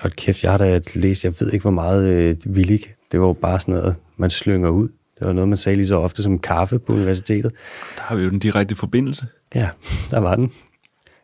Og 0.00 0.10
kæft, 0.10 0.42
jeg 0.42 0.50
har 0.50 0.58
da 0.58 0.80
læst, 0.94 1.24
jeg 1.24 1.34
ved 1.40 1.52
ikke 1.52 1.62
hvor 1.62 1.70
meget 1.70 2.04
øh, 2.04 2.36
Willig. 2.46 2.80
Det 3.12 3.20
var 3.20 3.26
jo 3.26 3.32
bare 3.32 3.60
sådan 3.60 3.74
noget, 3.74 3.96
man 4.16 4.30
slynger 4.30 4.68
ud. 4.68 4.88
Det 5.18 5.26
var 5.26 5.32
noget, 5.32 5.48
man 5.48 5.58
sagde 5.58 5.76
lige 5.76 5.86
så 5.86 5.96
ofte 5.96 6.22
som 6.22 6.38
kaffe 6.38 6.78
på 6.78 6.92
universitetet. 6.92 7.52
Der 7.96 8.02
har 8.02 8.16
vi 8.16 8.22
jo 8.22 8.30
den 8.30 8.38
direkte 8.38 8.76
forbindelse. 8.76 9.26
Ja, 9.54 9.68
der 10.10 10.18
var 10.18 10.36
den. 10.36 10.44
En 10.44 10.50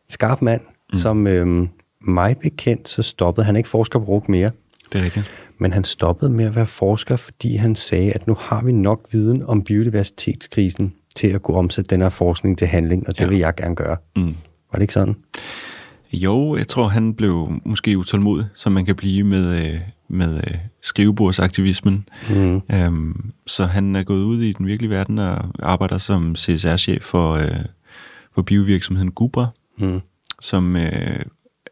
skarp 0.09 0.43
mand, 0.43 0.61
mm. 0.61 0.99
som 0.99 1.27
øhm, 1.27 1.69
mig 2.01 2.37
bekendt, 2.43 2.89
så 2.89 3.03
stoppede 3.03 3.45
han 3.45 3.57
ikke 3.57 3.69
forsker 3.69 3.99
på 3.99 4.05
RUG 4.05 4.25
mere. 4.29 4.51
Det 4.93 5.01
er 5.01 5.05
rigtigt. 5.05 5.27
Men 5.59 5.73
han 5.73 5.85
stoppede 5.85 6.31
med 6.31 6.45
at 6.45 6.57
være 6.57 6.67
forsker, 6.67 7.17
fordi 7.17 7.57
han 7.57 7.75
sagde, 7.77 8.13
at 8.13 8.27
nu 8.27 8.37
har 8.41 8.63
vi 8.63 8.73
nok 8.73 9.09
viden 9.11 9.43
om 9.43 9.63
biodiversitetskrisen 9.63 10.95
til 11.17 11.29
at 11.29 11.43
kunne 11.43 11.57
omsætte 11.57 11.89
den 11.89 12.01
her 12.01 12.09
forskning 12.09 12.59
til 12.59 12.67
handling, 12.67 13.09
og 13.09 13.15
det 13.15 13.21
ja. 13.21 13.29
vil 13.29 13.39
jeg 13.39 13.55
gerne 13.55 13.77
gøre. 13.77 13.97
Mm. 14.17 14.35
Var 14.73 14.77
det 14.79 14.83
ikke 14.83 14.95
sådan? 14.95 15.17
Jo, 16.13 16.57
jeg 16.57 16.69
tror, 16.69 16.89
han 16.89 17.15
blev 17.15 17.53
måske 17.65 17.99
utålmodig, 17.99 18.47
som 18.55 18.73
man 18.73 18.85
kan 18.85 18.97
blive 18.97 19.25
med, 19.25 19.65
øh, 19.65 19.81
med 20.09 20.37
øh, 20.37 20.59
skrivebordsaktivismen. 20.83 22.09
Mm. 22.31 22.63
Øhm, 22.73 23.33
så 23.47 23.67
han 23.67 23.97
er 23.97 24.03
gået 24.03 24.23
ud 24.23 24.41
i 24.41 24.53
den 24.53 24.67
virkelige 24.67 24.91
verden 24.91 25.19
og 25.19 25.45
arbejder 25.59 25.99
som 25.99 26.37
CSR-chef 26.37 27.03
for, 27.03 27.33
øh, 27.33 27.65
for 28.35 28.43
biovirksomheden 28.43 29.11
Gubra, 29.11 29.47
mm. 29.79 30.01
som 30.41 30.77
øh, 30.77 31.25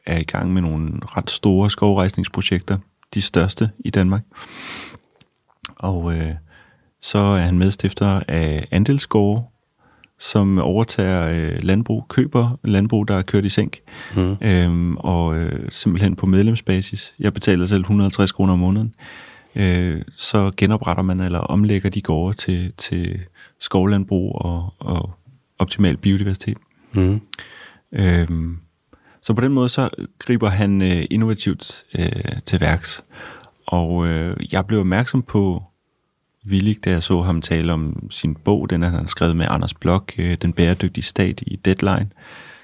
er 0.07 0.18
i 0.18 0.24
gang 0.24 0.53
med 0.53 0.62
nogle 0.62 0.93
ret 1.03 1.30
store 1.30 1.70
skovrejsningsprojekter, 1.70 2.78
de 3.14 3.22
største 3.22 3.70
i 3.78 3.91
Danmark. 3.91 4.22
Og 5.76 6.14
øh, 6.14 6.34
så 7.01 7.18
er 7.18 7.41
han 7.41 7.59
medstifter 7.59 8.20
af 8.28 8.68
Andelsgårde, 8.70 9.45
som 10.21 10.59
overtager 10.59 11.29
øh, 11.29 11.62
landbrug, 11.62 12.07
køber 12.09 12.59
landbrug, 12.64 13.09
der 13.09 13.16
er 13.16 13.23
kørt 13.23 13.45
i 13.45 13.49
sænk, 13.49 13.79
mm. 14.16 14.37
øhm, 14.41 14.97
og 14.97 15.37
øh, 15.37 15.66
simpelthen 15.68 16.16
på 16.16 16.27
medlemsbasis. 16.27 17.14
Jeg 17.18 17.33
betaler 17.33 17.66
selv 17.66 17.81
150 17.81 18.33
kroner 18.33 18.53
om 18.53 18.59
måneden. 18.59 18.95
Øh, 19.57 20.03
så 20.16 20.51
genopretter 20.57 21.03
man 21.03 21.21
eller 21.21 21.39
omlægger 21.39 21.91
de 21.91 22.03
gårde 22.03 22.37
til, 22.37 22.73
til 22.79 23.21
skovlandbrug 23.59 24.35
og, 24.35 24.75
og 24.79 25.12
optimal 25.59 25.97
biodiversitet. 25.97 26.57
Mm. 26.93 27.21
Øhm, 27.93 28.59
så 29.23 29.35
på 29.35 29.41
den 29.41 29.53
måde 29.53 29.68
så 29.68 29.89
griber 30.18 30.49
han 30.49 30.83
øh, 30.83 31.05
innovativt 31.11 31.85
øh, 31.99 32.12
til 32.47 32.61
værks. 32.61 33.05
Og 33.66 34.07
øh, 34.07 34.37
jeg 34.53 34.66
blev 34.66 34.81
opmærksom 34.81 35.23
på 35.23 35.62
villig, 36.51 36.84
da 36.84 36.90
jeg 36.90 37.03
så 37.03 37.22
ham 37.22 37.42
tale 37.42 37.72
om 37.72 38.07
sin 38.11 38.34
bog, 38.34 38.70
den 38.70 38.82
han 38.82 38.92
har 38.92 39.07
skrevet 39.07 39.36
med 39.36 39.46
Anders 39.51 39.74
Blok, 39.74 40.12
øh, 40.18 40.36
Den 40.42 40.53
bæredygtige 40.53 41.05
stat 41.05 41.42
i 41.46 41.57
Deadline. 41.57 42.11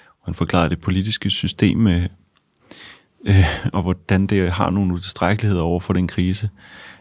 Og 0.08 0.24
han 0.24 0.34
forklarede 0.34 0.70
det 0.70 0.80
politiske 0.80 1.30
system, 1.30 1.86
øh, 1.86 2.02
øh, 3.26 3.46
og 3.72 3.82
hvordan 3.82 4.26
det 4.26 4.52
har 4.52 4.70
nogle 4.70 4.94
utilstrækkeligheder 4.94 5.62
over 5.62 5.80
for 5.80 5.92
den 5.92 6.08
krise. 6.08 6.50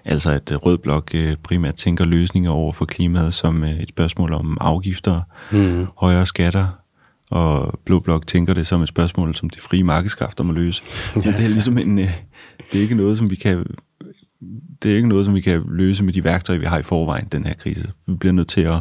Altså 0.06 0.32
at 0.32 0.66
Rød 0.66 0.78
Blok 0.78 1.12
øh, 1.14 1.36
primært 1.44 1.76
tænker 1.76 2.06
løsninger 2.06 2.52
over 2.52 2.74
for 2.74 2.86
klimaet 2.86 3.34
som 3.34 3.64
øh, 3.64 3.80
et 3.80 3.90
spørgsmål 3.90 4.34
om 4.34 4.58
afgifter, 4.62 5.22
mm. 5.52 5.88
højere 5.98 6.26
skatter 6.26 6.68
og 7.30 7.80
Blå 7.86 8.00
Blok 8.00 8.28
tænker 8.28 8.54
det 8.54 8.68
som 8.68 8.82
et 8.82 8.90
spørgsmål, 8.90 9.36
som 9.36 9.50
de 9.50 9.60
frie 9.60 9.84
markedskræfter 9.84 10.44
må 10.44 10.54
løse. 10.54 10.84
Men 11.16 11.24
det 11.38 11.46
er 11.46 11.50
ligesom 11.50 11.78
en, 11.78 12.00
øh, 12.00 12.12
det 12.72 12.78
er 12.78 12.82
ikke 12.82 12.96
noget, 12.96 13.18
som 13.18 13.32
vi 13.32 13.36
kan 13.36 13.66
det 14.86 14.92
er 14.92 14.96
ikke 14.96 15.10
noget, 15.10 15.26
som 15.26 15.36
vi 15.36 15.42
kan 15.42 15.64
løse 15.70 16.04
med 16.04 16.14
de 16.14 16.24
værktøjer, 16.24 16.60
vi 16.60 16.66
har 16.66 16.80
i 16.80 16.84
forvejen, 16.84 17.28
den 17.32 17.46
her 17.46 17.54
krise. 17.54 17.92
Vi 18.08 18.14
bliver 18.14 18.34
nødt 18.34 18.48
til 18.48 18.62
at 18.62 18.80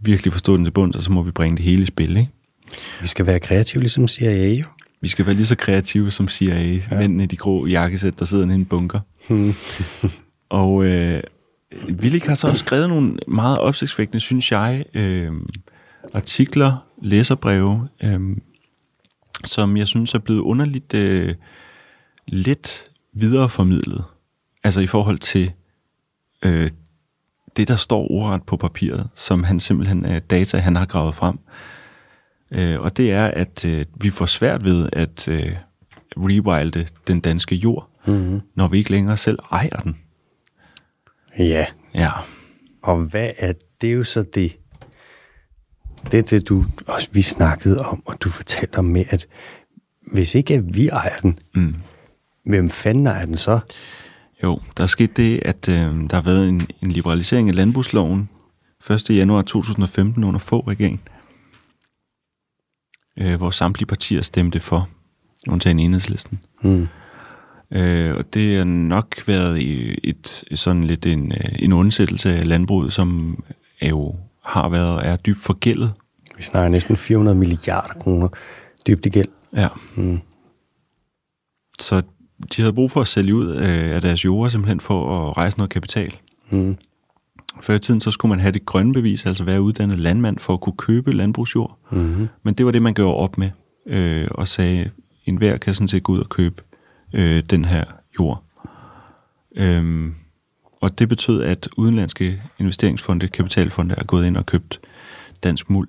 virkelig 0.00 0.32
forstå 0.32 0.56
den 0.56 0.64
til 0.64 0.70
bunds, 0.70 0.96
og 0.96 1.02
så 1.02 1.12
må 1.12 1.22
vi 1.22 1.30
bringe 1.30 1.56
det 1.56 1.64
hele 1.64 1.82
i 1.82 1.86
spil. 1.86 2.16
Ikke? 2.16 2.30
Vi 3.00 3.06
skal 3.06 3.26
være 3.26 3.40
kreative, 3.40 3.80
ligesom 3.80 4.08
CIA 4.08 4.48
jo. 4.48 4.64
Vi 5.00 5.08
skal 5.08 5.26
være 5.26 5.34
lige 5.34 5.46
så 5.46 5.56
kreative 5.56 6.10
som 6.10 6.28
CIA. 6.28 6.80
Ja. 6.90 6.98
Mændene 6.98 7.22
i 7.22 7.26
de 7.26 7.36
grå 7.36 7.66
jakkesæt, 7.66 8.18
der 8.18 8.24
sidder 8.24 8.50
i 8.50 8.54
en 8.54 8.64
bunker. 8.64 9.00
Hmm. 9.28 9.54
og 10.48 10.84
øh, 10.84 11.22
Willik 11.90 12.24
har 12.24 12.34
så 12.34 12.46
også 12.48 12.64
skrevet 12.64 12.88
nogle 12.88 13.16
meget 13.28 13.58
opsigtsvækkende, 13.58 14.20
synes 14.20 14.52
jeg, 14.52 14.84
øh, 14.94 15.32
artikler, 16.14 16.86
læserbreve, 17.02 17.88
øh, 18.02 18.20
som 19.44 19.76
jeg 19.76 19.88
synes 19.88 20.14
er 20.14 20.18
blevet 20.18 20.40
underligt 20.40 20.94
øh, 20.94 21.34
lidt 22.26 22.90
videreformidlet. 23.12 24.04
Altså 24.64 24.80
i 24.80 24.86
forhold 24.86 25.18
til 25.18 25.52
øh, 26.42 26.70
det, 27.56 27.68
der 27.68 27.76
står 27.76 28.10
ordret 28.10 28.42
på 28.42 28.56
papiret, 28.56 29.08
som 29.14 29.44
han 29.44 29.60
simpelthen 29.60 30.04
er 30.04 30.18
data, 30.18 30.58
han 30.58 30.76
har 30.76 30.86
gravet 30.86 31.14
frem. 31.14 31.38
Øh, 32.50 32.80
og 32.80 32.96
det 32.96 33.12
er, 33.12 33.26
at 33.26 33.64
øh, 33.64 33.84
vi 34.00 34.10
får 34.10 34.26
svært 34.26 34.64
ved 34.64 34.88
at 34.92 35.28
øh, 35.28 35.56
rewilde 36.16 36.86
den 37.06 37.20
danske 37.20 37.54
jord, 37.54 37.88
mm-hmm. 38.06 38.40
når 38.54 38.68
vi 38.68 38.78
ikke 38.78 38.90
længere 38.90 39.16
selv 39.16 39.38
ejer 39.50 39.80
den. 39.80 39.96
Ja. 41.38 41.66
Ja. 41.94 42.10
Og 42.82 42.96
hvad 42.96 43.30
er 43.38 43.52
det 43.80 43.94
jo 43.94 44.04
så 44.04 44.22
det? 44.34 44.56
Det 46.10 46.18
er 46.18 46.22
det, 46.22 46.48
du 46.48 46.64
også 46.86 47.08
vi 47.12 47.22
snakkede 47.22 47.78
om, 47.78 48.02
og 48.06 48.16
du 48.20 48.28
fortalte 48.28 48.78
om 48.78 48.84
med, 48.84 49.04
at 49.08 49.26
hvis 50.12 50.34
ikke 50.34 50.54
at 50.54 50.74
vi 50.76 50.88
ejer 50.88 51.16
den, 51.16 51.38
mm. 51.54 51.74
hvem 52.44 52.70
fanden 52.70 53.06
ejer 53.06 53.26
den 53.26 53.36
så? 53.36 53.60
Jo, 54.42 54.60
der 54.76 54.82
er 54.82 54.86
sket 54.86 55.16
det, 55.16 55.40
at 55.44 55.68
øh, 55.68 55.76
der 56.10 56.14
har 56.14 56.22
været 56.22 56.48
en, 56.48 56.66
en 56.82 56.90
liberalisering 56.90 57.48
af 57.48 57.54
landbrugsloven 57.54 58.28
1. 58.90 59.10
januar 59.10 59.42
2015 59.42 60.24
under 60.24 60.40
få 60.40 60.60
regering, 60.60 61.00
øh, 63.18 63.34
hvor 63.34 63.50
samtlige 63.50 63.86
partier 63.86 64.22
stemte 64.22 64.60
for, 64.60 64.88
undtagen 65.48 65.78
enhedslisten. 65.78 66.40
Mm. 66.62 66.88
Øh, 67.70 68.16
og 68.16 68.34
det 68.34 68.58
har 68.58 68.64
nok 68.64 69.22
været 69.26 69.62
et, 70.08 70.44
et 70.50 70.58
sådan 70.58 70.84
lidt 70.84 71.06
en, 71.06 71.32
øh, 71.32 71.54
en 71.58 71.72
undsættelse 71.72 72.36
af 72.36 72.48
landbruget, 72.48 72.92
som 72.92 73.38
er 73.80 73.88
jo 73.88 74.16
har 74.44 74.68
været 74.68 74.96
og 74.96 75.02
er 75.04 75.16
dybt 75.16 75.40
forgældet. 75.40 75.92
Vi 76.36 76.42
snakker 76.42 76.68
næsten 76.68 76.96
400 76.96 77.38
milliarder 77.38 77.94
kroner 77.94 78.28
dybt 78.86 79.06
i 79.06 79.08
gæld. 79.08 79.28
Ja. 79.56 79.68
Mm. 79.96 80.20
Så 81.78 82.02
de 82.56 82.62
havde 82.62 82.72
brug 82.72 82.90
for 82.90 83.00
at 83.00 83.08
sælge 83.08 83.34
ud 83.34 83.46
af 83.46 84.02
deres 84.02 84.24
jorder, 84.24 84.50
simpelthen 84.50 84.80
for 84.80 85.28
at 85.28 85.36
rejse 85.36 85.58
noget 85.58 85.70
kapital. 85.70 86.16
Mm. 86.50 86.76
Før 87.60 87.74
i 87.74 87.78
tiden, 87.78 88.00
så 88.00 88.10
skulle 88.10 88.30
man 88.30 88.40
have 88.40 88.52
det 88.52 88.66
grønne 88.66 88.92
bevis, 88.92 89.26
altså 89.26 89.44
være 89.44 89.62
uddannet 89.62 90.00
landmand 90.00 90.38
for 90.38 90.54
at 90.54 90.60
kunne 90.60 90.76
købe 90.76 91.12
landbrugsjord. 91.12 91.78
Mm. 91.92 92.28
Men 92.42 92.54
det 92.54 92.66
var 92.66 92.72
det, 92.72 92.82
man 92.82 92.94
gjorde 92.94 93.16
op 93.16 93.38
med, 93.38 93.50
øh, 93.86 94.28
og 94.30 94.48
sagde, 94.48 94.90
en 95.24 95.36
hver 95.36 95.56
kan 95.56 95.74
sådan 95.74 95.88
set 95.88 96.02
gå 96.02 96.12
ud 96.12 96.18
og 96.18 96.28
købe 96.28 96.62
øh, 97.12 97.42
den 97.50 97.64
her 97.64 97.84
jord. 98.18 98.42
Øhm, 99.56 100.14
og 100.80 100.98
det 100.98 101.08
betød, 101.08 101.42
at 101.42 101.68
udenlandske 101.76 102.42
investeringsfonde, 102.58 103.28
kapitalfonde, 103.28 103.94
er 103.98 104.04
gået 104.04 104.26
ind 104.26 104.36
og 104.36 104.46
købt 104.46 104.80
dansk 105.44 105.70
muld. 105.70 105.88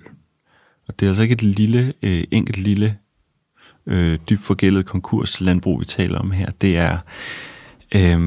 Og 0.87 0.99
det 0.99 1.05
er 1.05 1.09
altså 1.09 1.23
ikke 1.23 1.33
et 1.33 1.43
lille, 1.43 1.93
øh, 2.01 2.23
enkelt 2.31 2.57
lille 2.57 2.97
øh, 3.87 4.19
dybt 4.29 4.41
forgældet 4.41 4.85
konkurslandbrug, 4.85 5.79
vi 5.79 5.85
taler 5.85 6.19
om 6.19 6.31
her. 6.31 6.51
Det 6.61 6.77
er, 6.77 6.97
øh, 7.95 8.19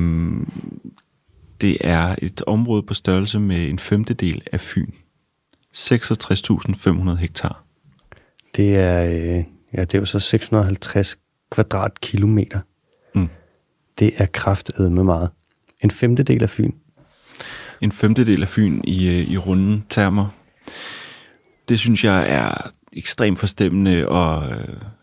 det 1.61 1.77
er 1.81 2.17
et 2.23 2.43
område 2.47 2.83
på 2.83 2.95
størrelse 2.95 3.39
med 3.39 3.69
en 3.69 3.79
femtedel 3.79 4.43
af 4.53 4.61
Fyn. 4.61 4.91
66.500 5.77 7.15
hektar. 7.15 7.65
Det 8.57 8.77
er, 8.77 9.05
øh, 9.05 9.45
ja, 9.75 9.81
det 9.81 9.95
er 9.95 9.99
jo 9.99 10.05
så 10.05 10.19
650 10.19 11.19
kvadratkilometer. 11.51 12.61
Mm. 13.15 13.29
Det 13.99 14.13
er 14.17 14.27
kraftedet 14.27 14.93
med 14.93 15.05
meget. 15.05 15.31
En 15.85 15.91
femtedel 15.91 16.43
af 16.43 16.51
Fyn. 16.51 16.73
En 17.81 17.93
femtedel 17.93 18.43
af 18.43 18.49
Fyn 18.49 18.81
i, 18.85 19.09
øh, 19.09 19.31
i 19.31 19.39
runde 19.39 19.83
termer. 19.91 20.29
Det 21.69 21.79
synes 21.79 22.05
jeg 22.05 22.31
er 22.31 22.71
ekstremt 22.93 23.39
forstemmende 23.39 24.09
og 24.09 24.53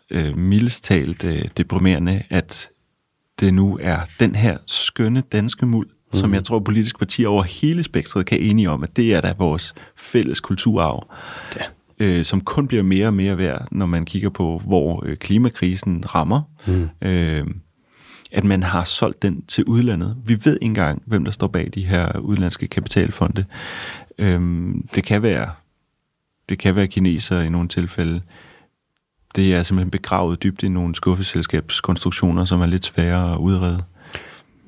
øh, 0.09 0.37
mildest 0.37 0.83
talt 0.83 1.25
øh, 1.25 1.45
deprimerende, 1.57 2.23
at 2.29 2.69
det 3.39 3.53
nu 3.53 3.79
er 3.81 3.99
den 4.19 4.35
her 4.35 4.57
skønne 4.67 5.23
danske 5.31 5.65
muld, 5.65 5.87
mm. 5.87 6.17
som 6.17 6.29
mhm. 6.29 6.33
jeg 6.33 6.43
tror 6.43 6.59
politiske 6.59 6.99
partier 6.99 7.27
over 7.27 7.43
hele 7.43 7.83
spektret 7.83 8.25
kan 8.25 8.39
enige 8.39 8.69
om, 8.69 8.83
at 8.83 8.97
det 8.97 9.13
er 9.13 9.21
da 9.21 9.33
vores 9.37 9.73
fælles 9.95 10.39
kulturarv. 10.39 11.07
Ja. 11.55 11.63
Øh, 11.99 12.25
som 12.25 12.41
kun 12.41 12.67
bliver 12.67 12.83
mere 12.83 13.07
og 13.07 13.13
mere 13.13 13.37
værd, 13.37 13.67
når 13.71 13.85
man 13.85 14.05
kigger 14.05 14.29
på, 14.29 14.61
hvor 14.65 15.05
øh, 15.05 15.17
klimakrisen 15.17 16.15
rammer. 16.15 16.41
Mm. 16.67 16.89
Øh, 17.01 17.47
at 18.31 18.43
man 18.43 18.63
har 18.63 18.83
solgt 18.83 19.21
den 19.21 19.45
til 19.45 19.63
udlandet. 19.63 20.17
Vi 20.25 20.33
ved 20.43 20.53
ikke 20.53 20.65
engang, 20.65 21.03
hvem 21.05 21.23
der 21.23 21.31
står 21.31 21.47
bag 21.47 21.69
de 21.73 21.85
her 21.85 22.17
udenlandske 22.17 22.67
kapitalfonde. 22.67 23.45
Øh, 24.17 24.41
det 24.95 25.03
kan 25.03 25.21
være 25.21 25.49
det 26.49 26.59
kan 26.59 26.75
være 26.75 26.87
kineser 26.87 27.41
i 27.41 27.49
nogle 27.49 27.67
tilfælde 27.67 28.21
det 29.35 29.53
er 29.53 29.63
simpelthen 29.63 29.91
begravet 29.91 30.43
dybt 30.43 30.63
i 30.63 30.67
nogle 30.67 30.95
skuffeselskabskonstruktioner, 30.95 32.45
som 32.45 32.61
er 32.61 32.65
lidt 32.65 32.85
svære 32.85 33.33
at 33.33 33.37
udrede. 33.37 33.83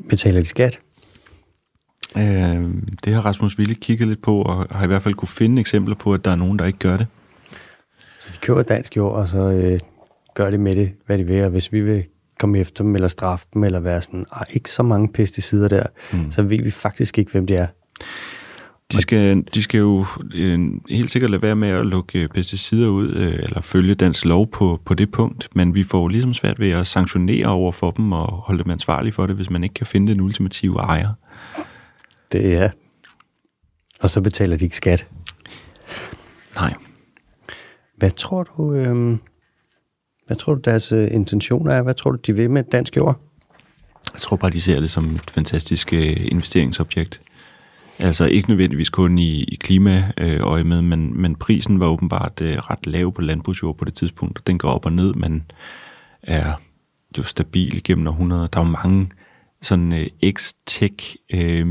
Betaler 0.09 0.39
de 0.39 0.45
skat? 0.45 0.79
Øh, 2.17 2.63
det 3.03 3.13
har 3.13 3.21
Rasmus 3.21 3.57
Ville 3.57 3.75
kigget 3.75 4.07
lidt 4.07 4.21
på, 4.21 4.41
og 4.41 4.67
har 4.71 4.83
i 4.83 4.87
hvert 4.87 5.03
fald 5.03 5.13
kunne 5.13 5.27
finde 5.27 5.59
eksempler 5.59 5.95
på, 5.95 6.13
at 6.13 6.25
der 6.25 6.31
er 6.31 6.35
nogen, 6.35 6.59
der 6.59 6.65
ikke 6.65 6.79
gør 6.79 6.97
det. 6.97 7.07
Så 8.19 8.29
de 8.33 8.37
køber 8.37 8.63
dansk 8.63 8.97
jord, 8.97 9.15
og 9.15 9.27
så 9.27 9.39
øh, 9.39 9.79
gør 10.33 10.49
det 10.49 10.59
med 10.59 10.75
det, 10.75 10.91
hvad 11.05 11.17
de 11.17 11.23
vil, 11.23 11.43
og 11.43 11.49
hvis 11.49 11.73
vi 11.73 11.81
vil 11.81 12.03
komme 12.39 12.59
efter 12.59 12.83
dem, 12.83 12.95
eller 12.95 13.07
straffe 13.07 13.47
dem, 13.53 13.63
eller 13.63 13.79
være 13.79 14.01
sådan, 14.01 14.25
ikke 14.49 14.71
så 14.71 14.83
mange 14.83 15.07
pesticider 15.07 15.67
der, 15.67 15.83
mm. 16.13 16.31
så 16.31 16.41
ved 16.41 16.63
vi 16.63 16.71
faktisk 16.71 17.17
ikke, 17.17 17.31
hvem 17.31 17.47
det 17.47 17.57
er. 17.57 17.67
De 18.91 19.01
skal, 19.01 19.41
de 19.41 19.63
skal 19.63 19.77
jo 19.77 20.05
øh, 20.33 20.71
helt 20.89 21.11
sikkert 21.11 21.31
lade 21.31 21.41
være 21.41 21.55
med 21.55 21.69
at 21.69 21.85
lukke 21.85 22.27
pesticider 22.27 22.87
ud, 22.87 23.09
øh, 23.15 23.33
eller 23.33 23.61
følge 23.61 23.93
dansk 23.93 24.25
lov 24.25 24.51
på, 24.51 24.81
på 24.85 24.93
det 24.93 25.11
punkt, 25.11 25.49
men 25.55 25.75
vi 25.75 25.83
får 25.83 26.07
ligesom 26.07 26.33
svært 26.33 26.59
ved 26.59 26.71
at 26.71 26.87
sanktionere 26.87 27.47
over 27.47 27.71
for 27.71 27.91
dem 27.91 28.11
og 28.11 28.31
holde 28.31 28.63
dem 28.63 28.71
ansvarlige 28.71 29.13
for 29.13 29.27
det, 29.27 29.35
hvis 29.35 29.49
man 29.49 29.63
ikke 29.63 29.73
kan 29.73 29.85
finde 29.85 30.11
den 30.11 30.21
ultimative 30.21 30.79
ejer. 30.79 31.13
Det 32.31 32.55
er. 32.55 32.69
Og 34.01 34.09
så 34.09 34.21
betaler 34.21 34.57
de 34.57 34.65
ikke 34.65 34.77
skat. 34.77 35.07
Nej. 36.55 36.73
Hvad 37.97 38.11
tror 38.11 38.43
du, 38.43 38.73
øh, 38.73 39.17
hvad 40.27 40.37
tror 40.37 40.55
du 40.55 40.61
deres 40.65 40.91
øh, 40.91 41.07
intentioner 41.11 41.73
er? 41.73 41.81
Hvad 41.81 41.93
tror 41.93 42.11
du, 42.11 42.17
de 42.27 42.35
vil 42.35 42.51
med 42.51 42.63
dansk 42.71 42.97
jord? 42.97 43.19
Jeg 44.13 44.21
tror 44.21 44.37
bare, 44.37 44.51
de 44.51 44.61
ser 44.61 44.79
det 44.79 44.89
som 44.89 45.05
et 45.05 45.31
fantastisk 45.31 45.93
øh, 45.93 46.17
investeringsobjekt. 46.31 47.21
Altså 47.99 48.25
ikke 48.25 48.49
nødvendigvis 48.49 48.89
kun 48.89 49.19
i, 49.19 49.43
i 49.43 49.55
klimaøje 49.55 50.63
med, 50.63 50.81
men, 50.81 51.21
men 51.21 51.35
prisen 51.35 51.79
var 51.79 51.87
åbenbart 51.87 52.41
øh, 52.41 52.57
ret 52.57 52.87
lav 52.87 53.13
på 53.13 53.21
landbrugsjord 53.21 53.77
på 53.77 53.85
det 53.85 53.93
tidspunkt. 53.93 54.47
Den 54.47 54.57
går 54.57 54.69
op 54.69 54.85
og 54.85 54.93
ned, 54.93 55.13
men 55.13 55.43
er 56.23 56.53
jo 57.17 57.23
stabil 57.23 57.83
gennem 57.83 58.07
århundreder. 58.07 58.47
Der 58.47 58.59
er 58.59 58.65
jo 58.65 58.71
mange 58.71 59.09
sådan 59.61 59.93
øh, 59.93 60.07
ex-tech 60.23 61.15
øh, 61.33 61.65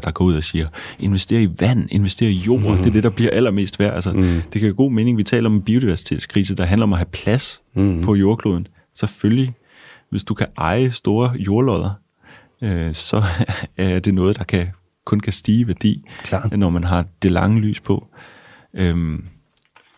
der 0.00 0.10
går 0.10 0.24
ud 0.24 0.34
og 0.34 0.44
siger, 0.44 0.68
investere 0.98 1.42
i 1.42 1.48
vand, 1.60 1.88
investere 1.90 2.30
i 2.30 2.34
jord, 2.34 2.60
mm. 2.60 2.76
det 2.76 2.86
er 2.86 2.90
det, 2.90 3.02
der 3.02 3.10
bliver 3.10 3.30
allermest 3.30 3.78
værd. 3.78 3.94
Altså, 3.94 4.12
mm. 4.12 4.42
Det 4.52 4.60
kan 4.60 4.74
god 4.74 4.92
mening, 4.92 5.18
vi 5.18 5.22
taler 5.22 5.48
om 5.48 5.54
en 5.54 5.62
biodiversitetskrise, 5.62 6.54
der 6.54 6.64
handler 6.64 6.82
om 6.82 6.92
at 6.92 6.98
have 6.98 7.06
plads 7.12 7.62
mm. 7.74 8.02
på 8.02 8.14
jordkloden. 8.14 8.66
Selvfølgelig, 8.94 9.54
hvis 10.10 10.24
du 10.24 10.34
kan 10.34 10.46
eje 10.58 10.90
store 10.90 11.32
jordlodder, 11.38 11.90
øh, 12.62 12.94
så 12.94 13.22
er 13.76 13.98
det 13.98 14.14
noget, 14.14 14.38
der 14.38 14.44
kan 14.44 14.66
kun 15.04 15.20
kan 15.20 15.32
stige 15.32 15.66
værdi, 15.66 16.04
Klar. 16.22 16.56
når 16.56 16.70
man 16.70 16.84
har 16.84 17.04
det 17.22 17.30
lange 17.30 17.60
lys 17.60 17.80
på. 17.80 18.08
Øhm, 18.74 19.24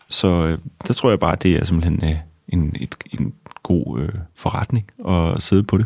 så 0.09 0.27
øh, 0.27 0.57
der 0.87 0.93
tror 0.93 1.09
jeg 1.09 1.19
bare, 1.19 1.33
at 1.33 1.43
det 1.43 1.55
er 1.55 1.63
simpelthen 1.63 2.03
øh, 2.03 2.15
en, 2.47 2.75
et, 2.79 2.95
en 3.19 3.33
god 3.63 3.99
øh, 3.99 4.09
forretning 4.35 4.91
at 5.07 5.43
sidde 5.43 5.63
på 5.63 5.77
det. 5.77 5.85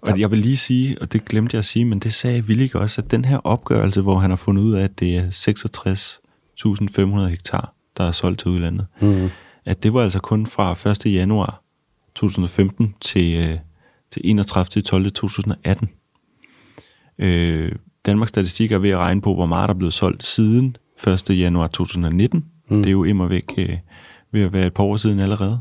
Og 0.00 0.08
ja. 0.08 0.20
jeg 0.20 0.30
vil 0.30 0.38
lige 0.38 0.56
sige, 0.56 0.96
og 1.00 1.12
det 1.12 1.24
glemte 1.24 1.54
jeg 1.54 1.58
at 1.58 1.64
sige, 1.64 1.84
men 1.84 1.98
det 1.98 2.14
sagde 2.14 2.42
Willig 2.42 2.76
også, 2.76 3.00
at 3.02 3.10
den 3.10 3.24
her 3.24 3.36
opgørelse, 3.36 4.00
hvor 4.00 4.18
han 4.18 4.30
har 4.30 4.36
fundet 4.36 4.62
ud 4.62 4.74
af, 4.74 4.82
at 4.82 5.00
det 5.00 5.16
er 5.16 5.30
66.500 7.20 7.28
hektar, 7.28 7.74
der 7.96 8.04
er 8.04 8.12
solgt 8.12 8.40
til 8.40 8.48
udlandet, 8.48 8.86
mm. 9.00 9.28
at 9.64 9.82
det 9.82 9.94
var 9.94 10.02
altså 10.02 10.20
kun 10.20 10.46
fra 10.46 10.90
1. 10.90 11.06
januar 11.06 11.62
2015 12.14 12.94
til, 13.00 13.34
øh, 13.34 13.58
til 14.10 14.22
31. 14.24 14.82
12. 14.82 15.10
2018. 15.10 15.88
Øh, 17.18 17.72
Danmarks 18.06 18.28
Statistik 18.28 18.72
er 18.72 18.78
ved 18.78 18.90
at 18.90 18.98
regne 18.98 19.20
på, 19.20 19.34
hvor 19.34 19.46
meget 19.46 19.68
der 19.68 19.74
er 19.74 19.78
blevet 19.78 19.94
solgt 19.94 20.24
siden 20.24 20.76
1. 21.06 21.38
januar 21.38 21.66
2019. 21.66 22.44
Mm. 22.68 22.76
Det 22.76 22.86
er 22.86 22.92
jo 22.92 23.04
immer 23.04 23.26
væk 23.26 23.54
øh, 23.58 23.76
ved 24.32 24.42
at 24.42 24.52
være 24.52 24.66
et 24.66 24.74
par 24.74 24.84
år 24.84 24.96
siden 24.96 25.20
allerede. 25.20 25.60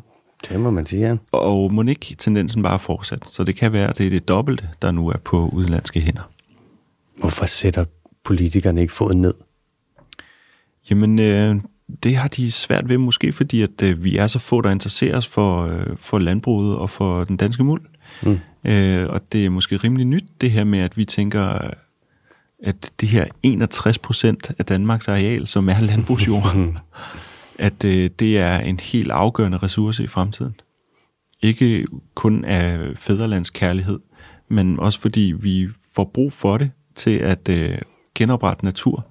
Det 0.49 0.59
må 0.59 0.71
man 0.71 0.85
sige, 0.85 1.07
ja. 1.07 1.15
Og 1.31 1.73
må 1.73 1.84
ikke 1.84 2.15
tendensen 2.17 2.63
bare 2.63 2.79
fortsat. 2.79 3.23
Så 3.27 3.43
det 3.43 3.55
kan 3.55 3.73
være, 3.73 3.89
at 3.89 3.97
det 3.97 4.05
er 4.05 4.09
det 4.09 4.27
dobbelte, 4.27 4.69
der 4.81 4.91
nu 4.91 5.09
er 5.09 5.17
på 5.17 5.49
udenlandske 5.53 5.99
hænder. 5.99 6.29
Hvorfor 7.17 7.45
sætter 7.45 7.85
politikerne 8.23 8.81
ikke 8.81 8.93
foden 8.93 9.21
ned? 9.21 9.34
Jamen, 10.89 11.19
øh, 11.19 11.55
det 12.03 12.15
har 12.15 12.27
de 12.27 12.51
svært 12.51 12.89
ved, 12.89 12.97
måske 12.97 13.34
fordi, 13.34 13.61
at 13.61 13.81
øh, 13.84 14.03
vi 14.03 14.17
er 14.17 14.27
så 14.27 14.39
få, 14.39 14.61
der 14.61 14.69
interesserer 14.69 15.17
os 15.17 15.27
for, 15.27 15.65
øh, 15.65 15.97
for 15.97 16.19
landbruget 16.19 16.77
og 16.77 16.89
for 16.89 17.23
den 17.23 17.38
danske 17.38 17.63
muld. 17.63 17.81
Mm. 18.23 18.39
Øh, 18.65 19.10
og 19.10 19.31
det 19.31 19.45
er 19.45 19.49
måske 19.49 19.77
rimelig 19.77 20.06
nyt, 20.06 20.23
det 20.41 20.52
her 20.52 20.64
med, 20.64 20.80
at 20.80 20.98
vi 20.98 21.06
tænker, 21.06 21.72
at 22.64 22.91
det 23.02 23.10
her 23.10 23.26
61 23.44 23.98
procent 23.98 24.52
af 24.60 24.65
Danmarks 24.65 25.07
areal, 25.07 25.48
som 25.48 25.69
er 25.69 25.80
landbrugsjord, 25.80 26.56
at 27.60 27.85
øh, 27.85 28.10
det 28.19 28.38
er 28.38 28.60
en 28.60 28.80
helt 28.80 29.11
afgørende 29.11 29.57
ressource 29.57 30.03
i 30.03 30.07
fremtiden. 30.07 30.56
Ikke 31.41 31.85
kun 32.15 32.45
af 32.45 32.80
fædrelandskærlighed, 32.95 33.99
men 34.48 34.80
også 34.80 34.99
fordi 34.99 35.34
vi 35.39 35.68
får 35.95 36.11
brug 36.14 36.34
for 36.34 36.57
det 36.57 36.72
til 36.95 37.18
at 37.18 37.49
øh, 37.49 37.77
genoprette 38.15 38.65
natur, 38.65 39.06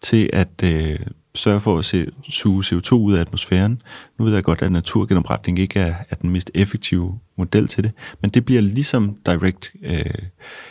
til 0.00 0.30
at 0.32 0.62
øh, 0.64 0.98
sørge 1.34 1.60
for 1.60 1.78
at 1.78 1.84
se, 1.84 2.06
suge 2.28 2.64
CO2 2.64 2.92
ud 2.94 3.14
af 3.14 3.20
atmosfæren. 3.20 3.82
Nu 4.18 4.24
ved 4.24 4.34
jeg 4.34 4.44
godt, 4.44 4.62
at 4.62 4.70
naturgenopretning 4.70 5.58
ikke 5.58 5.80
er, 5.80 5.94
er 6.10 6.16
den 6.16 6.30
mest 6.30 6.50
effektive 6.54 7.18
model 7.36 7.68
til 7.68 7.84
det, 7.84 7.92
men 8.20 8.30
det 8.30 8.44
bliver 8.44 8.60
ligesom 8.60 9.16
direct 9.26 9.72
øh, 9.82 10.04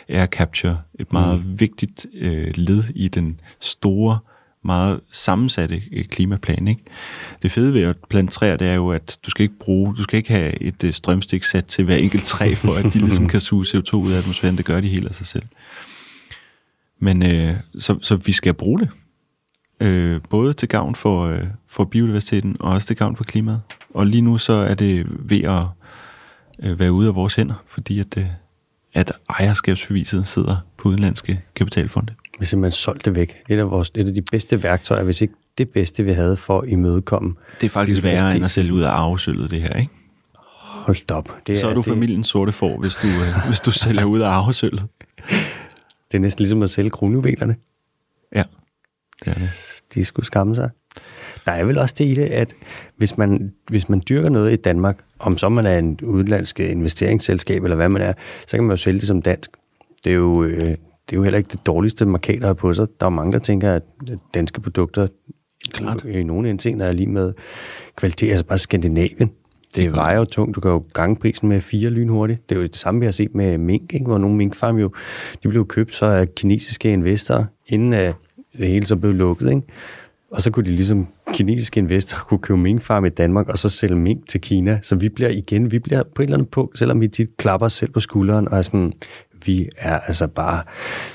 air 0.08 0.26
capture 0.26 0.78
et 0.98 1.12
meget 1.12 1.44
mm. 1.44 1.60
vigtigt 1.60 2.06
øh, 2.14 2.52
led 2.54 2.84
i 2.94 3.08
den 3.08 3.40
store 3.60 4.18
meget 4.64 5.00
sammensatte 5.12 5.82
øh, 5.92 6.04
klimaplan. 6.04 6.68
Ikke? 6.68 6.82
Det 7.42 7.52
fede 7.52 7.74
ved 7.74 7.82
at 7.82 7.96
plante 8.08 8.32
træer, 8.32 8.56
det 8.56 8.68
er 8.68 8.74
jo, 8.74 8.90
at 8.90 9.18
du 9.26 9.30
skal 9.30 9.42
ikke 9.42 9.58
bruge, 9.58 9.96
du 9.96 10.02
skal 10.02 10.16
ikke 10.16 10.30
have 10.30 10.62
et 10.62 10.84
øh, 10.84 10.92
strømstik 10.92 11.44
sat 11.44 11.66
til 11.66 11.84
hver 11.84 11.96
enkelt 11.96 12.24
træ, 12.24 12.54
for 12.54 12.72
at 12.72 12.94
de 12.94 12.98
ligesom 12.98 13.28
kan 13.28 13.40
suge 13.40 13.64
CO2 13.64 13.96
ud 13.96 14.12
af 14.12 14.18
atmosfæren. 14.18 14.56
Det 14.56 14.64
gør 14.64 14.80
de 14.80 14.88
helt 14.88 15.08
af 15.08 15.14
sig 15.14 15.26
selv. 15.26 15.44
Men 16.98 17.22
øh, 17.22 17.56
så, 17.78 17.98
så 18.02 18.16
vi 18.16 18.32
skal 18.32 18.54
bruge 18.54 18.78
det. 18.78 18.90
Øh, 19.80 20.20
både 20.30 20.52
til 20.52 20.68
gavn 20.68 20.94
for, 20.94 21.26
øh, 21.26 21.42
for 21.66 21.84
biodiversiteten, 21.84 22.56
og 22.60 22.72
også 22.72 22.86
til 22.86 22.96
gavn 22.96 23.16
for 23.16 23.24
klimaet. 23.24 23.60
Og 23.94 24.06
lige 24.06 24.22
nu 24.22 24.38
så 24.38 24.52
er 24.52 24.74
det 24.74 25.06
ved 25.08 25.40
at 25.44 25.62
øh, 26.62 26.78
være 26.78 26.92
ude 26.92 27.08
af 27.08 27.14
vores 27.14 27.34
hænder, 27.34 27.64
fordi 27.66 28.00
at, 28.00 28.18
øh, 28.18 28.26
at 28.94 29.12
ejerskabsbeviset 29.30 30.28
sidder 30.28 30.56
på 30.76 30.88
udenlandske 30.88 31.42
kapitalfonde. 31.54 32.14
Vi 32.40 32.44
simpelthen 32.44 32.72
solgt 32.72 33.04
det 33.04 33.14
væk. 33.14 33.36
Et 33.48 33.58
af, 33.58 33.70
vores, 33.70 33.90
et 33.94 34.08
af 34.08 34.14
de 34.14 34.22
bedste 34.30 34.62
værktøjer, 34.62 35.02
hvis 35.02 35.20
ikke 35.20 35.34
det 35.58 35.68
bedste, 35.68 36.04
vi 36.04 36.12
havde 36.12 36.36
for 36.36 36.60
at 36.60 36.68
imødekomme. 36.68 37.34
Det 37.60 37.66
er 37.66 37.70
faktisk 37.70 38.02
værre 38.02 38.36
end 38.36 38.44
at 38.44 38.50
sælge 38.50 38.72
ud 38.72 38.82
af 38.82 38.90
arvesølvet, 38.90 39.50
det 39.50 39.62
her, 39.62 39.76
ikke? 39.76 39.92
Hold 40.56 41.10
op. 41.10 41.36
Det 41.46 41.60
så 41.60 41.66
er, 41.66 41.70
er 41.70 41.74
du 41.74 41.80
det... 41.80 41.86
familiens 41.86 42.28
sorte 42.28 42.52
for, 42.52 42.76
hvis 42.76 42.94
du, 42.94 43.06
øh, 43.06 43.36
hvis 43.48 43.60
du 43.60 43.70
sælger 43.70 44.04
ud 44.04 44.20
af 44.20 44.28
arvesølvet. 44.28 44.86
Det 46.10 46.16
er 46.16 46.18
næsten 46.18 46.42
ligesom 46.42 46.62
at 46.62 46.70
sælge 46.70 46.90
kronjuvelerne. 46.90 47.56
Ja, 48.34 48.42
det 49.24 49.28
er 49.28 49.34
det. 49.34 49.69
De 49.94 50.04
skulle 50.04 50.26
skamme 50.26 50.56
sig. 50.56 50.70
Der 51.46 51.52
er 51.52 51.64
vel 51.64 51.78
også 51.78 51.94
det 51.98 52.04
i 52.04 52.14
det, 52.14 52.24
at 52.24 52.54
hvis 52.96 53.18
man, 53.18 53.52
hvis 53.68 53.88
man 53.88 54.02
dyrker 54.08 54.28
noget 54.28 54.52
i 54.52 54.56
Danmark, 54.56 54.98
om 55.18 55.38
så 55.38 55.48
man 55.48 55.66
er 55.66 55.78
en 55.78 55.98
udenlandsk 56.02 56.60
investeringsselskab, 56.60 57.64
eller 57.64 57.76
hvad 57.76 57.88
man 57.88 58.02
er, 58.02 58.12
så 58.46 58.56
kan 58.56 58.64
man 58.64 58.70
jo 58.70 58.76
sælge 58.76 59.00
det 59.00 59.06
som 59.06 59.22
dansk. 59.22 59.50
Det 60.04 60.10
er 60.10 60.16
jo, 60.16 60.44
øh, 60.44 60.60
det 60.60 61.12
er 61.12 61.16
jo 61.16 61.22
heller 61.22 61.38
ikke 61.38 61.48
det 61.52 61.66
dårligste 61.66 62.04
markader 62.04 62.52
på 62.52 62.72
sig. 62.72 62.86
Der 63.00 63.06
er 63.06 63.10
mange, 63.10 63.32
der 63.32 63.38
tænker, 63.38 63.72
at 63.72 63.82
danske 64.34 64.60
produkter 64.60 65.06
Klart. 65.72 66.04
i 66.04 66.22
nogle 66.22 66.56
der 66.56 66.84
er 66.84 66.92
lige 66.92 67.10
med 67.10 67.32
kvalitet, 67.96 68.30
altså 68.30 68.44
bare 68.44 68.58
Skandinavien. 68.58 69.30
Det 69.76 69.84
ja. 69.84 69.90
vejer 69.90 70.18
jo 70.18 70.24
tungt. 70.24 70.56
Du 70.56 70.60
kan 70.60 70.70
jo 70.70 70.84
gange 70.94 71.16
prisen 71.16 71.48
med 71.48 71.60
fire 71.60 71.90
lynhurtigt. 71.90 72.48
Det 72.48 72.56
er 72.56 72.60
jo 72.60 72.66
det 72.66 72.76
samme, 72.76 73.00
vi 73.00 73.06
har 73.06 73.12
set 73.12 73.34
med 73.34 73.58
mink, 73.58 73.94
ikke? 73.94 74.06
hvor 74.06 74.18
nogle 74.18 74.36
minkfarm 74.36 74.76
jo, 74.76 74.92
de 75.42 75.48
blev 75.48 75.66
købt 75.66 75.94
så 75.94 76.06
af 76.06 76.34
kinesiske 76.34 76.92
investorer, 76.92 77.44
inden 77.66 77.92
at 77.92 78.14
det 78.58 78.68
hele 78.68 78.86
så 78.86 78.96
blev 78.96 79.12
lukket. 79.12 79.50
Ikke? 79.50 79.62
Og 80.30 80.42
så 80.42 80.50
kunne 80.50 80.66
de 80.66 80.70
ligesom, 80.70 81.06
kinesiske 81.32 81.78
investorer 81.78 82.24
kunne 82.24 82.38
købe 82.38 82.58
minkfarm 82.58 83.04
i 83.04 83.08
Danmark, 83.08 83.48
og 83.48 83.58
så 83.58 83.68
sælge 83.68 83.96
mink 83.96 84.28
til 84.28 84.40
Kina. 84.40 84.78
Så 84.82 84.96
vi 84.96 85.08
bliver 85.08 85.30
igen, 85.30 85.72
vi 85.72 85.78
bliver 85.78 86.02
på 86.14 86.22
et 86.22 86.26
eller 86.26 86.36
andet 86.36 86.50
punkt, 86.50 86.78
selvom 86.78 87.00
vi 87.00 87.08
tit 87.08 87.36
klapper 87.36 87.66
os 87.66 87.72
selv 87.72 87.90
på 87.90 88.00
skulderen, 88.00 88.48
og 88.48 88.58
er 88.58 88.62
sådan, 88.62 88.92
vi 89.44 89.68
er 89.76 89.98
altså 89.98 90.26
bare, 90.26 90.62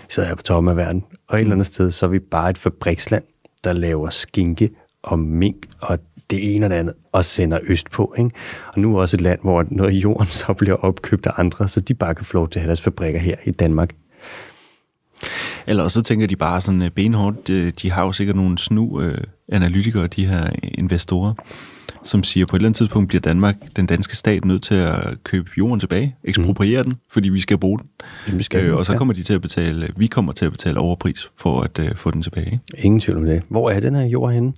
sidder 0.09 0.29
her 0.29 0.35
på 0.35 0.43
toppen 0.43 0.69
af 0.69 0.77
verden, 0.77 1.03
og 1.27 1.37
et 1.37 1.41
eller 1.41 1.55
andet 1.55 1.65
sted, 1.65 1.91
så 1.91 2.05
er 2.05 2.09
vi 2.09 2.19
bare 2.19 2.49
et 2.49 2.57
fabriksland, 2.57 3.23
der 3.63 3.73
laver 3.73 4.09
skinke 4.09 4.69
og 5.03 5.19
mink, 5.19 5.67
og 5.79 5.99
det 6.29 6.55
ene 6.55 6.65
og 6.65 6.69
det 6.69 6.75
andet, 6.75 6.93
og 7.11 7.25
sender 7.25 7.59
øst 7.63 7.91
på. 7.91 8.15
Ikke? 8.17 8.29
Og 8.73 8.79
nu 8.79 8.95
er 8.95 9.01
også 9.01 9.17
et 9.17 9.21
land, 9.21 9.39
hvor 9.43 9.65
noget 9.69 9.91
af 9.91 9.95
jorden 9.95 10.27
så 10.27 10.53
bliver 10.53 10.75
opkøbt 10.75 11.27
af 11.27 11.31
andre, 11.37 11.67
så 11.67 11.79
de 11.79 11.93
bare 11.93 12.15
kan 12.15 12.25
få 12.25 12.37
lov 12.37 12.49
til 12.49 12.59
at 12.59 12.61
have 12.61 12.67
deres 12.67 12.81
fabrikker 12.81 13.19
her 13.19 13.35
i 13.45 13.51
Danmark. 13.51 13.95
Eller 15.67 15.87
så 15.87 16.01
tænker 16.01 16.27
de 16.27 16.35
bare 16.35 16.61
sådan 16.61 16.81
øh, 16.81 16.89
benhårdt, 16.89 17.47
de, 17.47 17.71
de 17.71 17.91
har 17.91 18.03
jo 18.03 18.11
sikkert 18.11 18.35
nogle 18.35 18.57
snu 18.57 19.01
øh, 19.01 19.17
analytikere, 19.49 20.07
de 20.07 20.25
her 20.25 20.49
investorer, 20.63 21.33
som 22.03 22.23
siger, 22.23 22.45
på 22.45 22.55
et 22.55 22.59
eller 22.59 22.67
andet 22.67 22.77
tidspunkt 22.77 23.07
bliver 23.07 23.21
Danmark, 23.21 23.55
den 23.75 23.85
danske 23.85 24.15
stat, 24.15 24.45
nødt 24.45 24.63
til 24.63 24.75
at 24.75 25.23
købe 25.23 25.49
jorden 25.57 25.79
tilbage, 25.79 26.15
ekspropriere 26.23 26.83
mm. 26.83 26.89
den, 26.89 26.99
fordi 27.11 27.29
vi 27.29 27.39
skal 27.39 27.57
bruge 27.57 27.79
den. 27.79 27.87
Jamen, 28.27 28.43
skal 28.43 28.65
øh, 28.65 28.75
og 28.75 28.85
så 28.85 28.97
kommer 28.97 29.13
de 29.13 29.23
til 29.23 29.33
at 29.33 29.41
betale, 29.41 29.89
vi 29.97 30.07
kommer 30.07 30.33
til 30.33 30.45
at 30.45 30.51
betale 30.51 30.79
overpris 30.79 31.29
for 31.37 31.61
at 31.61 31.79
øh, 31.79 31.95
få 31.95 32.11
den 32.11 32.21
tilbage. 32.21 32.59
Ingen 32.77 32.99
tvivl 32.99 33.17
om 33.17 33.25
det. 33.25 33.41
Hvor 33.49 33.69
er 33.69 33.79
den 33.79 33.95
her 33.95 34.05
jord 34.05 34.33
henne? 34.33 34.53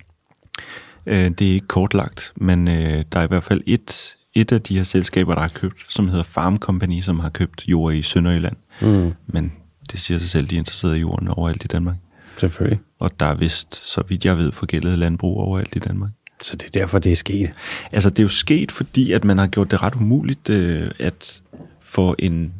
Øh, 1.05 1.29
det 1.29 1.41
er 1.41 1.53
ikke 1.53 1.67
kortlagt, 1.67 2.33
men 2.35 2.67
øh, 2.67 3.05
der 3.11 3.19
er 3.19 3.23
i 3.23 3.27
hvert 3.27 3.43
fald 3.43 3.61
et, 3.65 4.15
et 4.33 4.51
af 4.51 4.61
de 4.61 4.75
her 4.75 4.83
selskaber, 4.83 5.33
der 5.35 5.41
har 5.41 5.51
købt, 5.53 5.85
som 5.89 6.07
hedder 6.09 6.23
Farm 6.23 6.57
Company, 6.57 7.01
som 7.01 7.19
har 7.19 7.29
købt 7.29 7.67
jord 7.67 7.93
i 7.93 8.01
Sønderjylland. 8.01 8.55
Mm. 8.81 9.13
Men 9.27 9.51
det 9.91 9.99
siger 9.99 10.17
sig 10.17 10.29
selv, 10.29 10.47
de 10.47 10.55
er 10.55 10.59
interesserede 10.59 10.97
i 10.97 11.01
jorden 11.01 11.27
overalt 11.27 11.63
i 11.63 11.67
Danmark. 11.67 11.95
Selvfølgelig. 12.37 12.79
Og 12.99 13.19
der 13.19 13.25
er 13.25 13.33
vist, 13.33 13.75
så 13.75 14.03
vidt 14.07 14.25
jeg 14.25 14.37
ved, 14.37 14.51
forgældet 14.51 14.99
landbrug 14.99 15.37
overalt 15.37 15.75
i 15.75 15.79
Danmark. 15.79 16.11
Så 16.41 16.57
det 16.57 16.65
er 16.65 16.79
derfor, 16.79 16.99
det 16.99 17.11
er 17.11 17.15
sket? 17.15 17.53
Altså, 17.91 18.09
det 18.09 18.19
er 18.19 18.23
jo 18.23 18.29
sket, 18.29 18.71
fordi 18.71 19.11
at 19.11 19.23
man 19.23 19.37
har 19.37 19.47
gjort 19.47 19.71
det 19.71 19.83
ret 19.83 19.95
umuligt, 19.95 20.49
øh, 20.49 20.91
at 20.99 21.41
få 21.81 22.15
en, 22.19 22.53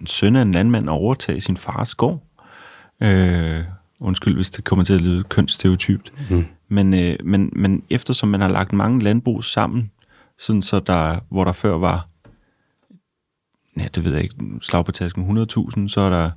en 0.00 0.06
søn 0.06 0.36
af 0.36 0.42
en 0.42 0.52
landmand 0.52 0.88
at 0.88 0.92
overtage 0.92 1.40
sin 1.40 1.56
fars 1.56 1.94
gård. 1.94 2.22
Øh, 3.02 3.64
undskyld, 4.00 4.34
hvis 4.34 4.50
det 4.50 4.64
kommer 4.64 4.84
til 4.84 4.94
at 4.94 5.00
lyde 5.00 5.24
kønsstereotypt. 5.24 6.12
Mm. 6.30 6.44
Men, 6.68 6.94
øh, 6.94 7.16
men, 7.24 7.52
men 7.52 7.82
eftersom 7.90 8.28
man 8.28 8.40
har 8.40 8.48
lagt 8.48 8.72
mange 8.72 9.02
landbrug 9.02 9.44
sammen, 9.44 9.90
sådan 10.38 10.62
så 10.62 10.80
der, 10.80 11.18
hvor 11.28 11.44
der 11.44 11.52
før 11.52 11.78
var, 11.78 12.08
ja, 13.76 13.88
det 13.94 14.04
ved 14.04 14.12
jeg 14.12 14.22
ikke, 14.22 14.36
slag 14.60 14.84
på 14.84 14.92
tasken, 14.92 15.38
100.000, 15.38 15.88
så 15.88 16.00
er 16.00 16.10
der 16.10 16.30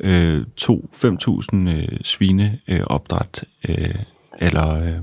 øh, 0.00 0.44
2-5.000 0.60 1.68
øh, 1.68 1.98
svine 2.02 2.58
øh, 2.68 2.80
opdræt, 2.86 3.44
øh, 3.68 3.94
eller 4.38 4.74
øh, 4.74 4.98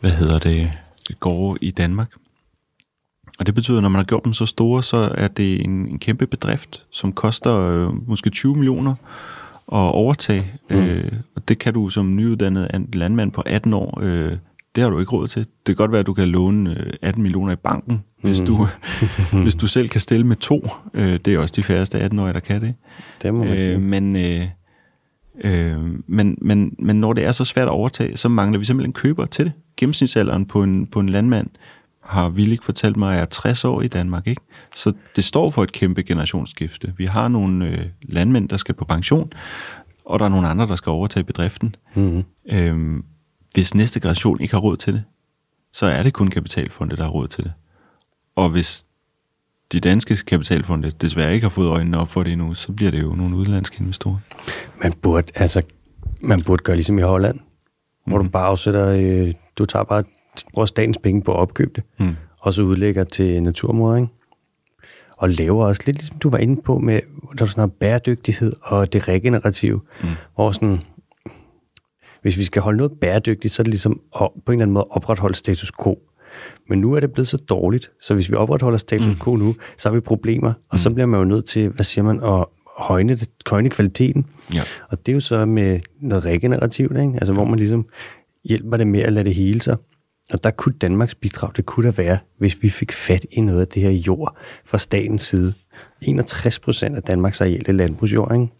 hvad 0.00 0.10
hedder 0.10 0.38
det, 0.38 0.72
gårde 1.20 1.58
i 1.62 1.70
Danmark. 1.70 2.12
Og 3.38 3.46
det 3.46 3.54
betyder, 3.54 3.76
at 3.78 3.82
når 3.82 3.88
man 3.88 3.98
har 3.98 4.04
gjort 4.04 4.24
dem 4.24 4.32
så 4.32 4.46
store, 4.46 4.82
så 4.82 5.12
er 5.14 5.28
det 5.28 5.64
en, 5.64 5.70
en 5.70 5.98
kæmpe 5.98 6.26
bedrift, 6.26 6.86
som 6.90 7.12
koster 7.12 7.60
øh, 7.60 8.08
måske 8.08 8.30
20 8.30 8.54
millioner 8.54 8.94
at 9.72 9.78
overtage. 9.78 10.52
Mm. 10.70 10.76
Øh, 10.76 11.12
og 11.36 11.48
det 11.48 11.58
kan 11.58 11.74
du 11.74 11.88
som 11.88 12.16
nyuddannet 12.16 12.88
landmand 12.92 13.32
på 13.32 13.42
18 13.46 13.72
år, 13.74 13.98
øh, 14.02 14.38
det 14.74 14.82
har 14.82 14.90
du 14.90 15.00
ikke 15.00 15.12
råd 15.12 15.28
til. 15.28 15.40
Det 15.44 15.66
kan 15.66 15.74
godt 15.74 15.92
være, 15.92 16.00
at 16.00 16.06
du 16.06 16.14
kan 16.14 16.28
låne 16.28 16.76
18 17.02 17.20
øh, 17.20 17.22
millioner 17.22 17.52
i 17.52 17.56
banken, 17.56 18.04
hvis, 18.22 18.40
mm. 18.40 18.46
du, 18.46 18.68
hvis 19.42 19.54
du 19.54 19.66
selv 19.66 19.88
kan 19.88 20.00
stille 20.00 20.26
med 20.26 20.36
to. 20.36 20.68
Øh, 20.94 21.18
det 21.24 21.34
er 21.34 21.38
også 21.38 21.54
de 21.56 21.62
færreste 21.62 22.06
18-årige, 22.06 22.32
der 22.32 22.40
kan 22.40 22.60
det. 22.60 22.74
Det 23.22 23.34
må 23.34 23.44
man 23.44 23.60
sige. 23.60 23.74
Øh, 23.74 23.82
men, 23.82 24.16
øh, 24.16 24.46
øh, 25.44 25.78
men, 26.06 26.38
men, 26.40 26.76
men 26.78 27.00
når 27.00 27.12
det 27.12 27.24
er 27.24 27.32
så 27.32 27.44
svært 27.44 27.68
at 27.68 27.72
overtage, 27.72 28.16
så 28.16 28.28
mangler 28.28 28.58
vi 28.58 28.64
simpelthen 28.64 28.92
køber 28.92 29.26
til 29.26 29.44
det. 29.44 29.52
Gennemsnitsalderen 29.76 30.46
på 30.46 30.62
en, 30.62 30.86
på 30.86 31.00
en 31.00 31.08
landmand 31.08 31.50
har 32.02 32.28
Willik 32.28 32.62
fortalt 32.62 32.96
mig, 32.96 33.10
at 33.10 33.16
jeg 33.16 33.22
er 33.22 33.26
60 33.26 33.64
år 33.64 33.82
i 33.82 33.88
Danmark. 33.88 34.26
Ikke? 34.26 34.42
Så 34.74 34.92
det 35.16 35.24
står 35.24 35.50
for 35.50 35.62
et 35.62 35.72
kæmpe 35.72 36.02
generationsskifte. 36.02 36.92
Vi 36.96 37.04
har 37.04 37.28
nogle 37.28 37.66
øh, 37.68 37.86
landmænd, 38.02 38.48
der 38.48 38.56
skal 38.56 38.74
på 38.74 38.84
pension, 38.84 39.32
og 40.04 40.18
der 40.18 40.24
er 40.24 40.28
nogle 40.28 40.48
andre, 40.48 40.66
der 40.66 40.76
skal 40.76 40.90
overtage 40.90 41.24
bedriften. 41.24 41.76
Mm-hmm. 41.94 42.24
Øhm, 42.50 43.04
hvis 43.54 43.74
næste 43.74 44.00
generation 44.00 44.40
ikke 44.40 44.54
har 44.54 44.60
råd 44.60 44.76
til 44.76 44.92
det, 44.92 45.04
så 45.72 45.86
er 45.86 46.02
det 46.02 46.12
kun 46.12 46.28
kapitalfonde, 46.28 46.96
der 46.96 47.02
har 47.02 47.10
råd 47.10 47.28
til 47.28 47.44
det. 47.44 47.52
Og 48.36 48.50
hvis 48.50 48.84
de 49.72 49.80
danske 49.80 50.16
kapitalfonde 50.16 50.90
desværre 50.90 51.34
ikke 51.34 51.44
har 51.44 51.50
fået 51.50 51.68
øjnene 51.68 51.98
op 51.98 52.08
for 52.08 52.22
det 52.22 52.32
endnu, 52.32 52.54
så 52.54 52.72
bliver 52.72 52.90
det 52.90 53.02
jo 53.02 53.14
nogle 53.14 53.36
udenlandske 53.36 53.76
investorer. 53.80 54.18
Man 54.82 54.92
burde, 54.92 55.32
altså, 55.34 55.62
man 56.20 56.42
burde 56.42 56.62
gøre 56.62 56.76
ligesom 56.76 56.98
i 56.98 57.02
Holland, 57.02 57.34
mm. 57.34 58.10
hvor 58.10 58.16
du 58.16 58.22
mhm. 58.22 58.32
bare 58.32 58.46
afsætter, 58.46 58.88
øh, 58.88 59.32
du 59.58 59.64
tager 59.64 59.84
bare, 59.84 60.02
bruger 60.52 60.66
statens 60.66 60.98
penge 60.98 61.22
på 61.22 61.32
at 61.32 61.38
opkøbe 61.38 61.70
det, 61.74 61.84
mm. 61.98 62.16
og 62.38 62.52
så 62.52 62.62
udlægger 62.62 63.04
til 63.04 63.42
naturmor, 63.42 63.96
ikke? 63.96 64.08
Og 65.16 65.30
laver 65.30 65.66
også 65.66 65.82
lidt 65.86 65.96
ligesom 65.96 66.18
du 66.18 66.30
var 66.30 66.38
inde 66.38 66.62
på 66.62 66.78
med, 66.78 67.00
der 67.38 67.44
er 67.44 67.48
sådan 67.48 67.60
noget 67.60 67.72
bæredygtighed 67.72 68.52
og 68.62 68.92
det 68.92 69.08
regenerative, 69.08 69.80
mm. 70.02 70.08
hvor 70.34 70.52
sådan, 70.52 70.80
hvis 72.24 72.38
vi 72.38 72.44
skal 72.44 72.62
holde 72.62 72.76
noget 72.76 72.92
bæredygtigt, 73.00 73.54
så 73.54 73.62
er 73.62 73.64
det 73.64 73.70
ligesom 73.70 74.00
at, 74.20 74.28
på 74.46 74.52
en 74.52 74.58
eller 74.58 74.62
anden 74.62 74.74
måde 74.74 74.86
opretholde 74.90 75.34
status 75.34 75.72
quo. 75.82 75.98
Men 76.68 76.80
nu 76.80 76.92
er 76.92 77.00
det 77.00 77.12
blevet 77.12 77.28
så 77.28 77.36
dårligt, 77.36 77.90
så 78.00 78.14
hvis 78.14 78.30
vi 78.30 78.34
opretholder 78.34 78.78
status 78.78 79.16
quo 79.22 79.36
nu, 79.36 79.54
så 79.76 79.88
har 79.88 79.94
vi 79.94 80.00
problemer, 80.00 80.52
og 80.68 80.78
så 80.78 80.90
bliver 80.90 81.06
man 81.06 81.18
jo 81.20 81.24
nødt 81.24 81.46
til, 81.46 81.68
hvad 81.68 81.84
siger 81.84 82.04
man, 82.04 82.22
at 82.22 82.44
højne, 82.76 83.14
det, 83.14 83.30
højne 83.46 83.70
kvaliteten. 83.70 84.26
Ja. 84.54 84.62
Og 84.88 85.06
det 85.06 85.12
er 85.12 85.14
jo 85.14 85.20
så 85.20 85.46
med 85.46 85.80
noget 86.00 86.24
regenerativt, 86.24 86.98
ikke? 86.98 87.14
Altså, 87.14 87.32
hvor 87.32 87.44
man 87.44 87.58
ligesom 87.58 87.86
hjælper 88.44 88.76
det 88.76 88.86
med 88.86 89.00
at 89.00 89.12
lade 89.12 89.24
det 89.24 89.34
hele 89.34 89.62
sig. 89.62 89.76
Og 90.32 90.42
der 90.42 90.50
kunne 90.50 90.74
Danmarks 90.80 91.14
bidrag, 91.14 91.50
det 91.56 91.66
kunne 91.66 91.86
da 91.86 92.02
være, 92.02 92.18
hvis 92.38 92.62
vi 92.62 92.70
fik 92.70 92.92
fat 92.92 93.26
i 93.30 93.40
noget 93.40 93.60
af 93.60 93.66
det 93.66 93.82
her 93.82 93.90
jord 93.90 94.36
fra 94.64 94.78
statens 94.78 95.22
side. 95.22 95.54
61 96.02 96.58
procent 96.58 96.96
af 96.96 97.02
Danmarks 97.02 97.40
areal 97.40 97.62
er 97.66 97.72
landbrugsjord, 97.72 98.32
ikke? 98.34 98.52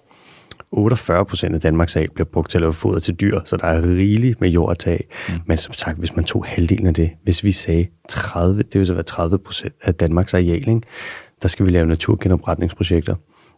48 0.77 1.25
procent 1.25 1.55
af 1.55 1.61
Danmarks 1.61 1.97
areal 1.97 2.11
bliver 2.11 2.27
brugt 2.33 2.51
til 2.51 2.59
at 2.59 2.61
lave 2.61 2.73
foder 2.73 3.01
til 3.01 3.15
dyr, 3.15 3.41
så 3.45 3.57
der 3.57 3.67
er 3.67 3.83
rigeligt 3.83 4.41
med 4.41 4.49
jord 4.49 4.71
at 4.71 4.79
tage. 4.79 5.01
Mm. 5.29 5.35
Men 5.47 5.57
som 5.57 5.73
sagt, 5.73 5.99
hvis 5.99 6.17
man 6.17 6.25
tog 6.25 6.45
halvdelen 6.45 6.87
af 6.87 6.95
det, 6.95 7.11
hvis 7.25 7.45
vi 7.45 7.53
sagde 7.53 7.87
30, 8.09 8.63
det 8.63 8.79
vil 8.79 8.87
så 8.87 8.95
være 8.95 9.03
30 9.03 9.39
procent 9.39 9.75
af 9.83 9.95
Danmarks 9.95 10.35
areal, 10.35 10.69
ikke? 10.69 10.81
der 11.43 11.49
skal 11.49 11.67
vi 11.67 11.71
lave 11.71 11.87
naturgenopretningsprojekter. 11.87 13.15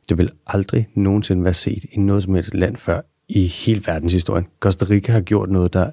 Det 0.08 0.18
vil 0.18 0.30
aldrig 0.46 0.88
nogensinde 0.94 1.44
være 1.44 1.54
set 1.54 1.84
i 1.92 1.98
noget 1.98 2.22
som 2.22 2.34
helst 2.34 2.54
land 2.54 2.76
før 2.76 3.00
i 3.28 3.46
hele 3.46 3.82
verdenshistorien. 3.86 4.46
Costa 4.60 4.86
Rica 4.90 5.12
har 5.12 5.20
gjort 5.20 5.50
noget, 5.50 5.72
der 5.72 5.90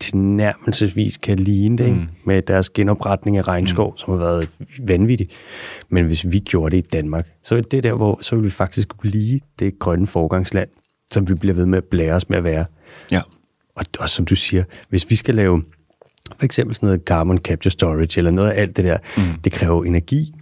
tilnærmelsesvis 0.00 1.16
kan 1.16 1.38
ligne 1.38 1.78
det, 1.78 1.92
mm. 1.92 2.06
med 2.24 2.42
deres 2.42 2.70
genopretning 2.70 3.36
af 3.36 3.48
regnskov, 3.48 3.90
mm. 3.90 3.96
som 3.98 4.12
har 4.12 4.18
været 4.18 4.48
vanvittig. 4.86 5.28
Men 5.88 6.06
hvis 6.06 6.30
vi 6.30 6.38
gjorde 6.38 6.76
det 6.76 6.84
i 6.84 6.88
Danmark, 6.92 7.28
så 7.44 7.56
er 7.56 7.60
det 7.60 7.84
der, 7.84 7.94
hvor 7.94 8.18
så 8.22 8.36
vil 8.36 8.44
vi 8.44 8.50
faktisk 8.50 8.98
blive 9.00 9.40
det 9.58 9.78
grønne 9.78 10.06
forgangsland, 10.06 10.68
som 11.12 11.28
vi 11.28 11.34
bliver 11.34 11.54
ved 11.54 11.66
med 11.66 11.78
at 11.78 11.84
blære 11.84 12.14
os 12.14 12.28
med 12.28 12.38
at 12.38 12.44
være. 12.44 12.64
Ja. 13.10 13.20
Og, 13.76 13.84
og 14.00 14.08
som 14.08 14.24
du 14.24 14.36
siger, 14.36 14.64
hvis 14.88 15.10
vi 15.10 15.16
skal 15.16 15.34
lave 15.34 15.62
for 16.36 16.44
eksempel 16.44 16.74
sådan 16.74 16.86
noget 16.86 17.00
carbon 17.04 17.38
capture 17.38 17.70
storage, 17.70 18.18
eller 18.18 18.30
noget 18.30 18.50
af 18.50 18.60
alt 18.60 18.76
det 18.76 18.84
der, 18.84 18.98
mm. 19.16 19.22
det 19.44 19.52
kræver 19.52 19.84
energi, 19.84 20.34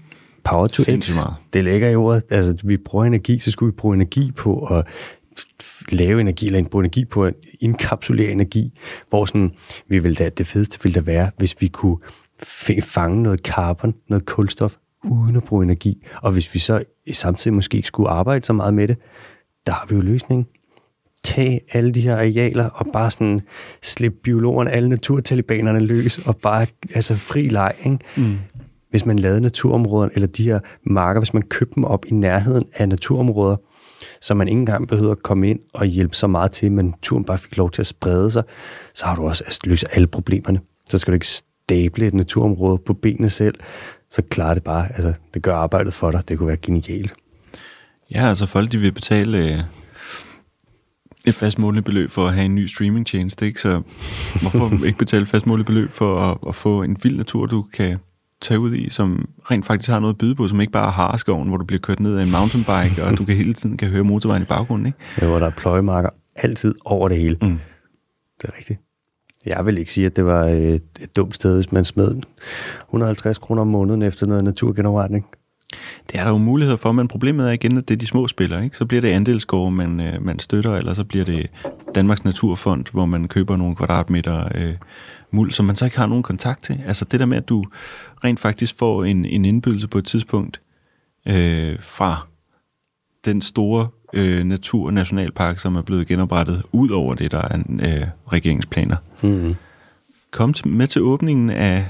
power 0.45 0.67
to 0.67 0.83
x. 0.83 1.13
Det 1.53 1.65
ligger 1.65 1.89
i 1.89 1.95
ordet. 1.97 2.23
Altså, 2.31 2.57
vi 2.65 2.77
bruger 2.77 3.05
energi, 3.05 3.39
så 3.39 3.51
skulle 3.51 3.73
vi 3.73 3.77
bruge 3.77 3.95
energi 3.95 4.33
på 4.33 4.67
at 4.67 4.87
lave 5.89 6.21
energi, 6.21 6.47
eller 6.47 6.65
bruge 6.65 6.83
energi 6.83 7.05
på 7.05 7.25
at 7.25 7.35
indkapsulere 7.61 8.31
energi, 8.31 8.79
hvor 9.09 9.25
sådan, 9.25 9.51
vi 9.89 9.99
vil 9.99 10.19
da, 10.19 10.29
det 10.29 10.47
fedeste 10.47 10.83
ville 10.83 10.95
da 10.95 11.01
være, 11.01 11.31
hvis 11.39 11.57
vi 11.61 11.69
kunne 11.69 11.97
fange 12.83 13.23
noget 13.23 13.41
carbon, 13.41 13.95
noget 14.09 14.27
kulstof, 14.27 14.77
uden 15.05 15.37
at 15.37 15.45
bruge 15.45 15.65
energi. 15.65 16.07
Og 16.23 16.33
hvis 16.33 16.55
vi 16.55 16.59
så 16.59 16.83
samtidig 17.13 17.55
måske 17.55 17.77
ikke 17.77 17.87
skulle 17.87 18.11
arbejde 18.11 18.45
så 18.45 18.53
meget 18.53 18.75
med 18.75 18.89
det, 18.89 18.97
der 19.67 19.73
har 19.73 19.87
vi 19.89 19.95
jo 19.95 20.01
løsningen. 20.01 20.47
Tag 21.25 21.61
alle 21.73 21.93
de 21.93 22.01
her 22.01 22.17
arealer 22.17 22.69
og 22.71 22.87
bare 22.93 23.11
sådan 23.11 23.41
slippe 23.83 24.19
biologerne, 24.23 24.71
alle 24.71 24.89
naturtalibanerne 24.89 25.81
løs 25.81 26.19
og 26.19 26.37
bare 26.37 26.67
altså 26.95 27.17
fri 27.17 27.49
leg. 27.49 27.75
Ikke? 27.85 27.99
Mm. 28.17 28.39
Hvis 28.91 29.07
man 29.07 29.19
lavede 29.19 29.41
naturområderne, 29.41 30.13
eller 30.15 30.29
de 30.29 30.45
her 30.45 30.61
marker, 30.83 31.21
hvis 31.21 31.35
man 31.35 31.43
købte 31.43 31.75
dem 31.75 31.85
op 31.85 32.07
i 32.07 32.15
nærheden 32.15 32.65
af 32.75 32.89
naturområder, 32.89 33.57
så 34.21 34.35
man 34.35 34.49
ikke 34.49 34.59
engang 34.59 34.89
behøver 34.89 35.13
at 35.13 35.23
komme 35.23 35.51
ind 35.51 35.61
og 35.75 35.87
hjælpe 35.87 36.17
så 36.17 36.27
meget 36.27 36.51
til, 36.51 36.73
men 36.73 36.95
turen 37.03 37.25
bare 37.25 37.39
fik 37.39 37.57
lov 37.57 37.71
til 37.71 37.83
at 37.83 37.87
sprede 37.87 38.31
sig, 38.31 38.43
så 38.95 39.07
har 39.07 39.15
du 39.15 39.27
også 39.27 39.45
at 39.47 39.59
løst 39.65 39.85
alle 39.93 40.07
problemerne. 40.07 40.61
Så 40.91 40.99
skal 40.99 41.13
du 41.13 41.15
ikke 41.15 41.27
stable 41.27 42.07
et 42.07 42.15
naturområde 42.15 42.79
på 42.79 42.95
benene 42.95 43.31
selv, 43.31 43.55
så 44.11 44.23
klarer 44.23 44.55
det 44.55 44.65
bare. 44.65 44.89
Altså, 44.93 45.15
det 45.35 45.43
gør 45.43 45.55
arbejdet 45.55 45.95
for 45.95 46.11
dig. 46.11 46.29
Det 46.29 46.39
kunne 46.39 46.47
være 46.47 46.57
genialt. 46.57 47.15
Ja, 48.11 48.29
altså 48.29 48.47
folk 48.47 48.73
de 48.73 48.79
vil 48.79 48.93
betale 48.93 49.39
øh, 49.39 49.61
et 51.27 51.35
fast 51.35 51.59
månedligt 51.59 51.85
beløb 51.85 52.11
for 52.11 52.27
at 52.27 52.35
have 52.35 52.45
en 52.45 52.55
ny 52.55 52.67
streamingtjeneste, 52.67 53.47
ikke? 53.47 53.61
Så 53.61 53.83
hvorfor 54.41 54.87
ikke 54.87 54.99
betale 54.99 55.23
et 55.23 55.29
fast 55.29 55.47
månedligt 55.47 55.67
beløb 55.67 55.91
for 55.93 56.21
at, 56.21 56.39
at 56.49 56.55
få 56.55 56.83
en 56.83 56.97
vild 57.03 57.17
natur, 57.17 57.47
du 57.47 57.63
kan 57.63 57.99
tage 58.41 58.61
ud 58.61 58.75
i, 58.75 58.89
som 58.89 59.29
rent 59.51 59.67
faktisk 59.67 59.91
har 59.91 60.01
noget 60.01 60.15
at 60.15 60.19
byde 60.19 60.35
på, 60.35 60.49
som 60.49 60.61
ikke 60.61 60.73
bare 60.73 60.87
er 60.87 60.93
Harskoven, 60.93 61.49
hvor 61.49 61.57
du 61.57 61.65
bliver 61.65 61.81
kørt 61.81 62.01
ned 62.01 62.17
af 62.17 62.23
en 62.23 62.31
mountainbike, 62.31 63.05
og 63.05 63.19
du 63.19 63.25
kan 63.25 63.37
hele 63.37 63.55
tiden 63.55 63.77
kan 63.77 63.89
høre 63.89 64.05
motorvejen 64.05 64.43
i 64.43 64.47
baggrunden, 64.47 64.87
ikke? 64.87 64.99
Ja, 65.21 65.27
hvor 65.27 65.39
der 65.39 65.47
er 65.47 65.51
pløjemarker 65.51 66.11
altid 66.37 66.75
over 66.85 67.09
det 67.09 67.19
hele. 67.19 67.37
Mm. 67.43 67.59
Det 68.43 68.49
er 68.49 68.57
rigtigt. 68.59 68.81
Jeg 69.47 69.67
vil 69.67 69.79
ikke 69.79 69.93
sige, 69.93 70.07
at 70.07 70.17
det 70.17 70.25
var 70.25 70.45
et, 70.45 70.83
et 71.01 71.17
dumt 71.17 71.35
sted, 71.35 71.55
hvis 71.55 71.73
man 71.73 71.85
smed 71.85 72.23
150 72.89 73.39
kroner 73.39 73.63
om 73.63 73.69
måneden 73.69 74.03
efter 74.03 74.27
noget 74.27 74.45
naturgenopretning. 74.45 75.27
Det 76.11 76.21
er 76.21 76.25
der 76.25 76.31
jo 76.31 76.39
muligheder 76.39 76.77
for, 76.77 76.93
men 76.93 77.09
problemet 77.09 77.49
er 77.49 77.53
igen, 77.53 77.79
at 77.79 77.89
det 77.89 77.95
er 77.95 77.99
de 77.99 78.07
små 78.07 78.29
spillere. 78.29 78.65
Ikke? 78.65 78.77
Så 78.77 78.87
bliver 78.87 79.01
det 79.01 79.09
andelsgård, 79.09 79.73
man, 79.73 80.01
øh, 80.01 80.25
man 80.25 80.39
støtter, 80.39 80.77
eller 80.77 80.95
så 80.95 81.05
bliver 81.05 81.25
det 81.25 81.51
Danmarks 81.95 82.25
Naturfond, 82.25 82.85
hvor 82.93 83.07
man 83.07 83.29
køber 83.29 83.57
nogle 83.57 83.77
kvadratmeter 83.77 84.49
øh, 84.55 84.75
muld, 85.31 85.53
som 85.53 85.67
man 85.67 85.77
så 85.77 85.85
ikke 85.85 85.99
har 85.99 86.07
nogen 86.07 86.23
kontakt 86.23 86.63
til. 86.63 86.81
Altså 86.87 87.05
det 87.05 87.21
der 87.21 87.27
med, 87.27 87.37
at 87.37 87.49
du 87.49 87.65
rent 88.25 88.41
faktisk 88.41 88.79
får 88.79 89.05
en, 89.05 89.25
en 89.25 89.45
indbydelse 89.45 89.89
på 89.89 89.99
et 89.99 90.05
tidspunkt 90.05 90.61
øh, 91.27 91.77
fra 91.81 92.27
den 93.25 93.43
store 93.43 93.89
øh, 94.13 94.45
natur- 94.45 94.91
nationalpark, 94.91 95.59
som 95.59 95.77
er 95.77 95.83
blevet 95.83 96.07
genoprettet, 96.07 96.63
ud 96.73 96.91
over 96.91 97.15
det, 97.15 97.31
der 97.31 97.39
er 97.39 97.59
øh, 97.83 98.07
regeringsplaner. 98.33 98.97
Mm-hmm. 99.23 99.55
Kom 100.31 100.53
til, 100.53 100.69
med 100.69 100.87
til 100.87 101.03
åbningen 101.03 101.51
af 101.51 101.87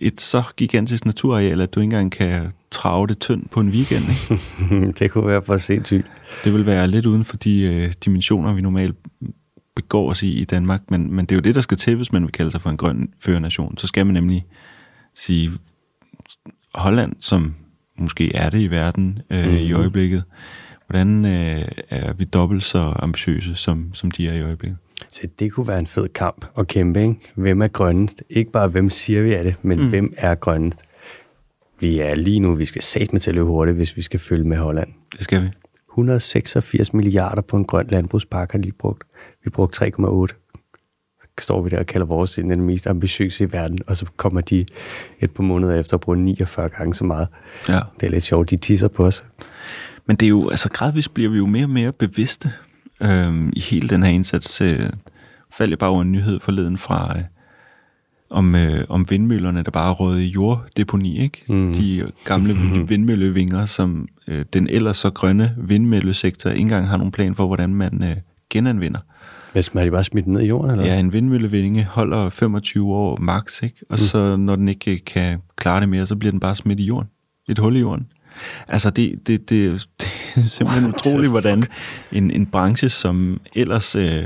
et 0.00 0.20
så 0.20 0.42
gigantisk 0.56 1.04
naturareal, 1.04 1.60
at 1.60 1.74
du 1.74 1.80
ikke 1.80 1.84
engang 1.84 2.12
kan 2.12 2.52
trave 2.70 3.06
det 3.06 3.18
tynd 3.18 3.44
på 3.50 3.60
en 3.60 3.68
weekend. 3.68 4.02
Ikke? 4.08 4.92
det 4.98 5.10
kunne 5.10 5.26
være 5.26 5.42
for 5.42 5.56
sindssygt. 5.56 6.12
Det 6.44 6.52
vil 6.52 6.66
være 6.66 6.88
lidt 6.88 7.06
uden 7.06 7.24
for 7.24 7.36
de 7.36 7.60
øh, 7.60 7.92
dimensioner, 8.04 8.54
vi 8.54 8.60
normalt 8.60 8.96
begår 9.74 10.10
os 10.10 10.22
i 10.22 10.32
i 10.32 10.44
Danmark, 10.44 10.90
men, 10.90 11.12
men 11.12 11.26
det 11.26 11.32
er 11.32 11.36
jo 11.36 11.40
det, 11.40 11.54
der 11.54 11.60
skal 11.60 11.76
til, 11.76 11.96
hvis 11.96 12.12
man 12.12 12.22
vil 12.22 12.32
kalde 12.32 12.50
sig 12.50 12.62
for 12.62 12.70
en 12.70 12.76
grøn 12.76 13.12
førernation. 13.20 13.78
Så 13.78 13.86
skal 13.86 14.06
man 14.06 14.14
nemlig 14.14 14.46
sige, 15.16 15.50
Holland, 16.74 17.12
som 17.20 17.54
måske 17.98 18.34
er 18.34 18.50
det 18.50 18.60
i 18.60 18.66
verden 18.66 19.18
øh, 19.30 19.44
mm-hmm. 19.44 19.56
i 19.56 19.72
mhm. 19.72 19.80
øjeblikket, 19.80 20.24
hvordan 20.86 21.24
øh, 21.24 21.68
er 21.90 22.12
vi 22.12 22.24
dobbelt 22.24 22.64
så 22.64 22.92
ambitiøse, 22.96 23.54
som, 23.54 23.94
som 23.94 24.10
de 24.10 24.28
er 24.28 24.32
i 24.32 24.42
øjeblikket? 24.42 24.78
Så 25.12 25.28
det 25.38 25.52
kunne 25.52 25.68
være 25.68 25.78
en 25.78 25.86
fed 25.86 26.08
kamp 26.08 26.46
at 26.58 26.68
kæmpe, 26.68 27.02
ikke? 27.02 27.16
Hvem 27.34 27.62
er 27.62 27.68
grønnest? 27.68 28.22
Ikke 28.30 28.50
bare, 28.50 28.68
hvem 28.68 28.90
siger 28.90 29.22
vi 29.22 29.32
er 29.32 29.42
det, 29.42 29.54
men 29.62 29.78
mm. 29.78 29.88
hvem 29.88 30.14
er 30.16 30.34
grønnest? 30.34 30.82
Vi 31.80 31.98
er 31.98 32.14
lige 32.14 32.40
nu, 32.40 32.54
vi 32.54 32.64
skal 32.64 32.82
sat 32.82 33.12
med 33.12 33.20
til 33.20 33.30
at 33.30 33.34
løbe 33.34 33.46
hurtigt, 33.46 33.76
hvis 33.76 33.96
vi 33.96 34.02
skal 34.02 34.20
følge 34.20 34.44
med 34.44 34.56
Holland. 34.56 34.88
Det 35.12 35.24
skal 35.24 35.42
vi. 35.42 35.48
186 35.90 36.94
milliarder 36.94 37.42
på 37.42 37.56
en 37.56 37.64
grøn 37.64 37.86
landbrugspark 37.90 38.52
har 38.52 38.58
de 38.58 38.72
brugt. 38.72 39.04
Vi 39.44 39.50
brugte 39.50 39.86
3,8. 39.86 40.45
Står 41.40 41.62
vi 41.62 41.68
der 41.68 41.78
og 41.78 41.86
kalder 41.86 42.06
vores 42.06 42.34
den 42.34 42.60
mest 42.60 42.86
ambitiøse 42.86 43.44
i 43.44 43.52
verden, 43.52 43.78
og 43.86 43.96
så 43.96 44.06
kommer 44.16 44.40
de 44.40 44.66
et 45.20 45.30
par 45.30 45.42
måneder 45.42 45.80
efter 45.80 45.94
at 45.94 46.00
bruge 46.00 46.18
49 46.18 46.68
gange 46.68 46.94
så 46.94 47.04
meget. 47.04 47.28
Ja. 47.68 47.80
Det 48.00 48.06
er 48.06 48.10
lidt 48.10 48.24
sjovt, 48.24 48.50
de 48.50 48.56
tisser 48.56 48.88
på 48.88 49.06
os. 49.06 49.24
Men 50.06 50.16
det 50.16 50.26
er 50.26 50.30
jo, 50.30 50.48
altså 50.48 50.68
gradvist 50.68 51.14
bliver 51.14 51.30
vi 51.30 51.36
jo 51.36 51.46
mere 51.46 51.64
og 51.64 51.70
mere 51.70 51.92
bevidste 51.92 52.52
øhm, 53.02 53.52
i 53.52 53.60
hele 53.60 53.88
den 53.88 54.02
her 54.02 54.10
indsats. 54.10 54.60
Øh, 54.60 54.90
faldt 55.52 55.70
jeg 55.70 55.78
bare 55.78 55.90
over 55.90 56.02
en 56.02 56.12
nyhed 56.12 56.40
forleden 56.40 56.78
fra, 56.78 57.14
øh, 57.18 57.24
om, 58.30 58.54
øh, 58.54 58.84
om 58.88 59.10
vindmøllerne, 59.10 59.62
der 59.62 59.70
bare 59.70 59.92
råd 59.92 60.18
i 60.18 60.26
jorddeponi, 60.26 61.22
ikke? 61.22 61.42
Mm. 61.48 61.74
De 61.74 62.12
gamle 62.24 62.54
vindmøllevinger, 62.88 63.66
som 63.66 64.08
øh, 64.28 64.44
den 64.52 64.68
ellers 64.68 64.96
så 64.96 65.10
grønne 65.10 65.54
vindmøllesektor 65.58 66.50
ikke 66.50 66.60
engang 66.60 66.88
har 66.88 66.96
nogen 66.96 67.12
plan 67.12 67.34
for, 67.34 67.46
hvordan 67.46 67.74
man 67.74 68.02
øh, 68.02 68.16
genanvinder. 68.50 69.00
Hvad 69.56 69.62
skal 69.62 69.78
man 69.78 69.90
bare 69.90 70.04
smidt 70.04 70.26
ned 70.26 70.40
i 70.40 70.46
jorden? 70.46 70.70
Eller? 70.70 70.84
Ja, 70.84 70.98
en 70.98 71.12
vindmøllevinge 71.12 71.84
holder 71.84 72.30
25 72.30 72.94
år 72.94 73.16
max, 73.20 73.62
ikke? 73.62 73.76
Og 73.88 73.92
mm. 73.92 73.98
så 73.98 74.36
når 74.36 74.56
den 74.56 74.68
ikke 74.68 74.98
kan 74.98 75.38
klare 75.56 75.80
det 75.80 75.88
mere, 75.88 76.06
så 76.06 76.16
bliver 76.16 76.30
den 76.30 76.40
bare 76.40 76.56
smidt 76.56 76.80
i 76.80 76.84
jorden. 76.84 77.08
Et 77.48 77.58
hul 77.58 77.76
i 77.76 77.80
jorden. 77.80 78.06
Altså, 78.68 78.90
det, 78.90 79.26
det, 79.26 79.50
det, 79.50 79.86
det 80.00 80.08
er 80.36 80.40
simpelthen 80.40 80.88
utroligt, 80.94 81.30
hvordan 81.30 81.64
en, 82.12 82.30
en 82.30 82.46
branche, 82.46 82.88
som 82.88 83.40
ellers 83.54 83.94
øh, 83.94 84.24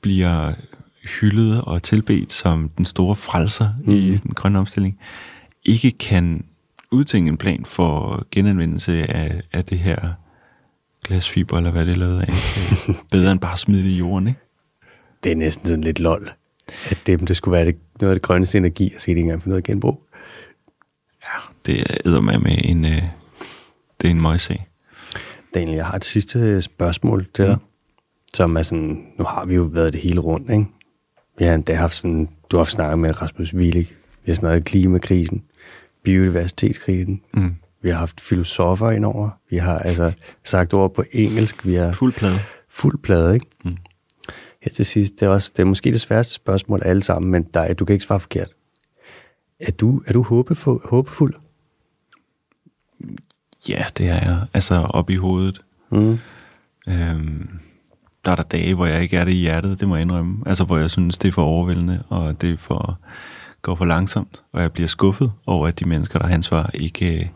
bliver 0.00 0.52
hyldet 1.20 1.60
og 1.60 1.82
tilbedt 1.82 2.32
som 2.32 2.70
den 2.76 2.84
store 2.84 3.16
frelser 3.16 3.68
mm. 3.84 3.92
i 3.92 4.16
den 4.16 4.34
grønne 4.34 4.58
omstilling, 4.58 4.98
ikke 5.64 5.90
kan 5.90 6.44
udtænke 6.90 7.28
en 7.28 7.36
plan 7.36 7.64
for 7.64 8.26
genanvendelse 8.30 9.10
af, 9.10 9.42
af 9.52 9.64
det 9.64 9.78
her 9.78 10.12
glasfiber, 11.04 11.56
eller 11.56 11.70
hvad 11.70 11.86
det 11.86 11.92
er 11.92 11.96
lavet 11.96 12.20
af. 12.20 12.32
Bedre 13.12 13.32
end 13.32 13.40
bare 13.40 13.52
at 13.52 13.58
smide 13.58 13.82
det 13.82 13.90
i 13.90 13.96
jorden, 13.96 14.28
ikke? 14.28 14.40
Det 15.24 15.32
er 15.32 15.36
næsten 15.36 15.68
sådan 15.68 15.84
lidt 15.84 16.00
lol, 16.00 16.30
at 16.90 16.98
det, 17.06 17.28
det 17.28 17.36
skulle 17.36 17.56
være 17.56 17.64
det, 17.66 17.76
noget 18.00 18.12
af 18.12 18.14
det 18.14 18.22
grønneste 18.22 18.58
energi, 18.58 18.92
at 18.94 19.00
se 19.00 19.14
det 19.14 19.20
engang 19.20 19.42
for 19.42 19.48
noget 19.48 19.64
genbrug. 19.64 20.02
Ja, 21.22 21.38
det 21.66 21.80
er 22.04 22.20
med 22.20 22.38
med 22.38 22.58
en, 22.64 22.84
øh, 22.84 23.02
det 24.00 24.06
er 24.06 24.10
en 24.10 24.20
møjsag. 24.20 24.66
Daniel, 25.54 25.76
jeg 25.76 25.86
har 25.86 25.96
et 25.96 26.04
sidste 26.04 26.62
spørgsmål 26.62 27.26
til 27.34 27.44
dig, 27.46 27.54
mm. 27.54 27.60
som 28.34 28.56
er 28.56 28.62
sådan, 28.62 29.06
nu 29.18 29.24
har 29.24 29.44
vi 29.44 29.54
jo 29.54 29.62
været 29.62 29.92
det 29.92 30.00
hele 30.00 30.20
rundt, 30.20 30.50
ikke? 30.50 30.66
Vi 31.38 31.44
har 31.44 31.54
endda 31.54 31.74
haft 31.74 31.96
sådan, 31.96 32.28
du 32.50 32.56
har 32.56 32.64
haft 32.64 32.72
snakket 32.72 32.98
med 32.98 33.22
Rasmus 33.22 33.54
Willig, 33.54 33.88
vi 34.24 34.30
har 34.30 34.34
snakket 34.34 34.64
klimakrisen, 34.64 35.44
biodiversitetskrisen, 36.02 37.20
mm. 37.34 37.54
vi 37.82 37.88
har 37.88 37.96
haft 37.96 38.20
filosofer 38.20 38.90
indover, 38.90 39.30
vi 39.50 39.56
har 39.56 39.78
altså 39.78 40.12
sagt 40.44 40.74
ord 40.74 40.94
på 40.94 41.04
engelsk, 41.12 41.66
vi 41.66 41.74
har... 41.74 41.92
Fuld 41.92 42.12
plade. 42.12 42.38
Fuld 42.68 42.98
plade, 42.98 43.34
ikke? 43.34 43.46
Mm. 43.64 43.76
Her 44.64 44.70
til 44.70 44.86
sidst, 44.86 45.20
det 45.20 45.26
er, 45.26 45.30
også, 45.30 45.52
det 45.56 45.62
er 45.62 45.66
måske 45.66 45.92
det 45.92 46.00
sværeste 46.00 46.34
spørgsmål 46.34 46.82
af 46.84 46.90
alle 46.90 47.02
sammen, 47.02 47.30
men 47.30 47.42
der, 47.42 47.74
du 47.74 47.84
kan 47.84 47.92
ikke 47.92 48.04
svare 48.04 48.20
forkert. 48.20 48.48
Er 49.60 49.70
du, 49.70 50.02
er 50.06 50.12
du 50.12 50.22
håbefuld? 50.22 50.88
håbefuld? 50.88 51.34
Ja, 53.68 53.84
det 53.98 54.08
er 54.08 54.14
jeg. 54.14 54.46
Altså 54.54 54.74
op 54.74 55.10
i 55.10 55.16
hovedet. 55.16 55.60
Mm. 55.90 56.18
Øhm, 56.88 57.48
der 58.24 58.30
er 58.30 58.36
der 58.36 58.42
dage, 58.42 58.74
hvor 58.74 58.86
jeg 58.86 59.02
ikke 59.02 59.16
er 59.16 59.24
det 59.24 59.32
i 59.32 59.36
hjertet, 59.36 59.80
det 59.80 59.88
må 59.88 59.96
jeg 59.96 60.02
indrømme. 60.02 60.42
Altså, 60.46 60.64
hvor 60.64 60.78
jeg 60.78 60.90
synes, 60.90 61.18
det 61.18 61.28
er 61.28 61.32
for 61.32 61.44
overvældende, 61.44 62.02
og 62.08 62.40
det 62.40 62.50
er 62.50 62.56
for, 62.56 62.98
går 63.62 63.74
for 63.74 63.84
langsomt, 63.84 64.42
og 64.52 64.62
jeg 64.62 64.72
bliver 64.72 64.88
skuffet 64.88 65.32
over, 65.46 65.68
at 65.68 65.80
de 65.80 65.88
mennesker, 65.88 66.18
der 66.18 66.26
har 66.26 66.34
ansvar, 66.34 66.70
ikke 66.74 67.20
øh, 67.20 67.26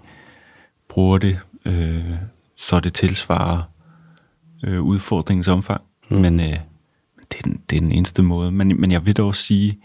bruger 0.88 1.18
det, 1.18 1.40
øh, 1.64 2.14
så 2.56 2.80
det 2.80 2.94
tilsvarer 2.94 3.62
øh, 4.64 4.82
udfordringens 4.82 5.48
omfang. 5.48 5.80
Mm. 6.09 6.16
Men 6.16 6.40
øh, 6.40 6.56
det, 7.32 7.38
er 7.38 7.42
den, 7.42 7.62
det 7.70 7.76
er 7.76 7.80
den 7.80 7.92
eneste 7.92 8.22
måde. 8.22 8.52
Men, 8.52 8.80
men 8.80 8.90
jeg 8.90 9.06
vil 9.06 9.16
dog 9.16 9.34
sige, 9.34 9.78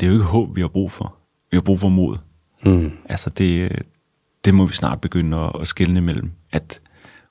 det 0.00 0.06
er 0.06 0.10
jo 0.10 0.14
ikke 0.14 0.24
håb, 0.24 0.56
vi 0.56 0.60
har 0.60 0.68
brug 0.68 0.92
for. 0.92 1.16
Vi 1.50 1.56
har 1.56 1.62
brug 1.62 1.80
for 1.80 1.88
mod. 1.88 2.16
Mm. 2.64 2.92
Altså, 3.08 3.30
det, 3.30 3.82
det 4.44 4.54
må 4.54 4.66
vi 4.66 4.74
snart 4.74 5.00
begynde 5.00 5.36
at, 5.36 5.52
at 5.60 5.66
skille 5.66 5.98
imellem. 5.98 6.30
At 6.52 6.80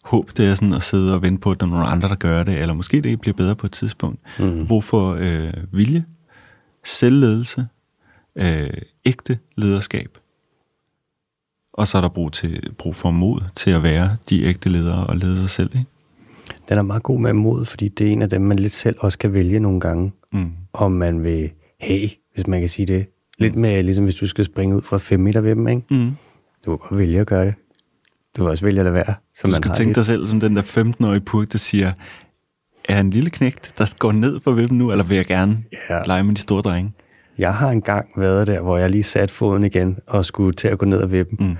håb, 0.03 0.31
det 0.37 0.47
er 0.47 0.55
sådan 0.55 0.73
at 0.73 0.83
sidde 0.83 1.13
og 1.13 1.21
vente 1.21 1.41
på, 1.41 1.51
at 1.51 1.59
der 1.59 1.65
er 1.65 1.69
nogle 1.69 1.85
andre, 1.85 2.09
der 2.09 2.15
gør 2.15 2.43
det, 2.43 2.59
eller 2.59 2.73
måske 2.73 3.01
det 3.01 3.21
bliver 3.21 3.35
bedre 3.35 3.55
på 3.55 3.65
et 3.65 3.71
tidspunkt. 3.71 4.19
Mm. 4.39 4.67
Brug 4.67 4.83
for 4.83 5.15
øh, 5.19 5.53
vilje, 5.71 6.05
selvledelse, 6.83 7.67
øh, 8.35 8.69
ægte 9.05 9.39
lederskab. 9.55 10.17
Og 11.73 11.87
så 11.87 11.97
er 11.97 12.01
der 12.01 12.09
brug, 12.09 12.33
til, 12.33 12.73
brug 12.77 12.95
for 12.95 13.11
mod 13.11 13.41
til 13.55 13.71
at 13.71 13.83
være 13.83 14.17
de 14.29 14.43
ægte 14.43 14.69
ledere 14.69 15.07
og 15.07 15.17
lede 15.17 15.37
sig 15.37 15.49
selv. 15.49 15.75
Ikke? 15.75 15.89
Den 16.71 16.77
er 16.79 16.81
meget 16.83 17.03
god 17.03 17.19
med 17.19 17.33
mod, 17.33 17.65
fordi 17.65 17.87
det 17.87 18.07
er 18.07 18.11
en 18.11 18.21
af 18.21 18.29
dem, 18.29 18.41
man 18.41 18.59
lidt 18.59 18.73
selv 18.73 18.95
også 18.99 19.17
kan 19.17 19.33
vælge 19.33 19.59
nogle 19.59 19.79
gange, 19.79 20.11
Mm. 20.33 20.51
om 20.73 20.91
man 20.91 21.23
vil 21.23 21.51
have, 21.81 22.09
hvis 22.33 22.47
man 22.47 22.59
kan 22.59 22.69
sige 22.69 22.85
det. 22.85 23.05
Lidt 23.39 23.55
med, 23.55 23.83
ligesom 23.83 24.03
hvis 24.03 24.15
du 24.15 24.27
skal 24.27 24.45
springe 24.45 24.75
ud 24.75 24.81
fra 24.81 24.97
5 24.97 25.19
meter 25.19 25.41
ved 25.41 25.49
dem, 25.55 25.67
ikke? 25.67 25.81
Mm. 25.91 26.11
Du 26.65 26.77
kan 26.77 26.87
godt 26.89 26.97
vælge 26.99 27.19
at 27.19 27.27
gøre 27.27 27.45
det. 27.45 27.53
Du 28.37 28.41
kan 28.43 28.49
også 28.51 28.65
vælge 28.65 28.79
at 28.79 28.83
lade 28.83 28.95
være, 28.95 29.13
så 29.35 29.41
Du 29.47 29.51
man 29.51 29.61
skal 29.61 29.69
har 29.69 29.75
tænke 29.75 29.89
lidt. 29.89 29.95
dig 29.95 30.05
selv 30.05 30.27
som 30.27 30.39
den 30.39 30.55
der 30.55 30.61
15-årige 30.61 31.21
purk, 31.21 31.51
der 31.51 31.57
siger, 31.57 31.91
er 32.89 32.99
en 32.99 33.09
lille 33.09 33.29
knægt, 33.29 33.73
der 33.77 33.93
går 33.99 34.11
ned 34.11 34.39
for 34.39 34.51
hvem 34.53 34.73
nu, 34.73 34.91
eller 34.91 35.03
vil 35.03 35.15
jeg 35.15 35.25
gerne 35.25 35.63
Ja. 35.89 36.01
lege 36.05 36.23
med 36.23 36.35
de 36.35 36.41
store 36.41 36.61
drenge? 36.61 36.91
Jeg 37.37 37.53
har 37.55 37.69
engang 37.69 38.09
været 38.17 38.47
der, 38.47 38.61
hvor 38.61 38.77
jeg 38.77 38.89
lige 38.89 39.03
satte 39.03 39.33
foden 39.33 39.63
igen, 39.63 39.97
og 40.07 40.25
skulle 40.25 40.53
til 40.55 40.67
at 40.67 40.77
gå 40.77 40.85
ned 40.85 40.97
og 41.01 41.11
vippe 41.11 41.35
dem. 41.39 41.47
Mm. 41.47 41.55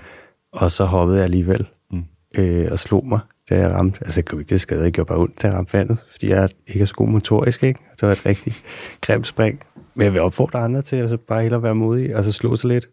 Og 0.54 0.72
så 0.72 0.86
hoppede 0.86 1.18
jeg 1.18 1.24
alligevel, 1.24 1.66
Mm. 1.92 2.04
øh, 2.38 2.68
og 2.72 2.80
slog 2.80 3.08
mig, 3.08 3.20
da 3.52 3.60
jeg 3.60 3.72
ramte. 3.72 3.99
Altså, 4.02 4.19
jeg 4.19 4.26
kunne 4.26 4.41
ikke 4.41 4.49
det 4.49 4.61
skade, 4.61 4.84
jeg 4.84 4.91
gjorde 4.91 5.07
bare 5.07 5.18
ondt, 5.18 5.41
da 5.41 5.48
jeg 5.48 5.56
ramte 5.56 5.73
vandet, 5.73 5.98
fordi 6.11 6.30
jeg 6.30 6.49
ikke 6.68 6.82
er 6.82 6.86
så 6.86 6.94
god 6.94 7.07
motorisk, 7.07 7.64
ikke? 7.64 7.80
Det 7.91 8.02
var 8.02 8.11
et 8.11 8.26
rigtig 8.26 8.53
grimt 9.02 9.28
spring. 9.28 9.60
Men 9.95 10.06
jeg 10.06 10.14
vil 10.14 10.22
opfordre 10.22 10.60
andre 10.60 10.82
til 10.82 10.95
at 10.95 11.10
så 11.10 11.18
bare 11.18 11.41
hellere 11.41 11.64
være 11.64 11.76
modig, 11.76 12.15
og 12.15 12.23
så 12.23 12.32
slå 12.32 12.56
sig 12.56 12.68
lidt. 12.68 12.90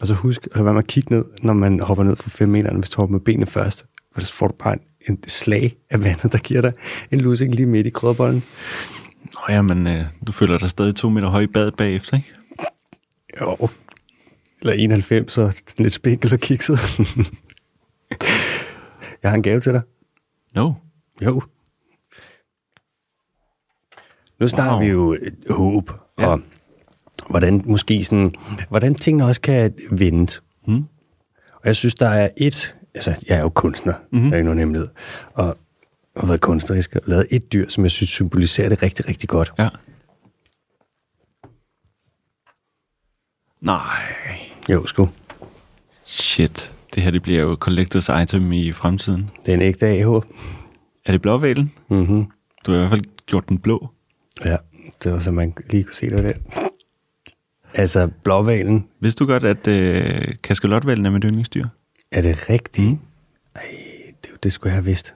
Og 0.00 0.06
så 0.06 0.14
husk 0.14 0.48
at 0.54 0.64
være 0.64 0.74
med 0.74 0.82
at 0.82 0.86
kigge 0.86 1.14
ned, 1.14 1.24
når 1.42 1.54
man 1.54 1.80
hopper 1.80 2.04
ned 2.04 2.16
fra 2.16 2.30
5 2.30 2.48
meter, 2.48 2.74
hvis 2.74 2.90
du 2.90 3.00
hopper 3.00 3.12
med 3.12 3.20
benene 3.20 3.46
først. 3.46 3.86
For 4.14 4.20
så 4.20 4.32
får 4.32 4.46
du 4.46 4.54
bare 4.58 4.72
en, 4.72 4.80
en 5.08 5.18
slag 5.26 5.76
af 5.90 6.04
vandet, 6.04 6.32
der 6.32 6.38
giver 6.38 6.60
dig 6.60 6.72
en 7.10 7.20
lussing 7.20 7.54
lige 7.54 7.66
midt 7.66 7.86
i 7.86 7.90
krødbollen. 7.90 8.42
Nå 9.24 9.40
ja, 9.48 9.62
men 9.62 9.86
øh, 9.86 10.04
du 10.26 10.32
føler 10.32 10.58
dig 10.58 10.70
stadig 10.70 10.94
to 10.94 11.08
meter 11.08 11.28
høj 11.28 11.40
i 11.40 11.46
badet 11.46 11.74
bagefter, 11.76 12.16
ikke? 12.16 12.34
Jo. 13.40 13.68
Eller 14.60 14.72
91, 14.72 15.32
så 15.32 15.62
lidt 15.78 15.92
spinkel 15.92 16.32
og 16.32 16.40
kikset. 16.40 16.78
jeg 19.26 19.30
har 19.30 19.36
en 19.36 19.42
gave 19.42 19.60
til 19.60 19.72
dig. 19.72 19.82
No. 20.54 20.72
Jo. 21.24 21.42
Nu 24.40 24.48
snakker 24.48 24.72
Wow. 24.74 24.80
vi 24.82 24.86
jo 24.90 25.14
øh, 25.14 25.32
håb, 25.50 25.90
Ja. 26.18 26.26
og 26.26 26.40
hvordan 27.30 27.62
måske 27.64 28.04
sådan, 28.04 28.34
hvordan 28.68 28.94
tingene 28.94 29.24
også 29.24 29.40
kan 29.40 29.74
vende. 29.90 30.40
Mm. 30.66 30.84
Og 31.52 31.60
jeg 31.64 31.76
synes, 31.76 31.94
der 31.94 32.08
er 32.08 32.28
et, 32.36 32.76
altså 32.94 33.24
jeg 33.28 33.36
er 33.38 33.42
jo 33.42 33.48
kunstner, 33.48 33.92
Mhm. 33.92 34.06
mm-hmm. 34.12 34.32
er 34.32 34.36
ikke 34.36 34.44
nogen 34.44 34.58
hemmelighed, 34.58 34.88
og 35.34 35.56
har 36.16 36.26
været 36.26 36.40
kunstnerisk 36.40 36.96
og 36.96 37.02
lavet 37.06 37.26
et 37.30 37.52
dyr, 37.52 37.68
som 37.68 37.84
jeg 37.84 37.90
synes 37.90 38.10
symboliserer 38.10 38.68
det 38.68 38.82
rigtig, 38.82 39.08
rigtig 39.08 39.28
godt. 39.28 39.52
Ja. 39.58 39.68
Nej. 43.60 44.02
Jo, 44.70 44.86
sgu. 44.86 45.08
Shit. 46.04 46.75
Det 46.96 47.04
her 47.04 47.10
det 47.10 47.22
bliver 47.22 47.40
jo 47.40 47.56
collectors 47.60 48.08
item 48.22 48.52
i 48.52 48.72
fremtiden. 48.72 49.30
Det 49.46 49.48
er 49.52 49.54
en 49.56 49.62
ægte 49.62 49.86
AH. 49.86 50.06
Er 51.04 51.12
det 51.12 51.22
blåvalen? 51.22 51.72
Mm-hmm. 51.88 52.26
Du 52.66 52.70
har 52.70 52.74
i 52.74 52.78
hvert 52.78 52.90
fald 52.90 53.02
gjort 53.26 53.48
den 53.48 53.58
blå. 53.58 53.88
Ja, 54.44 54.56
det 55.04 55.12
var 55.12 55.18
så 55.18 55.32
man 55.32 55.54
lige 55.70 55.84
kunne 55.84 55.94
se 55.94 56.10
det 56.10 56.18
der. 56.24 56.32
Altså, 57.74 58.08
blåvalen, 58.24 58.86
Vidste 59.00 59.24
du 59.24 59.26
godt, 59.30 59.44
at 59.44 59.66
øh, 59.66 60.34
kaskelotvalen 60.42 61.06
er 61.06 61.10
mit 61.10 61.22
yndlingsdyr? 61.24 61.66
er 62.12 62.22
det 62.22 62.50
rigtigt? 62.50 62.88
Mm. 62.90 62.98
Ej, 63.54 63.62
det, 64.24 64.44
det 64.44 64.52
skulle 64.52 64.70
jeg 64.70 64.76
have 64.76 64.84
vidst. 64.84 65.14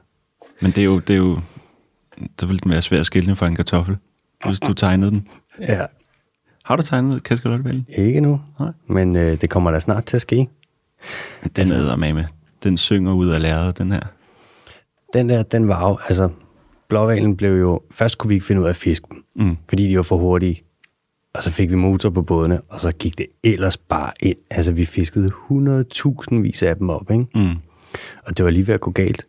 Men 0.60 0.70
det 0.70 0.78
er 0.78 0.84
jo, 0.84 0.98
det 0.98 1.14
er 1.14 1.18
jo, 1.18 1.38
der 2.40 2.46
vil 2.46 2.62
den 2.62 2.70
være 2.70 2.82
svær 2.82 3.00
at 3.00 3.06
skille 3.06 3.36
fra 3.36 3.46
en 3.48 3.56
kartoffel, 3.56 3.96
hvis 4.46 4.60
du 4.60 4.72
tegnede 4.72 5.10
den. 5.10 5.28
Ja. 5.60 5.86
Har 6.64 6.76
du 6.76 6.82
tegnet 6.82 7.22
kaskelotvalen? 7.22 7.86
Ikke 7.88 8.20
nu, 8.20 8.40
Nej. 8.60 8.72
men 8.86 9.16
øh, 9.16 9.40
det 9.40 9.50
kommer 9.50 9.70
da 9.70 9.80
snart 9.80 10.04
til 10.04 10.16
at 10.16 10.20
ske. 10.22 10.48
Den 11.42 11.50
altså, 11.56 11.96
med. 11.96 12.24
Den 12.62 12.78
synger 12.78 13.12
ud 13.12 13.28
af 13.28 13.42
lærredet, 13.42 13.78
den 13.78 13.92
her. 13.92 14.00
Den 15.12 15.28
der, 15.28 15.42
den 15.42 15.68
var 15.68 15.88
jo, 15.88 15.98
altså, 16.08 16.28
blåvalen 16.88 17.36
blev 17.36 17.60
jo, 17.60 17.80
først 17.90 18.18
kunne 18.18 18.28
vi 18.28 18.34
ikke 18.34 18.46
finde 18.46 18.60
ud 18.60 18.66
af 18.66 18.70
at 18.70 18.76
fiske 18.76 19.06
dem, 19.10 19.24
Mm. 19.36 19.56
fordi 19.68 19.88
de 19.88 19.96
var 19.96 20.02
for 20.02 20.16
hurtige. 20.16 20.62
Og 21.34 21.42
så 21.42 21.50
fik 21.50 21.70
vi 21.70 21.74
motor 21.74 22.10
på 22.10 22.22
bådene, 22.22 22.60
og 22.68 22.80
så 22.80 22.92
gik 22.92 23.18
det 23.18 23.26
ellers 23.44 23.76
bare 23.76 24.12
ind. 24.20 24.36
Altså, 24.50 24.72
vi 24.72 24.84
fiskede 24.84 25.30
100.000 25.50 26.34
vis 26.42 26.62
af 26.62 26.76
dem 26.76 26.90
op, 26.90 27.10
ikke? 27.10 27.26
Mm. 27.34 27.54
Og 28.26 28.36
det 28.36 28.44
var 28.44 28.50
lige 28.50 28.66
ved 28.66 28.74
at 28.74 28.80
gå 28.80 28.90
galt. 28.90 29.26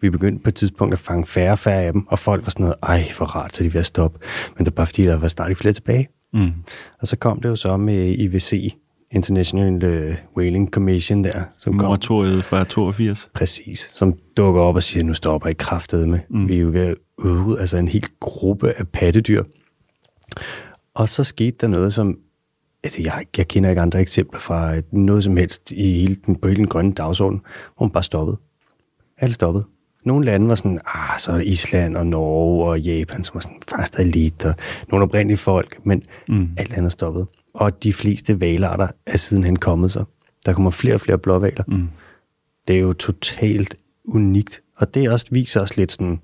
Vi 0.00 0.10
begyndte 0.10 0.42
på 0.42 0.48
et 0.48 0.54
tidspunkt 0.54 0.92
at 0.92 0.98
fange 0.98 1.26
færre 1.26 1.52
og 1.52 1.58
færre 1.58 1.82
af 1.82 1.92
dem, 1.92 2.06
og 2.08 2.18
folk 2.18 2.46
var 2.46 2.50
sådan 2.50 2.62
noget, 2.64 2.76
ej, 2.82 3.08
for 3.10 3.24
rart, 3.24 3.56
så 3.56 3.64
de 3.64 3.72
ved 3.74 3.80
at 3.80 3.86
stoppe. 3.86 4.18
Men 4.56 4.66
det 4.66 4.72
var 4.72 4.76
bare 4.76 4.86
fordi, 4.86 5.02
der 5.02 5.16
var 5.16 5.28
snart 5.28 5.48
ikke 5.48 5.58
flere 5.58 5.74
tilbage. 5.74 6.08
Mm. 6.32 6.52
Og 7.00 7.06
så 7.08 7.16
kom 7.16 7.40
det 7.40 7.48
jo 7.48 7.56
så 7.56 7.76
med 7.76 8.08
IWC, 8.18 8.74
International 9.14 9.84
uh, 10.08 10.14
Whaling 10.36 10.70
Commission 10.70 11.24
der, 11.24 11.42
som 11.58 11.78
kom 11.78 11.86
Moratoriet 11.86 12.44
fra 12.44 12.64
82. 12.64 13.30
præcis, 13.34 13.78
som 13.92 14.14
dukker 14.36 14.60
op 14.62 14.74
og 14.74 14.82
siger, 14.82 15.04
nu 15.04 15.14
stopper 15.14 15.48
I 15.48 15.52
kraftet 15.52 16.08
med. 16.08 16.18
Mm. 16.30 16.48
Vi 16.48 16.56
er 16.56 16.60
jo 16.60 16.68
ved 16.72 16.80
at 16.86 16.94
udrydde 17.18 17.60
altså 17.60 17.76
en 17.76 17.88
hel 17.88 18.06
gruppe 18.20 18.72
af 18.72 18.88
pattedyr. 18.88 19.42
Og 20.94 21.08
så 21.08 21.24
skete 21.24 21.56
der 21.60 21.66
noget, 21.68 21.92
som 21.94 22.18
altså 22.84 23.02
jeg, 23.02 23.24
jeg 23.36 23.48
kender 23.48 23.70
ikke 23.70 23.82
andre 23.82 24.00
eksempler 24.00 24.40
fra 24.40 24.74
et- 24.74 24.92
noget 24.92 25.24
som 25.24 25.36
helst 25.36 25.72
i 25.72 25.82
hele 25.92 26.16
den, 26.26 26.36
på 26.36 26.48
hele 26.48 26.58
den 26.58 26.68
grønne 26.68 26.92
dagsorden, 26.92 27.40
hvor 27.76 27.86
man 27.86 27.90
bare 27.92 28.02
stoppede. 28.02 28.36
Alle 29.18 29.34
stoppede. 29.34 29.64
Nogle 30.04 30.24
lande 30.26 30.48
var 30.48 30.54
sådan, 30.54 30.78
ah, 30.86 31.18
så 31.18 31.32
er 31.32 31.36
det 31.36 31.46
Island 31.46 31.96
og 31.96 32.06
Norge 32.06 32.68
og 32.70 32.80
Japan, 32.80 33.24
som 33.24 33.34
var 33.34 33.40
sådan 33.40 33.56
fast 33.70 33.98
lidt, 33.98 34.44
og 34.44 34.54
nogle 34.88 35.04
oprindelige 35.04 35.36
folk, 35.38 35.78
men 35.84 36.02
mm. 36.28 36.48
alt 36.56 36.72
andet 36.72 36.92
stoppede. 36.92 37.26
Og 37.54 37.82
de 37.82 37.92
fleste 37.92 38.40
valarter 38.40 38.88
er 39.06 39.16
sidenhen 39.16 39.56
kommet 39.56 39.92
så. 39.92 40.04
Der 40.46 40.52
kommer 40.52 40.70
flere 40.70 40.94
og 40.94 41.00
flere 41.00 41.18
blåvaler. 41.18 41.64
Mm. 41.68 41.88
Det 42.68 42.76
er 42.76 42.80
jo 42.80 42.92
totalt 42.92 43.76
unikt. 44.04 44.60
Og 44.76 44.94
det 44.94 45.10
også 45.10 45.26
viser 45.30 45.60
os 45.60 45.76
lidt 45.76 45.92
sådan, 45.92 46.20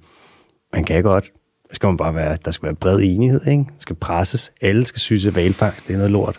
man 0.73 0.85
kan 0.85 1.03
godt, 1.03 1.31
der 1.69 1.75
skal 1.75 1.87
man 1.87 1.97
bare 1.97 2.15
være, 2.15 2.39
der 2.45 2.51
skal 2.51 2.67
være 2.67 2.75
bred 2.75 3.01
enighed, 3.03 3.47
ikke? 3.47 3.65
Der 3.65 3.79
skal 3.79 3.97
presses. 3.97 4.53
Alle 4.61 4.87
skal 4.87 5.01
synes, 5.01 5.27
at 5.27 5.35
valfangst 5.35 5.87
det 5.89 5.93
er 5.93 5.97
noget 5.97 6.13
lort. 6.13 6.39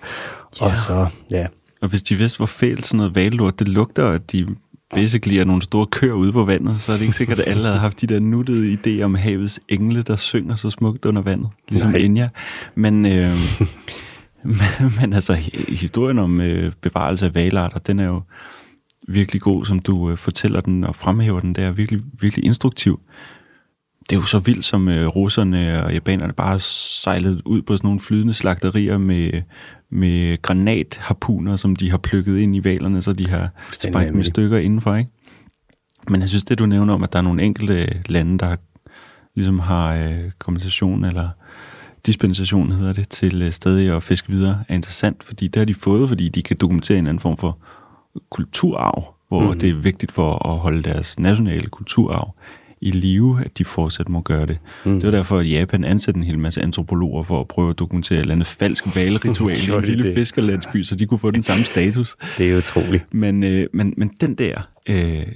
Ja. 0.62 0.66
Og 0.66 0.78
så, 0.78 1.08
ja, 1.32 1.48
Og 1.82 1.90
hvis 1.90 2.04
de 2.04 2.16
vidste, 2.16 2.38
hvor 2.38 2.46
fælt 2.46 2.86
sådan 2.86 2.98
noget 2.98 3.16
vallort 3.16 3.60
det 3.60 3.68
lugter, 3.68 4.10
at 4.10 4.32
de 4.32 4.48
basically 4.96 5.38
er 5.38 5.44
nogle 5.46 5.62
store 5.62 5.86
køer 5.88 6.14
ude 6.14 6.32
på 6.32 6.46
vandet, 6.46 6.82
så 6.82 6.92
er 6.92 6.96
det 6.96 7.04
ikke 7.04 7.16
sikkert, 7.16 7.40
at 7.40 7.48
alle 7.48 7.64
havde 7.64 7.80
haft 7.80 8.02
de 8.02 8.08
der 8.08 8.20
nuttede 8.20 8.74
idéer 8.74 9.04
om 9.04 9.16
havets 9.16 9.60
engle, 9.70 10.02
der 10.02 10.16
synger 10.16 10.56
så 10.56 10.70
smukt 10.70 11.06
under 11.06 11.22
vandet, 11.22 11.50
ligesom 11.70 11.92
Nej. 11.92 12.00
Enya. 12.00 12.28
Men, 12.76 13.06
øh, 13.06 13.26
men, 15.02 15.14
altså, 15.14 15.34
hi- 15.34 15.76
historien 15.76 16.20
om 16.20 16.42
øh, 16.42 16.74
bevarelse 16.82 17.26
af 17.26 17.36
valarter, 17.36 17.80
den 17.80 18.00
er 18.00 18.06
jo 18.06 18.22
virkelig 19.08 19.42
god, 19.42 19.66
som 19.66 19.80
du 19.80 20.12
øh, 20.12 20.18
fortæller 20.18 20.62
den 20.62 20.84
og 20.84 20.96
fremhæver 20.96 21.40
den. 21.40 21.56
Det 21.56 21.64
er 21.64 21.72
virkelig, 21.72 22.02
virkelig 22.20 22.46
instruktiv. 22.46 23.00
Det 24.10 24.16
er 24.16 24.20
jo 24.20 24.26
så 24.26 24.40
vildt, 24.40 24.66
som 24.66 24.88
øh, 24.88 25.08
russerne 25.08 25.84
og 25.84 25.94
japanerne 25.94 26.34
bare 26.34 26.60
sejlede 26.60 27.48
ud 27.48 27.62
på 27.62 27.78
sådan 27.78 27.88
nogle 27.88 28.00
flydende 28.00 28.34
slagterier 28.34 28.98
med, 28.98 29.42
med 29.90 30.42
granatharpuner, 30.42 31.56
som 31.56 31.76
de 31.76 31.90
har 31.90 31.98
plukket 31.98 32.38
ind 32.38 32.56
i 32.56 32.64
valerne, 32.64 33.02
så 33.02 33.14
de 33.14 33.30
har 33.30 33.50
sprængt 33.72 34.16
med 34.16 34.24
stykker 34.24 34.58
indenfor, 34.58 34.96
ikke? 34.96 35.12
Men 36.10 36.22
jeg 36.22 36.30
synes, 36.30 36.44
det 36.44 36.60
du 36.60 36.66
nævner 36.66 36.94
om, 36.94 37.04
at 37.04 37.14
der 37.14 37.20
er 37.20 37.24
nogle 37.24 37.44
enkelte 37.44 38.02
lande, 38.06 38.38
der 38.38 38.56
ligesom 39.36 39.60
har 39.60 39.94
øh, 39.94 40.32
kompensation 40.40 41.06
eller 41.06 41.30
dispensation, 42.06 42.72
hedder 42.72 42.94
det, 42.94 43.10
til 43.10 43.42
øh, 43.42 43.52
stadig 43.52 43.96
at 43.96 44.04
fiske 44.04 44.30
videre, 44.30 44.64
er 44.68 44.76
interessant, 44.76 45.24
fordi 45.24 45.48
det 45.48 45.60
har 45.60 45.66
de 45.66 45.74
fået, 45.74 46.10
fordi 46.10 46.30
de 46.30 46.44
kan 46.44 46.58
dokumentere 46.62 46.98
en 46.98 47.08
anden 47.08 47.20
form 47.20 47.38
for 47.38 47.58
kulturarv, 48.30 49.14
hvor 49.28 49.54
mm. 49.54 49.60
det 49.60 49.70
er 49.70 49.74
vigtigt 49.74 50.12
for 50.12 50.48
at 50.54 50.60
holde 50.60 50.84
deres 50.84 51.20
nationale 51.20 51.70
kulturarv 51.70 52.36
i 52.82 52.92
live, 52.92 53.46
at 53.46 53.58
de 53.58 53.66
fortsat 53.66 54.10
må 54.10 54.22
gøre 54.22 54.46
det. 54.46 54.58
Mm. 54.86 54.94
Det 54.94 55.04
var 55.04 55.12
derfor, 55.12 55.38
at 55.38 55.52
Japan 55.52 55.84
ansatte 55.84 56.18
en 56.18 56.24
hel 56.24 56.40
masse 56.40 56.62
antropologer 56.62 57.24
for 57.24 57.40
at 57.40 57.48
prøve 57.48 57.70
at 57.70 57.80
dokumentere 57.80 58.18
et 58.18 58.22
eller 58.22 58.36
andet 58.36 58.48
falsk 58.48 58.96
valritual 58.96 59.56
i 59.70 59.74
en 59.74 59.84
lille 59.84 60.14
fiskerlandsby, 60.14 60.84
så 60.84 60.96
de 60.96 61.06
kunne 61.06 61.20
få 61.20 61.32
den 61.32 61.44
samme 61.44 61.66
status. 61.66 62.16
Det 62.38 62.52
er 62.52 62.58
utroligt. 62.58 63.14
Men, 63.14 63.44
øh, 63.44 63.68
men, 63.74 63.94
men 63.98 64.12
den 64.22 64.36
der 64.36 64.62
øh, 64.90 65.28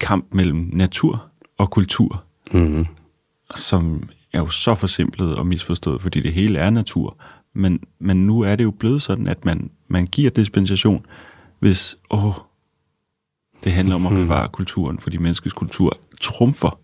kamp 0.00 0.34
mellem 0.34 0.70
natur 0.72 1.26
og 1.58 1.70
kultur, 1.70 2.24
mm. 2.52 2.86
som 3.54 4.08
er 4.36 4.40
jo 4.40 4.48
så 4.48 4.74
forsimplet 4.74 5.36
og 5.36 5.46
misforstået, 5.46 6.02
fordi 6.02 6.20
det 6.20 6.32
hele 6.32 6.58
er 6.58 6.70
natur, 6.70 7.16
men, 7.54 7.80
men 7.98 8.26
nu 8.26 8.40
er 8.40 8.56
det 8.56 8.64
jo 8.64 8.70
blevet 8.70 9.02
sådan, 9.02 9.26
at 9.26 9.44
man, 9.44 9.70
man 9.88 10.06
giver 10.06 10.30
dispensation, 10.30 11.06
hvis 11.58 11.96
åh, 12.10 12.34
det 13.64 13.72
handler 13.72 13.94
om 13.94 14.06
at 14.06 14.12
hmm. 14.12 14.22
bevare 14.22 14.48
kulturen, 14.48 14.98
fordi 14.98 15.16
menneskets 15.16 15.52
kultur 15.52 15.98
trumfer 16.20 16.80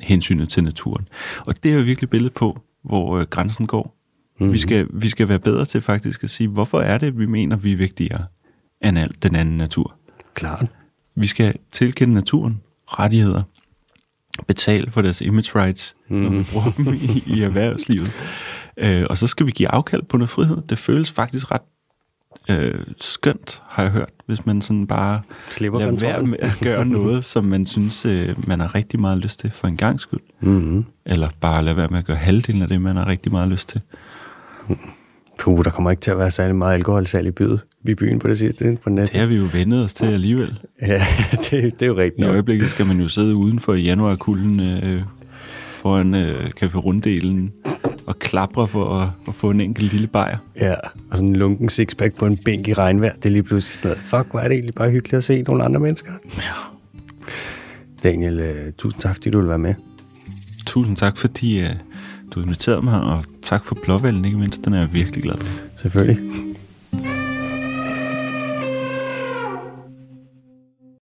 hensynet 0.00 0.48
til 0.48 0.64
naturen. 0.64 1.08
Og 1.46 1.62
det 1.62 1.72
er 1.72 1.76
jo 1.76 1.82
virkelig 1.82 2.10
billedet 2.10 2.34
på, 2.34 2.60
hvor 2.82 3.18
øh, 3.18 3.26
grænsen 3.26 3.66
går. 3.66 3.96
Mm. 4.40 4.52
Vi, 4.52 4.58
skal, 4.58 4.86
vi 4.92 5.08
skal 5.08 5.28
være 5.28 5.38
bedre 5.38 5.64
til 5.64 5.80
faktisk 5.80 6.24
at 6.24 6.30
sige, 6.30 6.48
hvorfor 6.48 6.80
er 6.80 6.98
det, 6.98 7.18
vi 7.18 7.26
mener, 7.26 7.56
vi 7.56 7.72
er 7.72 7.76
vigtigere 7.76 8.24
end 8.84 8.98
alt 8.98 9.22
den 9.22 9.36
anden 9.36 9.56
natur. 9.56 9.94
Klart. 10.34 10.66
Vi 11.14 11.26
skal 11.26 11.54
tilkende 11.72 12.14
naturen 12.14 12.60
rettigheder, 12.86 13.42
betale 14.46 14.90
for 14.90 15.02
deres 15.02 15.20
image 15.20 15.58
rights, 15.58 15.96
mm. 16.08 16.16
når 16.16 16.30
vi 16.30 16.36
hmm. 16.36 16.46
bruger 16.52 16.70
dem 16.70 16.94
i, 16.94 17.22
i 17.26 17.42
erhvervslivet. 17.42 18.12
Øh, 18.76 19.06
og 19.10 19.18
så 19.18 19.26
skal 19.26 19.46
vi 19.46 19.50
give 19.50 19.68
afkald 19.68 20.02
på 20.02 20.16
noget 20.16 20.30
frihed. 20.30 20.62
Det 20.68 20.78
føles 20.78 21.12
faktisk 21.12 21.50
ret 21.50 21.60
øh, 22.48 22.86
skønt, 23.00 23.62
har 23.68 23.82
jeg 23.82 23.92
hørt, 23.92 24.10
hvis 24.26 24.46
man 24.46 24.62
sådan 24.62 24.86
bare 24.86 25.22
Slipper 25.48 25.78
lader 25.78 25.96
være 26.00 26.22
med 26.22 26.38
at 26.38 26.58
gøre 26.62 26.84
noget, 26.98 27.24
som 27.24 27.44
man 27.44 27.66
synes, 27.66 28.06
øh, 28.06 28.48
man 28.48 28.60
har 28.60 28.74
rigtig 28.74 29.00
meget 29.00 29.18
lyst 29.18 29.40
til 29.40 29.50
for 29.50 29.68
en 29.68 29.76
gang 29.76 30.00
skyld. 30.00 30.20
Mm-hmm. 30.40 30.84
Eller 31.06 31.28
bare 31.40 31.64
lade 31.64 31.76
være 31.76 31.88
med 31.88 31.98
at 31.98 32.04
gøre 32.04 32.16
halvdelen 32.16 32.62
af 32.62 32.68
det, 32.68 32.80
man 32.80 32.96
har 32.96 33.06
rigtig 33.06 33.32
meget 33.32 33.48
lyst 33.48 33.68
til. 33.68 33.80
Puh, 35.38 35.64
der 35.64 35.70
kommer 35.70 35.90
ikke 35.90 36.00
til 36.00 36.10
at 36.10 36.18
være 36.18 36.30
særlig 36.30 36.56
meget 36.56 36.74
alkoholsalg 36.74 37.26
i, 37.26 37.30
byen, 37.30 37.58
i 37.90 37.94
byen 37.94 38.18
på 38.18 38.28
det 38.28 38.38
sidste 38.38 38.78
på 38.82 38.90
nettet. 38.90 39.12
Det 39.12 39.20
har 39.20 39.26
vi 39.26 39.36
jo 39.36 39.48
vendet 39.52 39.84
os 39.84 39.94
til 39.94 40.06
alligevel. 40.06 40.60
Ja, 40.82 41.02
det, 41.50 41.50
det 41.50 41.82
er 41.82 41.86
jo 41.86 41.96
rigtigt. 41.96 42.26
I 42.26 42.30
øjeblikket 42.30 42.70
skal 42.70 42.86
man 42.86 43.00
jo 43.00 43.08
sidde 43.08 43.34
udenfor 43.34 43.74
i 43.74 43.82
januarkulden 43.82 44.60
øh, 44.60 45.02
foran 45.82 46.14
øh, 46.14 46.50
Café 46.62 46.76
Runddelen 46.76 47.52
og 48.06 48.18
klapre 48.18 48.66
for 48.66 48.96
at, 48.96 49.08
at 49.28 49.34
få 49.34 49.50
en 49.50 49.60
enkelt 49.60 49.92
lille 49.92 50.06
bajer. 50.06 50.36
Ja, 50.60 50.74
og 51.10 51.16
sådan 51.16 51.28
en 51.28 51.36
lunken 51.36 51.68
sixpack 51.68 52.16
på 52.16 52.26
en 52.26 52.36
bænk 52.36 52.68
i 52.68 52.72
regnvejr, 52.72 53.12
det 53.14 53.26
er 53.26 53.30
lige 53.30 53.42
pludselig 53.42 53.74
sådan 53.74 53.88
noget. 53.88 54.02
Fuck, 54.04 54.30
hvor 54.30 54.40
er 54.40 54.48
det 54.48 54.52
egentlig 54.52 54.74
bare 54.74 54.90
hyggeligt 54.90 55.14
at 55.14 55.24
se 55.24 55.42
nogle 55.42 55.64
andre 55.64 55.80
mennesker. 55.80 56.12
Ja. 56.36 56.52
Daniel, 58.02 58.40
uh, 58.40 58.72
tusind 58.78 59.00
tak, 59.00 59.14
fordi 59.14 59.30
du 59.30 59.38
vil 59.38 59.48
være 59.48 59.58
med. 59.58 59.74
Tusind 60.66 60.96
tak, 60.96 61.18
fordi 61.18 61.62
uh, 61.62 61.70
du 62.34 62.40
inviterede 62.42 62.82
mig, 62.82 63.00
og 63.00 63.24
tak 63.42 63.64
for 63.64 63.78
blåvalgen, 63.84 64.24
ikke 64.24 64.38
mindst. 64.38 64.64
Den 64.64 64.72
er 64.72 64.78
jeg 64.78 64.92
virkelig 64.92 65.22
glad 65.22 65.36
for. 65.40 65.80
Selvfølgelig. 65.82 66.43